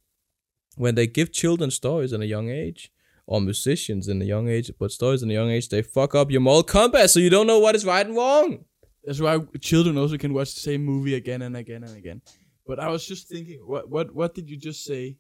when 0.76 0.95
they 0.95 1.07
give 1.07 1.32
children 1.32 1.70
stories 1.70 2.12
in 2.12 2.22
a 2.22 2.26
young 2.26 2.49
age, 2.51 2.91
or 3.26 3.41
musicians 3.41 4.07
in 4.09 4.20
a 4.20 4.24
young 4.24 4.49
age, 4.49 4.70
but 4.78 4.93
stories 4.93 5.22
in 5.22 5.30
a 5.30 5.35
young 5.35 5.51
age, 5.51 5.68
they 5.70 5.80
fuck 5.82 6.14
up 6.14 6.30
your 6.30 6.43
moral 6.43 6.62
compass, 6.62 7.14
so 7.14 7.20
you 7.20 7.30
don't 7.30 7.47
know 7.47 7.59
what 7.59 7.74
is 7.74 7.85
right 7.85 8.07
and 8.07 8.14
wrong. 8.14 8.64
That's 9.03 9.20
why 9.20 9.39
children 9.61 9.97
also 9.97 10.18
can 10.18 10.35
watch 10.35 10.55
the 10.55 10.61
same 10.61 10.85
movie 10.85 11.14
again 11.14 11.43
and 11.43 11.57
again 11.57 11.85
and 11.85 11.97
again. 11.97 12.20
But 12.66 12.80
I 12.80 12.89
was 12.89 13.07
just 13.07 13.28
thinking, 13.28 13.61
what 13.66 13.89
what 13.89 14.14
what 14.14 14.35
did 14.35 14.51
you 14.51 14.57
just 14.57 14.85
say? 14.85 15.16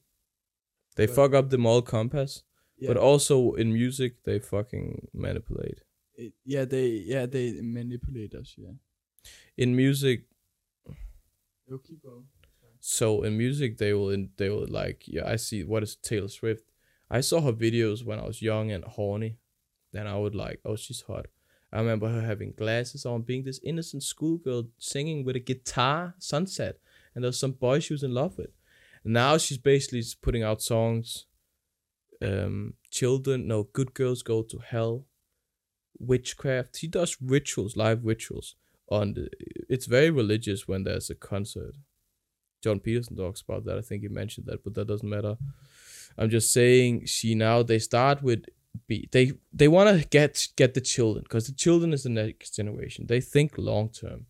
They 0.96 1.06
But- 1.06 1.14
fuck 1.14 1.34
up 1.34 1.50
the 1.50 1.58
moral 1.58 1.82
compass, 1.82 2.42
Yeah, 2.84 2.88
but 2.92 2.96
also 3.08 3.52
in 3.62 3.72
music 3.72 4.12
they 4.24 4.38
fucking 4.38 5.08
manipulate. 5.12 5.80
it- 6.16 6.34
yeah, 6.44 6.64
they 6.64 6.86
yeah 7.12 7.26
they 7.26 7.46
manipulate 7.60 8.34
us. 8.34 8.54
Yeah. 8.56 8.74
In 9.56 9.74
music, 9.76 10.18
Yo, 11.68 11.78
keep 11.78 12.02
going. 12.02 12.24
so 12.80 13.22
in 13.22 13.36
music 13.38 13.78
they 13.78 13.92
will 13.94 14.10
in, 14.10 14.30
they 14.36 14.50
will 14.50 14.66
like 14.68 15.04
yeah 15.06 15.26
I 15.26 15.36
see 15.36 15.64
what 15.64 15.82
is 15.82 15.96
Taylor 15.96 16.28
Swift. 16.28 16.64
I 17.10 17.20
saw 17.22 17.40
her 17.40 17.52
videos 17.52 18.04
when 18.04 18.18
I 18.18 18.26
was 18.26 18.42
young 18.42 18.70
and 18.72 18.84
horny. 18.84 19.38
Then 19.92 20.06
I 20.06 20.16
would 20.18 20.34
like 20.34 20.60
oh 20.64 20.76
she's 20.76 21.02
hot. 21.02 21.26
I 21.72 21.78
remember 21.78 22.08
her 22.08 22.20
having 22.20 22.52
glasses 22.52 23.04
on, 23.06 23.22
being 23.22 23.44
this 23.44 23.60
innocent 23.64 24.02
schoolgirl 24.04 24.68
singing 24.78 25.24
with 25.24 25.34
a 25.36 25.40
guitar, 25.40 26.14
sunset, 26.18 26.78
and 27.14 27.24
there 27.24 27.28
was 27.30 27.40
some 27.40 27.52
boy 27.52 27.80
she 27.80 27.94
was 27.94 28.04
in 28.04 28.14
love 28.14 28.38
with. 28.38 28.50
Now 29.04 29.38
she's 29.38 29.58
basically 29.58 30.00
just 30.00 30.22
putting 30.22 30.44
out 30.44 30.62
songs. 30.62 31.26
Um, 32.24 32.74
children, 32.90 33.46
no, 33.46 33.64
good 33.72 33.94
girls 33.94 34.22
go 34.22 34.42
to 34.42 34.58
hell. 34.58 35.06
Witchcraft. 35.98 36.76
She 36.76 36.88
does 36.88 37.16
rituals, 37.20 37.76
live 37.76 38.04
rituals. 38.04 38.56
On 38.88 39.14
the, 39.14 39.28
it's 39.68 39.86
very 39.86 40.10
religious 40.10 40.68
when 40.68 40.84
there's 40.84 41.10
a 41.10 41.14
concert. 41.14 41.74
Jordan 42.62 42.80
Peterson 42.80 43.16
talks 43.16 43.40
about 43.40 43.64
that. 43.64 43.78
I 43.78 43.80
think 43.80 44.02
he 44.02 44.08
mentioned 44.08 44.46
that, 44.46 44.64
but 44.64 44.74
that 44.74 44.88
doesn't 44.88 45.08
matter. 45.08 45.36
I'm 46.16 46.30
just 46.30 46.52
saying 46.52 47.06
she 47.06 47.34
now 47.34 47.62
they 47.62 47.78
start 47.78 48.22
with 48.22 48.44
be 48.88 49.08
they 49.12 49.32
they 49.52 49.68
want 49.68 50.00
to 50.00 50.08
get 50.08 50.48
get 50.56 50.74
the 50.74 50.80
children 50.80 51.22
because 51.22 51.46
the 51.46 51.52
children 51.52 51.92
is 51.92 52.02
the 52.04 52.08
next 52.08 52.56
generation. 52.56 53.06
They 53.06 53.20
think 53.20 53.56
long 53.56 53.88
term. 53.88 54.26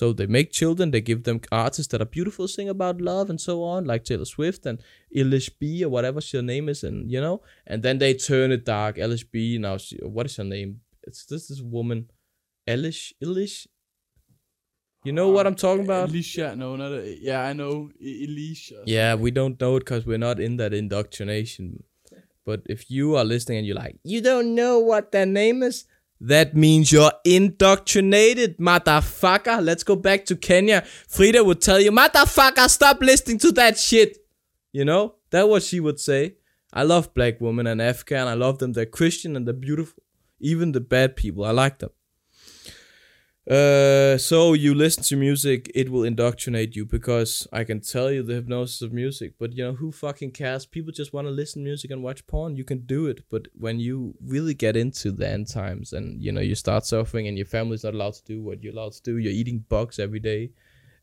So 0.00 0.14
they 0.14 0.24
make 0.24 0.50
children, 0.50 0.92
they 0.92 1.02
give 1.02 1.24
them 1.24 1.42
artists 1.52 1.88
that 1.92 2.00
are 2.00 2.06
beautiful, 2.06 2.48
sing 2.48 2.70
about 2.70 3.02
love 3.02 3.28
and 3.28 3.38
so 3.38 3.62
on, 3.62 3.84
like 3.84 4.02
Taylor 4.02 4.24
Swift 4.24 4.64
and 4.64 4.80
Eilish 5.14 5.50
B 5.58 5.84
or 5.84 5.90
whatever 5.90 6.20
her 6.32 6.40
name 6.40 6.70
is, 6.70 6.82
and 6.82 7.12
you 7.12 7.20
know, 7.20 7.42
and 7.66 7.82
then 7.82 7.98
they 7.98 8.14
turn 8.14 8.50
it 8.50 8.64
dark. 8.64 8.96
Eilish 8.96 9.26
B 9.30 9.58
now, 9.58 9.76
she, 9.76 9.98
what 9.98 10.24
is 10.24 10.36
her 10.36 10.44
name? 10.44 10.80
It's 11.02 11.26
this 11.26 11.48
this 11.48 11.60
woman, 11.60 12.10
Eilish 12.66 13.12
Eilish. 13.22 13.66
You 15.04 15.12
know 15.12 15.28
what 15.28 15.44
uh, 15.44 15.50
I'm 15.50 15.54
talking 15.54 15.84
about? 15.84 16.08
Alicia, 16.08 16.56
no, 16.56 16.76
not 16.76 16.92
a, 16.92 17.18
yeah, 17.20 17.42
I 17.42 17.52
know 17.52 17.90
E- 18.00 18.24
Alicia. 18.24 18.84
Yeah, 18.86 19.16
we 19.16 19.30
don't 19.30 19.60
know 19.60 19.76
it 19.76 19.80
because 19.80 20.06
we're 20.06 20.24
not 20.28 20.40
in 20.40 20.56
that 20.56 20.72
indoctrination. 20.72 21.84
But 22.46 22.62
if 22.64 22.90
you 22.90 23.16
are 23.16 23.24
listening 23.26 23.58
and 23.58 23.66
you're 23.66 23.76
like, 23.76 23.98
you 24.02 24.22
don't 24.22 24.54
know 24.54 24.78
what 24.78 25.12
their 25.12 25.26
name 25.26 25.62
is, 25.62 25.84
that 26.20 26.54
means 26.54 26.92
you're 26.92 27.12
indoctrinated, 27.24 28.58
motherfucker. 28.58 29.64
Let's 29.64 29.82
go 29.82 29.96
back 29.96 30.26
to 30.26 30.36
Kenya. 30.36 30.82
Frida 31.08 31.42
would 31.42 31.60
tell 31.60 31.80
you, 31.80 31.90
motherfucker, 31.90 32.68
stop 32.68 33.00
listening 33.00 33.38
to 33.38 33.52
that 33.52 33.78
shit. 33.78 34.18
You 34.72 34.84
know, 34.84 35.16
that 35.30 35.48
what 35.48 35.62
she 35.62 35.80
would 35.80 35.98
say. 35.98 36.36
I 36.72 36.84
love 36.84 37.14
black 37.14 37.40
women 37.40 37.66
and 37.66 37.82
Africa, 37.82 38.16
and 38.16 38.28
I 38.28 38.34
love 38.34 38.58
them. 38.58 38.74
They're 38.74 38.86
Christian 38.86 39.34
and 39.34 39.46
they're 39.46 39.54
beautiful. 39.54 40.02
Even 40.38 40.72
the 40.72 40.80
bad 40.80 41.16
people, 41.16 41.44
I 41.44 41.50
like 41.50 41.78
them. 41.78 41.90
Uh, 43.48 44.18
so 44.18 44.52
you 44.52 44.74
listen 44.74 45.02
to 45.02 45.16
music, 45.16 45.70
it 45.74 45.88
will 45.88 46.04
indoctrinate 46.04 46.76
you 46.76 46.84
because 46.84 47.48
I 47.52 47.64
can 47.64 47.80
tell 47.80 48.10
you 48.10 48.22
the 48.22 48.34
hypnosis 48.34 48.82
of 48.82 48.92
music. 48.92 49.32
But 49.38 49.54
you 49.54 49.64
know 49.64 49.72
who 49.72 49.92
fucking 49.92 50.32
cares? 50.32 50.66
People 50.66 50.92
just 50.92 51.14
want 51.14 51.26
to 51.26 51.30
listen 51.30 51.62
to 51.62 51.64
music 51.64 51.90
and 51.90 52.02
watch 52.02 52.26
porn. 52.26 52.56
You 52.56 52.64
can 52.64 52.80
do 52.80 53.06
it, 53.06 53.24
but 53.30 53.48
when 53.54 53.80
you 53.80 54.14
really 54.22 54.52
get 54.52 54.76
into 54.76 55.10
the 55.10 55.26
end 55.26 55.48
times 55.48 55.92
and 55.94 56.22
you 56.22 56.32
know 56.32 56.42
you 56.42 56.54
start 56.54 56.84
suffering 56.84 57.28
and 57.28 57.38
your 57.38 57.46
family's 57.46 57.84
not 57.84 57.94
allowed 57.94 58.14
to 58.14 58.24
do 58.24 58.42
what 58.42 58.62
you're 58.62 58.74
allowed 58.74 58.92
to 58.92 59.02
do, 59.02 59.16
you're 59.16 59.32
eating 59.32 59.64
bugs 59.70 59.98
every 59.98 60.20
day, 60.20 60.50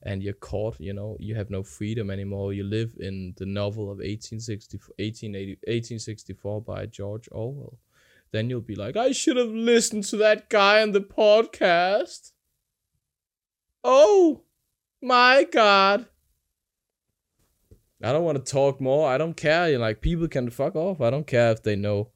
and 0.03 0.21
you're 0.21 0.33
caught. 0.33 0.79
You 0.79 0.93
know 0.93 1.17
you 1.19 1.33
have 1.35 1.49
no 1.49 1.63
freedom 1.63 2.11
anymore. 2.11 2.53
You 2.53 2.65
live 2.65 2.95
in 2.99 3.33
the 3.37 3.47
novel 3.47 3.85
of 3.85 3.97
1860, 3.97 4.77
1880, 4.77 5.51
1864 5.65 6.61
by 6.61 6.85
George 6.85 7.27
Orwell. 7.31 7.79
Then 8.31 8.49
you'll 8.49 8.61
be 8.61 8.75
like, 8.75 8.97
I 8.97 9.11
should 9.11 9.37
have 9.37 9.49
listened 9.49 10.03
to 10.05 10.17
that 10.17 10.49
guy 10.49 10.81
on 10.81 10.91
the 10.91 11.01
podcast. 11.01 12.31
Oh 13.83 14.43
my 15.01 15.45
god. 15.51 16.07
I 18.03 18.11
don't 18.11 18.23
want 18.23 18.43
to 18.43 18.51
talk 18.51 18.79
more. 18.79 19.09
I 19.09 19.17
don't 19.17 19.35
care. 19.35 19.69
You 19.71 19.79
like 19.79 20.01
people 20.01 20.27
can 20.27 20.49
fuck 20.49 20.75
off. 20.75 21.01
I 21.01 21.09
don't 21.09 21.25
care 21.25 21.51
if 21.51 21.63
they 21.63 21.75
know. 21.75 22.09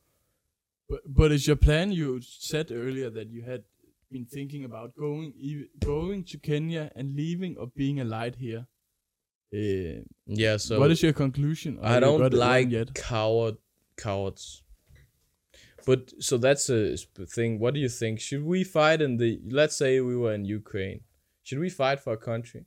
But 0.89 1.01
but 1.07 1.31
is 1.31 1.47
your 1.47 1.55
plan? 1.55 1.91
You 1.91 2.21
said 2.21 2.71
earlier 2.71 3.09
that 3.09 3.29
you 3.29 3.43
had 3.43 3.63
been 4.11 4.25
thinking 4.25 4.65
about 4.65 4.95
going 4.95 5.33
going 5.79 6.23
to 6.25 6.37
Kenya 6.37 6.91
and 6.95 7.15
leaving 7.15 7.55
or 7.57 7.67
being 7.67 7.99
a 7.99 8.03
light 8.03 8.35
here. 8.35 8.67
Uh, 9.53 10.03
Yeah, 10.27 10.57
so 10.57 10.79
what 10.79 10.91
is 10.91 11.01
your 11.01 11.13
conclusion? 11.13 11.79
I 11.81 11.99
don't 11.99 12.33
like 12.33 12.69
yet. 12.69 12.93
coward 12.93 13.57
cowards. 13.97 14.63
But 15.85 16.13
so 16.19 16.37
that's 16.37 16.69
a 16.69 16.97
thing. 16.97 17.59
What 17.59 17.73
do 17.73 17.79
you 17.79 17.89
think? 17.89 18.19
Should 18.19 18.43
we 18.43 18.63
fight 18.63 19.01
in 19.01 19.17
the 19.17 19.39
let's 19.49 19.75
say 19.75 19.99
we 19.99 20.15
were 20.15 20.33
in 20.33 20.45
Ukraine. 20.45 21.01
Should 21.43 21.59
we 21.59 21.69
fight 21.69 21.99
for 21.99 22.13
a 22.13 22.17
country? 22.17 22.65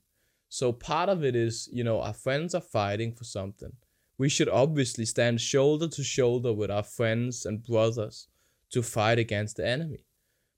So 0.49 0.73
part 0.73 1.09
of 1.09 1.25
it 1.25 1.35
is, 1.35 1.69
you 1.73 1.85
know, 1.85 2.01
our 2.01 2.13
friends 2.13 2.55
are 2.55 2.61
fighting 2.61 3.13
for 3.13 3.25
something. 3.25 3.73
We 4.19 4.29
should 4.29 4.49
obviously 4.49 5.05
stand 5.05 5.41
shoulder 5.41 5.89
to 5.89 6.05
shoulder 6.05 6.53
with 6.53 6.71
our 6.71 6.83
friends 6.83 7.45
and 7.45 7.63
brothers 7.65 8.29
to 8.71 8.83
fight 8.83 9.19
against 9.19 9.57
the 9.57 9.67
enemy. 9.67 10.05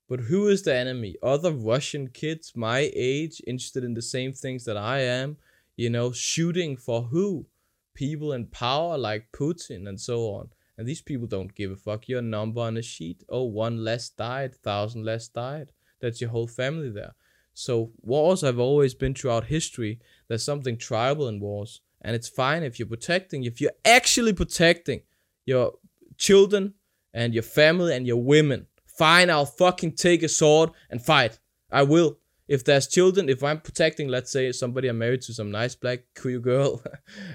But 0.08 0.20
who 0.20 0.48
is 0.48 0.62
the 0.62 0.74
enemy? 0.74 1.16
Other 1.22 1.52
Russian 1.52 2.08
kids 2.08 2.52
my 2.54 2.90
age 2.94 3.42
interested 3.46 3.84
in 3.84 3.94
the 3.94 4.02
same 4.02 4.32
things 4.32 4.64
that 4.64 4.76
I 4.76 5.00
am, 5.00 5.36
you 5.76 5.90
know, 5.90 6.12
shooting 6.12 6.76
for 6.76 7.02
who? 7.02 7.46
People 7.94 8.32
in 8.32 8.46
power 8.46 8.96
like 8.98 9.32
Putin 9.32 9.88
and 9.88 10.00
so 10.00 10.20
on. 10.26 10.50
And 10.78 10.86
these 10.86 11.00
people 11.00 11.26
don't 11.26 11.54
give 11.54 11.70
a 11.70 11.76
fuck. 11.76 12.08
Your 12.08 12.22
number 12.22 12.60
on 12.60 12.76
a 12.76 12.82
sheet. 12.82 13.24
Oh, 13.28 13.44
one 13.44 13.82
less 13.82 14.10
died, 14.10 14.54
thousand 14.54 15.04
less 15.04 15.28
died. 15.28 15.72
That's 16.00 16.20
your 16.20 16.30
whole 16.30 16.46
family 16.46 16.90
there. 16.90 17.14
So 17.54 17.92
wars 18.02 18.42
have 18.42 18.58
always 18.58 18.94
been 18.94 19.14
throughout 19.14 19.44
history. 19.44 20.00
There's 20.28 20.44
something 20.44 20.76
tribal 20.76 21.28
in 21.28 21.40
wars, 21.40 21.80
and 22.02 22.14
it's 22.14 22.28
fine 22.28 22.62
if 22.62 22.78
you're 22.78 22.86
protecting. 22.86 23.44
If 23.44 23.60
you're 23.62 23.72
actually 23.84 24.34
protecting 24.34 25.00
your 25.46 25.72
children 26.18 26.74
and 27.14 27.32
your 27.32 27.42
family 27.42 27.94
and 27.94 28.06
your 28.06 28.22
women, 28.22 28.66
fine. 28.84 29.30
I'll 29.30 29.46
fucking 29.46 29.92
take 29.92 30.22
a 30.22 30.28
sword 30.28 30.70
and 30.90 31.00
fight. 31.00 31.38
I 31.70 31.82
will. 31.82 32.18
If 32.46 32.64
there's 32.64 32.86
children, 32.86 33.28
if 33.28 33.42
I'm 33.42 33.60
protecting, 33.60 34.08
let's 34.08 34.30
say 34.30 34.52
somebody 34.52 34.88
I'm 34.88 34.98
married 34.98 35.22
to, 35.22 35.32
some 35.32 35.50
nice 35.50 35.74
black 35.74 36.00
queer 36.14 36.38
girl, 36.50 36.82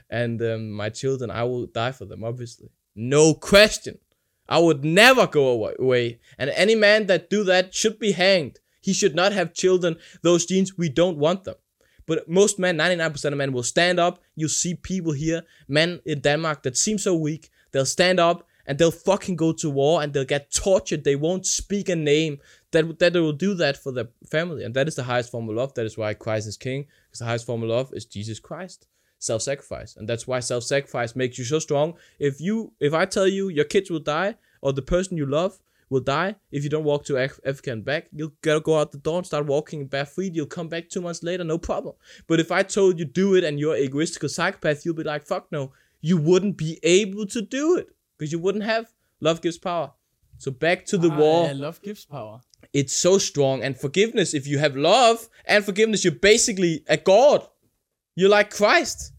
and 0.09 0.41
um, 0.41 0.71
my 0.71 0.89
children, 0.89 1.31
I 1.31 1.43
will 1.43 1.65
die 1.65 1.91
for 1.91 2.05
them, 2.05 2.23
obviously, 2.23 2.69
no 2.95 3.33
question. 3.33 3.99
I 4.47 4.59
would 4.59 4.83
never 4.83 5.27
go 5.27 5.65
away, 5.79 6.19
and 6.37 6.49
any 6.49 6.75
man 6.75 7.07
that 7.07 7.29
do 7.29 7.43
that 7.45 7.73
should 7.73 7.99
be 7.99 8.11
hanged. 8.11 8.59
He 8.81 8.93
should 8.93 9.15
not 9.15 9.31
have 9.31 9.53
children. 9.53 9.97
Those 10.23 10.45
genes, 10.45 10.77
we 10.77 10.89
don't 10.89 11.17
want 11.17 11.45
them. 11.45 11.55
But 12.05 12.27
most 12.27 12.59
men, 12.59 12.77
99% 12.77 13.25
of 13.25 13.37
men 13.37 13.53
will 13.53 13.63
stand 13.63 13.99
up. 13.99 14.19
You 14.35 14.47
see 14.47 14.75
people 14.75 15.13
here, 15.13 15.43
men 15.67 16.01
in 16.05 16.19
Denmark 16.19 16.63
that 16.63 16.75
seem 16.75 16.97
so 16.97 17.15
weak. 17.15 17.49
They'll 17.71 17.85
stand 17.85 18.19
up 18.19 18.45
and 18.65 18.77
they'll 18.77 18.91
fucking 18.91 19.35
go 19.35 19.53
to 19.53 19.69
war 19.69 20.01
and 20.01 20.11
they'll 20.11 20.25
get 20.25 20.51
tortured. 20.53 21.03
They 21.03 21.15
won't 21.15 21.45
speak 21.45 21.89
a 21.89 21.95
name. 21.95 22.39
That, 22.71 22.99
that 22.99 23.13
they 23.13 23.19
will 23.19 23.33
do 23.33 23.53
that 23.55 23.77
for 23.77 23.91
their 23.91 24.09
family. 24.29 24.63
And 24.63 24.73
that 24.75 24.87
is 24.87 24.95
the 24.95 25.03
highest 25.03 25.31
form 25.31 25.47
of 25.49 25.55
love. 25.55 25.73
That 25.75 25.85
is 25.85 25.97
why 25.97 26.13
Christ 26.13 26.47
is 26.47 26.57
king. 26.57 26.87
Because 27.07 27.19
the 27.19 27.25
highest 27.25 27.45
form 27.45 27.63
of 27.63 27.69
love 27.69 27.93
is 27.93 28.05
Jesus 28.05 28.39
Christ. 28.39 28.87
Self-sacrifice. 29.21 29.95
And 29.97 30.09
that's 30.09 30.25
why 30.27 30.39
self-sacrifice 30.39 31.15
makes 31.15 31.37
you 31.37 31.45
so 31.45 31.59
strong. 31.59 31.93
If 32.19 32.41
you 32.41 32.73
if 32.79 32.93
I 32.93 33.05
tell 33.05 33.27
you 33.27 33.49
your 33.49 33.65
kids 33.65 33.89
will 33.91 33.99
die 34.17 34.35
or 34.61 34.73
the 34.73 34.81
person 34.81 35.15
you 35.15 35.25
love 35.25 35.59
will 35.91 35.99
die 36.01 36.35
if 36.51 36.63
you 36.63 36.69
don't 36.69 36.85
walk 36.91 37.05
to 37.05 37.17
Af- 37.17 37.39
Africa 37.45 37.71
and 37.71 37.85
back. 37.85 38.07
You'll 38.17 38.33
gotta 38.41 38.61
go 38.61 38.79
out 38.79 38.91
the 38.91 38.97
door 38.97 39.17
and 39.19 39.25
start 39.27 39.45
walking 39.45 39.85
bare 39.85 40.05
feet. 40.05 40.33
You'll 40.35 40.47
come 40.57 40.69
back 40.69 40.89
two 40.89 41.01
months 41.01 41.21
later, 41.21 41.43
no 41.43 41.57
problem. 41.59 41.93
But 42.27 42.39
if 42.39 42.51
I 42.51 42.63
told 42.63 42.97
you 42.97 43.05
do 43.05 43.35
it 43.35 43.43
and 43.43 43.59
you're 43.59 43.75
an 43.75 43.83
egoistical 43.87 44.29
psychopath, 44.29 44.85
you'll 44.85 44.95
be 44.95 45.03
like, 45.03 45.27
fuck 45.27 45.51
no. 45.51 45.71
You 46.01 46.17
wouldn't 46.17 46.57
be 46.57 46.79
able 46.81 47.25
to 47.27 47.41
do 47.43 47.77
it 47.77 47.89
because 48.17 48.31
you 48.31 48.39
wouldn't 48.39 48.63
have. 48.63 48.91
Love 49.19 49.41
gives 49.41 49.59
power. 49.59 49.91
So 50.39 50.49
back 50.49 50.85
to 50.87 50.97
the 50.97 51.11
Ah, 51.11 51.17
war. 51.19 51.45
yeah, 51.45 51.53
love 51.53 51.79
gives 51.83 52.05
power. 52.05 52.41
It's 52.73 52.95
so 52.95 53.19
strong. 53.19 53.61
And 53.61 53.77
forgiveness, 53.77 54.33
if 54.33 54.47
you 54.47 54.57
have 54.57 54.75
love 54.75 55.29
and 55.45 55.63
forgiveness, 55.63 56.03
you're 56.03 56.13
basically 56.33 56.83
a 56.87 56.97
god. 56.97 57.45
You're 58.21 58.29
like 58.29 58.51
Christ. 58.51 59.13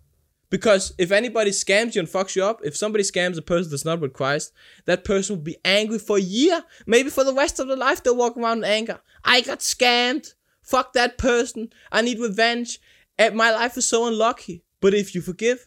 Because 0.49 0.95
if 0.97 1.11
anybody 1.11 1.51
scams 1.51 1.97
you 1.97 1.99
and 1.99 2.09
fucks 2.09 2.37
you 2.37 2.45
up, 2.45 2.61
if 2.63 2.77
somebody 2.77 3.03
scams 3.03 3.37
a 3.37 3.43
person 3.43 3.69
that's 3.69 3.85
not 3.85 3.99
with 3.99 4.13
Christ, 4.13 4.53
that 4.85 5.03
person 5.03 5.35
will 5.35 5.43
be 5.43 5.57
angry 5.65 5.99
for 5.99 6.19
a 6.19 6.21
year. 6.21 6.63
Maybe 6.87 7.11
for 7.11 7.25
the 7.25 7.35
rest 7.35 7.59
of 7.59 7.67
their 7.67 7.77
life, 7.77 8.05
they'll 8.05 8.17
walk 8.17 8.37
around 8.37 8.59
in 8.59 8.65
anger. 8.65 9.01
I 9.25 9.41
got 9.41 9.59
scammed. 9.59 10.35
Fuck 10.63 10.93
that 10.93 11.19
person. 11.19 11.71
I 11.91 12.03
need 12.03 12.21
revenge. 12.21 12.79
And 13.19 13.35
my 13.35 13.51
life 13.51 13.77
is 13.77 13.89
so 13.89 14.07
unlucky. 14.07 14.63
But 14.81 14.95
if 14.95 15.17
you 15.17 15.21
forgive, 15.21 15.67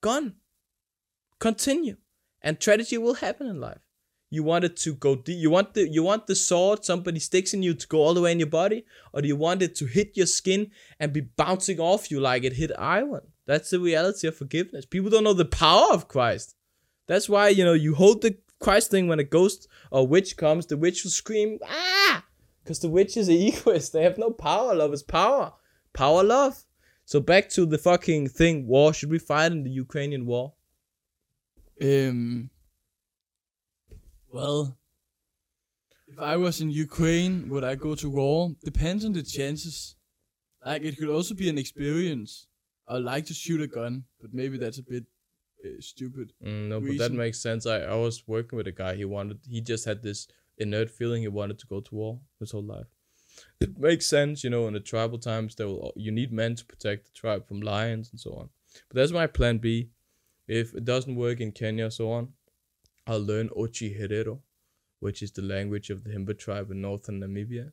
gone. 0.00 0.34
Continue. 1.38 1.98
And 2.42 2.58
tragedy 2.58 2.98
will 2.98 3.14
happen 3.14 3.46
in 3.46 3.60
life. 3.60 3.83
You 4.34 4.42
want 4.42 4.64
it 4.64 4.76
to 4.78 4.94
go 4.94 5.14
deep. 5.14 5.38
You 5.38 5.50
want 5.50 5.74
the 5.74 5.88
you 5.88 6.02
want 6.02 6.26
the 6.26 6.34
sword 6.34 6.84
somebody 6.84 7.20
sticks 7.20 7.54
in 7.54 7.62
you 7.62 7.74
to 7.74 7.86
go 7.86 7.98
all 8.02 8.14
the 8.14 8.20
way 8.20 8.32
in 8.32 8.40
your 8.40 8.48
body, 8.48 8.84
or 9.12 9.22
do 9.22 9.28
you 9.28 9.36
want 9.36 9.62
it 9.62 9.74
to 9.76 9.86
hit 9.86 10.16
your 10.16 10.26
skin 10.26 10.70
and 10.98 11.12
be 11.12 11.20
bouncing 11.20 11.78
off 11.78 12.10
you 12.10 12.20
like 12.20 12.44
it 12.44 12.54
hit 12.54 12.72
iron? 12.78 13.22
That's 13.46 13.70
the 13.70 13.78
reality 13.78 14.26
of 14.26 14.36
forgiveness. 14.36 14.86
People 14.86 15.10
don't 15.10 15.24
know 15.24 15.34
the 15.34 15.44
power 15.44 15.92
of 15.92 16.08
Christ. 16.08 16.56
That's 17.06 17.28
why 17.28 17.48
you 17.48 17.64
know 17.64 17.74
you 17.74 17.94
hold 17.94 18.22
the 18.22 18.36
Christ 18.60 18.90
thing 18.90 19.08
when 19.08 19.20
a 19.20 19.24
ghost 19.24 19.68
or 19.90 20.06
witch 20.06 20.36
comes, 20.36 20.66
the 20.66 20.76
witch 20.76 21.04
will 21.04 21.10
scream 21.10 21.58
ah, 21.64 22.24
because 22.62 22.80
the 22.80 22.88
witch 22.88 23.16
is 23.16 23.28
an 23.28 23.34
egoist. 23.48 23.92
They 23.92 24.02
have 24.02 24.18
no 24.18 24.30
power. 24.30 24.74
Love 24.74 24.92
is 24.92 25.02
power. 25.02 25.52
Power, 25.92 26.24
love. 26.24 26.64
So 27.04 27.20
back 27.20 27.50
to 27.50 27.66
the 27.66 27.78
fucking 27.78 28.28
thing. 28.28 28.66
War. 28.66 28.92
Should 28.94 29.10
we 29.10 29.18
fight 29.18 29.52
in 29.52 29.62
the 29.62 29.70
Ukrainian 29.70 30.26
war? 30.26 30.54
Um. 31.82 32.50
Well, 34.34 34.76
if 36.08 36.18
I 36.18 36.36
was 36.36 36.60
in 36.60 36.68
Ukraine, 36.68 37.48
would 37.50 37.62
I 37.62 37.76
go 37.76 37.94
to 37.94 38.10
war? 38.10 38.50
Depends 38.64 39.04
on 39.04 39.12
the 39.12 39.22
chances. 39.22 39.94
Like 40.66 40.82
it 40.82 40.96
could 40.98 41.08
also 41.08 41.36
be 41.36 41.48
an 41.48 41.56
experience. 41.56 42.48
I 42.88 42.96
like 42.96 43.26
to 43.26 43.34
shoot 43.34 43.60
a 43.60 43.68
gun, 43.68 44.02
but 44.20 44.34
maybe 44.34 44.58
that's 44.58 44.78
a 44.78 44.82
bit 44.82 45.04
uh, 45.64 45.78
stupid. 45.78 46.32
Mm, 46.44 46.66
no, 46.68 46.80
but 46.80 46.98
that 46.98 47.12
makes 47.12 47.40
sense. 47.40 47.64
I, 47.64 47.82
I 47.82 47.94
was 47.94 48.24
working 48.26 48.56
with 48.56 48.66
a 48.66 48.72
guy. 48.72 48.96
He 48.96 49.04
wanted. 49.04 49.38
He 49.48 49.60
just 49.60 49.84
had 49.84 50.02
this 50.02 50.26
inert 50.58 50.90
feeling. 50.90 51.22
He 51.22 51.28
wanted 51.28 51.60
to 51.60 51.68
go 51.68 51.80
to 51.80 51.94
war 51.94 52.18
his 52.40 52.50
whole 52.50 52.64
life. 52.64 52.90
It 53.60 53.78
makes 53.78 54.06
sense, 54.06 54.42
you 54.42 54.50
know. 54.50 54.66
In 54.66 54.74
the 54.74 54.80
tribal 54.80 55.18
times, 55.18 55.54
there 55.54 55.68
will 55.68 55.92
you 55.94 56.10
need 56.10 56.32
men 56.32 56.56
to 56.56 56.64
protect 56.64 57.06
the 57.06 57.12
tribe 57.12 57.46
from 57.46 57.60
lions 57.60 58.10
and 58.10 58.18
so 58.18 58.32
on. 58.32 58.48
But 58.88 58.96
that's 58.96 59.12
my 59.12 59.28
plan 59.28 59.58
B. 59.58 59.90
If 60.48 60.74
it 60.74 60.84
doesn't 60.84 61.14
work 61.14 61.40
in 61.40 61.52
Kenya, 61.52 61.88
so 61.92 62.10
on, 62.10 62.32
I'll 63.06 63.20
learn 63.20 63.48
Otjiherero, 63.50 64.40
which 65.00 65.22
is 65.22 65.32
the 65.32 65.42
language 65.42 65.90
of 65.90 66.04
the 66.04 66.10
Himba 66.10 66.38
tribe 66.38 66.70
in 66.70 66.80
northern 66.80 67.20
Namibia, 67.20 67.72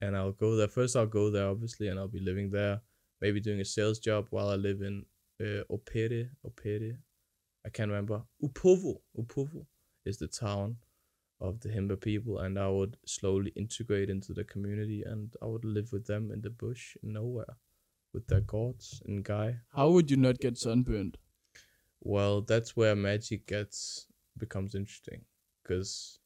and 0.00 0.16
I'll 0.16 0.32
go 0.32 0.56
there. 0.56 0.68
First, 0.68 0.96
I'll 0.96 1.06
go 1.06 1.30
there 1.30 1.48
obviously, 1.48 1.88
and 1.88 1.98
I'll 1.98 2.08
be 2.08 2.20
living 2.20 2.50
there, 2.50 2.80
maybe 3.20 3.40
doing 3.40 3.60
a 3.60 3.64
sales 3.64 3.98
job 3.98 4.26
while 4.30 4.48
I 4.48 4.54
live 4.54 4.80
in 4.82 5.04
uh, 5.40 5.64
Opere. 5.70 6.30
Opere, 6.46 6.96
I 7.66 7.68
can't 7.68 7.90
remember. 7.90 8.22
Opuwo. 8.42 9.00
Opuwo 9.18 9.66
is 10.04 10.18
the 10.18 10.28
town 10.28 10.76
of 11.40 11.60
the 11.60 11.68
Himba 11.70 12.00
people, 12.00 12.38
and 12.38 12.58
I 12.58 12.68
would 12.68 12.96
slowly 13.06 13.52
integrate 13.56 14.10
into 14.10 14.32
the 14.32 14.44
community, 14.44 15.02
and 15.04 15.34
I 15.42 15.46
would 15.46 15.64
live 15.64 15.92
with 15.92 16.06
them 16.06 16.30
in 16.30 16.42
the 16.42 16.50
bush, 16.50 16.96
nowhere, 17.02 17.56
with 18.12 18.26
their 18.28 18.42
gods 18.42 19.02
and 19.06 19.24
guy. 19.24 19.56
How 19.74 19.90
would 19.90 20.10
you 20.10 20.16
not 20.16 20.38
get 20.38 20.58
sunburned? 20.58 21.18
Well, 22.00 22.42
that's 22.42 22.76
where 22.76 22.94
magic 22.94 23.46
gets 23.46 24.06
becomes 24.40 24.74
interesting, 24.74 25.20
because 25.62 26.18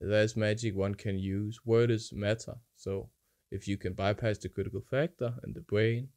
there's 0.00 0.36
magic 0.36 0.76
one 0.76 0.94
can 0.94 1.18
use. 1.18 1.60
Word 1.64 1.90
is 1.90 2.12
matter, 2.12 2.54
so 2.76 3.10
if 3.50 3.66
you 3.66 3.76
can 3.76 3.94
bypass 3.94 4.38
the 4.38 4.48
critical 4.48 4.80
factor 4.80 5.34
in 5.44 5.52
the 5.52 5.60
brain, 5.60 6.08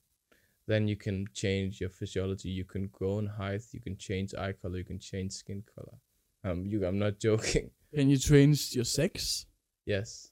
then 0.68 0.88
you 0.88 0.96
can 0.96 1.26
change 1.34 1.82
your 1.82 1.90
physiology. 1.90 2.50
You 2.50 2.66
can 2.66 2.88
grow 2.88 3.20
in 3.20 3.28
height. 3.28 3.64
You 3.72 3.80
can 3.82 3.98
change 3.98 4.34
eye 4.36 4.54
color. 4.54 4.78
You 4.78 4.86
can 4.86 5.00
change 5.00 5.34
skin 5.34 5.64
color. 5.76 5.98
Um, 6.44 6.66
you, 6.66 6.86
I'm 6.86 7.00
not 7.00 7.20
joking. 7.28 7.72
Can 7.94 8.10
you 8.10 8.18
change 8.18 8.74
your 8.74 8.86
sex? 8.86 9.46
Yes. 9.86 10.32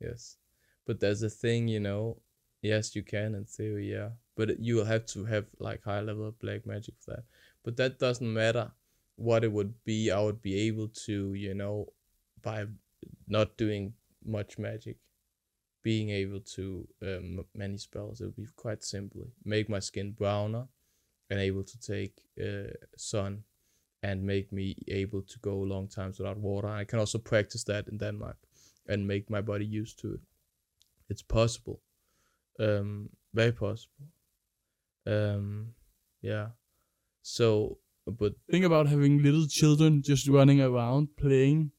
Yes. 0.00 0.36
But 0.86 1.00
there's 1.00 1.22
a 1.22 1.30
thing, 1.30 1.68
you 1.68 1.80
know. 1.80 2.18
Yes, 2.62 2.94
you 2.94 3.02
can 3.02 3.34
in 3.34 3.44
theory, 3.44 3.92
yeah. 3.92 4.10
But 4.36 4.60
you 4.60 4.76
will 4.76 4.84
have 4.84 5.06
to 5.06 5.24
have 5.24 5.46
like 5.58 5.82
high 5.84 6.00
level 6.00 6.26
of 6.28 6.38
black 6.38 6.66
magic 6.66 6.94
for 7.00 7.12
that. 7.12 7.24
But 7.64 7.76
that 7.76 7.98
doesn't 7.98 8.32
matter 8.32 8.72
what 9.20 9.44
it 9.44 9.52
would 9.52 9.74
be. 9.84 10.10
I 10.10 10.20
would 10.20 10.40
be 10.40 10.56
able 10.68 10.88
to, 11.06 11.34
you 11.34 11.54
know, 11.54 11.92
by 12.42 12.64
not 13.28 13.56
doing 13.56 13.92
much 14.24 14.58
magic, 14.58 14.96
being 15.82 16.10
able 16.10 16.40
to 16.40 16.88
um, 17.02 17.44
many 17.54 17.76
spells. 17.76 18.20
It 18.20 18.24
would 18.24 18.36
be 18.36 18.46
quite 18.56 18.82
simply 18.82 19.26
make 19.44 19.68
my 19.68 19.78
skin 19.78 20.12
browner 20.12 20.66
and 21.28 21.38
able 21.38 21.62
to 21.64 21.80
take 21.80 22.22
uh, 22.42 22.72
sun 22.96 23.44
and 24.02 24.22
make 24.22 24.50
me 24.52 24.74
able 24.88 25.22
to 25.22 25.38
go 25.40 25.56
long 25.58 25.86
times 25.86 26.18
without 26.18 26.38
water. 26.38 26.68
I 26.68 26.84
can 26.84 26.98
also 26.98 27.18
practice 27.18 27.64
that 27.64 27.88
in 27.88 27.98
Denmark 27.98 28.38
and 28.88 29.06
make 29.06 29.28
my 29.28 29.42
body 29.42 29.66
used 29.66 29.98
to 30.00 30.14
it. 30.14 30.20
It's 31.10 31.22
possible. 31.22 31.80
Um, 32.58 33.10
very 33.34 33.52
possible. 33.52 34.06
Um, 35.06 35.74
yeah. 36.22 36.48
So, 37.22 37.78
but 38.06 38.32
Think 38.50 38.64
about 38.64 38.88
having 38.88 39.22
little 39.22 39.46
children 39.46 40.02
just 40.02 40.28
running 40.28 40.60
around 40.60 41.08
playing, 41.16 41.72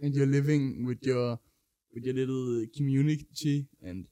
and 0.00 0.14
you're 0.14 0.26
living 0.26 0.84
with 0.86 1.02
your 1.02 1.38
with 1.94 2.04
your 2.04 2.14
little 2.14 2.64
community 2.74 3.68
and 3.82 4.06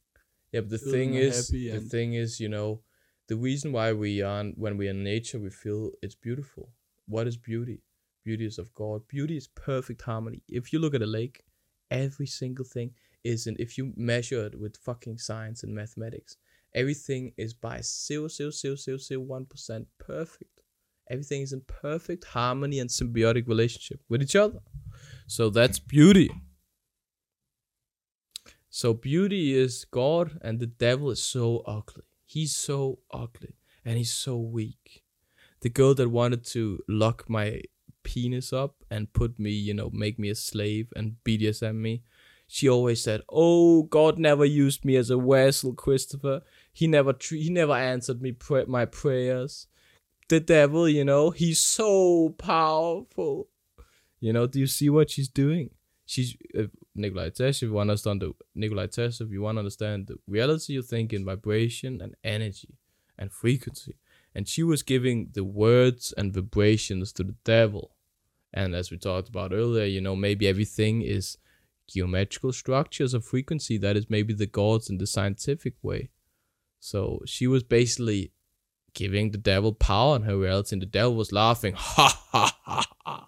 yeah, 0.53 0.61
but 0.61 0.71
the 0.71 0.79
thing 0.79 1.15
is, 1.15 1.49
the 1.49 1.79
thing 1.79 2.15
is, 2.15 2.41
you 2.41 2.49
know, 2.49 2.83
the 3.29 3.37
reason 3.37 3.73
why 3.73 3.93
we 3.93 4.21
are 4.23 4.45
when 4.57 4.77
we're 4.77 4.91
in 4.91 5.05
nature, 5.05 5.39
we 5.39 5.51
feel 5.51 5.93
it's 6.03 6.17
beautiful. 6.17 6.71
What 7.07 7.27
is 7.29 7.37
beauty? 7.37 7.83
Beauty 8.25 8.47
is 8.47 8.59
of 8.59 8.75
God. 8.75 9.07
Beauty 9.09 9.37
is 9.37 9.47
perfect 9.49 10.03
harmony. 10.03 10.43
If 10.49 10.73
you 10.73 10.79
look 10.81 10.95
at 10.95 11.03
a 11.03 11.07
lake, 11.07 11.45
every 11.91 12.27
single 12.27 12.65
thing 12.65 12.93
is 13.23 13.47
in. 13.47 13.57
If 13.59 13.79
you 13.79 13.93
measure 13.97 14.47
it 14.47 14.61
with 14.61 14.77
fucking 14.77 15.19
science 15.19 15.63
and 15.63 15.75
mathematics, 15.75 16.37
everything 16.75 17.33
is 17.37 17.55
by 17.55 17.81
zero 17.83 18.29
zero 18.29 18.51
zero 18.51 18.75
zero 18.75 18.97
zero 18.99 19.21
one 19.21 19.47
percent 19.47 19.87
perfect. 19.99 20.60
Everything 21.11 21.43
is 21.43 21.53
in 21.53 21.63
perfect 21.63 22.25
harmony 22.25 22.79
and 22.79 22.89
symbiotic 22.89 23.47
relationship 23.49 24.01
with 24.09 24.23
each 24.23 24.37
other. 24.37 24.61
So 25.27 25.51
that's 25.51 25.79
beauty. 25.79 26.31
So 28.69 28.95
beauty 28.95 29.53
is 29.53 29.85
God 29.85 30.39
and 30.43 30.61
the 30.61 30.67
devil 30.67 31.11
is 31.11 31.23
so 31.23 31.59
ugly. 31.67 32.05
He's 32.25 32.55
so 32.57 33.01
ugly 33.13 33.57
and 33.85 33.99
he's 33.99 34.13
so 34.13 34.37
weak. 34.39 35.03
The 35.61 35.69
girl 35.69 35.95
that 35.95 36.09
wanted 36.09 36.45
to 36.47 36.81
lock 36.89 37.29
my 37.29 37.63
penis 38.05 38.53
up 38.53 38.77
and 38.91 39.13
put 39.13 39.39
me, 39.39 39.51
you 39.51 39.75
know, 39.75 39.91
make 39.93 40.19
me 40.19 40.31
a 40.31 40.35
slave 40.35 40.93
and 40.95 41.17
BDSM 41.25 41.75
me, 41.75 42.03
she 42.47 42.69
always 42.69 43.03
said, 43.03 43.23
"Oh, 43.29 43.85
God 43.85 44.19
never 44.19 44.45
used 44.45 44.85
me 44.85 44.97
as 44.97 45.11
a 45.11 45.17
vessel, 45.19 45.73
Christopher. 45.73 46.43
He 46.73 46.87
never 46.89 47.13
tr- 47.13 47.37
he 47.37 47.51
never 47.51 47.75
answered 47.75 48.21
me 48.23 48.33
pra- 48.33 48.67
my 48.67 48.87
prayers. 48.87 49.69
The 50.31 50.39
devil, 50.39 50.89
you 50.89 51.05
know, 51.05 51.31
he's 51.31 51.59
so 51.59 52.37
powerful. 52.39 53.49
You 54.21 54.33
know, 54.33 54.47
do 54.47 54.61
you 54.61 54.69
see 54.69 54.89
what 54.89 55.11
she's 55.11 55.29
doing? 55.29 55.71
She's 56.07 56.37
uh, 56.57 56.69
Nikolai 56.95 57.31
Tesla, 57.31 57.49
if 57.49 57.63
you 57.63 57.73
want 57.73 57.89
to 57.89 57.93
understand 57.93 58.21
the 58.23 58.33
Nikolai 58.55 58.87
Tesla, 58.87 59.27
if 59.27 59.33
you 59.33 59.43
want 59.43 59.57
to 59.57 59.61
understand 59.61 60.07
the 60.07 60.19
reality, 60.29 60.75
you 60.75 60.83
think 60.83 61.13
in 61.13 61.25
vibration 61.25 62.01
and 62.01 62.15
energy 62.23 62.79
and 63.19 63.33
frequency. 63.33 63.97
And 64.33 64.47
she 64.47 64.63
was 64.63 64.85
giving 64.85 65.31
the 65.33 65.43
words 65.43 66.15
and 66.17 66.33
vibrations 66.33 67.13
to 67.15 67.25
the 67.25 67.35
devil. 67.43 67.97
And 68.55 68.73
as 68.77 68.93
we 68.93 68.99
talked 68.99 69.29
about 69.29 69.53
earlier, 69.53 69.85
you 69.85 70.01
know, 70.01 70.15
maybe 70.15 70.47
everything 70.47 71.03
is 71.03 71.39
geometrical 71.89 72.53
structures 72.53 73.15
of 73.15 73.25
frequency 73.25 73.79
that 73.79 73.97
is 73.97 74.09
maybe 74.09 74.33
the 74.33 74.47
gods 74.47 74.89
in 74.89 74.99
the 74.99 75.09
scientific 75.09 75.75
way. 75.83 76.11
So 76.79 77.21
she 77.27 77.49
was 77.49 77.65
basically 77.65 78.31
giving 78.95 79.31
the 79.31 79.39
devil 79.39 79.73
power 79.73 80.17
in 80.17 80.23
her 80.23 80.37
reality, 80.37 80.75
and 80.75 80.83
the 80.83 80.87
devil 80.87 81.15
was 81.15 81.33
laughing, 81.33 81.75
ha 81.77 82.09
ha 82.33 82.57
ha 82.65 82.87
ha. 83.05 83.27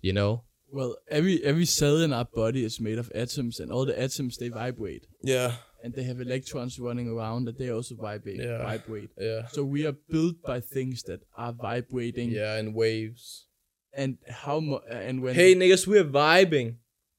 You 0.00 0.12
know? 0.12 0.44
Well, 0.72 0.96
every 1.08 1.42
every 1.44 1.64
cell 1.66 1.96
in 1.98 2.12
our 2.12 2.24
body 2.24 2.64
is 2.64 2.78
made 2.80 2.98
of 2.98 3.10
atoms, 3.14 3.58
and 3.60 3.72
all 3.72 3.84
the 3.84 4.00
atoms 4.00 4.36
they 4.36 4.48
vibrate, 4.50 5.06
Yeah. 5.22 5.54
and 5.82 5.92
they 5.94 6.04
have 6.04 6.20
electrons 6.20 6.78
running 6.78 7.08
around, 7.08 7.48
and 7.48 7.58
they 7.58 7.70
also 7.70 7.96
vibrate. 7.96 8.40
Yeah. 8.40 8.58
Vibrate. 8.62 9.10
Yeah. 9.18 9.48
So 9.48 9.64
we 9.64 9.84
are 9.86 9.96
built 10.08 10.40
by 10.42 10.60
things 10.60 11.02
that 11.04 11.22
are 11.36 11.52
vibrating. 11.52 12.30
Yeah, 12.30 12.56
in 12.58 12.72
waves. 12.72 13.46
And 13.92 14.18
how 14.28 14.60
much? 14.60 14.82
Uh, 14.88 14.94
and 14.94 15.20
when 15.22 15.34
Hey 15.34 15.56
niggas, 15.56 15.86
we're 15.88 16.04
vibing. 16.04 16.76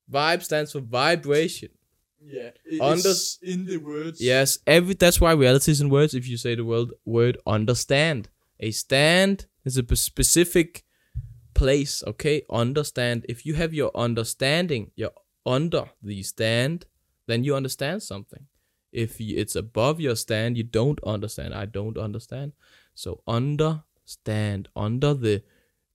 Vibe 0.10 0.42
stands 0.44 0.72
for 0.72 0.80
vibration. 0.80 1.70
Yeah, 2.24 2.52
it- 2.66 2.82
under- 2.82 3.14
in 3.42 3.66
the 3.66 3.78
words. 3.78 4.22
Yes, 4.22 4.60
every 4.68 4.96
that's 4.96 5.20
why 5.22 5.34
reality 5.34 5.72
is 5.72 5.82
in 5.82 5.90
words. 5.90 6.14
If 6.14 6.28
you 6.28 6.38
say 6.38 6.56
the 6.56 6.66
word 6.66 6.90
word 7.06 7.38
understand, 7.46 8.30
a 8.60 8.72
stand 8.72 9.48
is 9.66 9.78
a 9.78 9.96
specific 9.96 10.84
place. 11.54 12.04
Okay, 12.06 12.44
understand. 12.50 13.26
If 13.30 13.46
you 13.46 13.56
have 13.56 13.74
your 13.74 13.92
understanding, 13.96 14.92
you're 14.96 15.14
under 15.46 15.86
the 16.02 16.24
stand, 16.24 16.86
then 17.28 17.44
you 17.44 17.56
understand 17.56 18.04
something. 18.04 18.46
If 18.92 19.20
it's 19.20 19.56
above 19.56 20.00
your 20.02 20.16
stand, 20.16 20.58
you 20.58 20.64
don't 20.64 21.00
understand. 21.04 21.54
I 21.54 21.66
don't 21.66 21.98
understand. 21.98 22.52
So 22.94 23.22
understand 23.28 24.70
under 24.76 25.14
the 25.14 25.44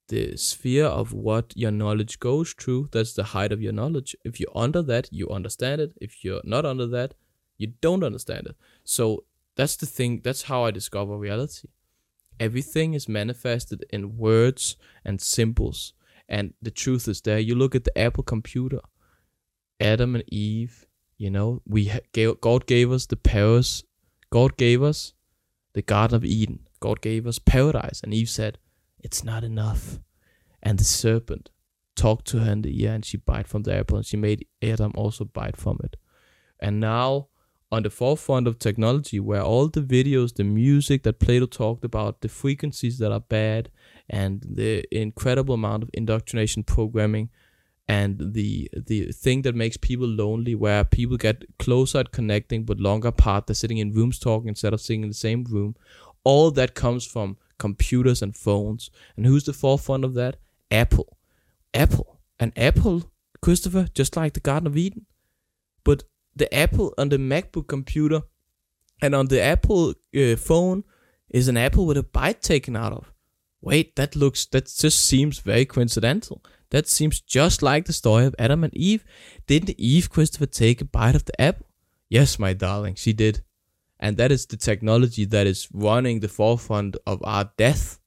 the 0.08 0.36
sphere 0.36 0.86
of 0.86 1.12
what 1.12 1.52
your 1.56 1.70
knowledge 1.70 2.20
goes 2.20 2.52
through. 2.52 2.88
That's 2.92 3.12
the 3.14 3.24
height 3.24 3.52
of 3.52 3.60
your 3.60 3.72
knowledge. 3.72 4.14
If 4.24 4.38
you're 4.40 4.56
under 4.56 4.82
that, 4.82 5.08
you 5.10 5.28
understand 5.28 5.80
it. 5.80 5.92
If 6.00 6.24
you're 6.24 6.42
not 6.44 6.64
under 6.64 6.86
that, 6.86 7.14
you 7.58 7.72
don't 7.80 8.04
understand 8.04 8.46
it. 8.46 8.56
So 8.84 9.24
that's 9.56 9.76
the 9.76 9.86
thing. 9.86 10.20
That's 10.22 10.42
how 10.42 10.64
I 10.64 10.70
discover 10.70 11.16
reality. 11.16 11.68
Everything 12.38 12.94
is 12.94 13.08
manifested 13.08 13.84
in 13.90 14.18
words 14.18 14.76
and 15.04 15.20
symbols, 15.20 15.94
and 16.28 16.52
the 16.60 16.70
truth 16.70 17.08
is 17.08 17.22
there. 17.22 17.38
You 17.38 17.54
look 17.54 17.74
at 17.74 17.84
the 17.84 17.98
Apple 17.98 18.24
computer, 18.24 18.80
Adam 19.80 20.14
and 20.14 20.24
Eve. 20.28 20.86
You 21.16 21.30
know, 21.30 21.62
we 21.66 21.90
gave, 22.12 22.42
God 22.42 22.66
gave 22.66 22.92
us 22.92 23.06
the 23.06 23.16
powers. 23.16 23.84
God 24.28 24.58
gave 24.58 24.82
us 24.82 25.14
the 25.72 25.80
Garden 25.80 26.14
of 26.14 26.26
Eden. 26.26 26.68
God 26.78 27.00
gave 27.00 27.26
us 27.26 27.38
paradise, 27.38 28.02
and 28.02 28.12
Eve 28.12 28.28
said, 28.28 28.58
"It's 28.98 29.24
not 29.24 29.44
enough." 29.44 30.00
And 30.62 30.78
the 30.78 30.84
serpent 30.84 31.50
talked 31.94 32.26
to 32.28 32.40
her 32.40 32.52
in 32.52 32.62
the 32.62 32.82
ear, 32.82 32.92
and 32.92 33.04
she 33.04 33.16
bite 33.16 33.48
from 33.48 33.62
the 33.62 33.74
apple, 33.74 33.96
and 33.96 34.06
she 34.06 34.16
made 34.16 34.46
Adam 34.62 34.92
also 34.94 35.24
bite 35.24 35.56
from 35.56 35.78
it. 35.82 35.96
And 36.60 36.80
now, 36.80 37.28
on 37.72 37.82
the 37.82 37.90
forefront 37.90 38.46
of 38.46 38.58
technology, 38.58 39.18
where 39.18 39.42
all 39.42 39.68
the 39.68 39.82
videos, 39.82 40.34
the 40.34 40.44
music 40.44 41.02
that 41.02 41.18
Plato 41.18 41.46
talked 41.46 41.84
about, 41.84 42.20
the 42.20 42.28
frequencies 42.28 42.98
that 42.98 43.12
are 43.12 43.20
bad, 43.20 43.70
and 44.08 44.44
the 44.48 44.84
incredible 44.96 45.54
amount 45.54 45.82
of 45.82 45.90
indoctrination 45.92 46.62
programming, 46.62 47.30
and 47.88 48.32
the 48.34 48.68
the 48.74 49.12
thing 49.12 49.42
that 49.42 49.54
makes 49.54 49.76
people 49.76 50.06
lonely, 50.06 50.54
where 50.54 50.84
people 50.84 51.16
get 51.16 51.44
closer 51.58 51.98
at 51.98 52.12
connecting 52.12 52.64
but 52.64 52.80
longer 52.80 53.08
apart, 53.08 53.46
they're 53.46 53.54
sitting 53.54 53.78
in 53.78 53.92
rooms 53.92 54.18
talking 54.18 54.48
instead 54.48 54.72
of 54.72 54.80
sitting 54.80 55.02
in 55.02 55.08
the 55.08 55.14
same 55.14 55.44
room. 55.44 55.74
All 56.24 56.50
that 56.52 56.74
comes 56.74 57.06
from 57.06 57.36
computers 57.58 58.22
and 58.22 58.36
phones. 58.36 58.90
And 59.16 59.26
who's 59.26 59.44
the 59.44 59.52
forefront 59.52 60.04
of 60.04 60.14
that? 60.14 60.36
Apple. 60.70 61.16
Apple. 61.72 62.20
An 62.38 62.52
Apple, 62.56 63.10
Christopher, 63.40 63.88
just 63.94 64.16
like 64.16 64.34
the 64.34 64.40
Garden 64.40 64.66
of 64.66 64.76
Eden. 64.76 65.06
But 65.84 66.04
the 66.34 66.52
Apple 66.54 66.92
on 66.98 67.08
the 67.08 67.16
MacBook 67.16 67.66
computer 67.66 68.22
and 69.00 69.14
on 69.14 69.26
the 69.28 69.40
Apple 69.40 69.94
uh, 70.14 70.36
phone 70.36 70.84
is 71.30 71.48
an 71.48 71.56
apple 71.56 71.86
with 71.86 71.96
a 71.96 72.02
bite 72.02 72.42
taken 72.42 72.76
out 72.76 72.92
of. 72.92 73.12
Wait, 73.60 73.96
that 73.96 74.14
looks, 74.14 74.46
that 74.46 74.66
just 74.66 75.04
seems 75.04 75.40
very 75.40 75.64
coincidental. 75.64 76.42
That 76.70 76.88
seems 76.88 77.20
just 77.20 77.62
like 77.62 77.86
the 77.86 77.92
story 77.92 78.26
of 78.26 78.34
Adam 78.38 78.64
and 78.64 78.74
Eve. 78.76 79.04
Didn't 79.46 79.78
Eve, 79.78 80.10
Christopher, 80.10 80.46
take 80.46 80.80
a 80.80 80.84
bite 80.84 81.14
of 81.14 81.24
the 81.24 81.40
apple? 81.40 81.66
Yes, 82.08 82.38
my 82.38 82.52
darling, 82.52 82.94
she 82.94 83.12
did. 83.12 83.42
And 83.98 84.16
that 84.16 84.30
is 84.30 84.46
the 84.46 84.56
technology 84.56 85.24
that 85.26 85.46
is 85.46 85.68
running 85.72 86.20
the 86.20 86.28
forefront 86.28 86.96
of 87.06 87.22
our 87.24 87.50
death. 87.56 87.98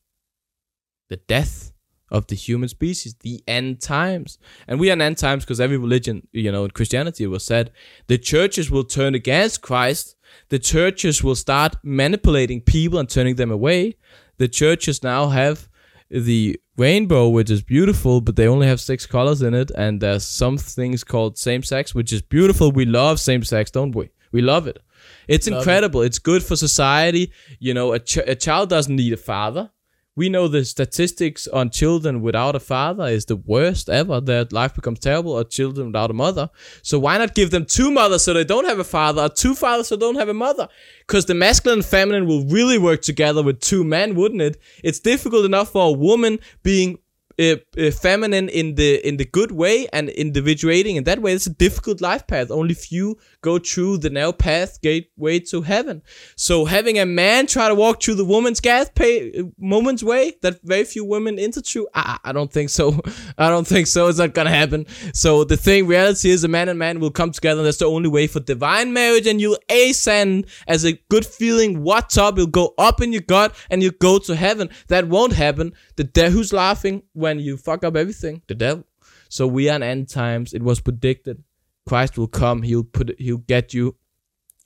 The 1.09 1.17
death 1.17 1.71
of 2.11 2.27
the 2.27 2.35
human 2.35 2.69
species, 2.69 3.15
the 3.21 3.43
end 3.47 3.81
times. 3.81 4.37
And 4.67 4.79
we 4.79 4.89
are 4.89 4.93
in 4.93 5.01
end 5.01 5.17
times 5.17 5.45
because 5.45 5.59
every 5.59 5.77
religion, 5.77 6.27
you 6.31 6.51
know, 6.51 6.65
in 6.65 6.71
Christianity 6.71 7.23
it 7.23 7.27
was 7.27 7.45
said 7.45 7.71
the 8.07 8.17
churches 8.17 8.71
will 8.71 8.83
turn 8.83 9.15
against 9.15 9.61
Christ. 9.61 10.15
The 10.49 10.59
churches 10.59 11.23
will 11.23 11.35
start 11.35 11.75
manipulating 11.83 12.61
people 12.61 12.99
and 12.99 13.09
turning 13.09 13.35
them 13.35 13.51
away. 13.51 13.95
The 14.37 14.47
churches 14.47 15.03
now 15.03 15.29
have 15.29 15.67
the 16.09 16.59
rainbow, 16.77 17.29
which 17.29 17.51
is 17.51 17.61
beautiful, 17.61 18.21
but 18.21 18.35
they 18.35 18.47
only 18.47 18.67
have 18.67 18.79
six 18.79 19.05
colors 19.05 19.41
in 19.41 19.53
it. 19.53 19.71
And 19.71 20.01
there's 20.01 20.25
some 20.25 20.57
things 20.57 21.03
called 21.03 21.37
same 21.37 21.63
sex, 21.63 21.93
which 21.93 22.11
is 22.13 22.21
beautiful. 22.21 22.71
We 22.71 22.85
love 22.85 23.19
same 23.19 23.43
sex, 23.43 23.69
don't 23.69 23.95
we? 23.95 24.09
We 24.31 24.41
love 24.41 24.67
it. 24.67 24.81
It's 25.29 25.47
Love 25.47 25.53
it. 25.53 25.57
incredible. 25.59 26.01
It's 26.01 26.19
good 26.19 26.43
for 26.43 26.55
society. 26.55 27.31
You 27.59 27.73
know, 27.73 27.93
a, 27.93 27.99
ch- 27.99 28.17
a 28.17 28.35
child 28.35 28.69
doesn't 28.69 28.95
need 28.95 29.13
a 29.13 29.17
father. 29.17 29.71
We 30.15 30.27
know 30.27 30.49
the 30.49 30.65
statistics 30.65 31.47
on 31.47 31.69
children 31.69 32.21
without 32.21 32.53
a 32.53 32.59
father 32.59 33.05
is 33.05 33.25
the 33.25 33.37
worst 33.37 33.87
ever. 33.89 34.19
Their 34.19 34.45
life 34.51 34.75
becomes 34.75 34.99
terrible, 34.99 35.31
or 35.31 35.45
children 35.45 35.87
without 35.87 36.11
a 36.11 36.13
mother. 36.13 36.49
So 36.81 36.99
why 36.99 37.17
not 37.17 37.35
give 37.35 37.51
them 37.51 37.65
two 37.65 37.89
mothers 37.89 38.23
so 38.23 38.33
they 38.33 38.43
don't 38.43 38.65
have 38.67 38.79
a 38.79 38.83
father, 38.83 39.21
or 39.21 39.29
two 39.29 39.55
fathers 39.55 39.87
so 39.87 39.95
they 39.95 40.01
don't 40.05 40.15
have 40.17 40.27
a 40.27 40.33
mother? 40.33 40.67
Because 41.07 41.25
the 41.27 41.35
masculine 41.35 41.79
and 41.79 41.85
feminine 41.85 42.25
will 42.27 42.43
really 42.47 42.77
work 42.77 43.01
together 43.01 43.41
with 43.41 43.61
two 43.61 43.85
men, 43.85 44.13
wouldn't 44.15 44.41
it? 44.41 44.59
It's 44.83 44.99
difficult 44.99 45.45
enough 45.45 45.71
for 45.71 45.87
a 45.87 45.97
woman 46.09 46.39
being 46.63 46.97
uh, 47.39 47.55
uh, 47.77 47.91
feminine 47.91 48.49
in 48.49 48.75
the 48.75 49.07
in 49.07 49.17
the 49.17 49.25
good 49.25 49.51
way 49.51 49.87
and 49.93 50.09
individuating 50.09 50.95
in 50.95 51.03
that 51.05 51.21
way. 51.21 51.33
It's 51.33 51.47
a 51.47 51.51
difficult 51.51 52.01
life 52.01 52.27
path. 52.27 52.51
Only 52.51 52.73
few 52.73 53.17
go 53.41 53.59
through 53.59 53.99
the 53.99 54.09
narrow 54.09 54.33
path 54.33 54.81
gateway 54.81 55.39
to 55.39 55.61
heaven. 55.61 56.01
So 56.35 56.65
having 56.65 56.99
a 56.99 57.05
man 57.05 57.47
try 57.47 57.67
to 57.69 57.75
walk 57.75 58.01
through 58.01 58.15
the 58.15 58.25
woman's 58.25 58.59
path, 58.59 58.93
pay, 58.95 59.31
uh, 59.31 59.43
woman's 59.57 60.03
way 60.03 60.33
that 60.41 60.61
very 60.63 60.83
few 60.83 61.05
women 61.05 61.39
enter 61.39 61.61
through, 61.61 61.87
I, 61.93 62.19
I 62.23 62.31
don't 62.31 62.51
think 62.51 62.69
so. 62.69 62.99
I 63.37 63.49
don't 63.49 63.67
think 63.67 63.87
so. 63.87 64.07
It's 64.07 64.19
not 64.19 64.33
gonna 64.33 64.49
happen. 64.49 64.85
So 65.13 65.43
the 65.43 65.57
thing, 65.57 65.87
reality 65.87 66.29
is, 66.31 66.43
a 66.43 66.47
man 66.47 66.69
and 66.69 66.79
man 66.79 66.99
will 66.99 67.11
come 67.11 67.31
together. 67.31 67.59
And 67.59 67.67
that's 67.67 67.77
the 67.77 67.85
only 67.85 68.09
way 68.09 68.27
for 68.27 68.39
divine 68.39 68.93
marriage, 68.93 69.27
and 69.27 69.39
you'll 69.39 69.57
ascend 69.69 70.45
as 70.67 70.83
a 70.85 70.93
good 71.09 71.25
feeling. 71.25 71.83
What's 71.83 72.17
up? 72.17 72.37
You'll 72.37 72.47
go 72.47 72.73
up 72.77 73.01
in 73.01 73.13
your 73.13 73.21
gut, 73.21 73.55
and 73.69 73.81
you 73.81 73.91
go 73.91 74.19
to 74.19 74.35
heaven. 74.35 74.69
That 74.87 75.07
won't 75.07 75.33
happen. 75.33 75.73
The 75.95 76.03
devil 76.03 76.29
who's 76.29 76.53
laughing 76.53 77.03
when 77.13 77.28
you 77.37 77.57
fuck 77.57 77.83
up 77.83 77.95
everything, 77.95 78.41
the 78.47 78.55
devil. 78.55 78.85
So 79.27 79.45
we 79.45 79.69
are 79.69 79.75
in 79.75 79.83
end 79.83 80.09
times. 80.09 80.53
It 80.53 80.63
was 80.63 80.79
predicted. 80.79 81.43
Christ 81.87 82.17
will 82.17 82.27
come. 82.27 82.63
He'll 82.63 82.83
put. 82.83 83.13
He'll 83.19 83.37
get 83.37 83.73
you 83.75 83.95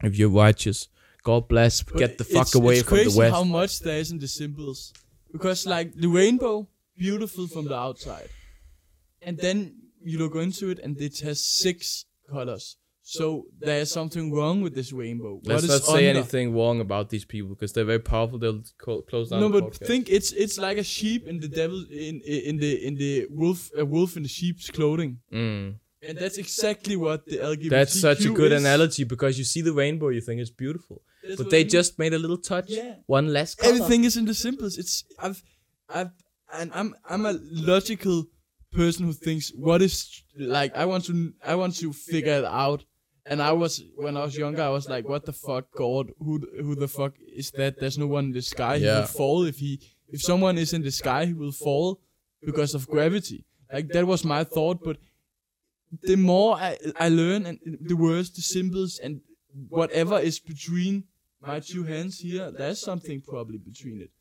if 0.01 0.18
you're 0.18 0.30
righteous. 0.30 0.88
God 1.24 1.47
bless. 1.49 1.84
But 1.84 1.97
get 1.97 2.18
the 2.18 2.24
fuck 2.24 2.47
it's- 2.47 2.55
away 2.55 2.76
it's 2.80 2.88
from 2.88 2.97
the 2.99 3.18
west. 3.18 3.34
how 3.34 3.43
much 3.43 3.80
there 3.80 3.97
is 3.99 4.11
in 4.11 4.20
the 4.20 4.28
symbols. 4.28 4.93
Because 5.32 5.66
like 5.66 5.93
the 5.95 6.07
rainbow, 6.07 6.68
beautiful 6.95 7.47
from 7.47 7.66
the 7.66 7.76
outside. 7.76 8.30
And 9.22 9.38
then 9.38 9.76
you 10.03 10.20
look 10.20 10.36
into 10.36 10.70
it 10.70 10.80
and 10.80 10.99
it 11.01 11.20
has 11.22 11.43
six 11.43 12.05
colors. 12.30 12.78
So 13.06 13.47
there 13.60 13.82
is 13.82 13.91
something 13.91 14.32
wrong 14.32 14.62
with 14.62 14.74
this 14.76 14.93
rainbow. 14.93 15.41
Let's 15.43 15.64
what 15.64 15.68
not 15.72 15.76
is 15.82 15.86
say 15.86 16.08
under? 16.08 16.20
anything 16.20 16.56
wrong 16.56 16.80
about 16.80 17.10
these 17.10 17.26
people 17.26 17.49
because 17.49 17.74
they're 17.74 17.84
very 17.84 17.99
powerful. 17.99 18.39
They'll 18.39 18.64
co- 18.78 19.01
close 19.01 19.30
down. 19.30 19.41
No, 19.41 19.49
but 19.49 19.66
podcast. 19.74 19.86
think 19.88 20.10
it's 20.10 20.32
it's 20.32 20.58
like 20.58 20.78
a 20.78 20.84
sheep 20.84 21.28
in 21.28 21.39
the 21.41 21.49
devil 21.49 21.84
in 21.91 22.22
in 22.22 22.56
the 22.58 22.72
in 22.88 22.95
the 22.95 23.28
wolf 23.30 23.70
a 23.78 23.84
wolf 23.84 24.16
in 24.16 24.24
the 24.24 24.30
sheep's 24.30 24.70
clothing, 24.72 25.20
Mm. 25.34 25.76
and 26.01 26.18
that's 26.18 26.38
exactly 26.38 26.95
what 26.95 27.26
the 27.26 27.38
LGBTQ 27.39 27.70
That's 27.70 27.99
such 27.99 28.24
a 28.26 28.30
good 28.30 28.54
is. 28.54 28.62
analogy 28.62 29.04
because 29.04 29.38
you 29.38 29.43
see 29.43 29.62
the 29.62 29.74
rainbow, 29.74 30.08
you 30.10 30.22
think 30.22 30.39
it's 30.39 30.49
beautiful, 30.66 31.01
That's 31.24 31.36
but 31.41 31.49
they 31.49 31.60
I 31.60 31.64
mean. 31.64 31.70
just 31.78 31.99
made 31.99 32.14
a 32.14 32.20
little 32.20 32.38
touch, 32.51 32.70
Yeah. 32.70 32.95
one 33.08 33.28
less 33.34 33.54
color. 33.56 33.70
everything 33.74 34.06
is 34.06 34.16
in 34.16 34.26
the 34.26 34.34
simplest. 34.34 34.80
It's 34.80 35.04
I've 35.20 35.43
I've 35.89 36.12
and 36.54 36.72
I'm 36.74 36.95
I'm 37.10 37.26
a 37.26 37.36
logical 37.51 38.28
person 38.72 39.06
who 39.08 39.14
thinks 39.14 39.51
what 39.68 39.82
is 39.82 40.24
like 40.38 40.72
I 40.78 40.86
want 40.86 41.04
to 41.10 41.34
I 41.45 41.56
want 41.56 41.76
to 41.82 41.91
figure 41.91 42.38
it 42.39 42.45
out. 42.45 42.86
And 43.26 43.42
I 43.42 43.54
was 43.54 43.82
when 43.96 44.18
I 44.18 44.24
was 44.24 44.38
younger, 44.38 44.62
I 44.62 44.70
was 44.70 44.90
like, 44.90 45.08
"What 45.08 45.26
the 45.26 45.34
fuck, 45.34 45.72
God? 45.72 46.12
Who 46.20 46.40
who 46.62 46.76
the 46.76 46.88
fuck 46.90 47.14
is 47.20 47.52
that? 47.52 47.80
There's 47.80 47.98
no 47.98 48.08
one 48.08 48.26
in 48.26 48.32
the 48.34 48.42
sky. 48.42 48.78
He 48.80 48.86
Yeah. 48.86 49.00
will 49.00 49.08
fall 49.08 49.46
if 49.46 49.58
he 49.60 49.80
if 50.10 50.22
someone 50.22 50.58
is 50.58 50.74
in 50.74 50.82
the 50.84 50.92
sky, 50.92 51.26
he 51.28 51.34
will 51.34 51.54
fall 51.54 52.02
because 52.46 52.74
of 52.76 52.88
gravity." 52.88 53.46
Like 53.72 53.88
that 53.94 54.06
was 54.06 54.24
my 54.26 54.44
thought, 54.44 54.84
but 54.84 54.98
the 56.02 56.16
more 56.18 56.56
I, 56.56 56.78
I 56.98 57.10
learn 57.10 57.46
and 57.46 57.60
the 57.82 57.96
words, 57.96 58.30
the 58.32 58.42
symbols, 58.42 59.00
and 59.00 59.22
whatever 59.70 60.20
is 60.20 60.40
between 60.40 61.06
my 61.40 61.60
two 61.60 61.84
hands 61.84 62.20
here, 62.20 62.52
there's 62.52 62.80
something 62.80 63.22
probably 63.22 63.58
between 63.58 64.02
it. 64.02 64.12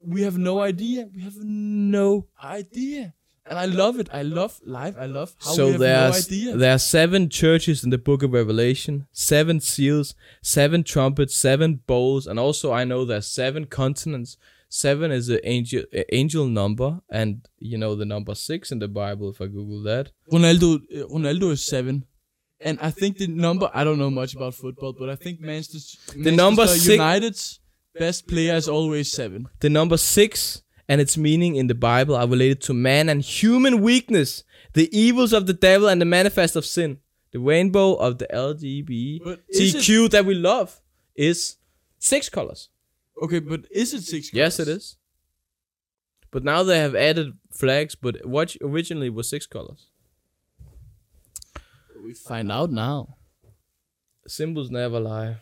We 0.00 0.22
have 0.22 0.38
no 0.38 0.60
idea. 0.60 1.08
We 1.14 1.22
have 1.22 1.36
no 1.36 2.28
idea. 2.42 3.14
And 3.44 3.58
I 3.58 3.64
love 3.66 3.98
it. 3.98 4.08
I 4.12 4.22
love 4.22 4.60
life. 4.64 4.94
I 4.98 5.06
love 5.06 5.34
how 5.44 5.52
so 5.52 5.66
we 5.66 5.72
have 5.84 6.12
no 6.12 6.18
idea. 6.18 6.56
there 6.56 6.74
are 6.74 6.78
seven 6.78 7.28
churches 7.28 7.82
in 7.82 7.90
the 7.90 7.98
book 7.98 8.22
of 8.22 8.32
Revelation, 8.32 9.06
seven 9.12 9.58
seals, 9.60 10.14
seven 10.42 10.84
trumpets, 10.84 11.34
seven 11.36 11.80
bowls, 11.86 12.26
and 12.26 12.38
also 12.38 12.72
I 12.72 12.84
know 12.84 13.04
there's 13.04 13.26
seven 13.26 13.64
continents. 13.66 14.36
Seven 14.68 15.10
is 15.10 15.28
an 15.28 15.40
angel 15.44 15.82
angel 16.12 16.46
number, 16.46 17.00
and 17.10 17.46
you 17.58 17.76
know 17.76 17.94
the 17.94 18.04
number 18.06 18.34
six 18.34 18.70
in 18.72 18.78
the 18.78 18.88
Bible. 18.88 19.28
If 19.30 19.40
I 19.40 19.46
Google 19.46 19.82
that, 19.82 20.12
Ronaldo, 20.32 20.76
uh, 20.76 21.08
Ronaldo 21.08 21.50
is 21.52 21.62
seven. 21.64 22.06
And 22.64 22.78
I 22.80 22.90
think 22.92 23.18
the 23.18 23.26
number, 23.26 23.68
I 23.74 23.82
don't 23.82 23.98
know 23.98 24.08
much 24.08 24.34
about 24.36 24.54
football, 24.54 24.92
but 24.96 25.10
I 25.10 25.16
think 25.16 25.40
Manchester, 25.40 25.98
Manchester 26.14 26.36
number 26.36 26.66
six- 26.68 26.86
United's 26.86 27.58
best 27.98 28.28
player 28.28 28.54
is 28.54 28.68
always 28.68 29.10
seven. 29.10 29.48
the 29.58 29.68
number 29.68 29.96
six 29.96 30.62
and 30.92 31.00
its 31.00 31.16
meaning 31.16 31.56
in 31.56 31.68
the 31.68 31.74
Bible 31.74 32.14
are 32.14 32.28
related 32.28 32.60
to 32.60 32.74
man 32.74 33.08
and 33.08 33.22
human 33.22 33.80
weakness, 33.80 34.44
the 34.74 34.94
evils 34.94 35.32
of 35.32 35.46
the 35.46 35.54
devil, 35.54 35.88
and 35.88 36.02
the 36.02 36.04
manifest 36.04 36.54
of 36.54 36.66
sin. 36.66 36.98
The 37.30 37.40
rainbow 37.40 37.94
of 37.94 38.18
the 38.18 38.26
But 38.30 39.40
is 39.48 39.74
LGBTQ 39.74 40.10
that 40.10 40.26
we 40.26 40.34
love 40.34 40.82
is 41.16 41.56
six 41.98 42.28
colors. 42.28 42.68
Okay, 43.22 43.38
but 43.38 43.64
is 43.70 43.94
it 43.94 44.02
six? 44.02 44.28
Colors? 44.28 44.38
Yes, 44.38 44.60
it 44.60 44.68
is. 44.68 44.98
But 46.30 46.44
now 46.44 46.62
they 46.62 46.78
have 46.78 46.94
added 46.94 47.38
flags, 47.50 47.94
but 47.94 48.26
what 48.26 48.54
originally 48.60 49.08
was 49.08 49.30
six 49.30 49.46
colors. 49.46 49.88
We 52.04 52.12
find 52.12 52.52
out 52.52 52.70
now. 52.70 53.16
Symbols 54.26 54.70
never 54.70 55.00
lie. 55.00 55.36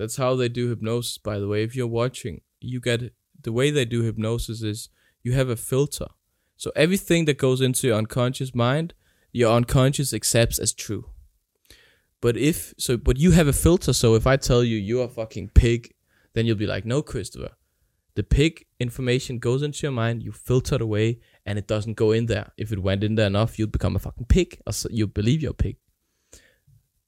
That's 0.00 0.16
how 0.16 0.34
they 0.34 0.48
do 0.48 0.70
hypnosis, 0.70 1.18
by 1.18 1.38
the 1.38 1.46
way. 1.46 1.62
If 1.62 1.76
you're 1.76 1.86
watching, 1.86 2.40
you 2.58 2.80
get 2.80 3.12
the 3.42 3.52
way 3.52 3.70
they 3.70 3.84
do 3.84 4.00
hypnosis 4.00 4.62
is 4.62 4.88
you 5.22 5.34
have 5.34 5.50
a 5.50 5.56
filter. 5.56 6.06
So 6.56 6.72
everything 6.74 7.26
that 7.26 7.36
goes 7.36 7.60
into 7.60 7.88
your 7.88 7.98
unconscious 7.98 8.54
mind, 8.54 8.94
your 9.30 9.52
unconscious 9.52 10.14
accepts 10.14 10.58
as 10.58 10.72
true. 10.72 11.10
But 12.22 12.38
if 12.38 12.72
so, 12.78 12.96
but 12.96 13.18
you 13.18 13.32
have 13.32 13.46
a 13.46 13.52
filter. 13.52 13.92
So 13.92 14.14
if 14.14 14.26
I 14.26 14.38
tell 14.38 14.64
you 14.64 14.78
you're 14.78 15.04
a 15.04 15.08
fucking 15.08 15.50
pig, 15.50 15.92
then 16.32 16.46
you'll 16.46 16.56
be 16.56 16.66
like, 16.66 16.86
no, 16.86 17.02
Christopher. 17.02 17.50
The 18.14 18.22
pig 18.22 18.64
information 18.78 19.38
goes 19.38 19.60
into 19.60 19.82
your 19.82 19.92
mind, 19.92 20.22
you 20.22 20.32
filter 20.32 20.76
it 20.76 20.80
away, 20.80 21.20
and 21.44 21.58
it 21.58 21.68
doesn't 21.68 21.98
go 21.98 22.12
in 22.12 22.24
there. 22.24 22.52
If 22.56 22.72
it 22.72 22.82
went 22.82 23.04
in 23.04 23.16
there 23.16 23.26
enough, 23.26 23.58
you'd 23.58 23.70
become 23.70 23.96
a 23.96 23.98
fucking 23.98 24.28
pig, 24.30 24.62
or 24.66 24.72
so 24.72 24.88
you 24.90 25.06
believe 25.06 25.42
you're 25.42 25.50
a 25.50 25.54
pig. 25.54 25.76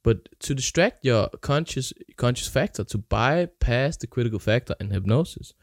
But 0.03 0.29
to 0.41 0.55
distract 0.55 1.05
your 1.05 1.29
conscious 1.41 1.93
conscious 2.17 2.49
factor, 2.49 2.85
to 2.85 2.99
bypass 2.99 3.97
the 3.97 4.07
critical 4.07 4.39
factor 4.39 4.75
in 4.81 4.91
hypnosis, 4.91 5.55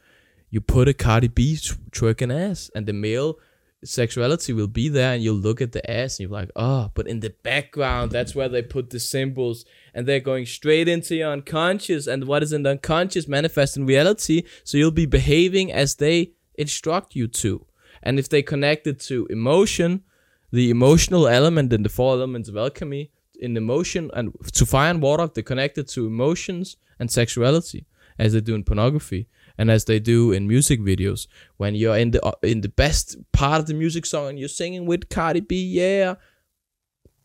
you 0.48 0.60
put 0.60 0.88
a 0.88 0.94
Cardi 0.94 1.28
B 1.28 1.56
tw- 1.56 1.90
twerking 1.90 2.34
ass, 2.34 2.70
and 2.74 2.86
the 2.86 2.92
male 2.92 3.38
sexuality 3.84 4.52
will 4.52 4.66
be 4.66 4.88
there, 4.88 5.12
and 5.14 5.22
you'll 5.22 5.34
look 5.34 5.60
at 5.60 5.72
the 5.72 5.90
ass, 5.90 6.18
and 6.18 6.28
you're 6.28 6.38
like, 6.38 6.50
oh, 6.56 6.90
but 6.94 7.06
in 7.06 7.20
the 7.20 7.34
background, 7.42 8.10
that's 8.10 8.34
where 8.34 8.48
they 8.48 8.62
put 8.62 8.90
the 8.90 9.00
symbols, 9.00 9.64
and 9.94 10.06
they're 10.06 10.20
going 10.20 10.46
straight 10.46 10.88
into 10.88 11.16
your 11.16 11.32
unconscious, 11.32 12.06
and 12.06 12.26
what 12.26 12.42
is 12.42 12.52
in 12.52 12.62
the 12.62 12.70
unconscious 12.70 13.28
manifests 13.28 13.76
in 13.76 13.86
reality, 13.86 14.42
so 14.64 14.76
you'll 14.76 14.90
be 14.90 15.06
behaving 15.06 15.72
as 15.72 15.96
they 15.96 16.32
instruct 16.56 17.14
you 17.14 17.28
to. 17.28 17.66
And 18.02 18.18
if 18.18 18.28
they 18.28 18.42
connect 18.42 18.86
it 18.86 19.00
to 19.00 19.26
emotion, 19.30 20.02
the 20.50 20.70
emotional 20.70 21.28
element 21.28 21.72
in 21.72 21.82
the 21.82 21.88
four 21.88 22.14
elements 22.14 22.48
of 22.48 22.56
alchemy, 22.56 23.10
in 23.40 23.56
emotion 23.56 24.10
and 24.14 24.32
to 24.52 24.66
fire 24.66 24.90
and 24.90 25.02
water, 25.02 25.26
they 25.26 25.42
connect 25.42 25.78
it 25.78 25.88
to 25.88 26.06
emotions 26.06 26.76
and 26.98 27.10
sexuality, 27.10 27.86
as 28.18 28.32
they 28.32 28.40
do 28.40 28.54
in 28.54 28.64
pornography 28.64 29.28
and 29.58 29.70
as 29.70 29.84
they 29.84 29.98
do 29.98 30.32
in 30.32 30.46
music 30.46 30.80
videos. 30.80 31.26
When 31.56 31.74
you're 31.74 31.96
in 31.96 32.12
the 32.12 32.24
uh, 32.24 32.32
in 32.42 32.60
the 32.60 32.68
best 32.68 33.16
part 33.32 33.60
of 33.60 33.66
the 33.66 33.74
music 33.74 34.06
song 34.06 34.28
and 34.28 34.38
you're 34.38 34.48
singing 34.48 34.86
with 34.86 35.08
Cardi 35.08 35.40
B, 35.40 35.64
yeah, 35.64 36.14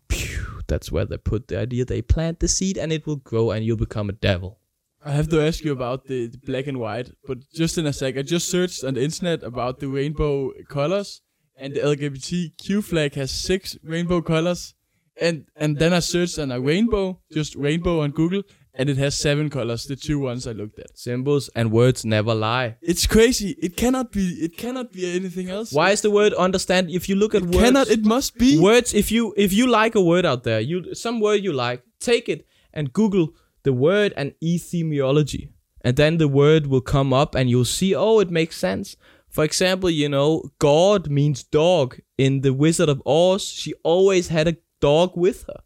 Phew, 0.09 0.61
that's 0.67 0.91
where 0.91 1.05
they 1.05 1.17
put 1.17 1.47
the 1.47 1.59
idea. 1.59 1.85
They 1.85 2.01
plant 2.01 2.39
the 2.39 2.47
seed 2.47 2.77
and 2.77 2.91
it 2.91 3.05
will 3.05 3.17
grow 3.17 3.51
and 3.51 3.65
you'll 3.65 3.77
become 3.77 4.09
a 4.09 4.13
devil. 4.13 4.59
I 5.03 5.11
have 5.11 5.29
to 5.29 5.41
ask 5.41 5.63
you 5.63 5.71
about 5.71 6.07
the, 6.07 6.27
the 6.27 6.39
black 6.39 6.65
and 6.65 6.79
white, 6.79 7.11
but 7.27 7.37
just 7.53 7.77
in 7.77 7.85
a 7.85 7.93
sec. 7.93 8.17
I 8.17 8.23
just 8.23 8.49
searched 8.49 8.83
on 8.83 8.95
the 8.95 9.03
internet 9.03 9.43
about 9.43 9.79
the 9.79 9.87
rainbow 9.87 10.51
colors, 10.67 11.21
and 11.55 11.75
the 11.75 11.81
LGBTQ 11.81 12.83
flag 12.83 13.13
has 13.13 13.29
six 13.29 13.77
rainbow 13.83 14.21
colors. 14.23 14.73
And 15.19 15.45
and 15.55 15.77
then 15.77 15.93
I 15.93 15.99
searched 15.99 16.39
on 16.39 16.51
a 16.51 16.59
rainbow, 16.59 17.19
just 17.31 17.55
rainbow 17.55 18.01
on 18.01 18.11
Google, 18.11 18.43
and 18.73 18.89
it 18.89 18.97
has 18.97 19.15
seven 19.17 19.49
colors. 19.49 19.85
The 19.85 19.95
two 19.95 20.19
ones 20.19 20.45
I 20.45 20.51
looked 20.51 20.77
at. 20.79 20.97
Symbols 20.97 21.49
and 21.55 21.71
words 21.71 22.03
never 22.03 22.33
lie. 22.35 22.75
It's 22.81 23.07
crazy. 23.07 23.51
It 23.61 23.77
cannot 23.77 24.11
be. 24.11 24.27
It 24.41 24.57
cannot 24.57 24.91
be 24.91 25.09
anything 25.15 25.49
else. 25.49 25.71
Why 25.71 25.91
is 25.91 26.01
the 26.01 26.11
word 26.11 26.33
understand? 26.33 26.89
If 26.89 27.07
you 27.07 27.15
look 27.15 27.33
at 27.33 27.43
It 27.43 27.45
words, 27.45 27.57
cannot. 27.57 27.87
It 27.89 28.03
must 28.05 28.37
be. 28.37 28.59
words 28.59 28.93
if 28.93 29.11
you 29.11 29.33
if 29.37 29.53
you 29.53 29.67
like 29.67 29.95
a 29.95 30.01
word 30.01 30.25
out 30.25 30.43
there 30.43 30.59
you 30.59 30.93
some 30.93 31.19
word 31.21 31.43
you 31.43 31.53
like 31.53 31.81
take 31.99 32.27
it 32.29 32.45
and 32.73 32.91
google 32.91 33.29
the 33.63 33.73
word 33.73 34.13
and 34.17 34.33
etymology 34.43 35.49
and 35.81 35.95
then 35.95 36.17
the 36.17 36.27
word 36.27 36.67
will 36.67 36.81
come 36.81 37.13
up 37.13 37.35
and 37.35 37.49
you'll 37.49 37.65
see 37.65 37.95
oh 37.95 38.19
it 38.19 38.29
makes 38.29 38.57
sense 38.57 38.95
for 39.29 39.43
example 39.43 39.89
you 39.89 40.09
know 40.09 40.43
god 40.59 41.09
means 41.09 41.43
dog 41.43 41.97
in 42.17 42.41
the 42.41 42.53
wizard 42.53 42.89
of 42.89 43.01
oz 43.05 43.43
she 43.43 43.73
always 43.83 44.27
had 44.29 44.47
a 44.47 44.57
dog 44.81 45.11
with 45.15 45.45
her 45.47 45.61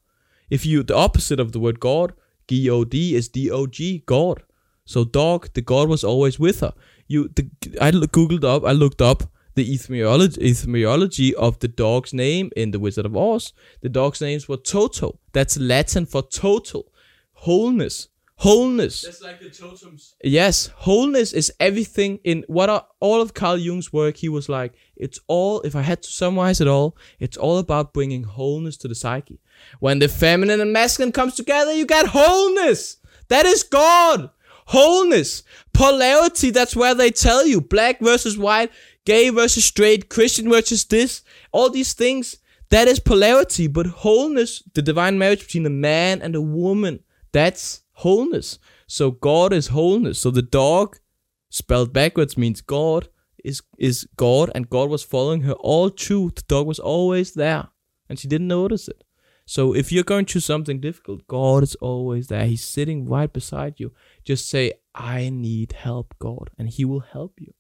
if 0.50 0.66
you 0.66 0.84
the 0.84 0.96
opposite 0.96 1.40
of 1.40 1.52
the 1.52 1.60
word 1.60 1.80
god 1.80 2.14
g-o-d 2.48 3.16
is 3.16 3.28
d-o-g 3.30 4.04
god 4.06 4.44
so 4.86 5.04
dog 5.04 5.50
the 5.54 5.62
god 5.62 5.88
was 5.88 6.04
always 6.04 6.40
with 6.40 6.62
her 6.62 6.74
you 7.08 7.28
the 7.36 7.50
i 7.82 7.92
googled 7.92 8.44
up 8.44 8.64
i 8.64 8.72
looked 8.72 9.02
up 9.02 9.24
the 9.56 9.74
etymology, 9.74 10.50
etymology 10.50 11.36
of 11.36 11.60
the 11.60 11.68
dog's 11.68 12.14
name 12.14 12.50
in 12.56 12.72
The 12.72 12.80
Wizard 12.80 13.06
of 13.06 13.18
Oz. 13.18 13.52
The 13.82 13.90
dog's 13.90 14.22
names 14.22 14.48
were 14.48 14.56
Toto. 14.56 15.20
That's 15.34 15.58
Latin 15.58 16.06
for 16.06 16.22
total. 16.22 16.92
Wholeness. 17.34 18.08
Wholeness. 18.40 19.02
That's 19.02 19.22
like 19.22 19.42
the 19.42 19.50
totems. 19.50 20.16
Yes, 20.24 20.68
wholeness 20.68 21.34
is 21.34 21.52
everything 21.60 22.22
in 22.24 22.46
what 22.48 22.70
are 22.70 22.88
all 23.02 23.22
of 23.22 23.34
Carl 23.34 23.58
Jung's 23.58 23.92
work. 23.92 24.16
He 24.16 24.30
was 24.30 24.48
like, 24.48 24.76
it's 24.96 25.20
all, 25.28 25.60
if 25.64 25.76
I 25.76 25.82
had 25.82 26.02
to 26.04 26.10
summarize 26.10 26.62
it 26.62 26.68
all, 26.68 26.96
it's 27.20 27.36
all 27.36 27.58
about 27.58 27.94
bringing 27.94 28.24
wholeness 28.24 28.78
to 28.78 28.88
the 28.88 28.96
psyche. 28.96 29.42
When 29.82 30.00
the 30.00 30.08
feminine 30.08 30.62
and 30.62 30.72
masculine 30.72 31.12
comes 31.12 31.36
together, 31.36 31.74
you 31.74 31.86
get 31.86 32.08
wholeness. 32.08 32.96
That 33.28 33.46
is 33.46 33.64
God. 33.64 34.30
Wholeness. 34.68 35.44
Polarity, 35.74 36.50
that's 36.50 36.78
where 36.78 36.96
they 36.96 37.12
tell 37.12 37.46
you 37.46 37.60
black 37.60 38.00
versus 38.00 38.38
white, 38.38 38.72
gay 39.04 39.32
versus 39.32 39.66
straight, 39.66 40.08
Christian 40.08 40.50
versus 40.50 40.86
this, 40.86 41.24
all 41.52 41.70
these 41.70 41.92
things. 41.92 42.38
That 42.70 42.88
is 42.88 43.02
polarity, 43.02 43.68
but 43.68 43.88
wholeness, 43.88 44.64
the 44.76 44.82
divine 44.82 45.18
marriage 45.18 45.42
between 45.42 45.66
a 45.66 45.70
man 45.70 46.22
and 46.22 46.36
a 46.36 46.42
woman, 46.42 47.02
that's 47.34 47.82
wholeness. 48.00 48.60
So 48.88 49.12
God 49.12 49.54
is 49.54 49.68
wholeness. 49.68 50.20
So 50.20 50.32
the 50.32 50.42
dog, 50.42 50.98
spelled 51.50 51.94
backwards, 51.94 52.38
means 52.38 52.62
God 52.62 53.10
is 53.44 53.62
is 53.78 54.08
God, 54.16 54.52
and 54.56 54.70
God 54.70 54.90
was 54.90 55.04
following 55.04 55.42
her 55.42 55.54
all 55.54 55.90
through. 55.90 56.32
The 56.36 56.44
dog 56.48 56.68
was 56.68 56.80
always 56.80 57.34
there, 57.34 57.68
and 58.08 58.20
she 58.20 58.28
didn't 58.28 58.48
notice 58.48 58.88
it. 58.88 59.04
So 59.46 59.74
if 59.74 59.92
you're 59.92 60.04
going 60.04 60.26
through 60.26 60.42
something 60.42 60.80
difficult, 60.80 61.28
God 61.28 61.64
is 61.64 61.76
always 61.76 62.28
there. 62.28 62.46
He's 62.46 62.64
sitting 62.64 63.08
right 63.08 63.32
beside 63.32 63.80
you. 63.80 63.92
Just 64.24 64.50
say, 64.50 64.74
"I 64.94 65.30
need 65.30 65.72
help, 65.72 66.14
God," 66.20 66.52
and 66.58 66.70
He 66.70 66.86
will 66.86 67.06
help 67.16 67.40
you. 67.40 67.54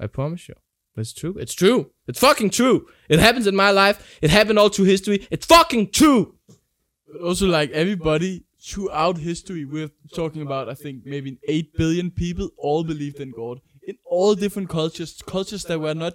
I 0.00 0.06
promise 0.06 0.48
you. 0.48 0.54
It's 0.96 1.12
true. 1.12 1.36
It's 1.38 1.54
true. 1.54 1.92
It's 2.08 2.18
fucking 2.18 2.50
true. 2.50 2.88
It 3.08 3.20
happens 3.20 3.46
in 3.46 3.54
my 3.54 3.70
life. 3.70 4.18
It 4.20 4.30
happened 4.30 4.58
all 4.58 4.68
through 4.68 4.86
history. 4.86 5.28
It's 5.30 5.46
fucking 5.46 5.92
true. 5.92 6.34
Also, 7.22 7.46
like 7.46 7.70
everybody 7.70 8.44
throughout 8.60 9.18
history, 9.18 9.64
we're 9.64 9.90
talking 10.14 10.42
about, 10.42 10.68
I 10.68 10.74
think, 10.74 11.04
maybe 11.04 11.38
8 11.46 11.74
billion 11.74 12.10
people 12.10 12.50
all 12.56 12.84
believed 12.84 13.20
in 13.20 13.30
God. 13.30 13.60
In 13.86 13.96
all 14.04 14.34
different 14.34 14.68
cultures, 14.68 15.22
cultures 15.26 15.64
that 15.64 15.80
were 15.80 15.94
not 15.94 16.14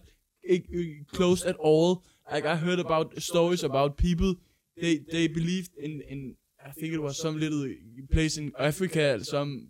close 1.11 1.43
at 1.43 1.55
all. 1.57 2.03
Like, 2.31 2.45
I 2.45 2.55
heard 2.55 2.79
about 2.79 3.21
stories 3.21 3.63
about 3.63 3.97
people, 3.97 4.35
they, 4.77 4.97
they 4.97 5.27
believed 5.27 5.71
in, 5.77 6.01
in, 6.01 6.35
I 6.63 6.71
think 6.71 6.93
it 6.93 7.01
was 7.01 7.19
some 7.19 7.39
little 7.39 7.67
place 8.11 8.37
in 8.37 8.51
Africa, 8.57 9.23
some 9.23 9.69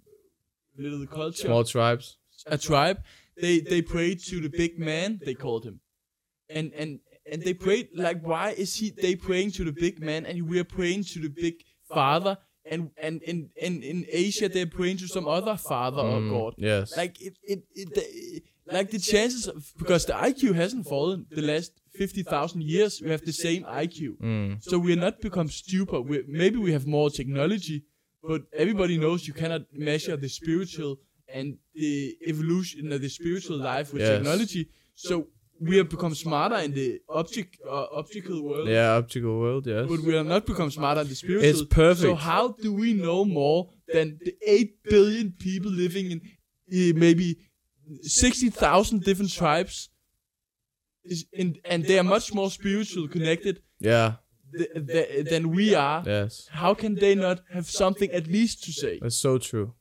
little 0.78 1.06
culture, 1.08 1.48
Small 1.48 1.64
tribes. 1.64 2.18
a 2.48 2.58
tribe. 2.58 3.04
They, 3.40 3.60
they 3.60 3.82
prayed 3.82 4.20
to 4.26 4.40
the 4.40 4.50
big 4.50 4.80
man, 4.80 5.20
they 5.26 5.34
called 5.34 5.66
him. 5.66 5.80
And, 6.50 6.72
and, 6.74 7.00
and 7.30 7.42
they 7.42 7.54
prayed, 7.54 7.90
like, 7.96 8.22
why 8.22 8.52
is 8.52 8.76
he, 8.76 8.92
they 8.92 9.16
praying 9.16 9.52
to 9.54 9.64
the 9.64 9.72
big 9.72 10.00
man 10.00 10.26
and 10.26 10.48
we're 10.48 10.64
praying 10.64 11.06
to 11.06 11.20
the 11.20 11.30
big 11.30 11.56
father? 11.88 12.38
And, 12.66 12.92
and 12.98 13.22
in, 13.24 13.50
in, 13.58 13.84
in 13.84 14.06
Asia, 14.10 14.48
they're 14.48 14.66
praying 14.66 14.98
to 14.98 15.08
some 15.08 15.28
other 15.28 15.58
father 15.58 16.02
or 16.02 16.20
Mm, 16.22 16.30
God. 16.30 16.54
Yes. 16.58 16.96
Like, 16.96 17.20
it, 17.22 17.38
it, 17.44 17.64
it, 17.76 17.90
it 17.94 18.44
like 18.66 18.90
the 18.92 19.00
chances 19.00 19.48
of, 19.48 19.72
because 19.78 20.06
the 20.06 20.14
IQ 20.14 20.56
hasn't 20.56 20.88
fallen 20.88 21.26
the 21.30 21.42
last 21.42 21.74
50,000 21.96 22.64
years, 22.64 23.02
we 23.02 23.10
have 23.12 23.26
the 23.26 23.34
same 23.34 23.64
IQ. 23.66 24.18
Mm. 24.22 24.64
So 24.64 24.80
we 24.80 24.94
are 24.94 25.02
not 25.08 25.20
become 25.20 25.50
stupid. 25.50 26.02
We, 26.02 26.24
maybe 26.28 26.58
we 26.58 26.72
have 26.72 26.88
more 26.88 27.10
technology, 27.10 27.84
but 28.24 28.44
everybody 28.54 28.98
knows 28.98 29.28
you 29.28 29.34
cannot 29.34 29.64
measure 29.74 30.16
the 30.16 30.30
spiritual 30.30 31.00
and 31.28 31.58
the 31.76 32.16
evolution 32.26 32.92
of 32.94 33.02
the 33.02 33.10
spiritual 33.10 33.58
life 33.58 33.92
with 33.92 34.02
Yes. 34.04 34.18
technology. 34.18 34.70
So 34.96 35.28
we 35.60 35.78
have 35.78 35.90
become 35.90 36.14
smarter 36.16 36.58
in 36.58 36.74
the 36.74 37.00
object 37.10 37.58
uh, 37.66 37.86
optical 37.92 38.44
world, 38.44 38.68
Yeah, 38.68 38.96
optical 38.98 39.40
world. 39.40 39.68
Yes. 39.68 39.88
but 39.88 40.00
we 40.02 40.14
have 40.16 40.26
not 40.26 40.46
become 40.46 40.70
smarter 40.72 41.02
in 41.02 41.08
the 41.08 41.16
spiritual. 41.16 41.50
It's 41.50 41.64
perfect. 41.64 42.02
So 42.02 42.16
how 42.16 42.50
do 42.62 42.74
we 42.74 42.94
know 42.94 43.24
more 43.26 43.70
than 43.88 44.20
the 44.24 44.36
eight 44.46 44.84
billion 44.84 45.32
people 45.32 45.72
living 45.72 46.12
in 46.12 46.22
uh, 46.22 46.98
maybe 46.98 47.38
sixty 48.02 48.50
thousand 48.50 49.04
different 49.04 49.32
tribes? 49.32 49.90
Is 51.06 51.26
in, 51.34 51.58
and 51.66 51.84
they 51.84 52.00
are 52.00 52.04
much 52.04 52.34
more 52.34 52.50
spiritual 52.50 53.10
connected 53.10 53.62
yeah. 53.80 54.14
th- 54.58 54.70
th- 54.88 55.26
than 55.30 55.52
we 55.52 55.76
are. 55.76 56.02
Yes. 56.06 56.48
How 56.50 56.74
can 56.74 56.96
they 56.96 57.14
not 57.14 57.42
have 57.52 57.70
something 57.70 58.10
at 58.12 58.28
least 58.28 58.64
to 58.64 58.72
say? 58.72 59.00
That's 59.02 59.18
so 59.18 59.38
true. 59.38 59.74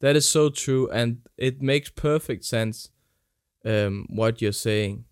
That 0.00 0.16
is 0.16 0.28
so 0.28 0.50
true, 0.50 0.90
and 0.90 1.22
it 1.38 1.62
makes 1.62 1.88
perfect 1.88 2.44
sense. 2.44 2.90
Um, 3.64 4.06
what 4.08 4.40
you're 4.40 4.52
saying, 4.52 5.04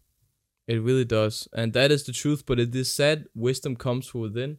it 0.67 0.83
really 0.83 1.05
does, 1.05 1.49
and 1.53 1.73
that 1.75 1.91
is 1.91 2.05
the 2.05 2.13
truth. 2.13 2.45
But 2.47 2.59
it 2.59 2.75
is 2.75 2.93
said, 2.93 3.27
wisdom 3.35 3.77
comes 3.77 4.07
from 4.07 4.23
within. 4.23 4.59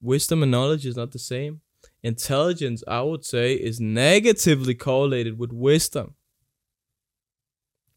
Wisdom 0.00 0.42
and 0.42 0.52
knowledge 0.52 0.84
is 0.84 0.96
not 0.96 1.12
the 1.12 1.18
same. 1.18 1.60
Intelligence, 2.02 2.82
I 2.86 3.02
would 3.02 3.24
say, 3.24 3.54
is 3.54 3.80
negatively 3.80 4.74
correlated 4.74 5.38
with 5.38 5.52
wisdom. 5.52 6.14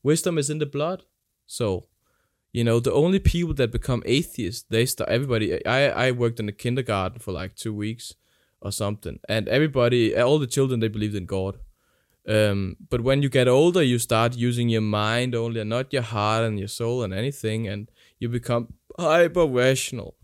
Wisdom 0.04 0.38
is 0.38 0.50
in 0.50 0.60
the 0.60 0.66
blood, 0.66 1.04
so 1.48 1.88
you 2.54 2.64
know 2.64 2.80
the 2.80 2.94
only 2.94 3.20
people 3.20 3.54
that 3.56 3.72
become 3.72 4.04
atheists, 4.06 4.66
they 4.70 4.86
start. 4.86 5.10
Everybody, 5.10 5.66
I 5.66 6.08
I 6.08 6.12
worked 6.12 6.40
in 6.40 6.48
a 6.48 6.54
kindergarten 6.54 7.20
for 7.20 7.32
like 7.32 7.56
two 7.56 7.74
weeks 7.74 8.14
or 8.62 8.72
something. 8.72 9.20
And 9.30 9.48
everybody, 9.48 10.16
all 10.16 10.40
the 10.40 10.48
children, 10.48 10.80
they 10.80 10.88
believed 10.88 11.16
in 11.16 11.26
God. 11.26 11.60
Um, 12.28 12.78
but 12.90 13.02
when 13.02 13.22
you 13.22 13.30
get 13.30 13.48
older, 13.48 13.84
you 13.84 14.00
start 14.00 14.36
using 14.36 14.70
your 14.70 14.82
mind 14.82 15.36
only, 15.36 15.62
and 15.62 15.70
not 15.70 15.94
your 15.94 16.02
heart 16.02 16.44
and 16.44 16.58
your 16.58 16.68
soul 16.68 17.04
and 17.04 17.14
anything, 17.14 17.68
and 17.68 17.90
you 18.20 18.30
become 18.30 18.74
hyper 18.98 19.46
rational. 19.46 20.16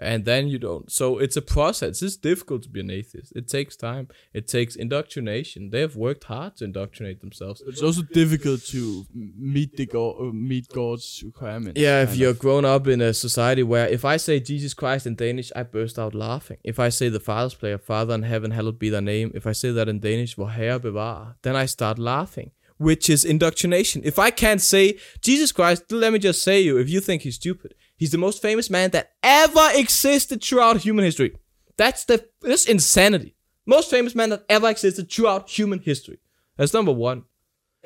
And 0.00 0.24
then 0.24 0.46
you 0.46 0.58
don't. 0.58 0.90
So 0.92 1.18
it's 1.18 1.36
a 1.36 1.42
process. 1.42 2.02
It's 2.02 2.16
difficult 2.16 2.62
to 2.62 2.68
be 2.68 2.80
an 2.80 2.90
atheist. 2.90 3.32
It 3.34 3.48
takes 3.48 3.76
time. 3.76 4.08
It 4.32 4.46
takes 4.46 4.76
indoctrination. 4.76 5.70
They 5.70 5.80
have 5.80 5.96
worked 5.96 6.24
hard 6.24 6.56
to 6.56 6.64
indoctrinate 6.64 7.20
themselves. 7.20 7.62
It's 7.66 7.82
also 7.82 8.02
difficult 8.02 8.64
to 8.66 9.06
meet 9.12 9.76
the 9.76 9.86
God, 9.86 10.16
uh, 10.20 10.32
meet 10.32 10.68
God's 10.68 11.22
requirements. 11.24 11.80
Yeah, 11.80 12.02
if 12.02 12.16
you're 12.16 12.30
of. 12.30 12.38
grown 12.38 12.64
up 12.64 12.86
in 12.86 13.00
a 13.00 13.12
society 13.12 13.64
where 13.64 13.88
if 13.88 14.04
I 14.04 14.18
say 14.18 14.38
Jesus 14.38 14.72
Christ 14.72 15.06
in 15.06 15.16
Danish, 15.16 15.50
I 15.56 15.64
burst 15.64 15.98
out 15.98 16.14
laughing. 16.14 16.58
If 16.62 16.78
I 16.78 16.90
say 16.90 17.08
the 17.08 17.20
Father's 17.20 17.54
prayer, 17.54 17.78
Father 17.78 18.14
in 18.14 18.22
heaven, 18.22 18.52
hallowed 18.52 18.78
be 18.78 18.90
thy 18.90 19.00
name, 19.00 19.32
if 19.34 19.46
I 19.46 19.52
say 19.52 19.72
that 19.72 19.88
in 19.88 19.98
Danish, 19.98 20.36
hvor 20.36 20.50
herre 20.50 20.78
bevare, 20.78 21.34
then 21.42 21.56
I 21.56 21.66
start 21.66 21.98
laughing, 21.98 22.52
which 22.76 23.10
is 23.10 23.24
indoctrination. 23.24 24.02
If 24.04 24.18
I 24.18 24.30
can't 24.30 24.60
say 24.60 24.98
Jesus 25.20 25.50
Christ, 25.50 25.90
let 25.90 26.12
me 26.12 26.20
just 26.20 26.42
say 26.42 26.60
you, 26.60 26.78
if 26.78 26.88
you 26.88 27.00
think 27.00 27.22
he's 27.22 27.34
stupid, 27.34 27.74
he's 27.98 28.10
the 28.10 28.18
most 28.18 28.40
famous 28.40 28.70
man 28.70 28.90
that 28.92 29.12
ever 29.22 29.68
existed 29.74 30.42
throughout 30.42 30.78
human 30.78 31.04
history. 31.04 31.36
That's 31.76 32.04
the 32.06 32.24
that's 32.40 32.64
insanity. 32.66 33.34
Most 33.66 33.90
famous 33.90 34.14
man 34.14 34.30
that 34.30 34.44
ever 34.48 34.68
existed 34.70 35.10
throughout 35.12 35.48
human 35.50 35.78
history. 35.80 36.18
That's 36.56 36.72
number 36.72 36.92
one. 36.92 37.24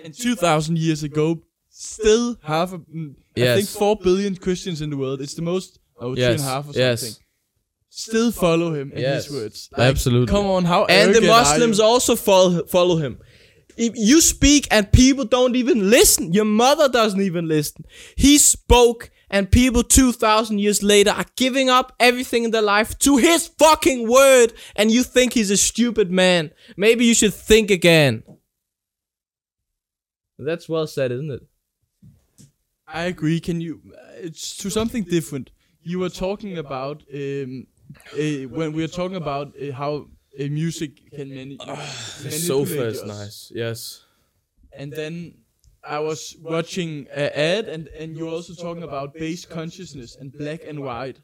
and 0.03 0.15
2,000 0.15 0.79
years 0.79 1.03
ago, 1.03 1.43
still 1.69 2.37
half 2.43 2.73
a, 2.73 2.79
mm, 2.79 3.15
I 3.37 3.57
think 3.57 3.69
4 3.69 3.97
billion 3.97 4.37
Christians 4.37 4.81
in 4.81 4.91
the 4.91 4.97
world. 4.97 5.21
It's 5.21 5.35
the 5.35 5.43
most, 5.43 5.79
oh, 5.99 6.15
two 6.15 6.23
and 6.23 6.39
Yes, 6.39 6.41
a 6.41 6.45
half 6.45 6.69
or 6.69 6.73
yes. 6.73 7.21
Still 7.91 8.33
follow 8.33 8.73
him 8.75 8.91
in 8.93 9.01
Yes, 9.03 9.27
his 9.27 9.35
words. 9.35 9.69
absolutely. 9.77 10.33
Come 10.33 10.47
on, 10.47 10.65
how 10.65 10.87
and 10.87 11.11
the 11.11 11.19
arrogant 11.19 11.25
are 11.27 11.43
Muslims 11.43 11.79
you? 11.79 11.85
also 11.85 12.17
follow, 12.17 12.65
follow 12.67 12.97
him. 12.97 13.19
If 13.77 13.93
you 13.97 14.21
speak 14.21 14.67
and 14.71 14.91
people 14.91 15.25
don't 15.27 15.57
even 15.57 15.91
listen, 15.91 16.33
your 16.33 16.45
mother 16.47 16.89
doesn't 16.89 17.21
even 17.21 17.49
listen. 17.49 17.85
He 18.17 18.39
spoke, 18.39 19.11
and 19.33 19.51
people 19.51 19.83
2,000 19.83 20.59
years 20.61 20.83
later 20.83 21.11
are 21.11 21.25
giving 21.37 21.69
up 21.69 21.93
everything 21.99 22.45
in 22.45 22.51
their 22.53 22.63
life 22.63 22.97
to 23.01 23.17
his 23.17 23.49
fucking 23.49 24.07
word, 24.09 24.53
and 24.77 24.91
you 24.93 25.03
think 25.03 25.33
he's 25.33 25.51
a 25.51 25.57
stupid 25.57 26.11
man. 26.13 26.53
Maybe 26.77 27.05
you 27.07 27.15
should 27.15 27.35
think 27.35 27.71
again. 27.71 28.23
That's 30.39 30.69
well 30.69 30.87
said, 30.87 31.13
isn't 31.13 31.31
it? 31.31 31.43
I 32.87 33.05
agree. 33.05 33.41
Can 33.41 33.61
you? 33.61 33.81
uh, 33.97 34.27
It's 34.27 34.57
to 34.59 34.71
something 34.71 35.05
different. 35.05 35.51
You 35.83 35.99
were 35.99 36.11
talking 36.11 36.59
about 36.59 37.03
um, 37.13 37.67
uh, 38.13 38.49
when 38.59 38.73
we 38.73 38.83
were 38.83 38.89
talking 38.89 39.17
about 39.17 39.55
uh, 39.61 39.73
how 39.73 40.09
uh, 40.39 40.45
music 40.49 41.11
can 41.13 41.29
mani- 41.35 41.59
Sofa 41.59 42.71
manipulate 42.71 42.95
is 42.95 43.05
nice. 43.05 43.53
Yes. 43.55 44.05
And 44.73 44.93
then 44.93 45.35
I 45.85 45.99
was 45.99 46.37
watching 46.41 47.07
an 47.13 47.31
ad, 47.35 47.69
and 47.69 47.89
and 47.89 48.17
you're 48.17 48.31
also 48.31 48.55
talking 48.55 48.83
about 48.85 49.15
base 49.15 49.45
consciousness 49.45 50.17
and 50.17 50.33
black 50.33 50.61
and 50.67 50.81
white. 50.81 51.19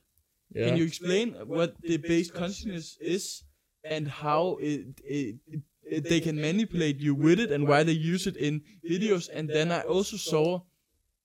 Yeah. 0.52 0.66
Can 0.68 0.76
you 0.78 0.84
explain 0.84 1.34
what 1.46 1.76
the 1.82 1.96
base 1.98 2.30
consciousness 2.30 2.96
is 3.00 3.44
and 3.84 4.08
how 4.08 4.56
it, 4.60 4.98
it, 5.04 5.36
it, 5.84 6.04
they 6.04 6.20
can 6.20 6.36
manipulate 6.36 6.98
you 6.98 7.14
with 7.14 7.38
it 7.38 7.52
and 7.52 7.68
why 7.68 7.82
they 7.84 7.92
use 7.92 8.26
it 8.26 8.36
in 8.36 8.62
videos? 8.88 9.28
And 9.32 9.48
then 9.48 9.70
I 9.70 9.82
also 9.82 10.16
saw 10.16 10.62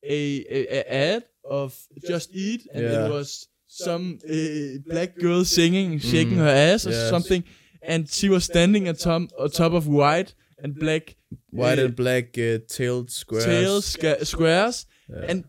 a, 0.04 0.20
a, 0.58 0.60
a 0.80 0.94
ad 1.14 1.26
of 1.50 1.70
Just 2.06 2.36
Eat, 2.36 2.68
and 2.74 2.84
Yeah. 2.84 3.06
it 3.06 3.10
was 3.12 3.48
some 3.68 4.20
uh, 4.30 4.80
black 4.86 5.18
girl 5.18 5.44
singing, 5.46 6.00
shaking 6.00 6.38
Mm. 6.38 6.44
her 6.46 6.50
ass 6.74 6.86
or 6.86 6.92
Yes. 6.92 7.10
something, 7.10 7.44
and 7.82 8.10
she 8.10 8.30
was 8.30 8.44
standing 8.44 8.88
on 8.90 8.96
top, 8.96 9.22
on 9.40 9.50
top 9.50 9.74
of 9.74 9.88
white 9.88 10.36
and 10.62 10.76
black 10.76 11.16
White 11.52 11.80
and 11.80 11.96
black 11.96 12.38
uh, 12.38 12.60
tailed 12.68 13.10
squares. 13.12 13.46
tails 13.46 13.86
sca- 13.86 14.26
squares. 14.26 14.86
Yeah. 15.10 15.26
And 15.30 15.44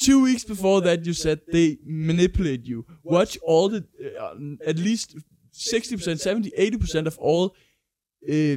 two 0.00 0.22
weeks 0.22 0.44
before 0.44 0.80
that, 0.82 1.04
you 1.06 1.12
said 1.12 1.40
they 1.52 1.78
manipulate 1.84 2.66
you. 2.66 2.84
Watch 3.02 3.38
all 3.42 3.68
the, 3.68 3.84
uh, 4.20 4.34
at 4.70 4.78
least 4.78 5.16
60%, 5.52 6.18
70, 6.18 6.50
80% 6.50 7.06
of 7.06 7.16
all, 7.18 7.54
uh, 8.28 8.56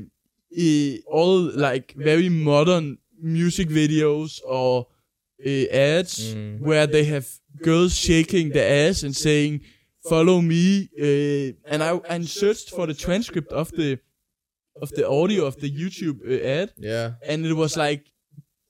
uh, 0.58 0.98
all 1.08 1.40
like 1.56 1.94
very 1.98 2.30
modern 2.30 2.98
music 3.22 3.70
videos 3.70 4.40
or 4.46 4.88
uh, 5.46 5.50
ads 5.72 6.34
Mm. 6.36 6.60
where 6.60 6.88
they 6.88 7.06
have 7.06 7.28
girls 7.62 7.96
shaking 7.96 8.50
their 8.50 8.90
ass 8.90 9.04
and 9.04 9.16
saying, 9.16 9.62
follow 10.10 10.42
me. 10.42 10.90
Uh, 11.00 11.54
and 11.72 11.82
I 11.84 11.98
and 12.10 12.28
searched 12.28 12.72
for 12.72 12.88
the 12.88 12.94
transcript 12.94 13.52
of 13.54 13.72
the, 13.72 14.00
of 14.82 14.90
the 14.92 15.08
audio 15.08 15.46
of 15.46 15.56
the 15.60 15.70
YouTube 15.72 16.20
uh, 16.26 16.46
ad. 16.62 16.74
Yeah. 16.78 17.14
and 17.28 17.46
it 17.46 17.54
was 17.54 17.76
like 17.78 18.06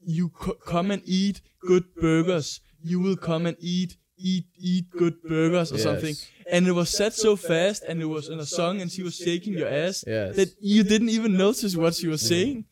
you 0.01 0.29
co- 0.29 0.53
come 0.65 0.91
and 0.91 1.01
eat 1.05 1.41
good 1.61 1.83
burgers. 1.95 2.61
You 2.81 2.99
will 2.99 3.17
come 3.17 3.45
and 3.45 3.57
eat 3.59 3.97
eat 4.17 4.45
eat 4.57 4.89
good 4.91 5.21
burgers 5.23 5.71
or 5.71 5.75
Yes. 5.75 5.83
something. 5.83 6.15
And 6.51 6.67
it 6.67 6.71
was 6.73 6.89
said 6.89 7.13
so 7.13 7.35
fast 7.35 7.83
and 7.87 8.01
it 8.01 8.05
was 8.05 8.27
in 8.29 8.39
a 8.39 8.45
song 8.45 8.81
and 8.81 8.91
she 8.91 9.03
was 9.03 9.15
shaking 9.15 9.53
your 9.53 9.69
ass 9.69 10.03
Yes. 10.07 10.35
that 10.35 10.49
you 10.59 10.83
didn't 10.83 11.09
even 11.09 11.37
notice 11.37 11.75
what 11.75 11.93
she 11.95 12.07
was 12.07 12.21
saying. 12.21 12.65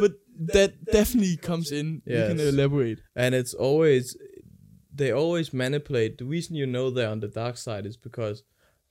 But 0.00 0.12
that 0.54 0.84
definitely 0.84 1.36
comes 1.36 1.72
in. 1.72 2.02
You 2.04 2.16
can 2.28 2.40
elaborate. 2.40 3.00
And 3.16 3.34
it's 3.34 3.54
always 3.54 4.16
they 4.94 5.12
always 5.12 5.52
manipulate. 5.52 6.18
The 6.18 6.24
reason 6.24 6.56
you 6.56 6.66
know 6.66 6.90
they're 6.90 7.08
on 7.10 7.20
the 7.20 7.28
dark 7.28 7.56
side 7.56 7.86
is 7.86 7.96
because 7.96 8.42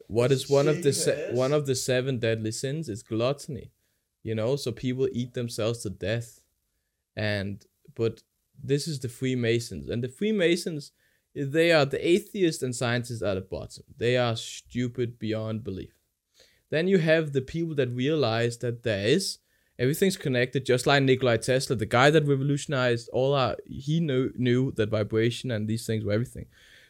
what 0.07 0.31
is 0.31 0.49
one 0.49 0.67
of 0.67 0.83
the 0.83 0.93
se- 0.93 1.29
one 1.33 1.53
of 1.53 1.65
the 1.65 1.75
seven 1.75 2.19
deadly 2.19 2.51
sins? 2.51 2.89
Is 2.89 3.03
gluttony 3.03 3.71
you 4.23 4.35
know 4.35 4.57
so 4.57 4.71
people 4.73 5.07
eat 5.11 5.33
themselves 5.33 5.79
to 5.79 5.89
death. 5.89 6.41
And 7.15 7.65
but 7.95 8.23
this 8.61 8.87
is 8.87 8.99
the 8.99 9.09
freemasons 9.09 9.89
and 9.89 10.03
the 10.03 10.09
freemasons 10.09 10.91
they 11.33 11.71
are 11.71 11.85
the 11.85 12.05
atheists 12.05 12.63
and 12.63 12.75
scientists 12.75 13.21
at 13.21 13.35
the 13.35 13.41
bottom. 13.41 13.83
They 13.95 14.17
are 14.17 14.35
stupid 14.35 15.19
beyond 15.19 15.63
belief. 15.63 15.93
Then 16.71 16.87
you 16.87 16.97
have 16.97 17.31
the 17.31 17.41
people 17.41 17.75
that 17.75 17.89
realize 17.89 18.57
that 18.57 18.83
there 18.83 19.07
is 19.07 19.37
everything's 19.79 20.17
connected 20.17 20.65
just 20.65 20.87
like 20.87 21.03
Nikolai 21.03 21.37
Tesla 21.37 21.75
the 21.75 21.85
guy 21.85 22.09
that 22.09 22.25
revolutionized 22.25 23.09
all 23.13 23.33
our 23.33 23.55
he 23.65 23.99
knew 23.99 24.31
knew 24.35 24.71
that 24.71 24.89
vibration 24.89 25.51
and 25.51 25.67
these 25.67 25.85
things 25.85 26.03
were 26.03 26.13
everything 26.13 26.47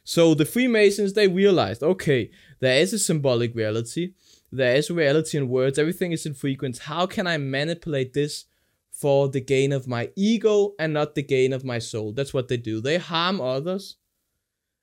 so 0.10 0.34
the 0.34 0.46
Freemasons 0.46 1.14
they 1.14 1.28
realized 1.28 1.84
okay 1.84 2.32
there 2.60 2.80
is 2.80 2.94
a 2.94 3.00
symbolic 3.00 3.56
reality. 3.56 4.14
There 4.52 4.76
is 4.76 4.90
reality 4.90 5.38
in 5.38 5.50
words. 5.50 5.78
Everything 5.78 6.12
is 6.12 6.26
in 6.26 6.34
frequency. 6.34 6.82
How 6.84 7.06
can 7.06 7.28
I 7.28 7.38
manipulate 7.38 8.14
this 8.14 8.46
for 8.92 9.30
the 9.30 9.42
gain 9.42 9.72
of 9.72 9.88
my 9.88 10.10
ego 10.16 10.74
and 10.80 10.94
not 10.94 11.16
the 11.16 11.24
gain 11.24 11.54
of 11.54 11.64
my 11.64 11.80
soul? 11.80 12.14
That's 12.14 12.34
what 12.34 12.48
they 12.48 12.58
do. 12.58 12.82
They 12.82 12.98
harm 12.98 13.42
others 13.42 13.98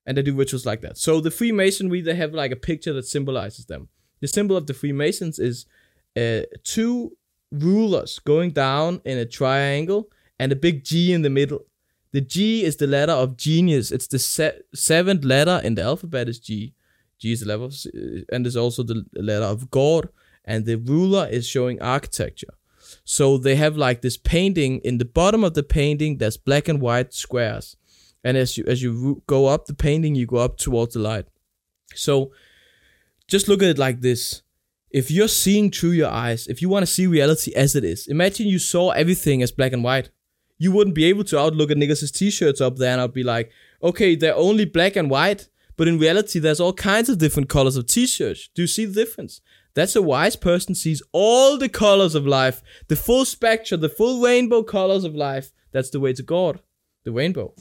and 0.07 0.17
they 0.17 0.23
do 0.23 0.35
rituals 0.35 0.67
like 0.67 0.83
that. 0.83 0.99
So 0.99 1.21
the 1.21 1.31
Freemasonry 1.31 2.03
they 2.03 2.15
have 2.15 2.35
like 2.35 2.53
a 2.53 2.57
picture 2.57 2.93
that 2.93 3.07
symbolizes 3.07 3.67
them. 3.67 3.89
The 4.21 4.29
symbol 4.29 4.57
of 4.57 4.67
the 4.67 4.75
Freemasons 4.75 5.39
is 5.39 5.67
uh, 6.17 6.43
two 6.63 7.17
rulers 7.51 8.19
going 8.21 8.51
down 8.51 9.01
in 9.05 9.19
a 9.19 9.27
triangle 9.27 10.11
and 10.39 10.53
a 10.53 10.57
big 10.57 10.85
G 10.85 11.13
in 11.13 11.23
the 11.23 11.31
middle. 11.31 11.65
The 12.15 12.21
G 12.21 12.63
is 12.63 12.77
the 12.77 12.87
letter 12.87 13.13
of 13.13 13.37
genius. 13.37 13.91
It's 13.91 14.07
the 14.07 14.21
se- 14.21 14.61
seventh 14.73 15.25
letter 15.25 15.61
in 15.65 15.75
the 15.75 15.83
alphabet 15.83 16.29
is 16.29 16.39
G. 16.39 16.73
G 17.19 17.33
is 17.33 17.41
the 17.41 17.47
letter, 17.47 17.65
of, 17.65 17.75
uh, 17.93 18.23
and 18.33 18.47
it's 18.47 18.55
also 18.55 18.85
the 18.85 19.05
letter 19.17 19.45
of 19.45 19.69
God. 19.69 20.09
And 20.45 20.65
the 20.65 20.77
ruler 20.77 21.27
is 21.29 21.45
showing 21.45 21.83
architecture. 21.83 22.55
So 23.05 23.37
they 23.37 23.57
have 23.57 23.77
like 23.77 24.01
this 24.01 24.17
painting 24.17 24.79
in 24.85 24.99
the 24.99 25.05
bottom 25.05 25.43
of 25.43 25.55
the 25.55 25.65
painting. 25.65 26.19
There's 26.19 26.37
black 26.37 26.69
and 26.69 26.81
white 26.81 27.13
squares, 27.13 27.77
and 28.23 28.37
as 28.37 28.57
you 28.57 28.65
as 28.69 28.81
you 28.81 29.23
go 29.27 29.47
up 29.47 29.67
the 29.67 29.75
painting, 29.75 30.15
you 30.15 30.27
go 30.27 30.37
up 30.37 30.57
towards 30.57 30.95
the 30.95 31.01
light. 31.01 31.27
So 31.97 32.31
just 33.27 33.49
look 33.49 33.61
at 33.61 33.71
it 33.71 33.79
like 33.79 34.03
this. 34.03 34.43
If 34.91 35.11
you're 35.11 35.27
seeing 35.43 35.73
through 35.73 35.97
your 36.03 36.11
eyes, 36.11 36.47
if 36.47 36.63
you 36.63 36.69
want 36.69 36.87
to 36.87 36.93
see 36.93 37.09
reality 37.09 37.53
as 37.57 37.75
it 37.75 37.83
is, 37.83 38.07
imagine 38.07 38.47
you 38.47 38.61
saw 38.61 38.91
everything 38.91 39.43
as 39.43 39.51
black 39.51 39.73
and 39.73 39.83
white. 39.83 40.11
You 40.65 40.73
wouldn't 40.73 40.95
be 40.95 41.05
able 41.13 41.25
to 41.25 41.39
outlook 41.39 41.71
at 41.71 41.77
niggas' 41.77 42.13
t-shirts 42.13 42.61
up 42.61 42.77
there 42.77 42.93
and 42.93 43.01
I'd 43.01 43.13
be 43.13 43.23
like, 43.23 43.51
okay, 43.83 44.17
they're 44.17 44.43
only 44.49 44.65
black 44.65 44.97
and 44.97 45.11
white, 45.11 45.49
but 45.77 45.89
in 45.89 45.99
reality, 45.99 46.39
there's 46.39 46.61
all 46.61 46.73
kinds 46.73 47.09
of 47.09 47.19
different 47.19 47.49
colors 47.49 47.77
of 47.77 47.87
t-shirts. 47.87 48.49
Do 48.55 48.63
you 48.63 48.69
see 48.69 48.87
the 48.87 48.95
difference? 49.03 49.41
That's 49.75 49.97
a 49.97 50.03
wise 50.03 50.37
person 50.37 50.75
sees 50.75 51.03
all 51.13 51.59
the 51.59 51.69
colors 51.69 52.15
of 52.15 52.27
life, 52.27 52.63
the 52.89 52.97
full 52.97 53.25
spectrum, 53.25 53.81
the 53.81 53.89
full 53.89 54.23
rainbow 54.23 54.63
colors 54.63 55.05
of 55.05 55.15
life. 55.15 55.53
That's 55.73 55.91
the 55.91 56.01
way 56.01 56.13
to 56.13 56.23
God, 56.23 56.61
the 57.03 57.13
rainbow. 57.13 57.53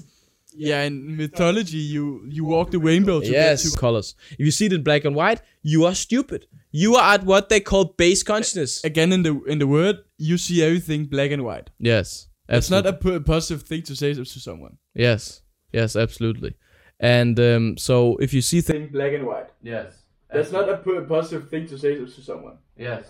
Yeah, 0.56 0.84
in 0.84 1.18
mythology, 1.18 1.78
you 1.78 2.26
you 2.30 2.45
walk 2.45 2.70
the 2.70 2.78
rainbow 2.80 3.20
to 3.22 3.28
yes, 3.28 3.64
get 3.64 3.74
to. 3.74 3.80
colors. 3.80 4.16
If 4.34 4.39
you 4.39 4.51
see 4.51 4.68
it 4.68 4.74
in 4.74 4.84
black 4.84 5.04
and 5.04 5.16
white, 5.16 5.41
you 5.64 5.86
are 5.86 5.95
stupid. 5.95 6.45
You 6.72 6.95
are 6.95 7.16
at 7.16 7.24
what 7.24 7.49
they 7.49 7.60
call 7.60 7.86
base 7.97 8.22
consciousness. 8.22 8.84
Again, 8.84 9.12
in 9.12 9.24
the 9.24 9.34
in 9.45 9.58
the 9.58 9.66
word, 9.66 9.97
you 10.18 10.38
see 10.38 10.64
everything 10.64 11.06
black 11.06 11.32
and 11.32 11.43
white. 11.43 11.72
Yes, 11.80 12.28
It's 12.50 12.70
not 12.70 12.86
absolutely. 12.86 13.18
a 13.18 13.22
positive 13.22 13.64
thing 13.64 13.84
to 13.84 13.96
say 13.96 14.14
to 14.14 14.26
someone. 14.26 14.78
yes, 14.94 15.41
yes, 15.72 15.96
absolutely. 15.96 16.56
And 17.00 17.39
um, 17.39 17.78
so 17.78 18.18
if 18.18 18.34
you 18.34 18.41
see 18.41 18.62
things, 18.62 18.91
black 18.91 19.14
and 19.14 19.26
white. 19.26 19.48
yes, 19.62 19.94
That's 20.32 20.52
not 20.52 20.70
a 20.70 20.78
positive 21.08 21.50
thing 21.50 21.68
to 21.68 21.78
say 21.78 21.96
to 21.96 22.08
someone. 22.08 22.58
Yes, 22.78 23.06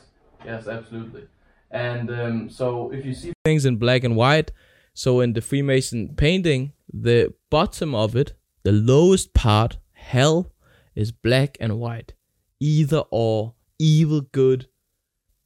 yes, 0.45 0.67
absolutely. 0.67 1.27
And 1.71 2.09
um, 2.11 2.49
so 2.49 2.91
if 2.91 3.05
you 3.05 3.13
see 3.13 3.33
things 3.43 3.65
in 3.65 3.77
black 3.77 4.03
and 4.03 4.15
white, 4.15 4.51
so 4.93 5.19
in 5.21 5.33
the 5.33 5.41
Freemason 5.41 6.15
painting, 6.15 6.73
the 6.91 7.33
bottom 7.49 7.95
of 7.95 8.15
it, 8.15 8.33
the 8.63 8.71
lowest 8.71 9.33
part, 9.33 9.77
hell, 9.93 10.51
is 10.95 11.11
black 11.11 11.57
and 11.59 11.79
white. 11.79 12.13
Either 12.59 13.03
or, 13.09 13.55
evil, 13.79 14.21
good, 14.21 14.67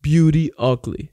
beauty, 0.02 0.52
ugly. 0.58 1.12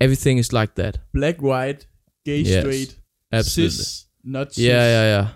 Everything 0.00 0.38
is 0.38 0.52
like 0.52 0.74
that. 0.76 0.98
Black, 1.12 1.40
white, 1.40 1.86
gay, 2.24 2.40
Yes, 2.40 2.62
straight, 2.62 2.96
Absolutely. 3.32 3.70
cis, 3.76 4.06
not 4.24 4.52
cis, 4.54 4.64
yeah, 4.64 4.84
yeah, 4.84 5.04
yeah. 5.14 5.28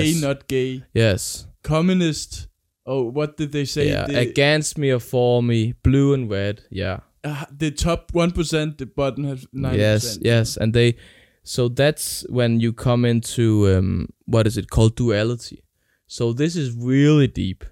gay, 0.00 0.04
Yes. 0.10 0.20
not 0.22 0.48
gay, 0.48 0.82
yes. 0.94 1.46
communist. 1.62 2.48
Oh, 2.84 3.04
what 3.04 3.36
did 3.36 3.52
they 3.52 3.64
say? 3.64 3.88
yeah. 3.88 4.06
The, 4.06 4.18
Against 4.18 4.76
me 4.76 4.90
or 4.90 4.98
for 5.00 5.40
me, 5.42 5.74
blue 5.84 6.14
and 6.14 6.28
red. 6.28 6.62
Yeah. 6.70 7.00
uh, 7.24 7.44
the 7.56 7.70
top 7.70 8.10
one 8.12 8.32
percent, 8.32 8.78
the 8.78 8.86
bottom 8.86 9.24
has 9.24 9.46
nine 9.52 9.78
yes 9.78 10.02
percent. 10.02 10.24
yes 10.24 10.56
and 10.56 10.74
they 10.74 10.96
so 11.44 11.68
that's 11.68 12.24
when 12.28 12.58
you 12.58 12.72
come 12.72 13.04
into 13.04 13.44
um 13.72 14.08
what 14.26 14.46
is 14.46 14.56
it 14.58 14.68
called 14.70 14.96
duality 14.96 15.62
so 16.08 16.32
this 16.32 16.54
is 16.56 16.74
really 16.76 17.26
deep 17.28 17.64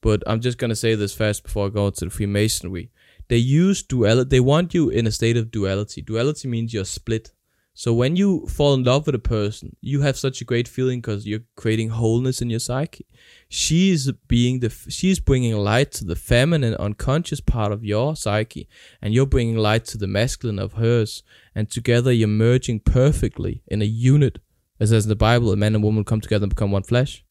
but 0.00 0.22
i'm 0.28 0.40
just 0.40 0.56
gonna 0.58 0.74
say 0.76 0.94
this 0.96 1.14
first 1.14 1.42
before 1.44 1.66
i 1.66 1.70
go 1.70 1.90
to 1.90 2.04
the 2.04 2.10
freemasonry 2.10 2.90
they 3.28 3.36
use 3.36 3.82
duality 3.82 4.28
they 4.28 4.40
want 4.40 4.72
you 4.74 4.88
in 4.88 5.06
a 5.06 5.10
state 5.10 5.36
of 5.36 5.50
duality 5.50 6.00
duality 6.02 6.46
means 6.48 6.72
you're 6.74 6.84
split 6.84 7.32
so 7.74 7.94
when 7.94 8.16
you 8.16 8.46
fall 8.48 8.74
in 8.74 8.84
love 8.84 9.06
with 9.06 9.14
a 9.14 9.18
person 9.18 9.74
you 9.80 10.02
have 10.02 10.16
such 10.16 10.40
a 10.40 10.44
great 10.44 10.68
feeling 10.68 11.00
because 11.00 11.26
you're 11.26 11.40
creating 11.56 11.90
wholeness 11.90 12.42
in 12.42 12.50
your 12.50 12.60
psyche. 12.60 13.06
She's 13.48 14.10
being 14.28 14.60
the 14.60 14.70
she's 14.88 15.20
bringing 15.20 15.54
light 15.56 15.90
to 15.92 16.04
the 16.04 16.16
feminine 16.16 16.74
unconscious 16.74 17.40
part 17.40 17.72
of 17.72 17.84
your 17.84 18.16
psyche 18.16 18.68
and 19.00 19.14
you're 19.14 19.26
bringing 19.26 19.56
light 19.56 19.84
to 19.86 19.98
the 19.98 20.06
masculine 20.06 20.58
of 20.58 20.74
hers. 20.74 21.22
And 21.54 21.70
together 21.70 22.12
you're 22.12 22.28
merging 22.28 22.80
perfectly 22.80 23.62
in 23.66 23.82
a 23.82 23.86
unit. 23.86 24.38
As 24.80 24.90
says 24.90 25.04
in 25.04 25.08
the 25.08 25.16
bible 25.16 25.52
a 25.52 25.56
man 25.56 25.74
and 25.74 25.84
woman 25.84 26.04
come 26.04 26.20
together 26.20 26.44
and 26.44 26.54
become 26.54 26.70
one 26.70 26.82
flesh. 26.82 27.24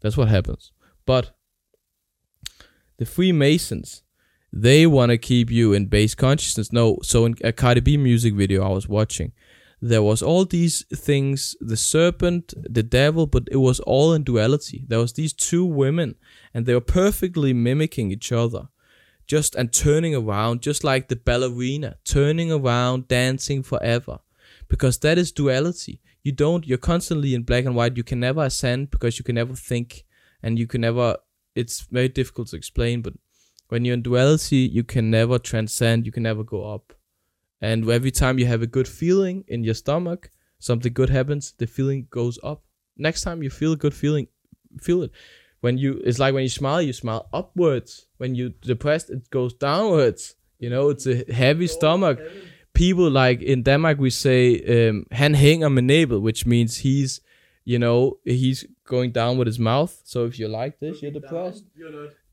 That's 0.00 0.16
what 0.16 0.28
happens. 0.28 0.72
But 1.06 1.36
the 2.98 3.06
freemasons 3.06 4.02
they 4.54 4.86
want 4.86 5.10
to 5.10 5.16
keep 5.16 5.50
you 5.50 5.72
in 5.72 5.86
base 5.86 6.14
consciousness. 6.14 6.72
No 6.72 6.98
so 7.02 7.24
in 7.24 7.36
a 7.42 7.52
cardi 7.52 7.80
b 7.80 7.96
music 7.96 8.34
video 8.34 8.62
i 8.64 8.68
was 8.68 8.88
watching 8.88 9.32
there 9.84 10.02
was 10.02 10.22
all 10.22 10.44
these 10.44 10.84
things 10.94 11.56
the 11.60 11.76
serpent 11.76 12.54
the 12.56 12.84
devil 12.84 13.26
but 13.26 13.48
it 13.50 13.56
was 13.56 13.80
all 13.80 14.14
in 14.14 14.22
duality. 14.22 14.84
There 14.86 15.00
was 15.00 15.14
these 15.14 15.32
two 15.32 15.64
women 15.64 16.14
and 16.54 16.64
they 16.64 16.74
were 16.74 16.80
perfectly 16.80 17.52
mimicking 17.52 18.12
each 18.12 18.30
other. 18.30 18.68
Just 19.26 19.56
and 19.56 19.72
turning 19.72 20.14
around 20.14 20.62
just 20.62 20.84
like 20.84 21.08
the 21.08 21.16
ballerina 21.16 21.96
turning 22.04 22.52
around 22.52 23.08
dancing 23.08 23.64
forever. 23.64 24.20
Because 24.68 24.98
that 25.00 25.18
is 25.18 25.32
duality. 25.32 26.00
You 26.22 26.30
don't 26.30 26.64
you're 26.64 26.78
constantly 26.78 27.34
in 27.34 27.42
black 27.42 27.64
and 27.64 27.74
white. 27.74 27.96
You 27.96 28.04
can 28.04 28.20
never 28.20 28.44
ascend 28.44 28.92
because 28.92 29.18
you 29.18 29.24
can 29.24 29.34
never 29.34 29.56
think 29.56 30.04
and 30.44 30.60
you 30.60 30.68
can 30.68 30.82
never 30.82 31.16
it's 31.56 31.80
very 31.90 32.08
difficult 32.08 32.48
to 32.48 32.56
explain 32.56 33.02
but 33.02 33.14
when 33.68 33.84
you're 33.84 33.94
in 33.94 34.02
duality 34.02 34.58
you 34.58 34.84
can 34.84 35.10
never 35.10 35.40
transcend. 35.40 36.06
You 36.06 36.12
can 36.12 36.22
never 36.22 36.44
go 36.44 36.72
up 36.72 36.92
and 37.62 37.88
every 37.88 38.10
time 38.10 38.38
you 38.38 38.46
have 38.46 38.62
a 38.62 38.66
good 38.66 38.88
feeling 38.88 39.44
in 39.48 39.64
your 39.64 39.74
stomach 39.74 40.30
something 40.58 40.92
good 40.92 41.10
happens 41.10 41.52
the 41.58 41.66
feeling 41.66 42.06
goes 42.10 42.38
up. 42.42 42.62
Next 42.96 43.22
time 43.22 43.42
you 43.42 43.50
feel 43.50 43.72
a 43.72 43.76
good 43.76 43.94
feeling 43.94 44.26
feel 44.80 45.02
it. 45.02 45.10
When 45.60 45.78
you 45.78 46.00
it's 46.04 46.18
like 46.18 46.34
when 46.34 46.42
you 46.42 46.48
smile 46.50 46.82
you 46.82 46.92
smile 46.92 47.28
upwards. 47.32 48.06
When 48.18 48.34
you're 48.34 48.54
depressed 48.60 49.10
it 49.10 49.30
goes 49.30 49.54
downwards. 49.54 50.34
You 50.58 50.70
know 50.70 50.90
it's 50.90 51.06
a 51.06 51.24
heavy 51.32 51.66
stomach. 51.66 52.18
people 52.74 53.10
like 53.10 53.42
in 53.42 53.62
denmark 53.62 53.98
we 53.98 54.10
say 54.10 54.88
um, 54.88 55.06
han 55.10 55.34
hænger 55.34 55.68
med 55.68 55.82
næbet 55.82 56.20
which 56.22 56.46
means 56.46 56.78
he's 56.78 57.20
you 57.66 57.78
know 57.78 58.16
he's 58.26 58.64
going 58.84 59.12
down 59.12 59.38
with 59.38 59.46
his 59.46 59.58
mouth. 59.58 59.92
So 60.04 60.24
if 60.26 60.38
you're 60.38 60.62
like 60.62 60.74
this 60.80 61.02
you're 61.02 61.12
depressed 61.20 61.64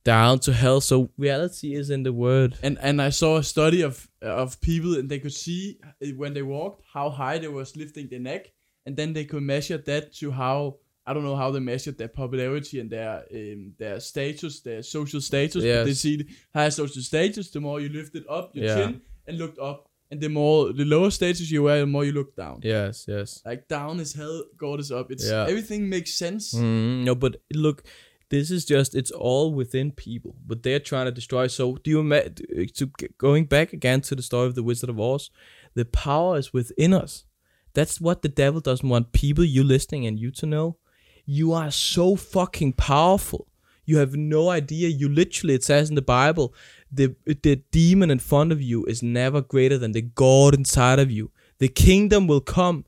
down 0.04 0.39
to 0.39 0.52
hell 0.54 0.82
so 0.82 1.10
reality 1.18 1.74
is 1.76 1.89
in 1.89 2.04
the 2.04 2.14
word 2.14 2.58
And 2.64 2.78
and 2.82 3.02
I 3.02 3.10
saw 3.12 3.38
a 3.38 3.43
study 3.43 3.82
of 3.84 4.08
of 4.22 4.60
people, 4.62 4.95
and 5.00 5.10
they 5.10 5.20
could 5.20 5.34
see 5.34 5.80
uh, 5.84 6.08
when 6.18 6.34
they 6.34 6.41
walked 6.43 6.84
how 6.93 7.10
high 7.10 7.38
they 7.39 7.47
was 7.47 7.76
lifting 7.76 8.08
their 8.10 8.20
neck, 8.20 8.52
and 8.86 8.95
then 8.97 9.14
they 9.14 9.26
could 9.26 9.43
measure 9.43 9.78
that 9.78 10.14
to 10.20 10.32
how 10.32 10.78
I 11.08 11.14
don't 11.14 11.24
know 11.24 11.36
how 11.43 11.52
they 11.52 11.60
measured 11.60 11.97
their 11.97 12.10
popularity 12.10 12.80
and 12.82 12.89
their 12.89 13.24
um, 13.34 13.74
their 13.78 14.00
status, 14.00 14.62
their 14.62 14.84
social 14.84 15.22
status. 15.22 15.64
But 15.64 15.86
they 15.86 15.93
see 15.93 16.18
the 16.18 16.28
higher 16.54 16.72
social 16.72 17.02
status, 17.02 17.50
the 17.52 17.60
more 17.60 17.80
you 17.82 17.89
lifted 17.89 18.24
up 18.30 18.52
your 18.56 18.66
Yeah. 18.66 18.76
chin 18.76 19.02
and 19.28 19.38
looked 19.38 19.60
up, 19.60 19.88
and 20.12 20.20
the 20.22 20.30
more 20.30 20.74
the 20.74 20.86
lower 20.86 21.12
status 21.12 21.50
you 21.52 21.64
were, 21.64 21.80
the 21.80 21.86
more 21.86 22.06
you 22.06 22.12
looked 22.14 22.36
down. 22.38 22.60
yes 22.64 23.06
yes 23.08 23.41
Like 23.45 23.68
down 23.68 24.00
is 24.00 24.14
hell, 24.14 24.43
God 24.58 24.80
is 24.80 24.91
up. 24.91 25.12
It's 25.12 25.28
Yeah. 25.30 25.47
everything 25.50 25.89
makes 25.89 26.14
sense. 26.14 26.54
Mm, 26.54 27.04
no, 27.06 27.16
but 27.16 27.34
look, 27.54 27.84
this 28.30 28.51
is 28.51 28.65
just 28.65 28.95
it's 28.95 29.11
all 29.11 29.53
within 29.53 29.91
people, 29.91 30.36
but 30.45 30.63
they're 30.63 30.80
trying 30.80 31.05
to 31.05 31.11
destroy. 31.11 31.47
So 31.47 31.75
do 31.77 31.89
you 31.89 31.99
ima- 31.99 32.30
to 32.30 32.91
going 33.17 33.45
back 33.45 33.73
again 33.73 34.01
to 34.01 34.15
the 34.15 34.21
story 34.21 34.47
of 34.47 34.55
the 34.55 34.63
Wizard 34.63 34.89
of 34.89 34.99
Oz? 34.99 35.32
The 35.73 35.86
power 35.86 36.38
is 36.38 36.53
within 36.53 36.93
us. 36.93 37.25
That's 37.73 38.01
what 38.01 38.21
the 38.21 38.30
devil 38.30 38.61
doesn't 38.61 38.88
want 38.88 39.13
people 39.13 39.43
you 39.43 39.63
listening 39.63 40.05
and 40.05 40.19
you 40.19 40.32
to 40.32 40.45
know. 40.45 40.77
You 41.25 41.53
are 41.53 41.71
so 41.71 42.15
fucking 42.15 42.73
powerful. 42.73 43.47
You 43.86 43.97
have 43.97 44.15
no 44.15 44.49
idea. 44.49 44.89
You 44.89 45.09
literally, 45.09 45.55
it 45.55 45.63
says 45.63 45.89
in 45.89 45.95
the 45.95 46.01
Bible, 46.01 46.53
the 46.91 47.15
the 47.25 47.63
demon 47.71 48.11
in 48.11 48.19
front 48.19 48.51
of 48.51 48.61
you 48.61 48.86
is 48.86 49.01
never 49.01 49.41
greater 49.41 49.77
than 49.80 49.93
the 49.93 50.01
God 50.01 50.53
inside 50.53 50.99
of 50.99 51.09
you. 51.09 51.32
The 51.57 51.67
kingdom 51.67 52.27
will 52.27 52.41
come. 52.41 52.86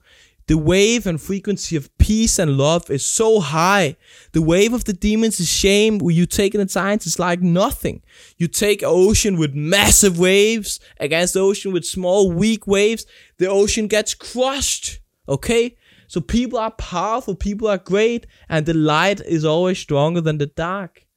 The 0.51 0.57
wave 0.57 1.07
and 1.07 1.21
frequency 1.21 1.77
of 1.77 1.97
peace 1.97 2.37
and 2.37 2.57
love 2.57 2.91
is 2.91 3.05
so 3.05 3.39
high. 3.39 3.95
The 4.33 4.41
wave 4.41 4.73
of 4.73 4.83
the 4.83 4.91
demons 4.91 5.39
is 5.39 5.47
shame. 5.47 6.01
You 6.01 6.25
take 6.25 6.53
in 6.53 6.67
science, 6.67 7.07
it's 7.07 7.17
like 7.17 7.39
nothing. 7.39 8.01
You 8.35 8.49
take 8.49 8.83
ocean 8.83 9.37
with 9.37 9.53
massive 9.53 10.19
waves 10.19 10.81
against 10.99 11.37
ocean 11.37 11.71
with 11.71 11.85
small, 11.85 12.33
weak 12.33 12.67
waves. 12.67 13.05
The 13.37 13.47
ocean 13.47 13.87
gets 13.87 14.13
crushed. 14.13 14.99
Okay? 15.29 15.77
So 16.09 16.19
people 16.19 16.59
are 16.59 16.71
powerful, 16.71 17.33
people 17.33 17.69
are 17.69 17.77
great, 17.77 18.27
and 18.49 18.65
the 18.65 18.73
light 18.73 19.21
is 19.21 19.45
always 19.45 19.79
stronger 19.79 20.19
than 20.19 20.37
the 20.37 20.47
dark. 20.47 21.07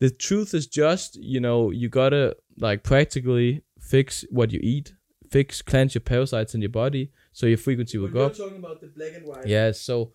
The 0.00 0.10
truth 0.10 0.54
is 0.54 0.66
just, 0.66 1.14
you 1.14 1.38
know, 1.38 1.70
you 1.70 1.88
gotta 1.88 2.34
like 2.58 2.82
practically 2.82 3.62
fix 3.78 4.24
what 4.28 4.50
you 4.50 4.58
eat, 4.60 4.94
fix 5.30 5.62
cleanse 5.62 5.94
your 5.94 6.00
parasites 6.00 6.52
in 6.52 6.62
your 6.62 6.70
body, 6.70 7.12
so 7.32 7.46
your 7.46 7.58
frequency 7.58 7.98
will 7.98 8.08
go 8.08 8.26
up. 8.26 8.36
talking 8.36 8.58
about 8.58 8.80
the 8.80 8.88
black 8.88 9.12
and 9.14 9.26
white. 9.26 9.46
Yes, 9.46 9.80
so 9.80 10.12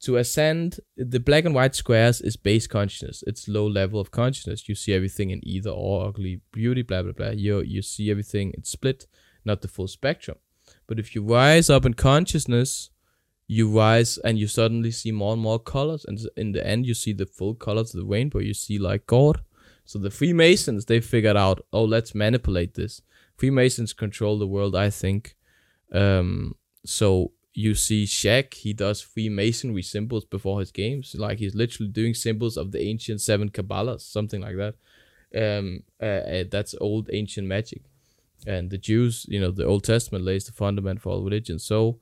to 0.00 0.16
ascend, 0.16 0.80
the 0.96 1.20
black 1.20 1.44
and 1.44 1.54
white 1.54 1.74
squares 1.74 2.20
is 2.20 2.36
base 2.36 2.66
consciousness. 2.66 3.24
It's 3.26 3.48
low 3.48 3.66
level 3.66 3.98
of 3.98 4.10
consciousness. 4.10 4.68
You 4.68 4.74
see 4.74 4.92
everything 4.92 5.30
in 5.30 5.40
either 5.42 5.70
or 5.70 6.06
ugly 6.06 6.40
beauty, 6.52 6.82
blah 6.82 7.02
blah 7.02 7.12
blah. 7.12 7.30
You 7.30 7.60
you 7.60 7.82
see 7.82 8.10
everything. 8.10 8.52
It's 8.54 8.70
split, 8.70 9.06
not 9.44 9.62
the 9.62 9.68
full 9.68 9.88
spectrum. 9.88 10.38
But 10.86 10.98
if 10.98 11.14
you 11.14 11.22
rise 11.22 11.70
up 11.70 11.86
in 11.86 11.94
consciousness, 11.94 12.90
you 13.46 13.70
rise 13.70 14.18
and 14.18 14.38
you 14.38 14.48
suddenly 14.48 14.90
see 14.90 15.12
more 15.12 15.32
and 15.32 15.42
more 15.42 15.58
colors, 15.58 16.04
and 16.04 16.18
in 16.36 16.52
the 16.52 16.66
end, 16.66 16.86
you 16.86 16.94
see 16.94 17.12
the 17.12 17.26
full 17.26 17.54
colors 17.54 17.94
of 17.94 18.00
the 18.00 18.06
rainbow. 18.06 18.40
You 18.40 18.54
see 18.54 18.78
like 18.78 19.06
God. 19.06 19.42
So 19.84 20.00
the 20.00 20.10
Freemasons 20.10 20.86
they 20.86 21.00
figured 21.00 21.36
out, 21.36 21.64
oh, 21.72 21.84
let's 21.84 22.14
manipulate 22.14 22.74
this. 22.74 23.02
Freemasons 23.36 23.92
control 23.92 24.36
the 24.38 24.46
world, 24.46 24.74
I 24.74 24.90
think. 24.90 25.36
Um, 25.92 26.56
so 26.84 27.32
you 27.56 27.74
see 27.74 28.04
Shaq, 28.04 28.54
he 28.54 28.74
does 28.74 29.00
Freemasonry 29.00 29.82
symbols 29.82 30.26
before 30.26 30.60
his 30.60 30.70
games. 30.70 31.14
Like 31.18 31.38
he's 31.38 31.54
literally 31.54 31.90
doing 31.90 32.12
symbols 32.12 32.56
of 32.56 32.70
the 32.70 32.82
ancient 32.82 33.22
seven 33.22 33.48
Kabbalahs, 33.48 34.02
something 34.02 34.42
like 34.42 34.56
that. 34.56 34.74
Um, 35.34 35.82
uh, 36.00 36.04
uh, 36.04 36.44
that's 36.50 36.74
old 36.80 37.08
ancient 37.12 37.46
magic. 37.46 37.82
And 38.46 38.70
the 38.70 38.78
Jews, 38.78 39.24
you 39.28 39.40
know, 39.40 39.50
the 39.50 39.64
Old 39.64 39.84
Testament 39.84 40.24
lays 40.24 40.44
the 40.44 40.52
fundament 40.52 41.00
for 41.00 41.10
all 41.10 41.24
religions. 41.24 41.64
So, 41.64 41.98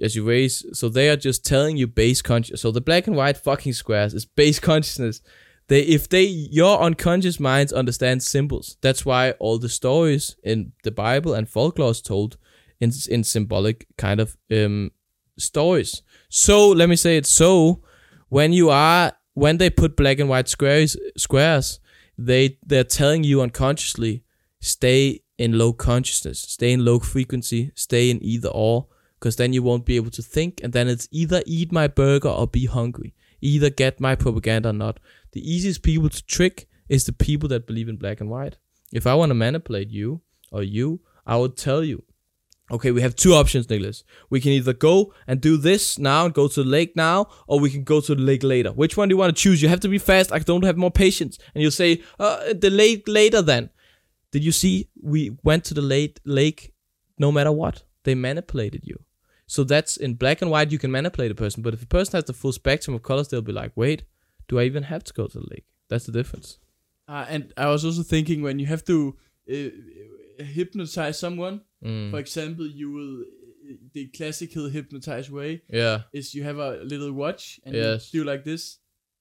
as 0.00 0.14
you 0.14 0.26
raise, 0.26 0.64
so 0.72 0.88
they 0.88 1.10
are 1.10 1.16
just 1.16 1.44
telling 1.44 1.76
you 1.76 1.86
base 1.88 2.22
conscious. 2.22 2.62
So 2.62 2.70
the 2.70 2.80
black 2.80 3.08
and 3.08 3.16
white 3.16 3.36
fucking 3.36 3.72
squares 3.72 4.14
is 4.14 4.24
base 4.24 4.58
consciousness. 4.70 5.20
They, 5.66 5.82
if 5.82 6.08
they, 6.08 6.24
your 6.24 6.80
unconscious 6.80 7.38
minds 7.38 7.72
understand 7.72 8.22
symbols. 8.22 8.76
That's 8.80 9.04
why 9.04 9.32
all 9.32 9.58
the 9.58 9.68
stories 9.68 10.36
in 10.42 10.72
the 10.84 10.90
Bible 10.90 11.34
and 11.34 11.48
folklore 11.48 11.90
is 11.90 12.00
told 12.00 12.38
in 12.80 12.92
in 13.08 13.24
symbolic 13.24 13.86
kind 13.96 14.20
of 14.20 14.36
um 14.50 14.90
stories. 15.38 16.02
So 16.28 16.68
let 16.68 16.88
me 16.88 16.96
say 16.96 17.16
it 17.16 17.26
so 17.26 17.82
when 18.28 18.52
you 18.52 18.70
are 18.70 19.12
when 19.34 19.58
they 19.58 19.70
put 19.70 19.96
black 19.96 20.18
and 20.18 20.28
white 20.28 20.48
squares 20.48 20.96
squares, 21.16 21.80
they 22.16 22.58
they're 22.64 22.84
telling 22.84 23.24
you 23.24 23.40
unconsciously 23.42 24.24
stay 24.60 25.20
in 25.38 25.56
low 25.56 25.72
consciousness, 25.72 26.38
stay 26.40 26.72
in 26.72 26.84
low 26.84 26.98
frequency, 26.98 27.72
stay 27.74 28.10
in 28.10 28.22
either 28.22 28.50
or, 28.50 28.86
because 29.18 29.36
then 29.36 29.52
you 29.52 29.62
won't 29.62 29.86
be 29.86 29.96
able 29.96 30.10
to 30.10 30.22
think, 30.22 30.60
and 30.62 30.72
then 30.72 30.86
it's 30.86 31.08
either 31.10 31.42
eat 31.46 31.72
my 31.72 31.88
burger 31.88 32.28
or 32.28 32.46
be 32.46 32.66
hungry, 32.66 33.14
either 33.40 33.70
get 33.70 34.00
my 34.00 34.14
propaganda 34.14 34.68
or 34.68 34.74
not. 34.74 35.00
The 35.32 35.40
easiest 35.40 35.82
people 35.82 36.10
to 36.10 36.24
trick 36.26 36.68
is 36.88 37.04
the 37.04 37.12
people 37.12 37.48
that 37.48 37.66
believe 37.66 37.88
in 37.88 37.96
black 37.96 38.20
and 38.20 38.28
white. 38.28 38.58
If 38.92 39.06
I 39.06 39.14
want 39.14 39.30
to 39.30 39.34
manipulate 39.34 39.90
you 39.90 40.20
or 40.52 40.62
you, 40.62 41.00
I 41.26 41.36
would 41.36 41.56
tell 41.56 41.82
you 41.82 42.02
Okay, 42.70 42.92
we 42.92 43.00
have 43.02 43.16
two 43.16 43.34
options, 43.34 43.68
Nicholas. 43.68 44.04
We 44.28 44.40
can 44.40 44.52
either 44.52 44.72
go 44.72 45.12
and 45.26 45.40
do 45.40 45.56
this 45.56 45.98
now 45.98 46.26
and 46.26 46.34
go 46.34 46.46
to 46.46 46.62
the 46.62 46.68
lake 46.68 46.94
now, 46.94 47.26
or 47.48 47.58
we 47.58 47.70
can 47.70 47.82
go 47.82 48.00
to 48.00 48.14
the 48.14 48.22
lake 48.22 48.44
later. 48.44 48.70
Which 48.70 48.96
one 48.96 49.08
do 49.08 49.14
you 49.14 49.16
want 49.16 49.34
to 49.34 49.42
choose? 49.42 49.60
You 49.60 49.68
have 49.68 49.80
to 49.80 49.88
be 49.88 49.98
fast. 49.98 50.32
I 50.32 50.38
don't 50.38 50.64
have 50.64 50.76
more 50.76 50.90
patience. 50.90 51.38
And 51.54 51.62
you'll 51.62 51.72
say, 51.72 52.02
uh, 52.20 52.52
the 52.52 52.70
lake 52.70 53.04
later 53.08 53.42
then. 53.42 53.70
Did 54.30 54.44
you 54.44 54.52
see? 54.52 54.88
We 55.02 55.36
went 55.42 55.64
to 55.64 55.74
the 55.74 55.82
lake, 55.82 56.20
lake 56.24 56.72
no 57.18 57.32
matter 57.32 57.50
what. 57.50 57.82
They 58.04 58.14
manipulated 58.14 58.82
you. 58.84 59.02
So 59.46 59.64
that's 59.64 59.96
in 59.96 60.14
black 60.14 60.40
and 60.40 60.50
white, 60.50 60.70
you 60.70 60.78
can 60.78 60.92
manipulate 60.92 61.32
a 61.32 61.34
person. 61.34 61.64
But 61.64 61.74
if 61.74 61.82
a 61.82 61.86
person 61.86 62.12
has 62.12 62.24
the 62.24 62.32
full 62.32 62.52
spectrum 62.52 62.94
of 62.94 63.02
colors, 63.02 63.26
they'll 63.26 63.42
be 63.42 63.50
like, 63.50 63.72
wait, 63.74 64.04
do 64.46 64.60
I 64.60 64.62
even 64.62 64.84
have 64.84 65.02
to 65.04 65.12
go 65.12 65.26
to 65.26 65.40
the 65.40 65.46
lake? 65.50 65.64
That's 65.88 66.06
the 66.06 66.12
difference. 66.12 66.58
Uh, 67.08 67.26
and 67.28 67.52
I 67.56 67.66
was 67.66 67.84
also 67.84 68.04
thinking 68.04 68.42
when 68.42 68.60
you 68.60 68.66
have 68.66 68.84
to 68.84 69.16
uh, 69.52 70.44
hypnotize 70.44 71.18
someone, 71.18 71.62
Mm. 71.84 72.10
For 72.10 72.18
example, 72.18 72.66
you 72.66 72.90
will 72.92 73.24
the 73.92 74.06
classical 74.08 74.68
hypnotized 74.68 75.30
way 75.30 75.62
Yeah. 75.72 76.02
is 76.12 76.34
you 76.34 76.42
have 76.42 76.58
a 76.58 76.82
little 76.82 77.12
watch 77.12 77.60
and 77.64 77.74
Yes. 77.74 78.12
you 78.12 78.20
do 78.20 78.26
like 78.30 78.42
this, 78.44 78.78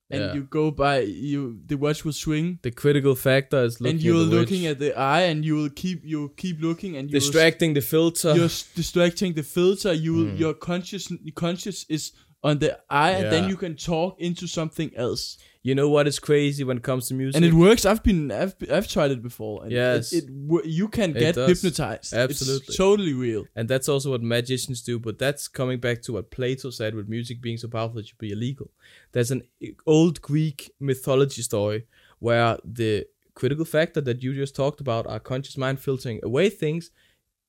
and 0.10 0.22
Yeah. 0.22 0.34
you 0.34 0.42
go 0.44 0.72
by 0.72 1.02
you 1.02 1.60
the 1.68 1.76
watch 1.78 2.04
will 2.04 2.14
swing. 2.14 2.58
The 2.64 2.72
critical 2.72 3.16
factor 3.16 3.64
is 3.64 3.80
looking 3.80 3.98
and 3.98 4.04
you're 4.04 4.24
at 4.24 4.30
the 4.32 4.36
looking 4.36 4.66
at 4.66 4.80
the 4.80 4.98
eye, 4.98 5.22
and 5.32 5.46
you 5.46 5.56
will 5.56 5.70
keep 5.70 6.04
you 6.04 6.34
keep 6.36 6.60
looking, 6.62 6.98
and 6.98 7.10
you 7.12 7.20
distracting 7.20 7.76
the 7.76 7.82
filter. 7.82 8.34
you're 8.36 8.46
s- 8.46 8.68
distracting 8.76 9.34
the 9.34 9.44
filter. 9.44 9.94
You 9.94 10.14
will, 10.16 10.26
Mm. 10.34 10.40
your 10.40 10.54
conscious 10.56 11.12
conscious 11.36 11.86
is 11.90 12.12
on 12.42 12.58
the 12.60 12.80
eye, 12.90 13.12
and 13.12 13.32
then 13.32 13.50
you 13.50 13.58
can 13.58 13.76
talk 13.76 14.20
into 14.20 14.48
something 14.48 14.90
else. 14.96 15.38
You 15.62 15.76
know 15.76 15.90
what 15.90 16.08
is 16.08 16.20
crazy 16.20 16.64
when 16.64 16.78
it 16.78 16.84
comes 16.84 17.10
to 17.10 17.14
music? 17.14 17.36
And 17.36 17.44
it 17.44 17.54
works. 17.54 17.86
I've 17.86 18.02
been 18.02 18.32
I've 18.32 18.56
I've 18.72 18.88
tried 18.88 19.12
it 19.12 19.22
before. 19.22 19.64
And 19.64 19.72
Yes. 19.72 20.14
it, 20.14 20.24
it 20.30 20.66
you 20.66 20.88
can 20.88 21.12
get 21.12 21.36
hypnotized. 21.36 22.14
Absolutely. 22.14 22.68
it's 22.68 22.78
totally 22.78 23.14
real. 23.14 23.46
And 23.58 23.68
that's 23.68 23.90
also 23.90 24.12
what 24.12 24.24
magicians 24.24 24.82
do, 24.82 25.00
but 25.00 25.20
that's 25.20 25.50
coming 25.50 25.80
back 25.80 26.02
to 26.04 26.14
what 26.14 26.32
Plato 26.32 26.70
said 26.70 26.96
with 26.96 27.10
music 27.10 27.42
being 27.42 27.58
so 27.58 27.68
powerful 27.68 28.00
it 28.00 28.08
should 28.08 28.18
be 28.18 28.32
illegal. 28.32 28.72
There's 29.12 29.32
an 29.32 29.44
old 29.86 30.22
Greek 30.22 30.72
mythology 30.80 31.42
story 31.42 31.86
where 32.20 32.58
the 32.64 33.06
critical 33.36 33.66
factor 33.66 34.00
that 34.02 34.24
you 34.24 34.34
just 34.34 34.56
talked 34.56 34.80
about, 34.80 35.08
our 35.08 35.20
conscious 35.20 35.58
mind 35.58 35.80
filtering 35.82 36.20
away 36.24 36.50
things, 36.50 36.92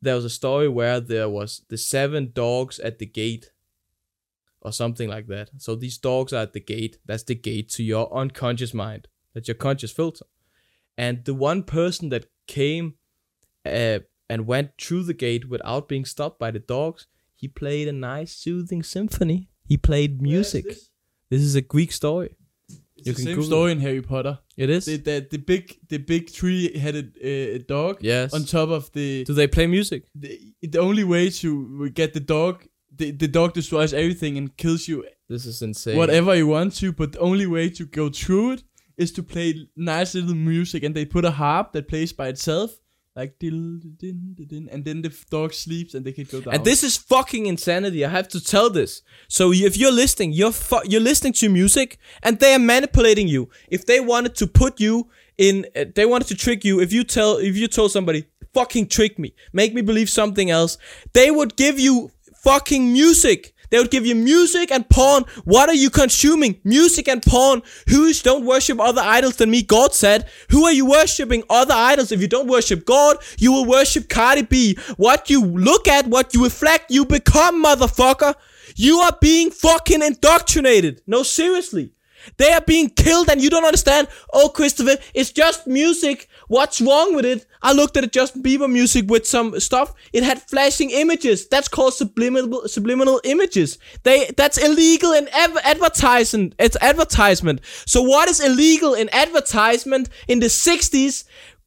there 0.02 0.16
was 0.16 0.24
a 0.24 0.30
story 0.30 0.68
where 0.68 0.98
there 1.00 1.28
was 1.28 1.62
the 1.68 1.78
seven 1.78 2.32
dogs 2.34 2.80
at 2.80 2.98
the 2.98 3.06
gate 3.06 3.50
or 4.62 4.72
something 4.72 5.08
like 5.08 5.26
that. 5.28 5.50
So 5.58 5.74
these 5.74 5.98
dogs 5.98 6.32
are 6.32 6.42
at 6.42 6.52
the 6.52 6.60
gate. 6.60 6.98
That's 7.06 7.22
the 7.22 7.34
gate 7.34 7.70
to 7.70 7.82
your 7.82 8.12
unconscious 8.14 8.74
mind. 8.74 9.08
That's 9.34 9.48
your 9.48 9.54
conscious 9.54 9.92
filter. 9.92 10.26
And 10.98 11.24
the 11.24 11.34
one 11.34 11.62
person 11.62 12.08
that 12.10 12.26
came 12.46 12.94
uh, 13.64 14.00
and 14.28 14.46
went 14.46 14.72
through 14.78 15.04
the 15.04 15.14
gate 15.14 15.48
without 15.48 15.88
being 15.88 16.04
stopped 16.04 16.38
by 16.38 16.50
the 16.50 16.58
dogs, 16.58 17.06
he 17.34 17.48
played 17.48 17.88
a 17.88 17.92
nice 17.92 18.32
soothing 18.36 18.82
symphony. 18.82 19.48
He 19.64 19.76
played 19.76 20.20
music. 20.20 20.66
It's 20.66 20.90
This 21.30 21.42
is 21.42 21.54
a 21.54 21.62
Greek 21.62 21.92
story. 21.92 22.36
You 22.68 23.12
the 23.12 23.14
can 23.14 23.24
same 23.24 23.34
Google 23.36 23.50
story 23.50 23.72
in 23.72 23.80
Harry 23.80 24.02
Potter. 24.02 24.38
It 24.56 24.68
is. 24.68 24.84
The, 24.84 24.96
the, 24.98 25.26
the 25.30 25.38
big 25.38 25.78
the 25.88 25.96
big 25.98 26.28
three 26.28 26.76
headed 26.76 27.16
uh, 27.16 27.64
dog 27.66 27.98
yes. 28.02 28.34
on 28.34 28.44
top 28.44 28.68
of 28.68 28.92
the, 28.92 29.24
Do 29.24 29.32
they 29.32 29.46
play 29.46 29.66
music? 29.66 30.04
the 30.14 30.38
the 30.60 30.78
only 30.78 31.04
way 31.04 31.30
to 31.30 31.88
get 31.90 32.12
the 32.12 32.20
dog 32.20 32.66
the, 33.00 33.10
the 33.22 33.28
dog 33.38 33.50
destroys 33.54 33.92
everything 34.02 34.32
and 34.38 34.46
kills 34.56 34.82
you 34.88 35.04
This 35.28 35.44
is 35.46 35.62
insane. 35.62 35.96
whatever 35.96 36.32
you 36.40 36.46
want 36.56 36.70
to, 36.80 36.92
but 37.00 37.08
the 37.12 37.20
only 37.30 37.46
way 37.56 37.66
to 37.78 37.84
go 38.00 38.04
through 38.10 38.52
it 38.54 38.62
is 38.96 39.12
to 39.12 39.22
play 39.22 39.48
nice 39.76 40.10
little 40.18 40.34
music 40.52 40.80
and 40.84 40.94
they 40.94 41.06
put 41.06 41.24
a 41.24 41.30
harp 41.42 41.72
that 41.72 41.84
plays 41.88 42.12
by 42.12 42.28
itself. 42.28 42.70
Like 43.16 43.32
din, 43.40 43.80
din, 44.00 44.18
din, 44.52 44.68
and 44.72 44.84
then 44.84 45.02
the 45.02 45.10
dog 45.30 45.52
sleeps 45.52 45.94
and 45.94 46.04
they 46.04 46.12
can 46.12 46.26
go 46.32 46.40
down. 46.40 46.54
And 46.54 46.64
this 46.64 46.82
is 46.88 46.96
fucking 46.96 47.46
insanity. 47.46 48.04
I 48.04 48.08
have 48.08 48.28
to 48.28 48.40
tell 48.40 48.70
this. 48.70 49.02
So 49.28 49.52
if 49.52 49.74
you're 49.80 49.96
listening, 50.04 50.30
you're 50.32 50.52
fu- 50.68 50.86
you're 50.90 51.06
listening 51.10 51.34
to 51.40 51.48
music, 51.48 51.98
and 52.22 52.38
they 52.38 52.52
are 52.54 52.64
manipulating 52.74 53.28
you. 53.28 53.42
If 53.68 53.84
they 53.84 54.00
wanted 54.12 54.34
to 54.40 54.46
put 54.46 54.80
you 54.80 54.94
in, 55.36 55.54
uh, 55.74 55.86
they 55.96 56.06
wanted 56.06 56.28
to 56.28 56.36
trick 56.44 56.64
you. 56.64 56.80
If 56.80 56.92
you 56.92 57.02
tell, 57.04 57.32
if 57.38 57.56
you 57.56 57.66
told 57.68 57.90
somebody, 57.90 58.20
fucking 58.54 58.86
trick 58.88 59.18
me, 59.18 59.28
make 59.52 59.74
me 59.74 59.82
believe 59.82 60.08
something 60.08 60.48
else, 60.50 60.78
they 61.12 61.30
would 61.36 61.52
give 61.56 61.76
you 61.86 62.10
fucking 62.42 62.92
music. 62.92 63.54
They 63.70 63.78
would 63.78 63.90
give 63.90 64.04
you 64.04 64.16
music 64.16 64.72
and 64.72 64.88
porn. 64.88 65.24
What 65.44 65.68
are 65.68 65.74
you 65.74 65.90
consuming? 65.90 66.60
Music 66.64 67.06
and 67.08 67.22
porn. 67.22 67.62
Who's 67.88 68.20
don't 68.20 68.44
worship 68.44 68.80
other 68.80 69.00
idols 69.00 69.36
than 69.36 69.50
me? 69.50 69.62
God 69.62 69.94
said. 69.94 70.28
Who 70.50 70.64
are 70.64 70.72
you 70.72 70.86
worshiping? 70.86 71.44
Other 71.48 71.74
idols. 71.74 72.10
If 72.10 72.20
you 72.20 72.26
don't 72.26 72.48
worship 72.48 72.84
God, 72.84 73.18
you 73.38 73.52
will 73.52 73.64
worship 73.64 74.08
Cardi 74.08 74.42
B. 74.42 74.76
What 74.96 75.30
you 75.30 75.44
look 75.44 75.86
at, 75.86 76.08
what 76.08 76.34
you 76.34 76.42
reflect, 76.42 76.90
you 76.90 77.04
become, 77.04 77.64
motherfucker. 77.64 78.34
You 78.74 78.98
are 78.98 79.16
being 79.20 79.50
fucking 79.50 80.02
indoctrinated. 80.02 81.02
No, 81.06 81.22
seriously. 81.22 81.92
They 82.36 82.52
are 82.52 82.60
being 82.60 82.90
killed 82.90 83.30
and 83.30 83.40
you 83.40 83.50
don't 83.50 83.64
understand. 83.64 84.08
Oh, 84.32 84.48
Christopher, 84.48 84.96
it's 85.14 85.30
just 85.30 85.66
music. 85.66 86.28
What's 86.48 86.80
wrong 86.80 87.14
with 87.14 87.24
it? 87.24 87.46
I 87.62 87.72
looked 87.72 87.96
at 87.96 88.10
Justin 88.12 88.42
Bieber 88.42 88.70
music 88.70 89.06
with 89.08 89.26
some 89.26 89.58
stuff. 89.60 89.92
It 90.12 90.22
had 90.22 90.42
flashing 90.42 90.90
images. 90.90 91.46
That's 91.48 91.68
called 91.68 91.94
subliminal 91.94 92.66
subliminal 92.68 93.20
images. 93.24 93.78
They 94.02 94.30
that's 94.36 94.58
illegal 94.58 95.12
in 95.12 95.28
ev- 95.32 95.58
advertisement. 95.64 96.54
It's 96.58 96.76
advertisement. 96.80 97.60
So 97.86 98.02
what 98.02 98.28
is 98.28 98.40
illegal 98.40 98.94
in 98.94 99.08
advertisement 99.12 100.08
in 100.28 100.40
the 100.40 100.46
60s? 100.46 101.24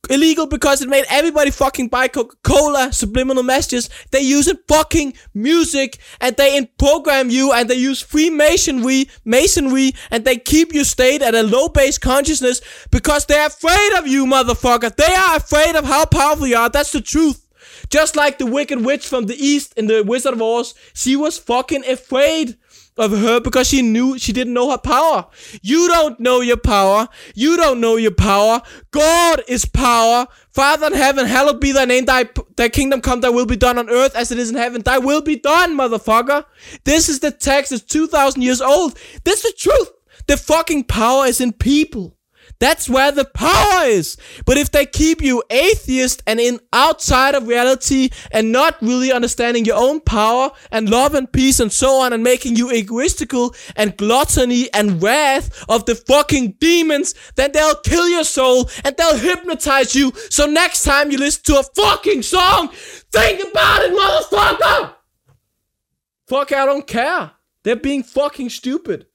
Illegal 0.10 0.46
because 0.46 0.82
it 0.82 0.90
made 0.90 1.06
everybody 1.10 1.50
fucking 1.52 1.88
buy 1.88 2.08
Coca-Cola 2.08 2.92
subliminal 2.92 3.44
messages. 3.44 3.90
They 4.12 4.22
use 4.22 4.48
it 4.48 4.60
fucking 4.68 5.14
music 5.34 6.00
and 6.20 6.36
they 6.36 6.58
in- 6.58 6.70
program 6.78 7.30
you 7.30 7.54
and 7.54 7.70
they 7.70 7.76
use 7.76 8.02
Freemasonry, 8.02 9.10
masonry, 9.24 9.94
and 10.12 10.26
they 10.26 10.38
keep 10.38 10.74
you 10.74 10.84
stayed 10.84 11.22
at 11.22 11.36
a 11.36 11.44
low 11.44 11.70
base 11.70 11.98
consciousness 11.98 12.62
because 12.92 13.26
they're 13.26 13.48
afraid 13.48 13.94
of 13.98 14.08
you, 14.08 14.26
motherfucker. 14.26 14.96
They 14.96 15.14
are 15.14 15.38
afraid 15.38 15.76
of 15.76 15.86
how 15.86 16.06
powerful 16.06 16.48
you 16.48 16.58
are. 16.58 16.70
That's 16.70 16.92
the 16.92 17.02
truth. 17.02 17.40
Just 17.90 18.16
like 18.16 18.38
the 18.38 18.46
Wicked 18.46 18.84
Witch 18.84 19.08
from 19.08 19.26
the 19.28 19.36
East 19.36 19.74
in 19.78 19.88
the 19.88 20.04
Wizard 20.04 20.34
of 20.34 20.42
Oz, 20.42 20.74
she 20.94 21.16
was 21.16 21.38
fucking 21.38 21.86
afraid 21.86 22.58
of 22.98 23.12
her 23.12 23.40
because 23.40 23.68
she 23.68 23.82
knew 23.82 24.18
she 24.18 24.34
didn't 24.34 24.54
know 24.54 24.72
her 24.72 24.78
power. 24.78 25.28
You 25.62 25.88
don't 25.88 26.20
know 26.20 26.42
your 26.42 26.58
power. 26.58 27.08
You 27.36 27.58
don't 27.58 27.82
know 27.82 27.96
your 27.96 28.14
power. 28.14 28.62
God 28.92 29.42
is 29.48 29.66
power. 29.66 30.28
Father 30.52 30.88
in 30.88 30.94
heaven, 30.94 31.26
hallowed 31.26 31.60
be 31.60 31.72
thy 31.72 31.86
name. 31.86 32.06
Thy, 32.06 32.30
thy 32.56 32.70
kingdom 32.70 33.02
come, 33.02 33.22
thy 33.22 33.30
will 33.30 33.46
be 33.46 33.56
done 33.56 33.78
on 33.78 33.90
earth 33.90 34.16
as 34.16 34.32
it 34.32 34.38
is 34.38 34.50
in 34.50 34.56
heaven. 34.56 34.82
Thy 34.82 35.00
will 35.00 35.22
be 35.22 35.38
done, 35.38 35.76
motherfucker. 35.76 36.46
This 36.84 37.10
is 37.10 37.20
the 37.20 37.32
text. 37.32 37.72
It's 37.72 37.84
2,000 37.84 38.42
years 38.42 38.62
old. 38.62 38.98
This 39.24 39.44
is 39.44 39.52
the 39.52 39.58
truth. 39.58 39.92
The 40.28 40.38
fucking 40.38 40.86
power 40.86 41.26
is 41.26 41.42
in 41.42 41.54
people. 41.54 42.16
That's 42.64 42.88
where 42.88 43.12
the 43.12 43.26
power 43.26 43.88
is. 43.88 44.16
But 44.46 44.58
if 44.58 44.72
they 44.72 44.86
keep 44.86 45.22
you 45.22 45.44
atheist 45.50 46.24
and 46.26 46.40
in 46.40 46.62
outside 46.72 47.36
of 47.36 47.46
reality 47.46 48.10
and 48.32 48.54
not 48.54 48.82
really 48.82 49.12
understanding 49.12 49.66
your 49.66 49.76
own 49.76 50.00
power 50.00 50.50
and 50.72 50.90
love 50.90 51.14
and 51.14 51.30
peace 51.30 51.60
and 51.60 51.74
so 51.74 52.00
on 52.00 52.14
and 52.14 52.24
making 52.24 52.56
you 52.56 52.72
egoistical 52.72 53.54
and 53.76 53.98
gluttony 53.98 54.74
and 54.74 55.04
wrath 55.04 55.66
of 55.68 55.86
the 55.88 55.96
fucking 55.96 56.56
demons, 56.62 57.14
then 57.36 57.52
they'll 57.52 57.82
kill 57.82 58.08
your 58.08 58.24
soul 58.24 58.70
and 58.86 58.96
they'll 58.96 59.18
hypnotize 59.18 59.94
you. 59.94 60.14
So 60.30 60.46
next 60.46 60.84
time 60.84 61.12
you 61.12 61.18
listen 61.18 61.44
to 61.48 61.60
a 61.60 61.64
fucking 61.64 62.22
song, 62.22 62.70
think 63.12 63.44
about 63.52 63.82
it, 63.84 63.92
motherfucker! 63.92 64.96
Fuck, 66.28 66.54
I 66.54 66.66
don't 66.66 66.88
care. 66.88 67.32
They're 67.64 67.76
being 67.76 68.04
fucking 68.04 68.52
stupid. 68.52 69.08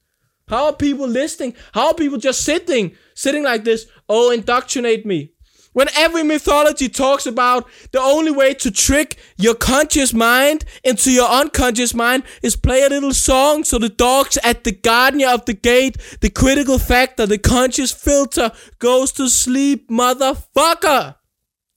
How 0.49 0.65
are 0.65 0.73
people 0.73 1.07
listening? 1.07 1.53
How 1.73 1.87
are 1.87 1.93
people 1.93 2.17
just 2.17 2.43
sitting, 2.43 2.95
sitting 3.13 3.43
like 3.43 3.63
this? 3.63 3.85
Oh, 4.09 4.31
indoctrinate 4.31 5.05
me. 5.05 5.33
When 5.73 5.87
every 5.95 6.23
mythology 6.23 6.89
talks 6.89 7.27
about 7.27 7.69
the 7.91 8.01
only 8.01 8.31
way 8.31 8.55
to 8.55 8.71
trick 8.71 9.19
your 9.37 9.53
conscious 9.53 10.11
mind 10.11 10.65
into 10.83 11.11
your 11.11 11.29
unconscious 11.29 11.93
mind 11.93 12.23
is 12.41 12.55
play 12.55 12.83
a 12.83 12.89
little 12.89 13.13
song 13.13 13.63
so 13.63 13.77
the 13.77 13.89
dogs 13.89 14.39
at 14.43 14.63
the 14.63 14.71
guardian 14.71 15.29
of 15.29 15.45
the 15.45 15.53
gate, 15.53 15.97
the 16.21 16.31
critical 16.31 16.79
factor, 16.79 17.27
the 17.27 17.37
conscious 17.37 17.91
filter 17.91 18.51
goes 18.79 19.11
to 19.11 19.29
sleep, 19.29 19.87
motherfucker. 19.89 21.15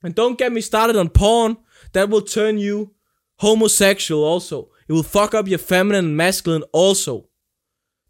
And 0.03 0.15
don't 0.15 0.39
get 0.39 0.51
me 0.51 0.63
started 0.63 0.97
on 0.97 1.11
porn. 1.11 1.59
That 1.93 2.09
will 2.09 2.23
turn 2.23 2.57
you 2.57 2.95
homosexual 3.37 4.25
also. 4.25 4.71
It 4.89 4.95
will 4.95 5.03
fuck 5.03 5.35
up 5.35 5.47
your 5.47 5.59
feminine 5.59 6.07
and 6.07 6.17
masculine 6.17 6.65
also. 6.73 7.29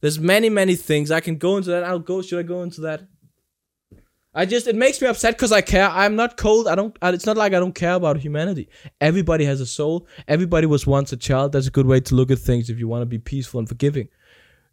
There's 0.02 0.18
many, 0.18 0.50
many 0.50 0.74
things. 0.74 1.10
I 1.10 1.20
can 1.20 1.36
go 1.38 1.56
into 1.56 1.70
that. 1.70 1.84
I'll 1.84 2.00
go. 2.00 2.20
Should 2.20 2.40
I 2.40 2.42
go 2.42 2.62
into 2.62 2.82
that? 2.82 3.06
I 4.34 4.46
just 4.46 4.66
it 4.66 4.74
makes 4.74 5.00
me 5.00 5.06
upset 5.06 5.36
because 5.36 5.52
I 5.52 5.60
care. 5.60 5.88
I'm 5.88 6.16
not 6.16 6.36
cold. 6.36 6.66
I 6.66 6.74
don't. 6.74 6.96
It's 7.02 7.24
not 7.26 7.36
like 7.36 7.54
I 7.54 7.60
don't 7.60 7.74
care 7.74 7.94
about 7.94 8.16
humanity. 8.18 8.68
Everybody 9.00 9.44
has 9.44 9.60
a 9.60 9.66
soul. 9.66 10.08
Everybody 10.26 10.66
was 10.66 10.86
once 10.86 11.12
a 11.12 11.16
child. 11.16 11.52
That's 11.52 11.68
a 11.68 11.70
good 11.70 11.86
way 11.86 12.00
to 12.00 12.14
look 12.14 12.30
at 12.30 12.40
things 12.40 12.68
if 12.68 12.78
you 12.78 12.88
want 12.88 13.02
to 13.02 13.06
be 13.06 13.18
peaceful 13.18 13.60
and 13.60 13.68
forgiving. 13.68 14.08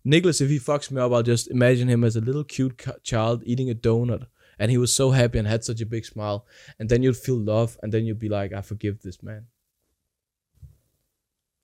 Nicholas, 0.04 0.42
if 0.42 0.50
he 0.50 0.60
fucks 0.60 0.90
me 0.90 1.00
up, 1.00 1.12
I'll 1.12 1.22
just 1.22 1.52
imagine 1.52 1.90
him 1.90 2.04
as 2.04 2.16
a 2.16 2.22
little 2.22 2.44
cute 2.44 2.84
child 3.04 3.44
eating 3.46 3.70
a 3.70 3.76
donut, 3.76 4.26
and 4.58 4.72
he 4.72 4.78
was 4.78 4.96
so 4.96 5.12
happy 5.12 5.38
and 5.38 5.48
had 5.48 5.64
such 5.64 5.82
a 5.82 5.86
big 5.86 6.06
smile. 6.06 6.48
And 6.80 6.90
then 6.90 7.04
you'd 7.04 7.18
feel 7.18 7.38
love, 7.38 7.78
and 7.84 7.94
then 7.94 8.06
you'd 8.06 8.18
be 8.18 8.30
like, 8.30 8.52
I 8.52 8.62
forgive 8.62 9.02
this 9.02 9.22
man. 9.22 9.48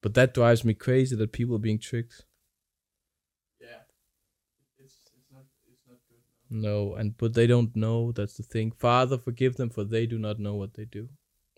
But 0.03 0.13
that 0.13 0.35
drives 0.35 0.63
me 0.63 0.75
crazy 0.75 1.15
that 1.15 1.31
people 1.31 1.55
are 1.55 1.59
being 1.59 1.79
tricked. 1.79 2.25
No, 6.49 6.93
and 6.95 7.17
but 7.17 7.33
they 7.33 7.47
don't 7.47 7.75
know. 7.75 8.11
That's 8.11 8.37
the 8.37 8.43
thing. 8.43 8.71
Father, 8.71 9.17
forgive 9.17 9.55
them, 9.57 9.69
for 9.69 9.83
they 9.83 10.05
do 10.05 10.17
not 10.19 10.39
know 10.39 10.55
what 10.55 10.73
they 10.75 10.85
do. 10.85 11.09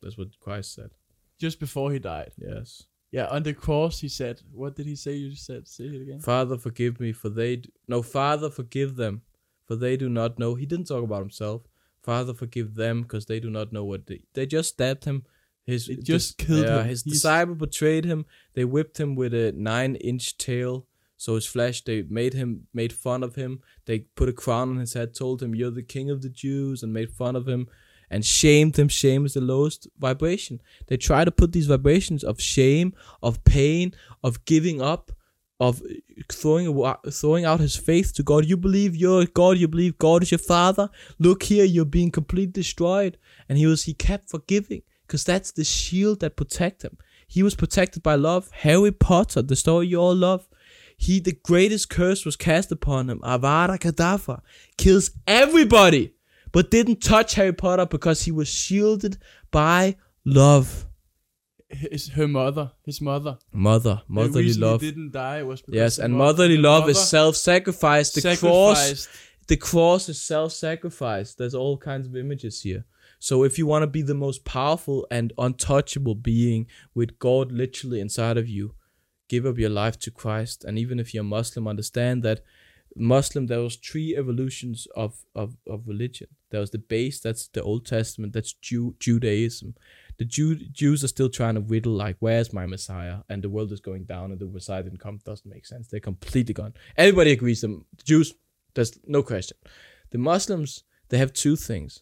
That's 0.01 0.17
what 0.17 0.39
Christ 0.39 0.73
said. 0.73 0.91
Just 1.39 1.59
before 1.59 1.91
he 1.91 1.99
died. 1.99 2.31
Yes. 2.37 2.83
Yeah, 3.11 3.27
on 3.27 3.43
the 3.43 3.53
cross 3.53 3.99
he 3.99 4.09
said, 4.09 4.41
"What 4.51 4.75
did 4.75 4.85
he 4.85 4.95
say?" 4.95 5.13
You 5.15 5.35
said, 5.35 5.67
"Say 5.67 5.85
it 5.85 6.01
again." 6.01 6.19
Father, 6.19 6.57
forgive 6.57 6.99
me, 6.99 7.11
for 7.13 7.29
they 7.29 7.57
d- 7.57 7.69
no. 7.87 8.01
Father, 8.01 8.49
forgive 8.49 8.95
them, 8.95 9.21
for 9.65 9.75
they 9.75 9.97
do 9.97 10.09
not 10.09 10.39
know. 10.39 10.55
He 10.55 10.65
didn't 10.65 10.87
talk 10.87 11.03
about 11.03 11.21
himself. 11.21 11.63
Father, 12.03 12.33
forgive 12.33 12.75
them, 12.75 13.01
because 13.03 13.25
they 13.25 13.39
do 13.39 13.49
not 13.49 13.71
know 13.73 13.83
what 13.85 14.07
they. 14.07 14.21
They 14.33 14.45
just 14.45 14.69
stabbed 14.69 15.05
him. 15.05 15.25
His 15.65 15.87
They 15.87 15.95
just 15.97 16.37
killed 16.37 16.65
yeah, 16.65 16.81
him. 16.81 16.87
His 16.87 17.03
He's- 17.03 17.15
disciple 17.15 17.55
betrayed 17.55 18.05
him. 18.05 18.25
They 18.53 18.63
whipped 18.65 18.99
him 18.99 19.15
with 19.15 19.33
a 19.33 19.51
nine-inch 19.51 20.37
tail. 20.37 20.85
So 21.17 21.35
his 21.35 21.45
flesh, 21.45 21.83
they 21.83 22.03
made 22.03 22.33
him, 22.33 22.67
made 22.73 22.93
fun 22.93 23.23
of 23.23 23.35
him. 23.35 23.61
They 23.85 23.99
put 24.15 24.29
a 24.29 24.33
crown 24.33 24.69
on 24.69 24.77
his 24.77 24.93
head, 24.93 25.15
told 25.15 25.41
him, 25.41 25.55
"You're 25.55 25.71
the 25.71 25.81
king 25.81 26.09
of 26.11 26.21
the 26.21 26.29
Jews," 26.29 26.83
and 26.83 26.93
made 26.93 27.11
fun 27.11 27.35
of 27.35 27.47
him, 27.47 27.67
and 28.09 28.23
shamed 28.23 28.77
him. 28.77 28.87
Shame 28.87 29.25
is 29.25 29.33
the 29.33 29.41
lowest 29.41 29.87
vibration. 29.97 30.61
They 30.87 30.97
try 30.97 31.25
to 31.25 31.31
put 31.31 31.51
these 31.51 31.67
vibrations 31.67 32.23
of 32.23 32.39
shame, 32.39 32.93
of 33.21 33.43
pain, 33.43 33.93
of 34.23 34.45
giving 34.45 34.79
up, 34.79 35.11
of 35.59 35.81
throwing 36.31 36.67
throwing 37.09 37.45
out 37.45 37.59
his 37.59 37.75
faith 37.75 38.13
to 38.13 38.23
God. 38.23 38.45
You 38.45 38.55
believe 38.55 38.95
you're 38.95 39.25
God. 39.25 39.57
You 39.57 39.67
believe 39.67 39.97
God 39.97 40.21
is 40.21 40.31
your 40.31 40.37
father. 40.37 40.89
Look 41.17 41.43
here, 41.43 41.65
you're 41.65 41.83
being 41.83 42.11
completely 42.11 42.51
destroyed. 42.51 43.17
And 43.49 43.57
he 43.57 43.65
was 43.65 43.83
he 43.85 43.93
kept 43.95 44.29
forgiving 44.29 44.83
because 45.07 45.23
that's 45.23 45.51
the 45.51 45.63
shield 45.63 46.19
that 46.19 46.35
protect 46.35 46.83
him. 46.83 46.97
He 47.27 47.41
was 47.41 47.55
protected 47.55 48.03
by 48.03 48.15
love. 48.15 48.51
Harry 48.51 48.91
Potter, 48.91 49.41
the 49.41 49.55
story 49.55 49.87
you 49.87 49.97
all 49.97 50.15
love. 50.15 50.47
He 50.97 51.19
the 51.19 51.31
greatest 51.43 51.89
curse 51.89 52.25
was 52.25 52.35
cast 52.35 52.71
upon 52.71 53.09
him. 53.09 53.19
Avada 53.19 53.77
Kedavra 53.79 54.41
kills 54.77 55.11
everybody, 55.27 56.13
but 56.51 56.71
didn't 56.71 57.01
touch 57.01 57.35
Harry 57.35 57.53
Potter 57.53 57.85
because 57.85 58.23
he 58.23 58.31
was 58.31 58.47
shielded 58.47 59.17
by 59.51 59.95
love. 60.25 60.85
His 61.69 62.09
her 62.09 62.27
mother, 62.27 62.71
his 62.83 62.99
mother. 62.99 63.37
Mother, 63.51 64.01
the 64.07 64.13
motherly 64.13 64.53
love. 64.53 64.79
Didn't 64.81 65.11
die 65.11 65.43
was 65.43 65.61
because 65.61 65.75
Yes, 65.75 65.99
and 65.99 66.13
mo- 66.13 66.25
motherly 66.25 66.55
the 66.55 66.61
love 66.61 66.89
is 66.89 66.99
self-sacrifice. 67.09 68.11
The 68.11 68.35
cross, 68.37 69.07
the 69.47 69.57
cross 69.57 70.09
is 70.09 70.21
self-sacrifice. 70.21 71.35
There's 71.35 71.53
all 71.53 71.77
kinds 71.77 72.07
of 72.07 72.15
images 72.15 72.61
here. 72.61 72.85
So 73.19 73.43
if 73.43 73.57
you 73.57 73.65
want 73.65 73.83
to 73.83 73.87
be 73.87 74.01
the 74.01 74.13
most 74.13 74.45
powerful 74.45 75.07
and 75.11 75.33
untouchable 75.37 76.15
being 76.15 76.67
with 76.93 77.19
God 77.19 77.51
literally 77.51 77.99
inside 77.99 78.37
of 78.37 78.47
you, 78.47 78.73
give 79.27 79.45
up 79.45 79.57
your 79.57 79.69
life 79.69 79.97
to 79.99 80.11
Christ. 80.11 80.63
And 80.63 80.77
even 80.77 80.99
if 80.99 81.13
you're 81.13 81.23
Muslim, 81.23 81.67
understand 81.67 82.23
that 82.23 82.41
Muslim 82.95 83.47
there 83.47 83.59
was 83.59 83.75
three 83.75 84.15
evolutions 84.15 84.87
of 84.95 85.25
of, 85.35 85.55
of 85.67 85.87
religion. 85.87 86.27
There 86.49 86.61
was 86.61 86.71
the 86.71 86.79
base, 86.79 87.19
that's 87.19 87.47
the 87.49 87.61
Old 87.61 87.85
Testament, 87.85 88.33
that's 88.33 88.53
Jew, 88.53 88.95
Judaism. 88.99 89.75
The 90.17 90.25
Jew, 90.25 90.55
Jews 90.55 91.03
are 91.03 91.09
still 91.09 91.29
trying 91.29 91.55
to 91.55 91.61
riddle 91.61 91.93
like, 91.93 92.15
where's 92.19 92.53
my 92.53 92.65
Messiah? 92.65 93.17
And 93.29 93.43
the 93.43 93.49
world 93.49 93.71
is 93.71 93.79
going 93.79 94.05
down, 94.05 94.31
and 94.31 94.39
the 94.39 94.45
Messiah 94.45 94.81
didn't 94.81 94.99
come. 94.99 95.19
Doesn't 95.23 95.49
make 95.49 95.65
sense. 95.65 95.87
They're 95.87 95.99
completely 95.99 96.53
gone. 96.53 96.73
Everybody 96.95 97.31
agrees. 97.33 97.61
The 97.61 97.81
Jews, 98.03 98.33
there's 98.73 98.97
no 99.05 99.21
question. 99.21 99.57
The 100.09 100.17
Muslims, 100.17 100.83
they 101.09 101.19
have 101.19 101.33
two 101.33 101.55
things. 101.55 102.01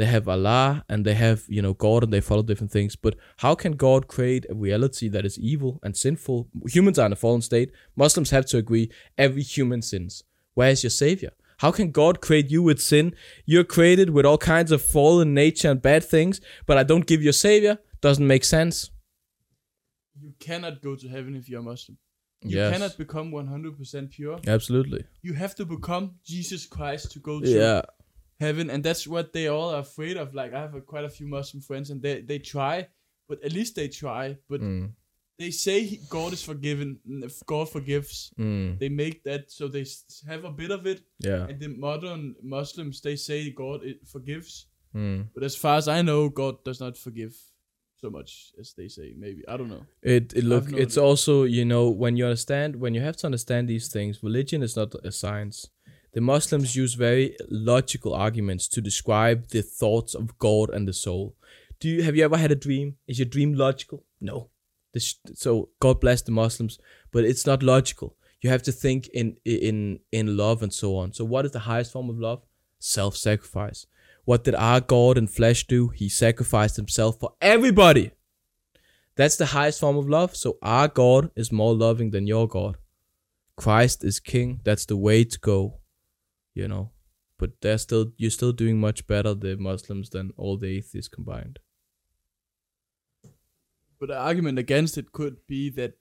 They 0.00 0.06
have 0.06 0.28
Allah 0.28 0.82
and 0.88 1.04
they 1.04 1.12
have, 1.12 1.44
you 1.46 1.60
know, 1.60 1.74
God 1.74 2.04
and 2.04 2.10
they 2.10 2.22
follow 2.22 2.42
different 2.42 2.72
things. 2.72 2.96
But 2.96 3.16
how 3.36 3.54
can 3.54 3.72
God 3.72 4.08
create 4.08 4.46
a 4.48 4.54
reality 4.54 5.08
that 5.08 5.26
is 5.26 5.38
evil 5.38 5.78
and 5.82 5.94
sinful? 5.94 6.48
Humans 6.66 6.98
are 6.98 7.04
in 7.04 7.12
a 7.12 7.16
fallen 7.16 7.42
state. 7.42 7.70
Muslims 7.96 8.30
have 8.30 8.46
to 8.46 8.56
agree 8.56 8.90
every 9.18 9.42
human 9.42 9.82
sins. 9.82 10.24
Where 10.54 10.70
is 10.70 10.82
your 10.82 10.88
savior? 10.88 11.32
How 11.58 11.70
can 11.70 11.90
God 11.90 12.22
create 12.22 12.50
you 12.50 12.62
with 12.62 12.80
sin? 12.80 13.14
You're 13.44 13.72
created 13.76 14.08
with 14.08 14.24
all 14.24 14.38
kinds 14.38 14.72
of 14.72 14.80
fallen 14.80 15.34
nature 15.34 15.70
and 15.70 15.82
bad 15.82 16.02
things, 16.02 16.40
but 16.64 16.78
I 16.78 16.82
don't 16.82 17.06
give 17.06 17.22
you 17.22 17.28
a 17.28 17.34
savior? 17.34 17.76
Doesn't 18.00 18.26
make 18.26 18.44
sense. 18.44 18.90
You 20.18 20.32
cannot 20.38 20.80
go 20.80 20.96
to 20.96 21.08
heaven 21.08 21.36
if 21.36 21.46
you're 21.46 21.60
Muslim. 21.60 21.98
You 22.42 22.56
yes. 22.56 22.72
cannot 22.72 22.96
become 22.96 23.32
100% 23.32 24.10
pure. 24.10 24.40
Absolutely. 24.46 25.04
You 25.20 25.34
have 25.34 25.54
to 25.56 25.66
become 25.66 26.14
Jesus 26.24 26.64
Christ 26.64 27.12
to 27.12 27.18
go 27.18 27.38
to 27.38 27.46
Yeah. 27.46 27.82
Heaven, 28.40 28.70
and 28.70 28.82
that's 28.84 29.06
what 29.06 29.32
they 29.32 29.46
all 29.48 29.70
are 29.74 29.80
afraid 29.80 30.16
of. 30.16 30.34
Like 30.34 30.52
I 30.54 30.60
have 30.60 30.74
a, 30.74 30.80
quite 30.80 31.04
a 31.04 31.08
few 31.18 31.26
Muslim 31.26 31.60
friends, 31.62 31.90
and 31.90 32.00
they 32.02 32.22
they 32.22 32.38
try, 32.38 32.88
but 33.28 33.38
at 33.44 33.52
least 33.52 33.74
they 33.76 33.88
try. 33.88 34.36
But 34.48 34.60
Mm. 34.60 34.92
they 35.38 35.50
say 35.50 35.76
he- 35.90 36.00
God 36.08 36.32
is 36.32 36.42
forgiven. 36.42 36.98
if 37.28 37.40
God 37.46 37.68
forgives. 37.68 38.32
Mm. 38.38 38.78
They 38.78 38.88
make 38.90 39.22
that 39.24 39.50
so 39.50 39.68
they 39.68 39.84
have 40.26 40.44
a 40.44 40.50
bit 40.62 40.70
of 40.70 40.86
it, 40.86 41.00
Yeah. 41.28 41.46
and 41.48 41.58
the 41.60 41.68
modern 41.68 42.34
Muslims 42.42 43.00
they 43.00 43.16
say 43.16 43.50
God 43.50 43.82
it 43.84 43.98
forgives. 44.06 44.66
Mm. 44.94 45.28
But 45.34 45.42
as 45.44 45.56
far 45.56 45.76
as 45.78 45.86
I 45.88 46.02
know, 46.02 46.28
God 46.28 46.54
does 46.64 46.80
not 46.80 46.96
forgive 46.98 47.34
so 48.02 48.10
much 48.10 48.52
as 48.60 48.72
they 48.74 48.88
say. 48.88 49.14
Maybe 49.16 49.40
I 49.48 49.56
don't 49.58 49.68
know. 49.68 49.84
It 50.02 50.32
it 50.34 50.44
look 50.44 50.68
no 50.70 50.78
it's 50.78 50.96
idea. 50.98 51.08
also 51.08 51.44
you 51.44 51.64
know 51.64 51.84
when 52.02 52.16
you 52.18 52.24
understand 52.26 52.76
when 52.82 52.94
you 52.94 53.02
have 53.02 53.16
to 53.18 53.26
understand 53.26 53.68
these 53.68 53.88
things 53.92 54.22
religion 54.22 54.62
is 54.62 54.74
not 54.76 54.94
a 55.04 55.12
science 55.12 55.68
the 56.12 56.20
muslims 56.20 56.76
use 56.76 56.94
very 56.94 57.36
logical 57.48 58.14
arguments 58.14 58.68
to 58.68 58.80
describe 58.80 59.48
the 59.48 59.62
thoughts 59.62 60.14
of 60.14 60.38
god 60.38 60.70
and 60.70 60.86
the 60.86 60.92
soul. 60.92 61.34
Do 61.78 61.88
you 61.88 62.02
have 62.02 62.16
you 62.16 62.24
ever 62.24 62.36
had 62.36 62.52
a 62.52 62.56
dream? 62.56 62.96
Is 63.06 63.18
your 63.18 63.26
dream 63.26 63.54
logical? 63.54 64.04
No. 64.20 64.50
This, 64.92 65.16
so 65.34 65.70
god 65.80 66.00
bless 66.00 66.22
the 66.22 66.32
muslims 66.32 66.78
but 67.12 67.24
it's 67.24 67.46
not 67.46 67.62
logical. 67.62 68.16
You 68.40 68.50
have 68.50 68.62
to 68.62 68.72
think 68.72 69.08
in 69.08 69.36
in 69.44 70.00
in 70.12 70.36
love 70.36 70.62
and 70.62 70.72
so 70.72 70.96
on. 70.96 71.12
So 71.12 71.24
what 71.24 71.44
is 71.44 71.52
the 71.52 71.60
highest 71.60 71.92
form 71.92 72.08
of 72.10 72.18
love? 72.18 72.42
Self-sacrifice. 72.78 73.86
What 74.24 74.44
did 74.44 74.54
our 74.54 74.80
god 74.80 75.18
in 75.18 75.26
flesh 75.26 75.66
do? 75.66 75.88
He 75.88 76.08
sacrificed 76.08 76.76
himself 76.76 77.18
for 77.18 77.32
everybody. 77.40 78.12
That's 79.16 79.36
the 79.36 79.46
highest 79.46 79.80
form 79.80 79.96
of 79.96 80.08
love. 80.08 80.36
So 80.36 80.56
our 80.62 80.88
God 80.88 81.30
is 81.36 81.52
more 81.52 81.74
loving 81.74 82.10
than 82.10 82.26
your 82.26 82.48
God. 82.48 82.76
Christ 83.56 84.04
is 84.04 84.20
king. 84.20 84.60
That's 84.64 84.86
the 84.86 84.96
way 84.96 85.24
to 85.24 85.38
go. 85.38 85.79
You 86.54 86.68
know. 86.68 86.90
But 87.38 87.60
they're 87.62 87.78
still 87.78 88.12
you're 88.16 88.30
still 88.30 88.52
doing 88.52 88.78
much 88.78 89.06
better, 89.06 89.34
the 89.34 89.56
Muslims, 89.56 90.10
than 90.10 90.32
all 90.36 90.56
the 90.58 90.68
atheists 90.68 91.08
combined. 91.08 91.58
But 93.98 94.08
the 94.08 94.18
argument 94.18 94.58
against 94.58 94.96
it 94.98 95.12
could 95.12 95.46
be 95.46 95.70
that 95.70 95.94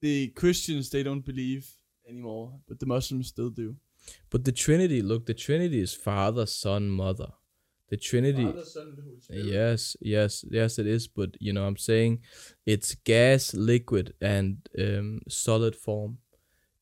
the 0.00 0.28
Christians 0.28 0.90
they 0.90 1.02
don't 1.02 1.24
believe 1.24 1.70
anymore, 2.08 2.60
but 2.68 2.80
the 2.80 2.86
Muslims 2.86 3.28
still 3.28 3.50
do. 3.50 3.76
But 4.30 4.44
the 4.44 4.52
Trinity, 4.52 5.02
look, 5.02 5.26
the 5.26 5.34
Trinity 5.34 5.80
is 5.80 5.94
Father, 5.94 6.46
Son, 6.46 6.88
Mother. 6.88 7.32
The 7.90 7.96
Trinity. 7.96 8.44
Father, 8.44 8.64
Son, 8.64 8.88
and 8.88 8.98
the 8.98 9.02
Holy 9.02 9.20
Spirit. 9.20 9.44
Yes, 9.44 9.96
yes, 10.00 10.44
yes, 10.50 10.78
it 10.78 10.86
is. 10.86 11.08
But 11.08 11.36
you 11.40 11.52
know, 11.52 11.66
I'm 11.66 11.76
saying 11.76 12.20
it's 12.66 12.94
gas, 12.94 13.52
liquid, 13.52 14.14
and 14.20 14.58
um, 14.78 15.20
solid 15.28 15.76
form. 15.76 16.18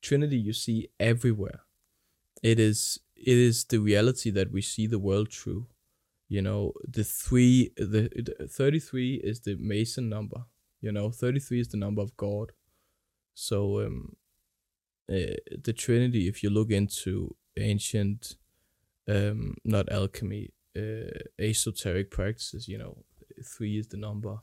Trinity 0.01 0.36
you 0.36 0.52
see 0.52 0.89
everywhere. 1.01 1.60
It 2.43 2.59
is 2.60 3.01
it 3.16 3.36
is 3.36 3.65
the 3.65 3.78
reality 3.78 4.31
that 4.31 4.52
we 4.52 4.62
see 4.62 4.86
the 4.86 4.98
world 4.98 5.32
through. 5.32 5.66
You 6.28 6.43
know, 6.43 6.73
the 6.86 7.05
three, 7.05 7.73
the, 7.77 8.10
the 8.39 8.47
thirty 8.48 8.78
three 8.78 9.15
is 9.24 9.40
the 9.40 9.56
Mason 9.56 10.09
number. 10.09 10.44
You 10.81 10.93
know, 10.93 11.10
thirty 11.10 11.40
three 11.40 11.60
is 11.60 11.69
the 11.69 11.78
number 11.78 12.02
of 12.02 12.16
God. 12.16 12.52
So 13.35 13.81
um, 13.81 14.16
uh, 15.10 15.36
the 15.65 15.73
Trinity, 15.73 16.28
if 16.28 16.43
you 16.43 16.51
look 16.51 16.70
into 16.70 17.35
ancient, 17.56 18.36
um, 19.09 19.55
not 19.65 19.90
alchemy, 19.90 20.51
uh, 20.77 21.19
esoteric 21.39 22.10
practices, 22.10 22.69
you 22.69 22.78
know, 22.78 22.98
three 23.43 23.78
is 23.78 23.89
the 23.89 23.97
number 23.97 24.36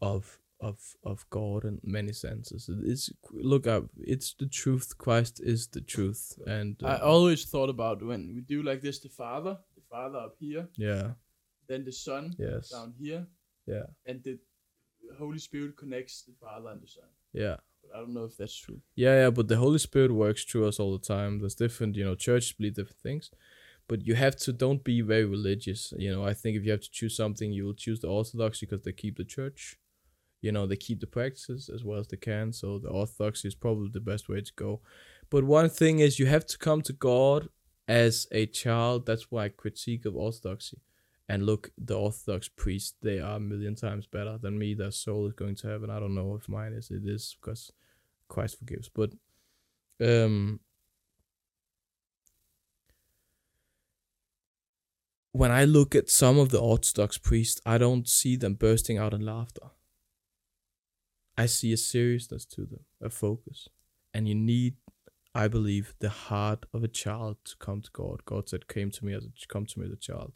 of 0.00 0.38
of 0.60 0.78
of 1.04 1.28
God 1.30 1.64
in 1.64 1.80
many 1.82 2.12
senses. 2.12 2.70
It's 2.84 3.10
look 3.32 3.66
up. 3.66 3.84
It's 3.98 4.34
the 4.34 4.46
truth. 4.46 4.96
Christ 4.98 5.40
is 5.42 5.68
the 5.68 5.80
truth, 5.80 6.38
and 6.46 6.76
I 6.82 6.96
uh, 6.96 7.04
always 7.04 7.44
thought 7.44 7.68
about 7.68 8.02
when 8.02 8.32
we 8.34 8.40
do 8.40 8.62
like 8.62 8.82
this: 8.82 9.00
the 9.00 9.08
Father, 9.08 9.58
the 9.74 9.82
Father 9.90 10.18
up 10.18 10.36
here, 10.38 10.68
yeah, 10.76 11.12
then 11.68 11.84
the 11.84 11.92
Son 11.92 12.34
yes, 12.38 12.70
down 12.70 12.94
here, 12.98 13.26
yeah, 13.66 13.84
and 14.06 14.22
the 14.24 14.38
Holy 15.18 15.38
Spirit 15.38 15.76
connects 15.76 16.22
the 16.22 16.34
Father 16.40 16.70
and 16.70 16.82
the 16.82 16.88
Son. 16.88 17.08
yeah. 17.32 17.56
But 17.82 17.96
I 17.96 18.00
don't 18.00 18.14
know 18.14 18.24
if 18.24 18.36
that's 18.36 18.56
true. 18.58 18.80
Yeah, 18.96 19.14
yeah, 19.22 19.30
but 19.30 19.48
the 19.48 19.58
Holy 19.58 19.78
Spirit 19.78 20.12
works 20.12 20.44
through 20.44 20.66
us 20.66 20.80
all 20.80 20.92
the 20.92 21.06
time. 21.06 21.38
There's 21.38 21.54
different, 21.54 21.94
you 21.94 22.04
know, 22.04 22.16
churches 22.16 22.52
believe 22.52 22.74
different 22.74 23.00
things, 23.00 23.30
but 23.86 24.04
you 24.04 24.14
have 24.16 24.34
to 24.36 24.52
don't 24.52 24.82
be 24.82 25.02
very 25.02 25.24
religious. 25.24 25.92
You 25.96 26.12
know, 26.12 26.24
I 26.24 26.34
think 26.34 26.56
if 26.56 26.64
you 26.64 26.72
have 26.72 26.80
to 26.80 26.90
choose 26.90 27.16
something, 27.16 27.52
you 27.52 27.64
will 27.64 27.74
choose 27.74 28.00
the 28.00 28.08
Orthodox 28.08 28.58
because 28.58 28.82
they 28.82 28.92
keep 28.92 29.18
the 29.18 29.24
church. 29.24 29.78
You 30.46 30.52
know, 30.52 30.66
they 30.66 30.76
keep 30.76 31.00
the 31.00 31.06
practices 31.18 31.68
as 31.68 31.84
well 31.84 31.98
as 31.98 32.08
they 32.08 32.16
can. 32.16 32.52
So 32.52 32.78
the 32.78 32.88
Orthodoxy 32.88 33.48
is 33.48 33.54
probably 33.54 33.90
the 33.92 34.00
best 34.00 34.28
way 34.28 34.40
to 34.40 34.52
go. 34.54 34.80
But 35.28 35.44
one 35.44 35.68
thing 35.68 35.98
is, 35.98 36.18
you 36.20 36.26
have 36.26 36.46
to 36.46 36.56
come 36.56 36.82
to 36.82 36.92
God 36.92 37.48
as 37.88 38.26
a 38.30 38.46
child. 38.46 39.06
That's 39.06 39.30
why 39.30 39.48
critique 39.48 40.06
of 40.06 40.14
Orthodoxy. 40.14 40.80
And 41.28 41.44
look, 41.44 41.72
the 41.76 41.98
Orthodox 41.98 42.48
priests, 42.48 42.94
they 43.02 43.18
are 43.18 43.36
a 43.36 43.40
million 43.40 43.74
times 43.74 44.06
better 44.06 44.38
than 44.38 44.56
me. 44.56 44.74
Their 44.74 44.92
soul 44.92 45.26
is 45.26 45.32
going 45.32 45.56
to 45.56 45.66
heaven. 45.66 45.90
I 45.90 45.98
don't 45.98 46.14
know 46.14 46.36
if 46.36 46.48
mine 46.48 46.72
is. 46.72 46.90
It 46.90 47.02
is 47.04 47.36
because 47.40 47.72
Christ 48.28 48.58
forgives. 48.58 48.88
But 48.88 49.12
um 50.00 50.60
when 55.32 55.50
I 55.50 55.64
look 55.64 55.94
at 55.94 56.08
some 56.08 56.38
of 56.38 56.48
the 56.48 56.60
Orthodox 56.60 57.18
priests, 57.18 57.60
I 57.66 57.76
don't 57.76 58.08
see 58.08 58.36
them 58.36 58.54
bursting 58.54 58.96
out 58.96 59.12
in 59.12 59.20
laughter. 59.20 59.68
I 61.36 61.46
see 61.46 61.72
a 61.72 61.76
seriousness 61.76 62.44
to 62.46 62.64
them, 62.64 62.80
a 63.02 63.10
focus. 63.10 63.68
And 64.14 64.26
you 64.26 64.34
need, 64.34 64.76
I 65.34 65.48
believe, 65.48 65.94
the 65.98 66.08
heart 66.08 66.64
of 66.72 66.82
a 66.82 66.88
child 66.88 67.36
to 67.44 67.56
come 67.58 67.82
to 67.82 67.90
God. 67.92 68.24
God 68.24 68.48
said, 68.48 68.68
"Came 68.68 68.90
to 68.92 69.04
me 69.04 69.12
as 69.12 69.24
a 69.24 69.30
come 69.48 69.66
to 69.66 69.80
me 69.80 69.86
as 69.86 69.92
a 69.92 69.96
child." 69.96 70.32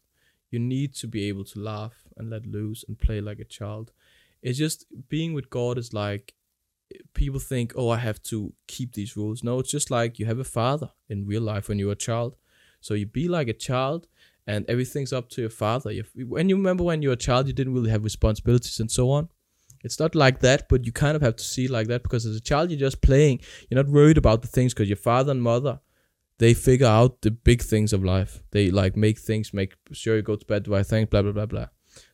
You 0.51 0.59
need 0.59 0.93
to 0.95 1.07
be 1.07 1.23
able 1.29 1.45
to 1.45 1.59
laugh 1.59 2.03
and 2.17 2.29
let 2.29 2.45
loose 2.45 2.83
and 2.87 2.99
play 2.99 3.21
like 3.21 3.39
a 3.39 3.45
child. 3.45 3.91
It's 4.41 4.59
just 4.59 4.85
being 5.09 5.33
with 5.33 5.49
God 5.49 5.77
is 5.77 5.93
like 5.93 6.35
people 7.13 7.39
think, 7.39 7.73
"Oh, 7.75 7.89
I 7.89 7.97
have 7.97 8.21
to 8.23 8.53
keep 8.67 8.93
these 8.93 9.15
rules." 9.15 9.43
No, 9.43 9.59
it's 9.59 9.71
just 9.71 9.89
like 9.89 10.19
you 10.19 10.25
have 10.25 10.39
a 10.39 10.43
father 10.43 10.91
in 11.09 11.25
real 11.25 11.41
life 11.41 11.69
when 11.69 11.79
you're 11.79 11.93
a 11.93 12.07
child. 12.09 12.35
So 12.81 12.93
you 12.93 13.05
be 13.05 13.27
like 13.27 13.47
a 13.47 13.53
child 13.53 14.07
and 14.45 14.65
everything's 14.69 15.13
up 15.13 15.29
to 15.29 15.41
your 15.41 15.49
father. 15.49 15.89
If, 15.91 16.15
when 16.15 16.49
you 16.49 16.57
remember 16.57 16.83
when 16.83 17.01
you 17.01 17.09
were 17.09 17.13
a 17.13 17.27
child, 17.27 17.47
you 17.47 17.53
didn't 17.53 17.73
really 17.73 17.91
have 17.91 18.03
responsibilities 18.03 18.79
and 18.79 18.91
so 18.91 19.09
on. 19.11 19.29
It's 19.83 19.99
not 19.99 20.15
like 20.15 20.39
that, 20.41 20.69
but 20.69 20.85
you 20.85 20.91
kind 20.91 21.15
of 21.15 21.21
have 21.21 21.35
to 21.37 21.43
see 21.43 21.67
like 21.67 21.87
that 21.87 22.03
because 22.03 22.25
as 22.25 22.35
a 22.35 22.41
child, 22.41 22.69
you're 22.69 22.79
just 22.79 23.01
playing. 23.01 23.41
You're 23.69 23.83
not 23.83 23.91
worried 23.91 24.17
about 24.17 24.41
the 24.41 24.47
things 24.47 24.73
because 24.73 24.89
your 24.89 24.97
father 24.97 25.31
and 25.31 25.41
mother, 25.41 25.79
they 26.37 26.53
figure 26.53 26.87
out 26.87 27.21
the 27.21 27.31
big 27.31 27.61
things 27.61 27.93
of 27.93 28.03
life. 28.03 28.43
They 28.51 28.71
like 28.71 28.95
make 28.95 29.19
things, 29.19 29.53
make 29.53 29.75
sure 29.91 30.15
you 30.15 30.21
go 30.21 30.35
to 30.35 30.45
bed 30.45 30.65
the 30.65 30.71
right 30.71 30.85
thing, 30.85 31.05
blah 31.05 31.21
blah 31.21 31.31
blah 31.31 31.45
blah. 31.45 31.67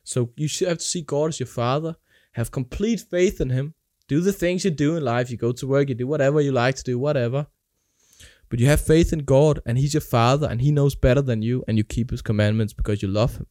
So 0.04 0.30
you 0.36 0.48
should 0.48 0.68
have 0.68 0.78
to 0.78 0.84
see 0.84 1.02
God 1.02 1.28
as 1.28 1.40
your 1.40 1.46
father, 1.46 1.96
have 2.32 2.50
complete 2.50 3.00
faith 3.00 3.40
in 3.40 3.50
Him, 3.50 3.74
do 4.06 4.20
the 4.20 4.32
things 4.32 4.64
you 4.64 4.70
do 4.70 4.96
in 4.96 5.04
life. 5.04 5.30
You 5.30 5.36
go 5.36 5.52
to 5.52 5.66
work, 5.66 5.88
you 5.88 5.94
do 5.94 6.06
whatever 6.06 6.40
you 6.40 6.52
like 6.52 6.76
to 6.76 6.82
do, 6.82 6.98
whatever. 6.98 7.46
But 8.48 8.60
you 8.60 8.66
have 8.66 8.80
faith 8.80 9.12
in 9.12 9.20
God, 9.20 9.60
and 9.66 9.76
He's 9.76 9.92
your 9.92 10.00
Father, 10.00 10.48
and 10.50 10.62
He 10.62 10.72
knows 10.72 10.94
better 10.94 11.20
than 11.20 11.42
you, 11.42 11.64
and 11.68 11.76
you 11.76 11.84
keep 11.84 12.10
His 12.10 12.22
commandments 12.22 12.72
because 12.72 13.02
you 13.02 13.08
love 13.08 13.36
Him. 13.36 13.46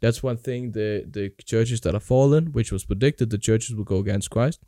That's 0.00 0.22
one 0.22 0.36
thing. 0.36 0.72
The 0.72 1.04
the 1.08 1.32
churches 1.44 1.80
that 1.82 1.94
are 1.94 2.00
fallen, 2.00 2.52
which 2.52 2.72
was 2.72 2.84
predicted, 2.84 3.30
the 3.30 3.38
churches 3.38 3.74
will 3.74 3.84
go 3.84 3.98
against 3.98 4.30
Christ. 4.30 4.60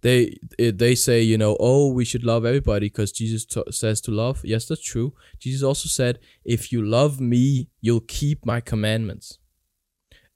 They 0.00 0.38
they 0.56 0.94
say, 0.94 1.22
you 1.22 1.36
know, 1.36 1.56
oh, 1.58 1.92
we 1.92 2.04
should 2.04 2.24
love 2.24 2.44
everybody 2.44 2.86
because 2.86 3.12
Jesus 3.12 3.44
t- 3.44 3.62
says 3.70 4.00
to 4.02 4.10
love. 4.10 4.40
Yes, 4.44 4.66
that's 4.66 4.82
true. 4.82 5.12
Jesus 5.38 5.62
also 5.62 5.88
said, 5.88 6.20
if 6.44 6.72
you 6.72 6.82
love 6.82 7.20
me, 7.20 7.68
you'll 7.80 8.00
keep 8.00 8.46
my 8.46 8.60
commandments. 8.60 9.38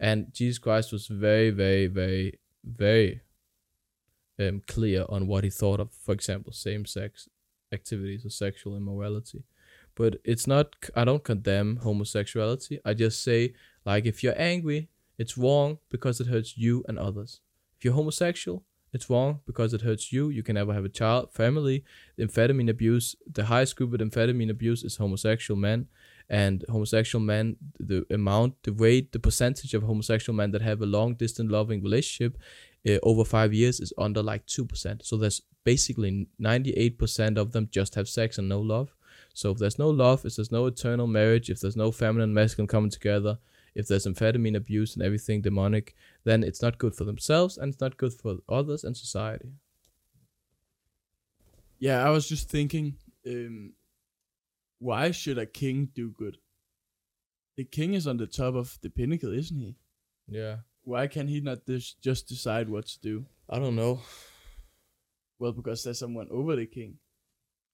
And 0.01 0.35
Jesus 0.35 0.59
Christ 0.59 0.93
was 0.93 1.07
very, 1.07 1.51
very, 1.51 1.87
very, 1.87 2.41
very 2.65 3.21
um, 4.41 4.63
clear 4.67 5.05
on 5.09 5.29
what 5.29 5.45
he 5.45 5.51
thought 5.51 5.79
of, 5.79 5.93
for 5.93 6.13
example, 6.13 6.53
same 6.53 6.85
sex 6.85 7.29
activities 7.73 8.27
or 8.27 8.31
sexual 8.31 8.77
immorality. 8.77 9.45
But 9.95 10.17
it's 10.25 10.47
not, 10.47 10.75
I 10.95 11.05
don't 11.05 11.23
condemn 11.23 11.77
homosexuality. 11.77 12.81
I 12.85 12.95
just 12.95 13.23
say, 13.23 13.55
like, 13.85 14.07
if 14.07 14.23
you're 14.23 14.41
angry, 14.41 14.89
it's 15.19 15.37
wrong 15.37 15.79
because 15.91 16.21
it 16.21 16.29
hurts 16.29 16.57
you 16.57 16.85
and 16.89 16.99
others. 16.99 17.41
If 17.79 17.85
you're 17.85 17.95
homosexual, 17.95 18.65
it's 18.93 19.09
wrong 19.09 19.41
because 19.47 19.73
it 19.73 19.83
hurts 19.83 20.13
you. 20.13 20.29
You 20.29 20.43
can 20.43 20.55
never 20.55 20.75
have 20.75 20.85
a 20.85 20.89
child, 20.89 21.33
family. 21.33 21.85
Amphetamine 22.19 22.69
abuse, 22.69 23.17
the 23.31 23.47
highest 23.47 23.77
group 23.77 23.95
of 23.95 24.01
amphetamine 24.01 24.51
abuse 24.51 24.83
is 24.83 24.97
homosexual 24.97 25.59
men. 25.59 25.89
And 26.29 26.65
homosexual 26.69 27.23
men, 27.23 27.57
the 27.79 28.07
amount, 28.11 28.63
the 28.63 28.73
rate, 28.73 29.13
the 29.13 29.19
percentage 29.19 29.75
of 29.75 29.83
homosexual 29.83 30.37
men 30.37 30.51
that 30.53 30.63
have 30.63 30.81
a 30.81 30.87
long 30.87 31.15
distance 31.15 31.51
loving 31.51 31.83
relationship 31.83 32.39
uh, 32.89 32.99
over 33.03 33.25
five 33.25 33.53
years 33.53 33.81
is 33.81 33.93
under 33.99 34.23
like 34.23 34.47
2%. 34.47 35.05
So 35.05 35.17
there's 35.17 35.43
basically 35.65 36.29
98% 36.41 37.39
of 37.39 37.53
them 37.53 37.69
just 37.71 37.95
have 37.95 38.09
sex 38.09 38.39
and 38.39 38.49
no 38.49 38.61
love. 38.61 38.95
So 39.35 39.51
if 39.51 39.59
there's 39.59 39.79
no 39.79 39.89
love, 39.89 40.25
if 40.25 40.37
there's 40.37 40.53
no 40.53 40.67
eternal 40.67 41.07
marriage, 41.07 41.51
if 41.51 41.61
there's 41.61 41.77
no 41.77 41.91
feminine 41.91 42.25
and 42.25 42.35
masculine 42.35 42.69
coming 42.69 42.91
together, 42.91 43.39
if 43.75 43.89
there's 43.89 44.07
amphetamine 44.07 44.57
abuse 44.57 44.95
and 44.95 45.03
everything 45.03 45.41
demonic, 45.41 45.95
then 46.25 46.43
it's 46.45 46.61
not 46.61 46.79
good 46.79 46.95
for 46.95 47.05
themselves 47.05 47.57
and 47.57 47.73
it's 47.73 47.81
not 47.81 47.97
good 47.97 48.13
for 48.13 48.39
others 48.49 48.85
and 48.85 48.97
society. 48.97 49.53
Yeah, 51.79 52.07
I 52.07 52.11
was 52.11 52.29
just 52.29 52.49
thinking, 52.49 52.97
um, 53.27 53.73
why 54.79 55.11
should 55.11 55.39
a 55.39 55.47
king 55.47 55.89
do 55.95 56.11
good? 56.11 56.39
The 57.57 57.65
king 57.65 57.95
is 57.95 58.07
on 58.07 58.19
the 58.19 58.27
top 58.27 58.55
of 58.55 58.79
the 58.83 58.91
pinnacle, 58.91 59.33
isn't 59.33 59.59
he? 59.59 59.77
Yeah. 60.29 60.59
Why 60.85 61.07
can 61.07 61.29
he 61.29 61.41
not 61.41 61.67
just 61.67 62.01
just 62.01 62.29
decide 62.29 62.69
what 62.69 62.87
to 62.87 63.01
do? 63.01 63.27
I 63.49 63.59
don't 63.59 63.77
know. 63.77 64.01
Well, 65.39 65.53
because 65.53 65.83
there's 65.83 65.99
someone 65.99 66.29
over 66.31 66.57
the 66.57 66.67
king. 66.67 66.99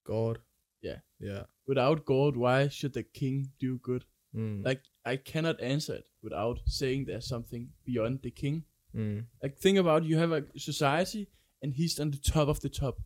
God. 0.03 0.39
Yeah. 0.81 0.97
Yeah. 1.19 1.43
Without 1.67 2.05
God, 2.05 2.35
why 2.35 2.67
should 2.67 2.93
the 2.93 3.03
king 3.03 3.49
do 3.59 3.77
good? 3.79 4.05
Mm. 4.35 4.65
Like 4.65 4.81
I 5.05 5.17
cannot 5.17 5.61
answer 5.61 5.95
it 5.95 6.05
without 6.21 6.59
saying 6.65 7.05
there's 7.05 7.27
something 7.27 7.69
beyond 7.85 8.21
the 8.21 8.31
king. 8.31 8.63
Mm. 8.95 9.25
Like 9.41 9.57
think 9.57 9.77
about 9.77 10.03
you 10.03 10.17
have 10.17 10.31
a 10.31 10.43
society 10.57 11.29
and 11.61 11.73
he's 11.73 11.99
on 11.99 12.11
the 12.11 12.17
top 12.17 12.47
of 12.47 12.61
the 12.61 12.69
top. 12.69 12.99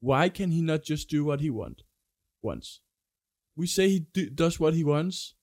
Why 0.00 0.28
can 0.28 0.50
he 0.50 0.62
not 0.62 0.82
just 0.82 1.10
do 1.10 1.24
what 1.24 1.40
he 1.40 1.50
want 1.50 1.82
wants? 2.42 2.80
We 3.56 3.66
say 3.66 3.88
he 3.88 4.00
do, 4.00 4.30
does 4.30 4.58
what 4.58 4.74
he 4.74 4.84
wants, 4.84 5.34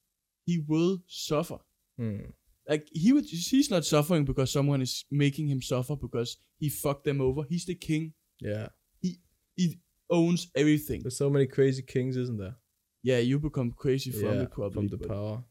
he 0.44 0.58
will 0.66 0.98
suffer. 1.06 1.58
Mm. 2.00 2.32
Like 2.68 2.88
he 2.92 3.12
would, 3.12 3.24
he's 3.24 3.70
not 3.70 3.84
suffering 3.84 4.24
because 4.24 4.50
someone 4.52 4.82
is 4.82 5.04
making 5.10 5.48
him 5.48 5.62
suffer 5.62 5.96
because 5.96 6.38
he 6.58 6.68
fucked 6.68 7.04
them 7.04 7.20
over. 7.20 7.42
He's 7.48 7.64
the 7.64 7.74
king. 7.74 8.12
Yeah. 8.40 8.68
He 9.00 9.80
owns 10.10 10.48
everything. 10.54 11.02
There's 11.02 11.16
so 11.18 11.30
many 11.30 11.46
crazy 11.46 11.82
kings, 11.82 12.16
isn't 12.16 12.38
there? 12.38 12.56
Yeah, 13.02 13.18
you 13.18 13.38
become 13.38 13.72
crazy 13.72 14.10
from 14.10 14.34
yeah, 14.36 14.42
it 14.42 14.50
probably. 14.50 14.74
from 14.74 14.88
the 14.88 14.96
but, 14.96 15.08
power. 15.08 15.44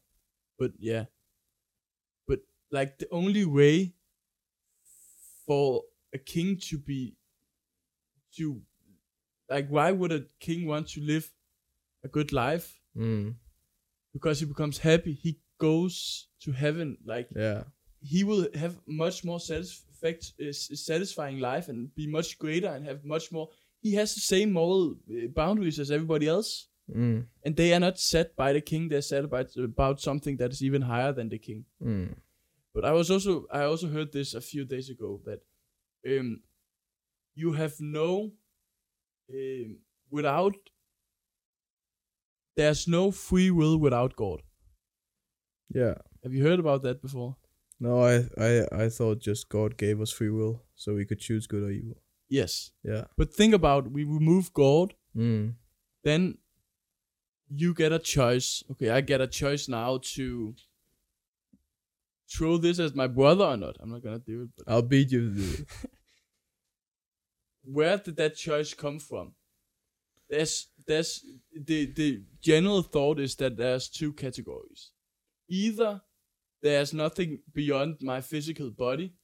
but 0.58 0.72
yeah. 0.78 1.06
But 2.26 2.40
like 2.70 2.98
the 2.98 3.08
only 3.10 3.44
way 3.44 3.94
for 5.46 5.82
a 6.14 6.18
king 6.18 6.56
to 6.68 6.78
be 6.78 7.16
to 8.36 8.60
like 9.48 9.68
why 9.68 9.90
would 9.92 10.12
a 10.12 10.26
king 10.40 10.66
want 10.66 10.88
to 10.88 11.00
live 11.00 11.30
a 12.04 12.08
good 12.08 12.32
life? 12.32 12.80
Mm. 12.96 13.34
Because 14.12 14.40
he 14.40 14.46
becomes 14.46 14.78
happy. 14.78 15.12
He 15.14 15.40
goes 15.58 16.28
to 16.42 16.52
heaven. 16.52 16.98
Like 17.04 17.28
Yeah. 17.34 17.64
he 18.00 18.24
will 18.24 18.46
have 18.54 18.76
much 18.86 19.24
more 19.24 19.40
satisfact, 19.40 20.32
uh, 20.40 20.52
satisfying 20.52 21.40
life 21.40 21.68
and 21.68 21.94
be 21.94 22.06
much 22.06 22.38
greater 22.38 22.68
and 22.68 22.84
have 22.84 23.04
much 23.04 23.32
more. 23.32 23.48
He 23.80 23.94
has 23.94 24.14
the 24.14 24.20
same 24.20 24.52
moral 24.52 24.96
uh, 25.10 25.28
boundaries 25.34 25.78
as 25.78 25.90
everybody 25.90 26.28
else. 26.28 26.68
Mm. 26.94 27.26
and 27.44 27.54
they 27.54 27.74
are 27.74 27.80
not 27.80 27.98
set 27.98 28.34
by 28.34 28.54
the 28.54 28.62
king. 28.62 28.88
They're 28.88 29.02
set 29.02 29.22
about 29.22 29.54
about 29.58 30.00
something 30.00 30.38
that 30.38 30.52
is 30.52 30.62
even 30.62 30.80
higher 30.80 31.12
than 31.12 31.28
the 31.28 31.38
king. 31.38 31.66
Mm. 31.84 32.14
But 32.74 32.86
I 32.86 32.92
was 32.92 33.10
also 33.10 33.44
I 33.52 33.64
also 33.64 33.88
heard 33.88 34.10
this 34.10 34.32
a 34.32 34.40
few 34.40 34.64
days 34.64 34.88
ago 34.88 35.20
that 35.26 35.40
um 36.06 36.40
you 37.34 37.52
have 37.52 37.74
no 37.78 38.32
um 39.30 39.76
without 40.10 40.56
there's 42.56 42.88
no 42.88 43.10
free 43.10 43.50
will 43.50 43.78
without 43.78 44.16
God. 44.16 44.40
Yeah. 45.68 45.94
Have 46.22 46.32
you 46.32 46.42
heard 46.42 46.58
about 46.58 46.82
that 46.82 47.00
before? 47.00 47.36
No, 47.80 48.02
I, 48.02 48.24
I, 48.36 48.66
I 48.72 48.88
thought 48.88 49.20
just 49.20 49.48
God 49.48 49.76
gave 49.76 50.00
us 50.00 50.10
free 50.10 50.30
will 50.30 50.64
so 50.74 50.94
we 50.94 51.04
could 51.04 51.20
choose 51.20 51.46
good 51.46 51.62
or 51.62 51.70
evil. 51.70 52.02
Yes. 52.28 52.70
Yeah. 52.84 53.04
But 53.16 53.32
think 53.34 53.54
about 53.54 53.90
we 53.90 54.04
remove 54.04 54.52
God, 54.52 54.94
Mm. 55.16 55.54
then 56.04 56.38
you 57.50 57.72
get 57.74 57.92
a 57.92 57.98
choice. 57.98 58.62
Okay, 58.70 58.90
I 58.90 59.00
get 59.00 59.20
a 59.20 59.26
choice 59.26 59.68
now 59.68 59.98
to 60.14 60.54
throw 62.30 62.58
this 62.58 62.78
as 62.78 62.94
my 62.94 63.06
brother 63.06 63.44
or 63.44 63.56
not. 63.56 63.76
I'm 63.80 63.90
not 63.90 64.02
gonna 64.02 64.18
do 64.18 64.42
it, 64.42 64.48
but 64.56 64.68
I'll 64.72 64.82
beat 64.82 65.10
you. 65.10 65.30
to 65.30 65.34
do 65.34 65.62
it. 65.62 65.90
where 67.64 67.96
did 67.98 68.16
that 68.16 68.36
choice 68.36 68.74
come 68.74 68.98
from? 68.98 69.32
There's 70.28 70.68
there's 70.86 71.24
the 71.54 71.86
the 71.92 72.22
general 72.40 72.82
thought 72.82 73.18
is 73.18 73.34
that 73.36 73.56
there's 73.56 73.88
two 73.88 74.12
categories. 74.12 74.90
Either 75.48 76.02
there's 76.62 76.92
nothing 76.92 77.40
beyond 77.54 77.96
my 78.02 78.20
physical 78.20 78.70
body 78.70 79.14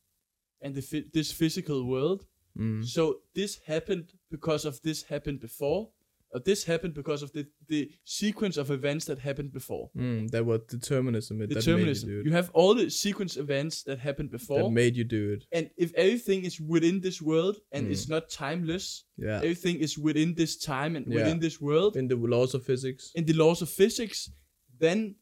and 0.63 0.75
the 0.75 1.05
this 1.13 1.31
physical 1.33 1.87
world. 1.87 2.25
Mm. 2.59 2.85
So 2.87 3.21
this 3.35 3.59
happened 3.67 4.13
because 4.31 4.65
of 4.65 4.81
this 4.83 5.03
happened 5.03 5.41
before, 5.41 5.91
or 6.31 6.41
this 6.41 6.65
happened 6.65 6.95
because 6.95 7.23
of 7.23 7.33
the 7.33 7.47
the 7.69 7.91
sequence 8.05 8.57
of 8.57 8.71
events 8.71 9.05
that 9.07 9.19
happened 9.19 9.53
before. 9.53 9.91
Mm. 9.97 10.31
That 10.31 10.45
was 10.45 10.61
determinism. 10.69 11.41
It, 11.43 11.49
Determinism. 11.51 12.09
That 12.09 12.15
made 12.15 12.17
you 12.17 12.17
You 12.19 12.25
do 12.25 12.31
it. 12.31 12.33
have 12.41 12.51
all 12.53 12.75
the 12.75 12.91
sequence 12.91 13.37
events 13.37 13.83
that 13.85 13.99
happened 13.99 14.31
before, 14.31 14.63
That 14.65 14.71
made 14.71 14.95
you 14.97 15.05
do 15.05 15.33
it. 15.35 15.47
and 15.53 15.71
if 15.77 15.93
everything 15.95 16.45
is 16.45 16.61
within 16.61 17.01
this 17.01 17.21
world 17.23 17.57
and 17.73 17.87
Mm. 17.87 17.91
it's 17.93 18.09
not 18.09 18.29
timeless, 18.31 19.05
Yeah. 19.17 19.37
everything 19.39 19.77
is 19.81 19.97
within 19.99 20.35
this 20.35 20.57
time 20.57 20.95
and 20.97 21.07
Yeah. 21.07 21.15
within 21.17 21.39
this 21.41 21.61
world 21.61 21.97
In 21.97 22.09
the 22.09 22.17
laws 22.17 22.55
of 22.55 22.63
physics. 22.65 23.11
in 23.15 23.25
the 23.27 23.33
laws 23.35 23.63
of 23.63 23.69
physics 23.71 24.31
then 24.79 25.15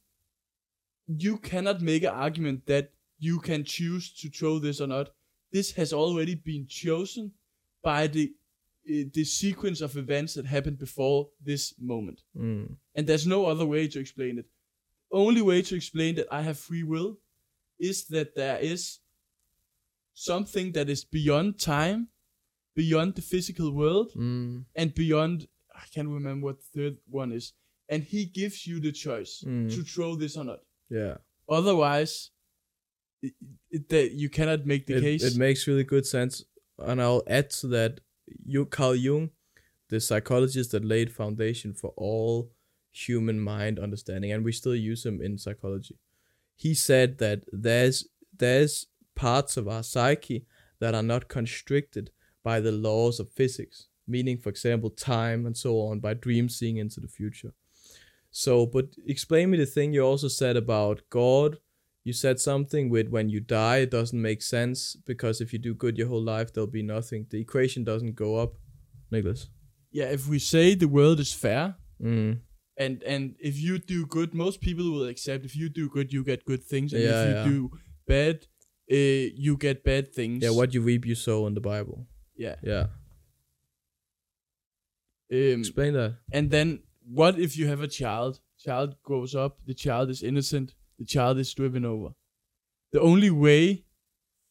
you 1.06 1.36
cannot 1.38 1.80
make 1.82 2.02
an 2.04 2.14
argument 2.26 2.66
that 2.66 2.92
you 3.18 3.38
can 3.38 3.64
choose 3.64 4.12
to 4.20 4.28
throw 4.30 4.58
this 4.58 4.80
or 4.80 4.86
not 4.86 5.10
this 5.52 5.72
has 5.72 5.92
already 5.92 6.34
been 6.34 6.66
chosen 6.66 7.32
by 7.82 8.06
the 8.06 8.32
uh, 8.90 9.04
the 9.14 9.24
sequence 9.24 9.80
of 9.80 9.96
events 9.96 10.34
that 10.34 10.46
happened 10.46 10.78
before 10.78 11.28
this 11.44 11.74
moment 11.78 12.22
Mm. 12.36 12.76
and 12.96 13.06
there's 13.06 13.26
no 13.26 13.46
other 13.46 13.66
way 13.66 13.88
to 13.88 13.98
explain 14.00 14.38
it 14.38 14.46
only 15.10 15.42
way 15.42 15.62
to 15.62 15.74
explain 15.76 16.14
that 16.16 16.26
i 16.32 16.40
have 16.42 16.58
free 16.58 16.82
will 16.82 17.18
is 17.78 18.04
that 18.06 18.34
there 18.34 18.58
is 18.72 19.00
something 20.14 20.72
that 20.72 20.88
is 20.88 21.04
beyond 21.04 21.58
time 21.58 22.08
beyond 22.74 23.14
the 23.14 23.22
physical 23.22 23.70
world 23.72 24.12
Mm. 24.16 24.64
and 24.74 24.94
beyond 24.94 25.48
I 25.74 25.84
can't 25.94 26.08
remember 26.08 26.46
what 26.46 26.58
the 26.60 26.68
third 26.80 26.96
one 27.08 27.32
is. 27.32 27.54
And 27.88 28.02
he 28.04 28.24
gives 28.26 28.66
you 28.66 28.78
the 28.80 28.92
choice 28.92 29.42
Mm. 29.46 29.68
to 29.74 29.82
throw 29.82 30.14
this 30.16 30.36
or 30.36 30.44
not. 30.44 30.60
Yeah. 30.90 31.16
Otherwise, 31.48 32.30
that 33.88 34.12
you 34.12 34.28
cannot 34.28 34.66
make 34.66 34.86
the 34.86 34.96
it, 34.96 35.00
case. 35.00 35.22
it 35.22 35.36
makes 35.36 35.66
really 35.66 35.84
good 35.84 36.06
sense. 36.06 36.44
And 36.78 37.00
I'll 37.00 37.22
add 37.26 37.50
to 37.50 37.68
that 37.68 38.00
you 38.44 38.66
Carl 38.66 38.94
Jung, 38.94 39.30
the 39.88 40.00
psychologist 40.00 40.72
that 40.72 40.84
laid 40.84 41.12
foundation 41.12 41.74
for 41.74 41.92
all 41.96 42.50
human 42.90 43.40
mind 43.40 43.78
understanding, 43.78 44.32
and 44.32 44.44
we 44.44 44.52
still 44.52 44.74
use 44.74 45.04
him 45.04 45.20
in 45.20 45.38
psychology. 45.38 45.98
He 46.56 46.74
said 46.74 47.18
that 47.18 47.44
there's 47.52 48.08
there's 48.36 48.86
parts 49.14 49.56
of 49.56 49.68
our 49.68 49.82
psyche 49.82 50.46
that 50.80 50.94
are 50.94 51.02
not 51.02 51.28
constricted 51.28 52.10
by 52.42 52.60
the 52.60 52.72
laws 52.72 53.20
of 53.20 53.30
physics, 53.30 53.88
meaning 54.06 54.36
for 54.36 54.48
example 54.48 54.90
time 54.90 55.46
and 55.46 55.56
so 55.56 55.80
on, 55.80 56.00
by 56.00 56.14
dream 56.14 56.48
seeing 56.48 56.76
into 56.76 57.00
the 57.00 57.08
future. 57.08 57.52
So, 58.30 58.66
but 58.66 58.86
explain 59.06 59.50
me 59.50 59.58
the 59.58 59.66
thing 59.66 59.92
you 59.92 60.02
also 60.02 60.28
said 60.28 60.56
about 60.56 61.02
God 61.10 61.58
you 62.04 62.12
said 62.12 62.38
something 62.40 62.90
with 62.90 63.08
when 63.08 63.28
you 63.28 63.40
die 63.40 63.78
it 63.78 63.90
doesn't 63.90 64.20
make 64.20 64.42
sense 64.42 64.96
because 65.06 65.40
if 65.40 65.52
you 65.52 65.58
do 65.58 65.74
good 65.74 65.96
your 65.98 66.08
whole 66.08 66.22
life 66.22 66.52
there'll 66.52 66.66
be 66.66 66.82
nothing 66.82 67.26
the 67.30 67.40
equation 67.40 67.84
doesn't 67.84 68.14
go 68.14 68.36
up 68.36 68.52
nicholas 69.10 69.48
yeah, 69.94 70.06
if 70.06 70.26
we 70.26 70.38
say 70.38 70.74
the 70.74 70.88
world 70.88 71.20
is 71.20 71.34
fair, 71.34 71.76
mm. 72.02 72.38
and 72.78 73.02
and 73.02 73.34
if 73.38 73.60
you 73.60 73.78
do 73.78 74.06
good, 74.06 74.32
most 74.32 74.62
people 74.62 74.90
will 74.90 75.06
accept. 75.06 75.44
If 75.44 75.54
you 75.54 75.68
do 75.68 75.90
good, 75.90 76.10
you 76.14 76.24
get 76.24 76.46
good 76.46 76.64
things, 76.64 76.94
and 76.94 77.02
Yeah, 77.02 77.10
if 77.22 77.28
you 77.28 77.34
yeah. 77.34 77.44
do 77.44 77.70
bad, 78.08 78.36
uh, 78.90 78.96
you 79.46 79.58
get 79.58 79.84
bad 79.84 80.14
things. 80.14 80.42
yeah 80.42 80.48
what 80.48 80.72
you 80.72 80.80
reap 80.80 81.04
you 81.04 81.14
sow 81.14 81.46
in 81.46 81.52
the 81.52 81.60
bible 81.60 82.06
Yeah. 82.36 82.56
yeah 82.62 82.86
Um, 85.30 85.60
explain 85.60 85.92
that 85.94 86.16
And 86.32 86.50
then 86.50 86.82
what 87.04 87.38
if 87.38 87.56
you 87.58 87.66
have 87.68 87.80
a 87.82 87.88
child? 87.88 88.40
Child 88.58 88.96
grows 89.02 89.34
up, 89.34 89.58
the 89.66 89.74
child 89.74 90.08
is 90.10 90.22
innocent, 90.22 90.74
the 91.02 91.06
child 91.06 91.38
is 91.38 91.52
driven 91.54 91.84
over. 91.84 92.10
The 92.92 93.00
only 93.00 93.30
way 93.30 93.84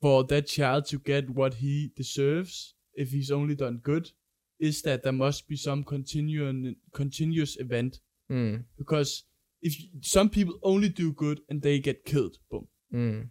for 0.01 0.23
that 0.25 0.47
child 0.47 0.85
to 0.87 0.97
get 0.99 1.29
what 1.29 1.53
he 1.55 1.91
deserves, 1.95 2.75
if 2.93 3.11
he's 3.11 3.31
only 3.31 3.55
done 3.55 3.77
good, 3.83 4.11
is 4.59 4.81
that 4.81 5.03
there 5.03 5.13
must 5.13 5.47
be 5.47 5.55
some 5.55 5.83
continuing 5.83 6.75
continuous 6.91 7.57
event. 7.59 8.01
mm. 8.31 8.63
Because 8.77 9.23
if 9.61 9.79
you- 9.79 9.89
some 10.01 10.29
people 10.29 10.55
only 10.63 10.89
do 10.89 11.13
good 11.13 11.41
and 11.49 11.61
they 11.61 11.79
get 11.79 12.03
killed, 12.05 12.37
boom. 12.49 12.67
Mm. 12.93 13.29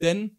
Then 0.00 0.36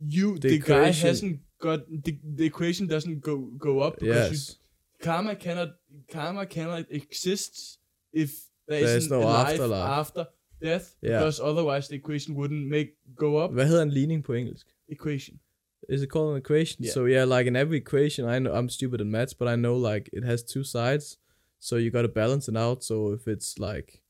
you 0.00 0.38
The 0.38 0.48
the, 0.48 0.58
guy 0.58 0.80
equation- 0.88 1.08
hasn't 1.08 1.40
got 1.60 1.80
the, 2.06 2.18
the 2.38 2.44
equation 2.46 2.86
doesn't 2.86 3.20
go 3.20 3.36
go 3.58 3.80
up 3.80 3.98
because 4.00 4.58
you 4.58 5.04
karma 5.04 5.36
cannot 5.36 5.70
karma 6.10 6.46
cannot 6.46 6.84
exist 6.90 7.78
if 8.12 8.30
there 8.68 8.80
There's 8.80 9.04
isn't 9.04 9.18
no 9.20 9.28
afterlife. 9.28 9.88
after 10.00 10.26
death 10.64 10.86
Yeah. 11.02 11.18
because 11.18 11.40
otherwise 11.50 11.88
the 11.88 11.94
equation 11.96 12.34
wouldn't 12.36 12.66
make 12.68 12.88
go 13.16 13.44
up. 13.44 13.52
Hvad 13.52 13.66
hedder 13.66 13.82
en 13.82 13.90
ligning 13.90 14.24
på 14.24 14.32
engelsk? 14.32 14.66
Equation. 14.88 15.40
Is 15.88 16.02
it 16.02 16.08
called 16.10 16.30
an 16.30 16.36
equation? 16.36 16.84
Yeah. 16.84 16.92
so 16.94 17.06
yeah 17.06 17.38
like 17.38 17.48
in 17.50 17.56
every 17.56 17.76
equation 17.76 18.28
i 18.28 18.38
know 18.38 18.58
i'm 18.58 18.68
stupid 18.68 19.00
at 19.00 19.06
maths 19.06 19.34
but 19.34 19.48
i 19.48 19.56
know 19.56 19.92
like 19.92 20.10
it 20.12 20.24
has 20.24 20.42
two 20.42 20.64
sides. 20.64 21.18
So 21.60 21.76
you 21.76 21.90
got 21.90 22.02
to 22.02 22.08
balance 22.22 22.50
it 22.50 22.56
out. 22.56 22.84
So 22.84 23.12
if 23.12 23.26
it's 23.28 23.58
like 23.58 24.02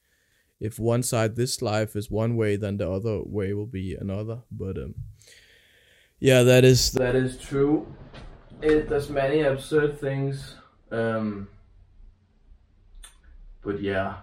if 0.60 0.78
one 0.80 1.02
side 1.02 1.34
this 1.36 1.62
life 1.62 1.98
is 1.98 2.10
one 2.10 2.36
way 2.36 2.56
then 2.56 2.76
the 2.78 2.90
other 2.90 3.22
way 3.24 3.52
will 3.54 3.70
be 3.70 3.96
another. 4.00 4.38
But 4.50 4.76
um 4.78 4.94
yeah 6.20 6.44
that 6.44 6.64
is 6.64 6.92
that 6.92 7.14
is 7.14 7.36
true. 7.48 7.86
It 8.62 8.88
does 8.88 9.08
many 9.10 9.40
absurd 9.42 10.00
things 10.00 10.56
um 10.90 11.48
but 13.64 13.80
yeah 13.80 14.14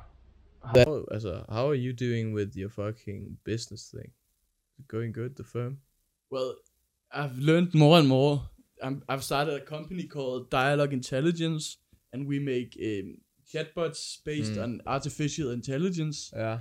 how, 0.63 0.83
also, 1.11 1.45
how 1.49 1.67
are 1.69 1.75
you 1.75 1.93
doing 1.93 2.33
with 2.33 2.55
your 2.55 2.69
fucking 2.69 3.37
business 3.43 3.89
thing? 3.93 4.11
Going 4.87 5.11
good 5.11 5.35
the 5.35 5.43
firm? 5.43 5.79
Well 6.29 6.55
i've 7.13 7.37
learned 7.37 7.73
more 7.73 7.99
and 7.99 8.07
more. 8.07 8.49
I'm, 8.81 9.03
i've 9.09 9.23
started 9.23 9.55
a 9.55 9.61
company 9.65 10.03
called 10.03 10.49
dialogue 10.49 10.93
intelligence 10.93 11.77
and 12.13 12.25
we 12.25 12.39
make 12.39 12.77
um, 12.81 13.17
chatbots 13.53 14.23
based 14.23 14.53
Mm. 14.53 14.63
on 14.63 14.81
artificial 14.87 15.51
intelligence. 15.51 16.31
Yeah. 16.35 16.59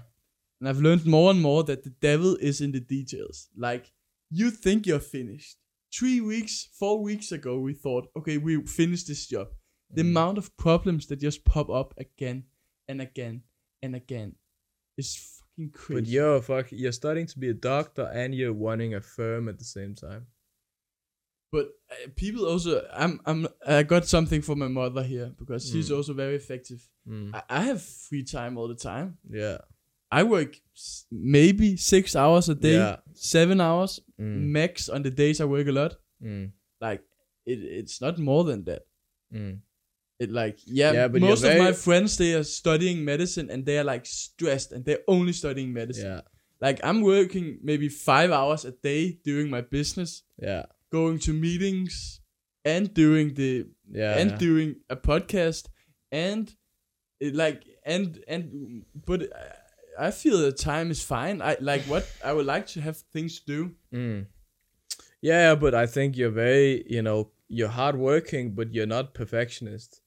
And 0.60 0.68
i've 0.68 0.80
learned 0.80 1.06
more 1.06 1.30
and 1.30 1.40
more 1.40 1.62
that 1.64 1.84
the 1.84 1.94
devil 2.00 2.36
is 2.36 2.60
in 2.60 2.72
the 2.72 2.80
details. 2.80 3.48
Like 3.56 3.92
you 4.30 4.50
think 4.50 4.86
you're 4.86 4.98
finished. 5.18 5.56
Three 5.92 6.20
weeks 6.20 6.68
four 6.78 7.00
weeks 7.02 7.32
ago 7.32 7.58
we 7.58 7.72
thought 7.74 8.08
okay 8.16 8.36
we 8.38 8.60
finished 8.66 9.06
this 9.06 9.26
job. 9.26 9.48
The 9.92 10.02
Mm. 10.02 10.10
amount 10.10 10.38
of 10.38 10.56
problems 10.56 11.06
that 11.06 11.20
just 11.20 11.44
pop 11.44 11.70
up 11.70 11.94
again 11.98 12.44
and 12.88 13.00
again 13.00 13.42
and 13.82 13.94
again 13.94 14.34
It's 14.96 15.14
fucking 15.16 15.70
crazy. 15.72 16.00
But 16.00 16.08
you're 16.10 16.40
fuck, 16.42 16.66
you're 16.70 16.92
starting 16.92 17.26
to 17.26 17.38
be 17.38 17.48
a 17.48 17.54
doctor 17.54 18.04
and 18.12 18.34
you're 18.34 18.52
running 18.52 18.94
a 18.94 19.00
firm 19.00 19.48
at 19.48 19.58
the 19.58 19.64
same 19.64 19.94
time. 19.94 20.26
But 21.52 21.66
uh, 21.90 22.08
people 22.14 22.44
also, 22.46 22.86
I'm, 22.92 23.20
I'm, 23.26 23.48
I 23.66 23.82
got 23.82 24.06
something 24.06 24.40
for 24.42 24.54
my 24.54 24.68
mother 24.68 25.02
here 25.02 25.32
because 25.38 25.68
she's 25.68 25.90
Mm. 25.90 25.96
also 25.96 26.12
very 26.14 26.36
effective. 26.36 26.80
Mm. 27.08 27.34
I, 27.34 27.42
I 27.48 27.62
have 27.62 27.82
free 27.82 28.22
time 28.22 28.56
all 28.56 28.68
the 28.68 28.76
time. 28.76 29.18
Yeah. 29.28 29.58
I 30.12 30.22
work 30.22 30.56
maybe 31.10 31.76
six 31.76 32.14
hours 32.14 32.48
a 32.48 32.54
day, 32.54 32.74
Yeah. 32.76 32.96
seven 33.14 33.60
hours 33.60 34.00
Mm. 34.20 34.50
max 34.52 34.88
on 34.88 35.02
the 35.02 35.10
days 35.10 35.40
I 35.40 35.44
work 35.46 35.66
a 35.66 35.72
lot. 35.72 35.96
Mm. 36.22 36.52
Like 36.80 37.02
it, 37.46 37.58
it's 37.80 38.00
not 38.00 38.18
more 38.18 38.44
than 38.44 38.64
that. 38.64 38.82
Mm. 39.34 39.60
It 40.20 40.30
like 40.30 40.58
yeah, 40.66 40.92
Yeah, 40.92 41.08
but 41.08 41.20
most 41.22 41.44
of 41.44 41.56
my 41.58 41.72
friends 41.72 42.16
they 42.18 42.34
are 42.34 42.44
studying 42.44 43.04
medicine 43.04 43.50
and 43.50 43.64
they 43.64 43.78
are 43.78 43.84
like 43.94 44.04
stressed 44.06 44.70
and 44.72 44.84
they're 44.84 45.04
only 45.08 45.32
studying 45.32 45.72
medicine. 45.72 46.06
Yeah. 46.12 46.20
Like 46.60 46.78
I'm 46.84 47.00
working 47.00 47.58
maybe 47.62 47.88
five 47.88 48.30
hours 48.30 48.64
a 48.66 48.72
day 48.72 49.18
doing 49.24 49.48
my 49.50 49.62
business, 49.62 50.22
Yeah. 50.42 50.64
going 50.92 51.18
to 51.20 51.32
meetings, 51.32 52.20
and 52.64 52.92
doing 52.94 53.34
the 53.34 53.66
Yeah. 53.90 54.18
and 54.20 54.30
yeah. 54.32 54.36
doing 54.38 54.76
a 54.90 54.96
podcast 54.96 55.68
and 56.12 56.54
it, 57.18 57.34
like 57.34 57.64
and 57.84 58.22
and 58.28 58.84
but 59.06 59.22
I- 59.22 59.56
I 59.98 60.10
feel 60.12 60.38
the 60.38 60.52
time 60.52 60.90
is 60.90 61.02
fine. 61.02 61.42
I 61.42 61.56
like 61.60 61.82
what 61.92 62.04
I 62.24 62.32
would 62.32 62.46
like 62.46 62.66
to 62.74 62.80
have 62.80 62.96
things 63.12 63.40
to 63.40 63.46
do. 63.46 63.60
Mm. 63.92 64.26
Yeah, 65.20 65.54
but 65.56 65.74
I 65.74 65.86
think 65.86 66.16
you're 66.16 66.30
very, 66.30 66.84
you 66.88 67.02
know, 67.02 67.32
you're 67.48 67.68
hardworking, 67.80 68.54
but 68.54 68.72
you're 68.74 68.86
not 68.86 69.12
perfectionist. 69.14 70.00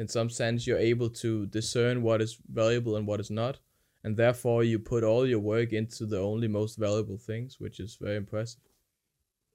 In 0.00 0.08
some 0.08 0.30
sense, 0.30 0.66
you're 0.66 0.78
able 0.92 1.10
to 1.24 1.46
discern 1.46 2.02
what 2.02 2.22
is 2.22 2.38
valuable 2.50 2.96
and 2.96 3.06
what 3.06 3.20
is 3.20 3.30
not, 3.30 3.58
and 4.02 4.16
therefore 4.16 4.64
you 4.64 4.78
put 4.78 5.04
all 5.04 5.26
your 5.26 5.40
work 5.40 5.72
into 5.72 6.06
the 6.06 6.18
only 6.18 6.48
most 6.48 6.78
valuable 6.78 7.18
things, 7.18 7.60
which 7.60 7.78
is 7.80 7.98
very 8.00 8.16
impressive. 8.16 8.62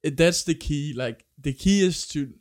It, 0.04 0.18
that's 0.18 0.44
the 0.44 0.54
key. 0.54 0.94
Like 0.96 1.26
the 1.42 1.54
key 1.54 1.84
is 1.84 2.08
to 2.10 2.32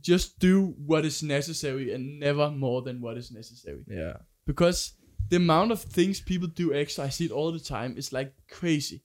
just 0.00 0.38
do 0.38 0.74
what 0.86 1.04
is 1.04 1.22
necessary 1.22 1.92
and 1.92 2.18
never 2.18 2.50
more 2.50 2.80
than 2.82 3.00
what 3.00 3.16
is 3.16 3.30
necessary. 3.30 3.84
Yeah. 3.86 4.16
because 4.46 4.94
the 5.28 5.36
amount 5.36 5.70
of 5.70 5.80
things 5.80 6.20
people 6.20 6.48
do 6.48 6.74
extra, 6.74 7.04
I 7.04 7.08
see 7.10 7.26
it 7.26 7.30
all 7.30 7.52
the 7.52 7.60
time, 7.60 7.94
it's 7.96 8.12
like 8.12 8.34
crazy. 8.50 9.04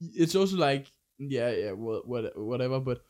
It's 0.00 0.34
also 0.34 0.56
like, 0.56 0.86
yeah, 1.18 1.50
yeah, 1.50 1.72
what, 1.72 2.08
what, 2.08 2.38
whatever. 2.38 2.80
But 2.80 3.02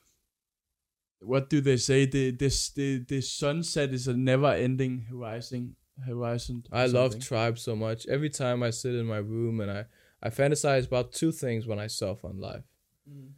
what 1.21 1.51
do 1.51 1.61
they 1.61 1.77
say? 1.77 2.07
The 2.07 2.31
this 2.31 2.71
the 2.71 2.99
the 2.99 3.21
sunset 3.21 3.93
is 3.93 4.09
a 4.09 4.15
never-ending 4.17 5.07
horizon. 5.11 5.77
Horizon. 6.07 6.65
or 6.71 6.79
I 6.79 6.87
love 6.87 7.13
something. 7.13 7.21
Tribe 7.21 7.59
so 7.59 7.75
much. 7.75 8.07
Every 8.07 8.31
time 8.31 8.63
I 8.63 8.71
sit 8.71 8.95
in 8.95 9.07
my 9.07 9.17
room 9.19 9.61
and 9.61 9.71
I, 9.71 9.85
I 10.23 10.31
fantasize 10.31 10.87
about 10.87 11.13
two 11.13 11.33
things 11.33 11.67
when 11.67 11.81
I 11.81 11.89
surf 11.89 12.25
on 12.25 12.39
life, 12.41 12.63
Mm. 13.11 13.31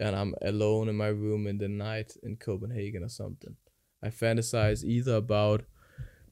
and 0.00 0.16
I'm 0.16 0.34
alone 0.42 0.88
in 0.88 0.96
my 0.96 1.08
room 1.08 1.46
in 1.46 1.58
the 1.58 1.68
night 1.68 2.16
in 2.22 2.36
Copenhagen 2.36 3.04
or 3.04 3.08
something. 3.08 3.54
I 4.02 4.08
fantasize 4.08 4.82
either 4.84 5.14
about 5.16 5.64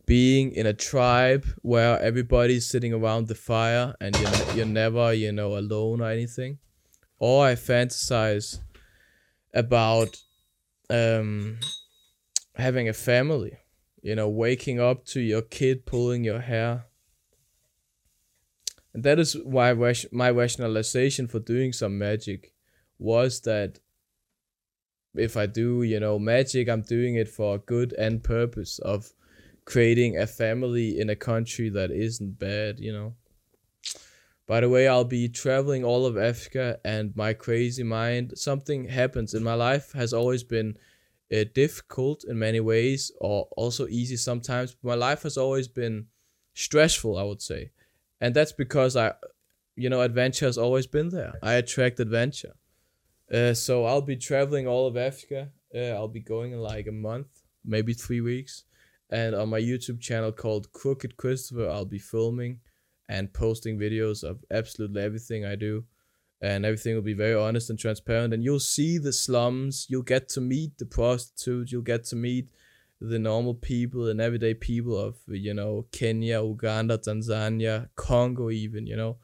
being 0.06 0.52
in 0.52 0.66
a 0.66 0.72
tribe 0.72 1.44
where 1.62 2.00
everybody's 2.00 2.66
sitting 2.66 2.92
around 2.92 3.26
the 3.28 3.34
fire 3.34 3.94
and 4.00 4.16
you're, 4.18 4.54
you're 4.56 4.66
never, 4.66 5.12
you 5.12 5.32
know, 5.32 5.56
alone 5.58 6.00
or 6.00 6.08
anything. 6.10 6.58
Or 7.18 7.44
I 7.46 7.54
fantasize 7.54 8.60
about 9.54 10.22
um, 10.90 11.58
having 12.54 12.88
a 12.88 12.92
family, 12.92 13.58
you 14.02 14.14
know, 14.14 14.28
waking 14.28 14.80
up 14.80 15.04
to 15.06 15.20
your 15.20 15.42
kid 15.42 15.86
pulling 15.86 16.24
your 16.24 16.40
hair. 16.40 16.86
And 18.94 19.02
that 19.02 19.18
is 19.18 19.36
why 19.44 19.74
my 20.10 20.30
rationalization 20.30 21.26
for 21.26 21.38
doing 21.38 21.72
some 21.72 21.98
magic 21.98 22.52
was 22.98 23.40
that 23.42 23.78
if 25.14 25.36
I 25.36 25.46
do, 25.46 25.82
you 25.82 26.00
know, 26.00 26.18
magic, 26.18 26.68
I'm 26.68 26.82
doing 26.82 27.16
it 27.16 27.28
for 27.28 27.56
a 27.56 27.58
good 27.58 27.94
end 27.98 28.24
purpose 28.24 28.78
of 28.78 29.12
creating 29.64 30.16
a 30.16 30.26
family 30.26 30.98
in 30.98 31.10
a 31.10 31.16
country 31.16 31.68
that 31.70 31.90
isn't 31.90 32.38
bad, 32.38 32.78
you 32.78 32.92
know. 32.92 33.14
By 34.46 34.60
the 34.60 34.68
way, 34.68 34.86
I'll 34.86 35.04
be 35.04 35.28
traveling 35.28 35.84
all 35.84 36.06
of 36.06 36.16
Africa, 36.16 36.78
and 36.84 37.14
my 37.16 37.32
crazy 37.32 37.82
mind, 37.82 38.32
something 38.36 38.88
happens 38.88 39.34
in 39.34 39.42
my 39.42 39.54
life, 39.54 39.92
has 39.92 40.12
always 40.12 40.44
been 40.44 40.76
uh, 41.34 41.44
difficult 41.52 42.24
in 42.24 42.38
many 42.38 42.60
ways, 42.60 43.10
or 43.20 43.48
also 43.56 43.88
easy 43.88 44.16
sometimes. 44.16 44.76
My 44.82 44.94
life 44.94 45.24
has 45.24 45.36
always 45.36 45.66
been 45.66 46.06
stressful, 46.54 47.18
I 47.18 47.24
would 47.24 47.42
say. 47.42 47.72
And 48.20 48.34
that's 48.34 48.52
because 48.52 48.96
I, 48.96 49.14
you 49.74 49.90
know, 49.90 50.02
adventure 50.02 50.46
has 50.46 50.58
always 50.58 50.86
been 50.86 51.08
there. 51.08 51.34
I 51.42 51.54
attract 51.54 51.98
adventure. 51.98 52.54
Uh, 53.32 53.52
so 53.52 53.84
I'll 53.84 54.00
be 54.00 54.16
traveling 54.16 54.68
all 54.68 54.86
of 54.86 54.96
Africa. 54.96 55.50
Uh, 55.74 55.88
I'll 55.88 56.06
be 56.06 56.20
going 56.20 56.52
in 56.52 56.60
like 56.60 56.86
a 56.86 56.92
month, 56.92 57.42
maybe 57.64 57.94
three 57.94 58.20
weeks. 58.20 58.62
And 59.10 59.34
on 59.34 59.48
my 59.48 59.60
YouTube 59.60 60.00
channel 60.00 60.30
called 60.30 60.72
Crooked 60.72 61.16
Christopher, 61.16 61.68
I'll 61.68 61.84
be 61.84 61.98
filming 61.98 62.60
and 63.08 63.32
posting 63.32 63.78
videos 63.78 64.22
of 64.22 64.44
absolutely 64.50 65.02
everything 65.02 65.44
I 65.44 65.56
do. 65.56 65.84
And 66.42 66.66
everything 66.66 66.94
will 66.94 67.02
be 67.02 67.14
very 67.14 67.34
honest 67.34 67.70
and 67.70 67.78
transparent. 67.78 68.34
And 68.34 68.44
you'll 68.44 68.60
see 68.60 68.98
the 68.98 69.12
slums. 69.12 69.86
You'll 69.88 70.02
get 70.02 70.28
to 70.30 70.40
meet 70.40 70.76
the 70.76 70.84
prostitutes. 70.84 71.72
You'll 71.72 71.82
get 71.82 72.04
to 72.06 72.16
meet 72.16 72.48
the 73.00 73.18
normal 73.18 73.54
people 73.54 74.08
and 74.08 74.20
everyday 74.20 74.52
people 74.54 74.98
of, 74.98 75.16
you 75.28 75.54
know, 75.54 75.86
Kenya, 75.92 76.42
Uganda, 76.42 76.98
Tanzania, 76.98 77.88
Congo, 77.96 78.50
even, 78.50 78.86
you 78.86 78.96
know 78.96 79.16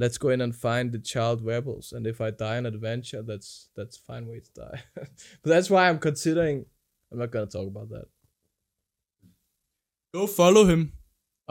let's 0.00 0.16
go 0.16 0.30
in 0.30 0.40
and 0.40 0.56
find 0.56 0.92
the 0.92 0.98
child 0.98 1.44
rebels 1.44 1.92
and 1.92 2.06
if 2.06 2.22
i 2.22 2.30
die 2.30 2.56
in 2.56 2.64
adventure 2.64 3.22
that's 3.22 3.68
that's 3.76 3.98
fine 3.98 4.26
way 4.26 4.40
to 4.40 4.50
die 4.54 4.82
but 4.94 5.08
that's 5.44 5.68
why 5.68 5.88
i'm 5.88 5.98
considering 5.98 6.64
i'm 7.12 7.18
not 7.18 7.30
gonna 7.30 7.46
talk 7.46 7.68
about 7.68 7.90
that 7.90 8.06
Go 10.12 10.26
follow 10.26 10.64
him 10.64 10.92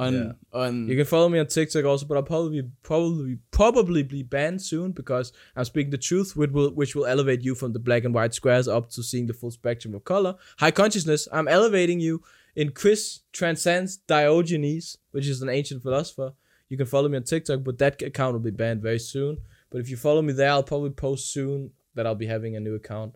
on 0.06 0.14
Yeah. 0.14 0.32
on. 0.62 0.88
you 0.90 0.96
can 1.00 1.06
follow 1.14 1.28
me 1.34 1.40
on 1.44 1.48
tiktok 1.48 1.84
also 1.92 2.06
but 2.10 2.16
i'll 2.18 2.30
probably 2.34 2.62
probably 2.90 3.38
probably 3.52 4.04
be 4.16 4.22
banned 4.36 4.62
soon 4.72 4.88
because 5.00 5.28
i'm 5.58 5.66
speaking 5.66 5.92
the 5.92 5.98
truth 6.10 6.30
which 6.40 6.52
will 6.52 6.72
which 6.80 6.96
will 6.96 7.06
elevate 7.14 7.42
you 7.48 7.54
from 7.62 7.74
the 7.74 7.84
black 7.88 8.04
and 8.06 8.14
white 8.14 8.34
squares 8.34 8.68
up 8.68 8.86
to 8.96 9.04
seeing 9.04 9.28
the 9.28 9.34
full 9.34 9.52
spectrum 9.52 9.94
of 9.94 10.02
color. 10.14 10.34
High 10.64 10.72
consciousness 10.82 11.22
i'm 11.38 11.48
elevating 11.58 12.00
you 12.00 12.14
in 12.56 12.68
chris 12.72 13.02
transcends 13.40 13.98
diogenes 14.14 14.98
which 15.12 15.28
is 15.28 15.42
an 15.42 15.50
ancient 15.50 15.82
philosopher. 15.84 16.30
You 16.70 16.78
can 16.78 16.86
follow 16.96 17.10
me 17.10 17.18
on 17.18 17.24
tiktok 17.24 17.60
but 17.68 17.78
that 17.80 18.02
account 18.02 18.34
will 18.34 18.48
be 18.52 18.52
banned 18.64 18.82
very 18.90 19.00
soon. 19.14 19.34
But 19.72 19.80
if 19.82 19.88
you 19.92 19.98
follow 19.98 20.22
me 20.22 20.34
there 20.34 20.52
i'll 20.52 20.64
probably 20.74 20.92
post 21.08 21.24
soon 21.36 21.72
that 21.96 22.06
i'll 22.08 22.16
be 22.26 22.28
having 22.36 22.56
a 22.56 22.60
new 22.68 22.76
account. 22.76 23.12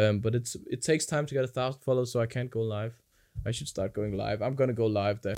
Um 0.00 0.20
but 0.24 0.32
it's 0.38 0.56
it 0.74 0.80
takes 0.90 1.04
time 1.14 1.26
to 1.26 1.34
get 1.34 1.44
a 1.44 1.52
thousand 1.58 1.80
followers 1.82 2.10
so 2.12 2.20
i 2.20 2.26
can't 2.36 2.50
go 2.58 2.62
live. 2.78 2.94
I 3.48 3.50
should 3.56 3.68
start 3.74 3.90
going 3.98 4.16
live. 4.16 4.38
I'm 4.42 4.56
gonna 4.60 4.78
go 4.84 4.86
live 5.02 5.18
there 5.22 5.34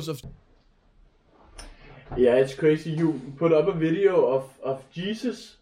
Yeah, 2.17 2.35
it's 2.37 2.55
crazy. 2.55 2.91
You 2.91 3.21
put 3.37 3.53
up 3.53 3.69
a 3.69 3.73
video 3.73 4.27
of 4.27 4.45
of 4.63 4.83
Jesus. 4.93 5.57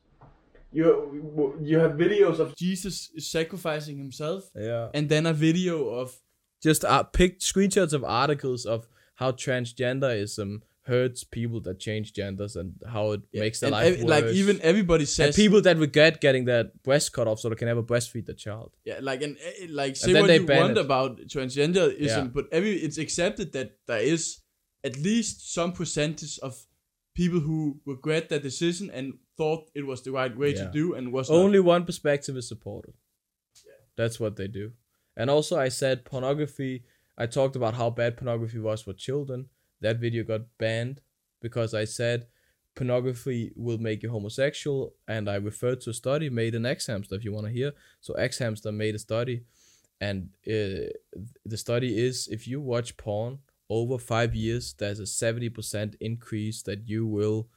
You 0.72 1.56
you 1.62 1.78
have 1.78 1.92
videos 1.92 2.38
of 2.40 2.54
Jesus 2.56 3.10
sacrificing 3.18 3.96
himself, 3.98 4.50
yeah 4.54 4.88
and 4.92 5.08
then 5.08 5.24
a 5.26 5.32
video 5.32 5.88
of 5.88 6.14
just 6.62 6.84
uh, 6.84 7.02
picked 7.04 7.40
screenshots 7.42 7.92
of 7.94 8.04
articles 8.04 8.66
of 8.66 8.86
how 9.14 9.30
transgenderism 9.32 10.60
hurts 10.82 11.22
people 11.24 11.60
that 11.60 11.78
change 11.78 12.12
genders 12.14 12.56
and 12.56 12.72
how 12.86 13.12
it 13.12 13.20
makes 13.32 13.60
their 13.60 13.68
and 13.68 13.72
life 13.72 13.94
ev- 13.94 14.00
worse. 14.04 14.10
like 14.10 14.24
even 14.26 14.58
everybody 14.62 15.02
and 15.02 15.08
says 15.08 15.36
people 15.36 15.60
that 15.62 15.76
regret 15.76 16.20
getting 16.20 16.44
their 16.46 16.64
breast 16.82 17.12
cut 17.12 17.26
off 17.28 17.38
so 17.40 17.48
they 17.48 17.54
can 17.54 17.68
never 17.68 17.82
breastfeed 17.82 18.26
the 18.26 18.34
child. 18.34 18.72
Yeah, 18.84 18.98
like 19.00 19.22
and 19.22 19.36
eh, 19.42 19.66
like 19.70 19.96
say 19.96 20.12
then 20.12 20.22
what 20.22 20.28
they 20.28 20.38
you 20.40 20.46
want 20.46 20.72
it. 20.72 20.78
about 20.78 21.18
transgenderism, 21.28 22.00
Yeah. 22.00 22.24
but 22.24 22.46
every 22.52 22.72
it's 22.76 22.98
accepted 22.98 23.52
that 23.52 23.76
there 23.86 24.00
is 24.00 24.40
at 24.84 24.96
least 24.98 25.52
some 25.52 25.72
percentage 25.72 26.38
of 26.40 26.64
people 27.14 27.40
who 27.40 27.80
regret 27.84 28.28
that 28.28 28.42
decision 28.42 28.90
and 28.90 29.14
thought 29.36 29.70
it 29.74 29.84
was 29.86 30.02
the 30.02 30.12
right 30.12 30.36
way 30.36 30.54
Yeah. 30.54 30.64
to 30.64 30.70
do 30.72 30.94
and 30.94 31.12
was 31.12 31.28
not. 31.30 31.36
Only 31.36 31.60
one 31.60 31.84
perspective 31.84 32.36
is 32.36 32.48
supported. 32.48 32.94
That's 33.96 34.20
what 34.20 34.36
they 34.36 34.46
do. 34.48 34.72
And 35.16 35.28
also, 35.30 35.58
I 35.58 35.68
said 35.70 36.04
pornography. 36.04 36.84
I 37.16 37.26
talked 37.26 37.56
about 37.56 37.74
how 37.74 37.90
bad 37.90 38.16
pornography 38.16 38.60
was 38.60 38.82
for 38.82 38.92
children. 38.92 39.48
That 39.80 39.98
video 39.98 40.22
got 40.22 40.42
banned 40.58 41.00
because 41.42 41.74
I 41.74 41.84
said 41.84 42.28
pornography 42.76 43.52
will 43.56 43.78
make 43.78 44.04
you 44.04 44.10
homosexual, 44.10 44.94
and 45.08 45.28
I 45.28 45.34
referred 45.36 45.80
to 45.82 45.90
a 45.90 45.94
study 45.94 46.30
made 46.30 46.54
in 46.54 46.64
X 46.64 46.86
Hamster. 46.86 47.16
If 47.16 47.24
you 47.24 47.32
want 47.32 47.46
to 47.46 47.52
hear, 47.52 47.72
so 48.00 48.14
X 48.14 48.38
Hamster 48.38 48.70
made 48.70 48.94
a 48.94 48.98
study, 49.00 49.42
and 50.00 50.28
uh, 50.46 50.86
the 51.44 51.56
study 51.56 51.98
is 51.98 52.28
if 52.28 52.46
you 52.46 52.60
watch 52.60 52.96
porn 52.96 53.40
over 53.70 53.98
five 53.98 54.34
years, 54.34 54.74
there's 54.78 55.00
a 55.00 55.06
seventy 55.06 55.48
percent 55.48 55.96
increase 56.00 56.62
that 56.62 56.88
you 56.88 57.06
will 57.06 57.48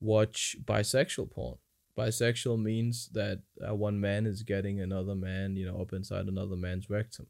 watch 0.00 0.56
bisexual 0.64 1.30
porn 1.30 1.56
bisexual 1.98 2.58
means 2.62 3.10
that 3.12 3.42
uh, 3.68 3.74
one 3.74 4.00
man 4.00 4.24
is 4.24 4.42
getting 4.42 4.80
another 4.80 5.14
man, 5.14 5.54
you 5.56 5.66
know, 5.66 5.78
up 5.80 5.92
inside 5.92 6.26
another 6.26 6.56
man's 6.56 6.88
rectum. 6.88 7.26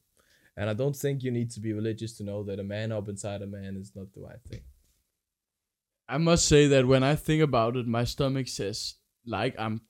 And 0.56 0.70
I 0.70 0.74
don't 0.74 0.94
think 0.94 1.24
you 1.24 1.30
need 1.32 1.50
to 1.52 1.60
be 1.60 1.72
religious 1.72 2.16
to 2.18 2.22
know 2.24 2.44
that 2.44 2.60
a 2.60 2.62
man 2.62 2.92
up 2.92 3.08
inside 3.08 3.42
a 3.42 3.46
man 3.46 3.76
is 3.76 3.92
not 3.96 4.12
the 4.12 4.20
right 4.20 4.40
thing. 4.48 4.60
I 6.08 6.18
must 6.18 6.46
say 6.46 6.68
that 6.68 6.86
when 6.86 7.02
I 7.02 7.14
think 7.16 7.42
about 7.42 7.76
it, 7.76 7.86
my 7.86 8.04
stomach 8.04 8.46
says 8.48 8.94
like 9.26 9.54
I'm 9.58 9.80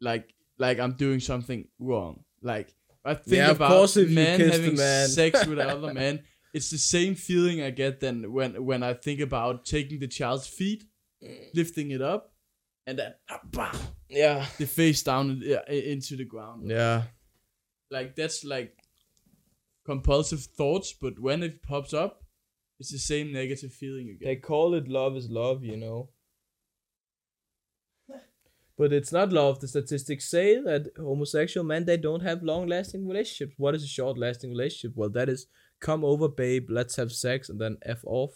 like 0.00 0.32
like 0.58 0.78
I'm 0.78 0.92
doing 0.92 1.20
something 1.20 1.66
wrong. 1.78 2.24
Like 2.42 2.74
I 3.04 3.14
think 3.14 3.36
Yeah, 3.36 3.50
of 3.50 3.56
about 3.56 3.70
course 3.70 3.96
men 3.96 4.40
having 4.40 4.76
man. 4.76 5.08
sex 5.08 5.46
with 5.46 5.58
another 5.58 5.92
man. 5.92 6.20
It's 6.54 6.70
the 6.70 6.78
same 6.78 7.14
feeling 7.14 7.62
I 7.62 7.70
get 7.70 8.00
than 8.00 8.32
when 8.32 8.64
when 8.64 8.82
I 8.82 8.94
think 8.94 9.20
about 9.20 9.64
taking 9.64 9.98
the 10.00 10.08
child's 10.08 10.46
feet, 10.46 10.84
lifting 11.54 11.90
it 11.90 12.00
up, 12.02 12.32
and 12.86 12.98
then 12.98 13.14
ah, 13.30 13.40
bah, 13.44 13.72
Yeah. 14.08 14.46
the 14.58 14.66
face 14.66 15.02
down 15.02 15.42
in- 15.42 15.62
into 15.92 16.16
the 16.16 16.24
ground. 16.24 16.70
Yeah. 16.70 17.02
Like 17.90 18.16
that's 18.16 18.44
like 18.44 18.76
compulsive 19.84 20.40
thoughts, 20.56 20.92
but 20.92 21.18
when 21.18 21.42
it 21.42 21.62
pops 21.62 21.92
up, 21.94 22.24
it's 22.80 22.92
the 22.92 22.98
same 22.98 23.32
negative 23.32 23.72
feeling 23.72 24.08
again. 24.10 24.28
They 24.28 24.36
call 24.36 24.74
it 24.74 24.88
love 24.88 25.16
is 25.16 25.28
love, 25.30 25.64
you 25.64 25.76
know. 25.76 26.10
But 28.76 28.92
it's 28.92 29.10
not 29.12 29.32
love. 29.32 29.58
The 29.58 29.66
statistics 29.66 30.30
say 30.30 30.60
that 30.62 30.92
homosexual 30.96 31.66
men 31.66 31.84
they 31.84 31.96
don't 31.96 32.22
have 32.22 32.44
long 32.44 32.68
lasting 32.68 33.08
relationships. 33.08 33.54
What 33.58 33.74
is 33.74 33.82
a 33.82 33.88
short 33.88 34.16
lasting 34.16 34.50
relationship? 34.50 34.92
Well 34.96 35.10
that 35.10 35.28
is 35.28 35.46
come 35.80 36.04
over 36.04 36.28
babe, 36.28 36.68
let's 36.70 36.96
have 36.96 37.12
sex 37.12 37.48
and 37.48 37.60
then 37.60 37.78
F 37.84 38.00
off. 38.04 38.32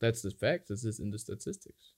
That's 0.00 0.22
the 0.22 0.30
fact. 0.30 0.68
This 0.68 0.84
is 0.84 1.00
in 1.00 1.10
the 1.10 1.18
statistics. 1.18 1.92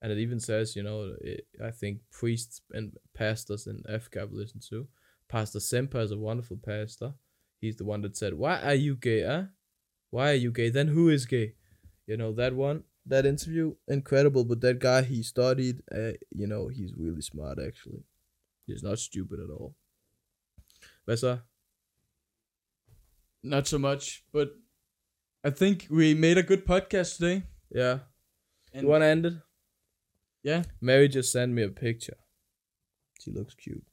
And 0.00 0.10
it 0.10 0.18
even 0.18 0.40
says, 0.40 0.74
you 0.74 0.82
know, 0.82 1.14
it, 1.20 1.46
I 1.64 1.70
think 1.70 2.00
priests 2.10 2.60
and 2.72 2.92
pastors 3.14 3.66
in 3.66 3.82
Africa 3.88 4.20
have 4.20 4.32
listened 4.32 4.64
to. 4.70 4.88
Pastor 5.28 5.60
Ssempa 5.60 6.02
is 6.02 6.10
a 6.10 6.18
wonderful 6.18 6.58
pastor. 6.64 7.14
He's 7.60 7.76
the 7.76 7.84
one 7.84 8.02
that 8.02 8.16
said, 8.16 8.34
Why 8.34 8.60
are 8.60 8.74
you 8.74 8.96
gay, 8.96 9.22
huh? 9.22 9.44
Why 10.10 10.32
are 10.32 10.34
you 10.34 10.50
gay? 10.50 10.70
Then 10.70 10.88
who 10.88 11.08
is 11.08 11.26
gay? 11.26 11.54
You 12.06 12.16
know, 12.16 12.32
that 12.32 12.54
one, 12.54 12.82
that 13.06 13.24
interview, 13.24 13.74
incredible. 13.86 14.44
But 14.44 14.60
that 14.62 14.80
guy, 14.80 15.02
he 15.02 15.22
studied, 15.22 15.82
uh, 15.94 16.18
you 16.30 16.48
know, 16.48 16.66
he's 16.66 16.92
really 16.96 17.22
smart, 17.22 17.58
actually. 17.64 18.02
He's 18.66 18.82
not 18.82 18.98
stupid 18.98 19.38
at 19.38 19.50
all. 19.50 19.74
Hvad? 21.06 21.42
Not 23.42 23.66
so 23.66 23.78
much, 23.78 24.24
but 24.32 24.50
I 25.44 25.50
think 25.50 25.86
we 25.90 26.14
made 26.14 26.38
a 26.38 26.42
good 26.42 26.66
podcast 26.66 27.16
today. 27.16 27.44
Yeah. 27.70 28.00
And 28.72 28.82
you 28.82 28.88
want 28.88 29.02
to 29.02 29.06
end 29.06 29.26
it? 29.26 29.34
yeah, 30.42 30.64
Mary 30.80 31.08
just 31.08 31.32
sent 31.32 31.52
me 31.52 31.62
a 31.62 31.68
picture. 31.68 32.16
She 33.20 33.30
looks 33.30 33.54
cute. 33.54 33.84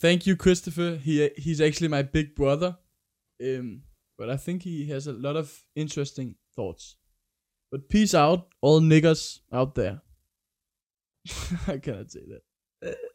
thank 0.00 0.26
you, 0.26 0.36
Christopher. 0.36 0.96
He 0.96 1.30
he's 1.36 1.60
actually 1.60 1.88
my 1.88 2.02
big 2.02 2.34
brother. 2.34 2.78
Um, 3.42 3.82
but 4.18 4.30
I 4.30 4.36
think 4.36 4.62
he 4.62 4.88
has 4.88 5.06
a 5.06 5.12
lot 5.12 5.36
of 5.36 5.64
interesting 5.74 6.36
thoughts. 6.54 6.96
But 7.70 7.88
peace 7.88 8.14
out, 8.14 8.48
all 8.60 8.80
niggers 8.80 9.40
out 9.52 9.74
there. 9.74 10.02
I 11.68 11.78
cannot 11.78 12.10
say 12.10 12.20
that. 12.28 12.96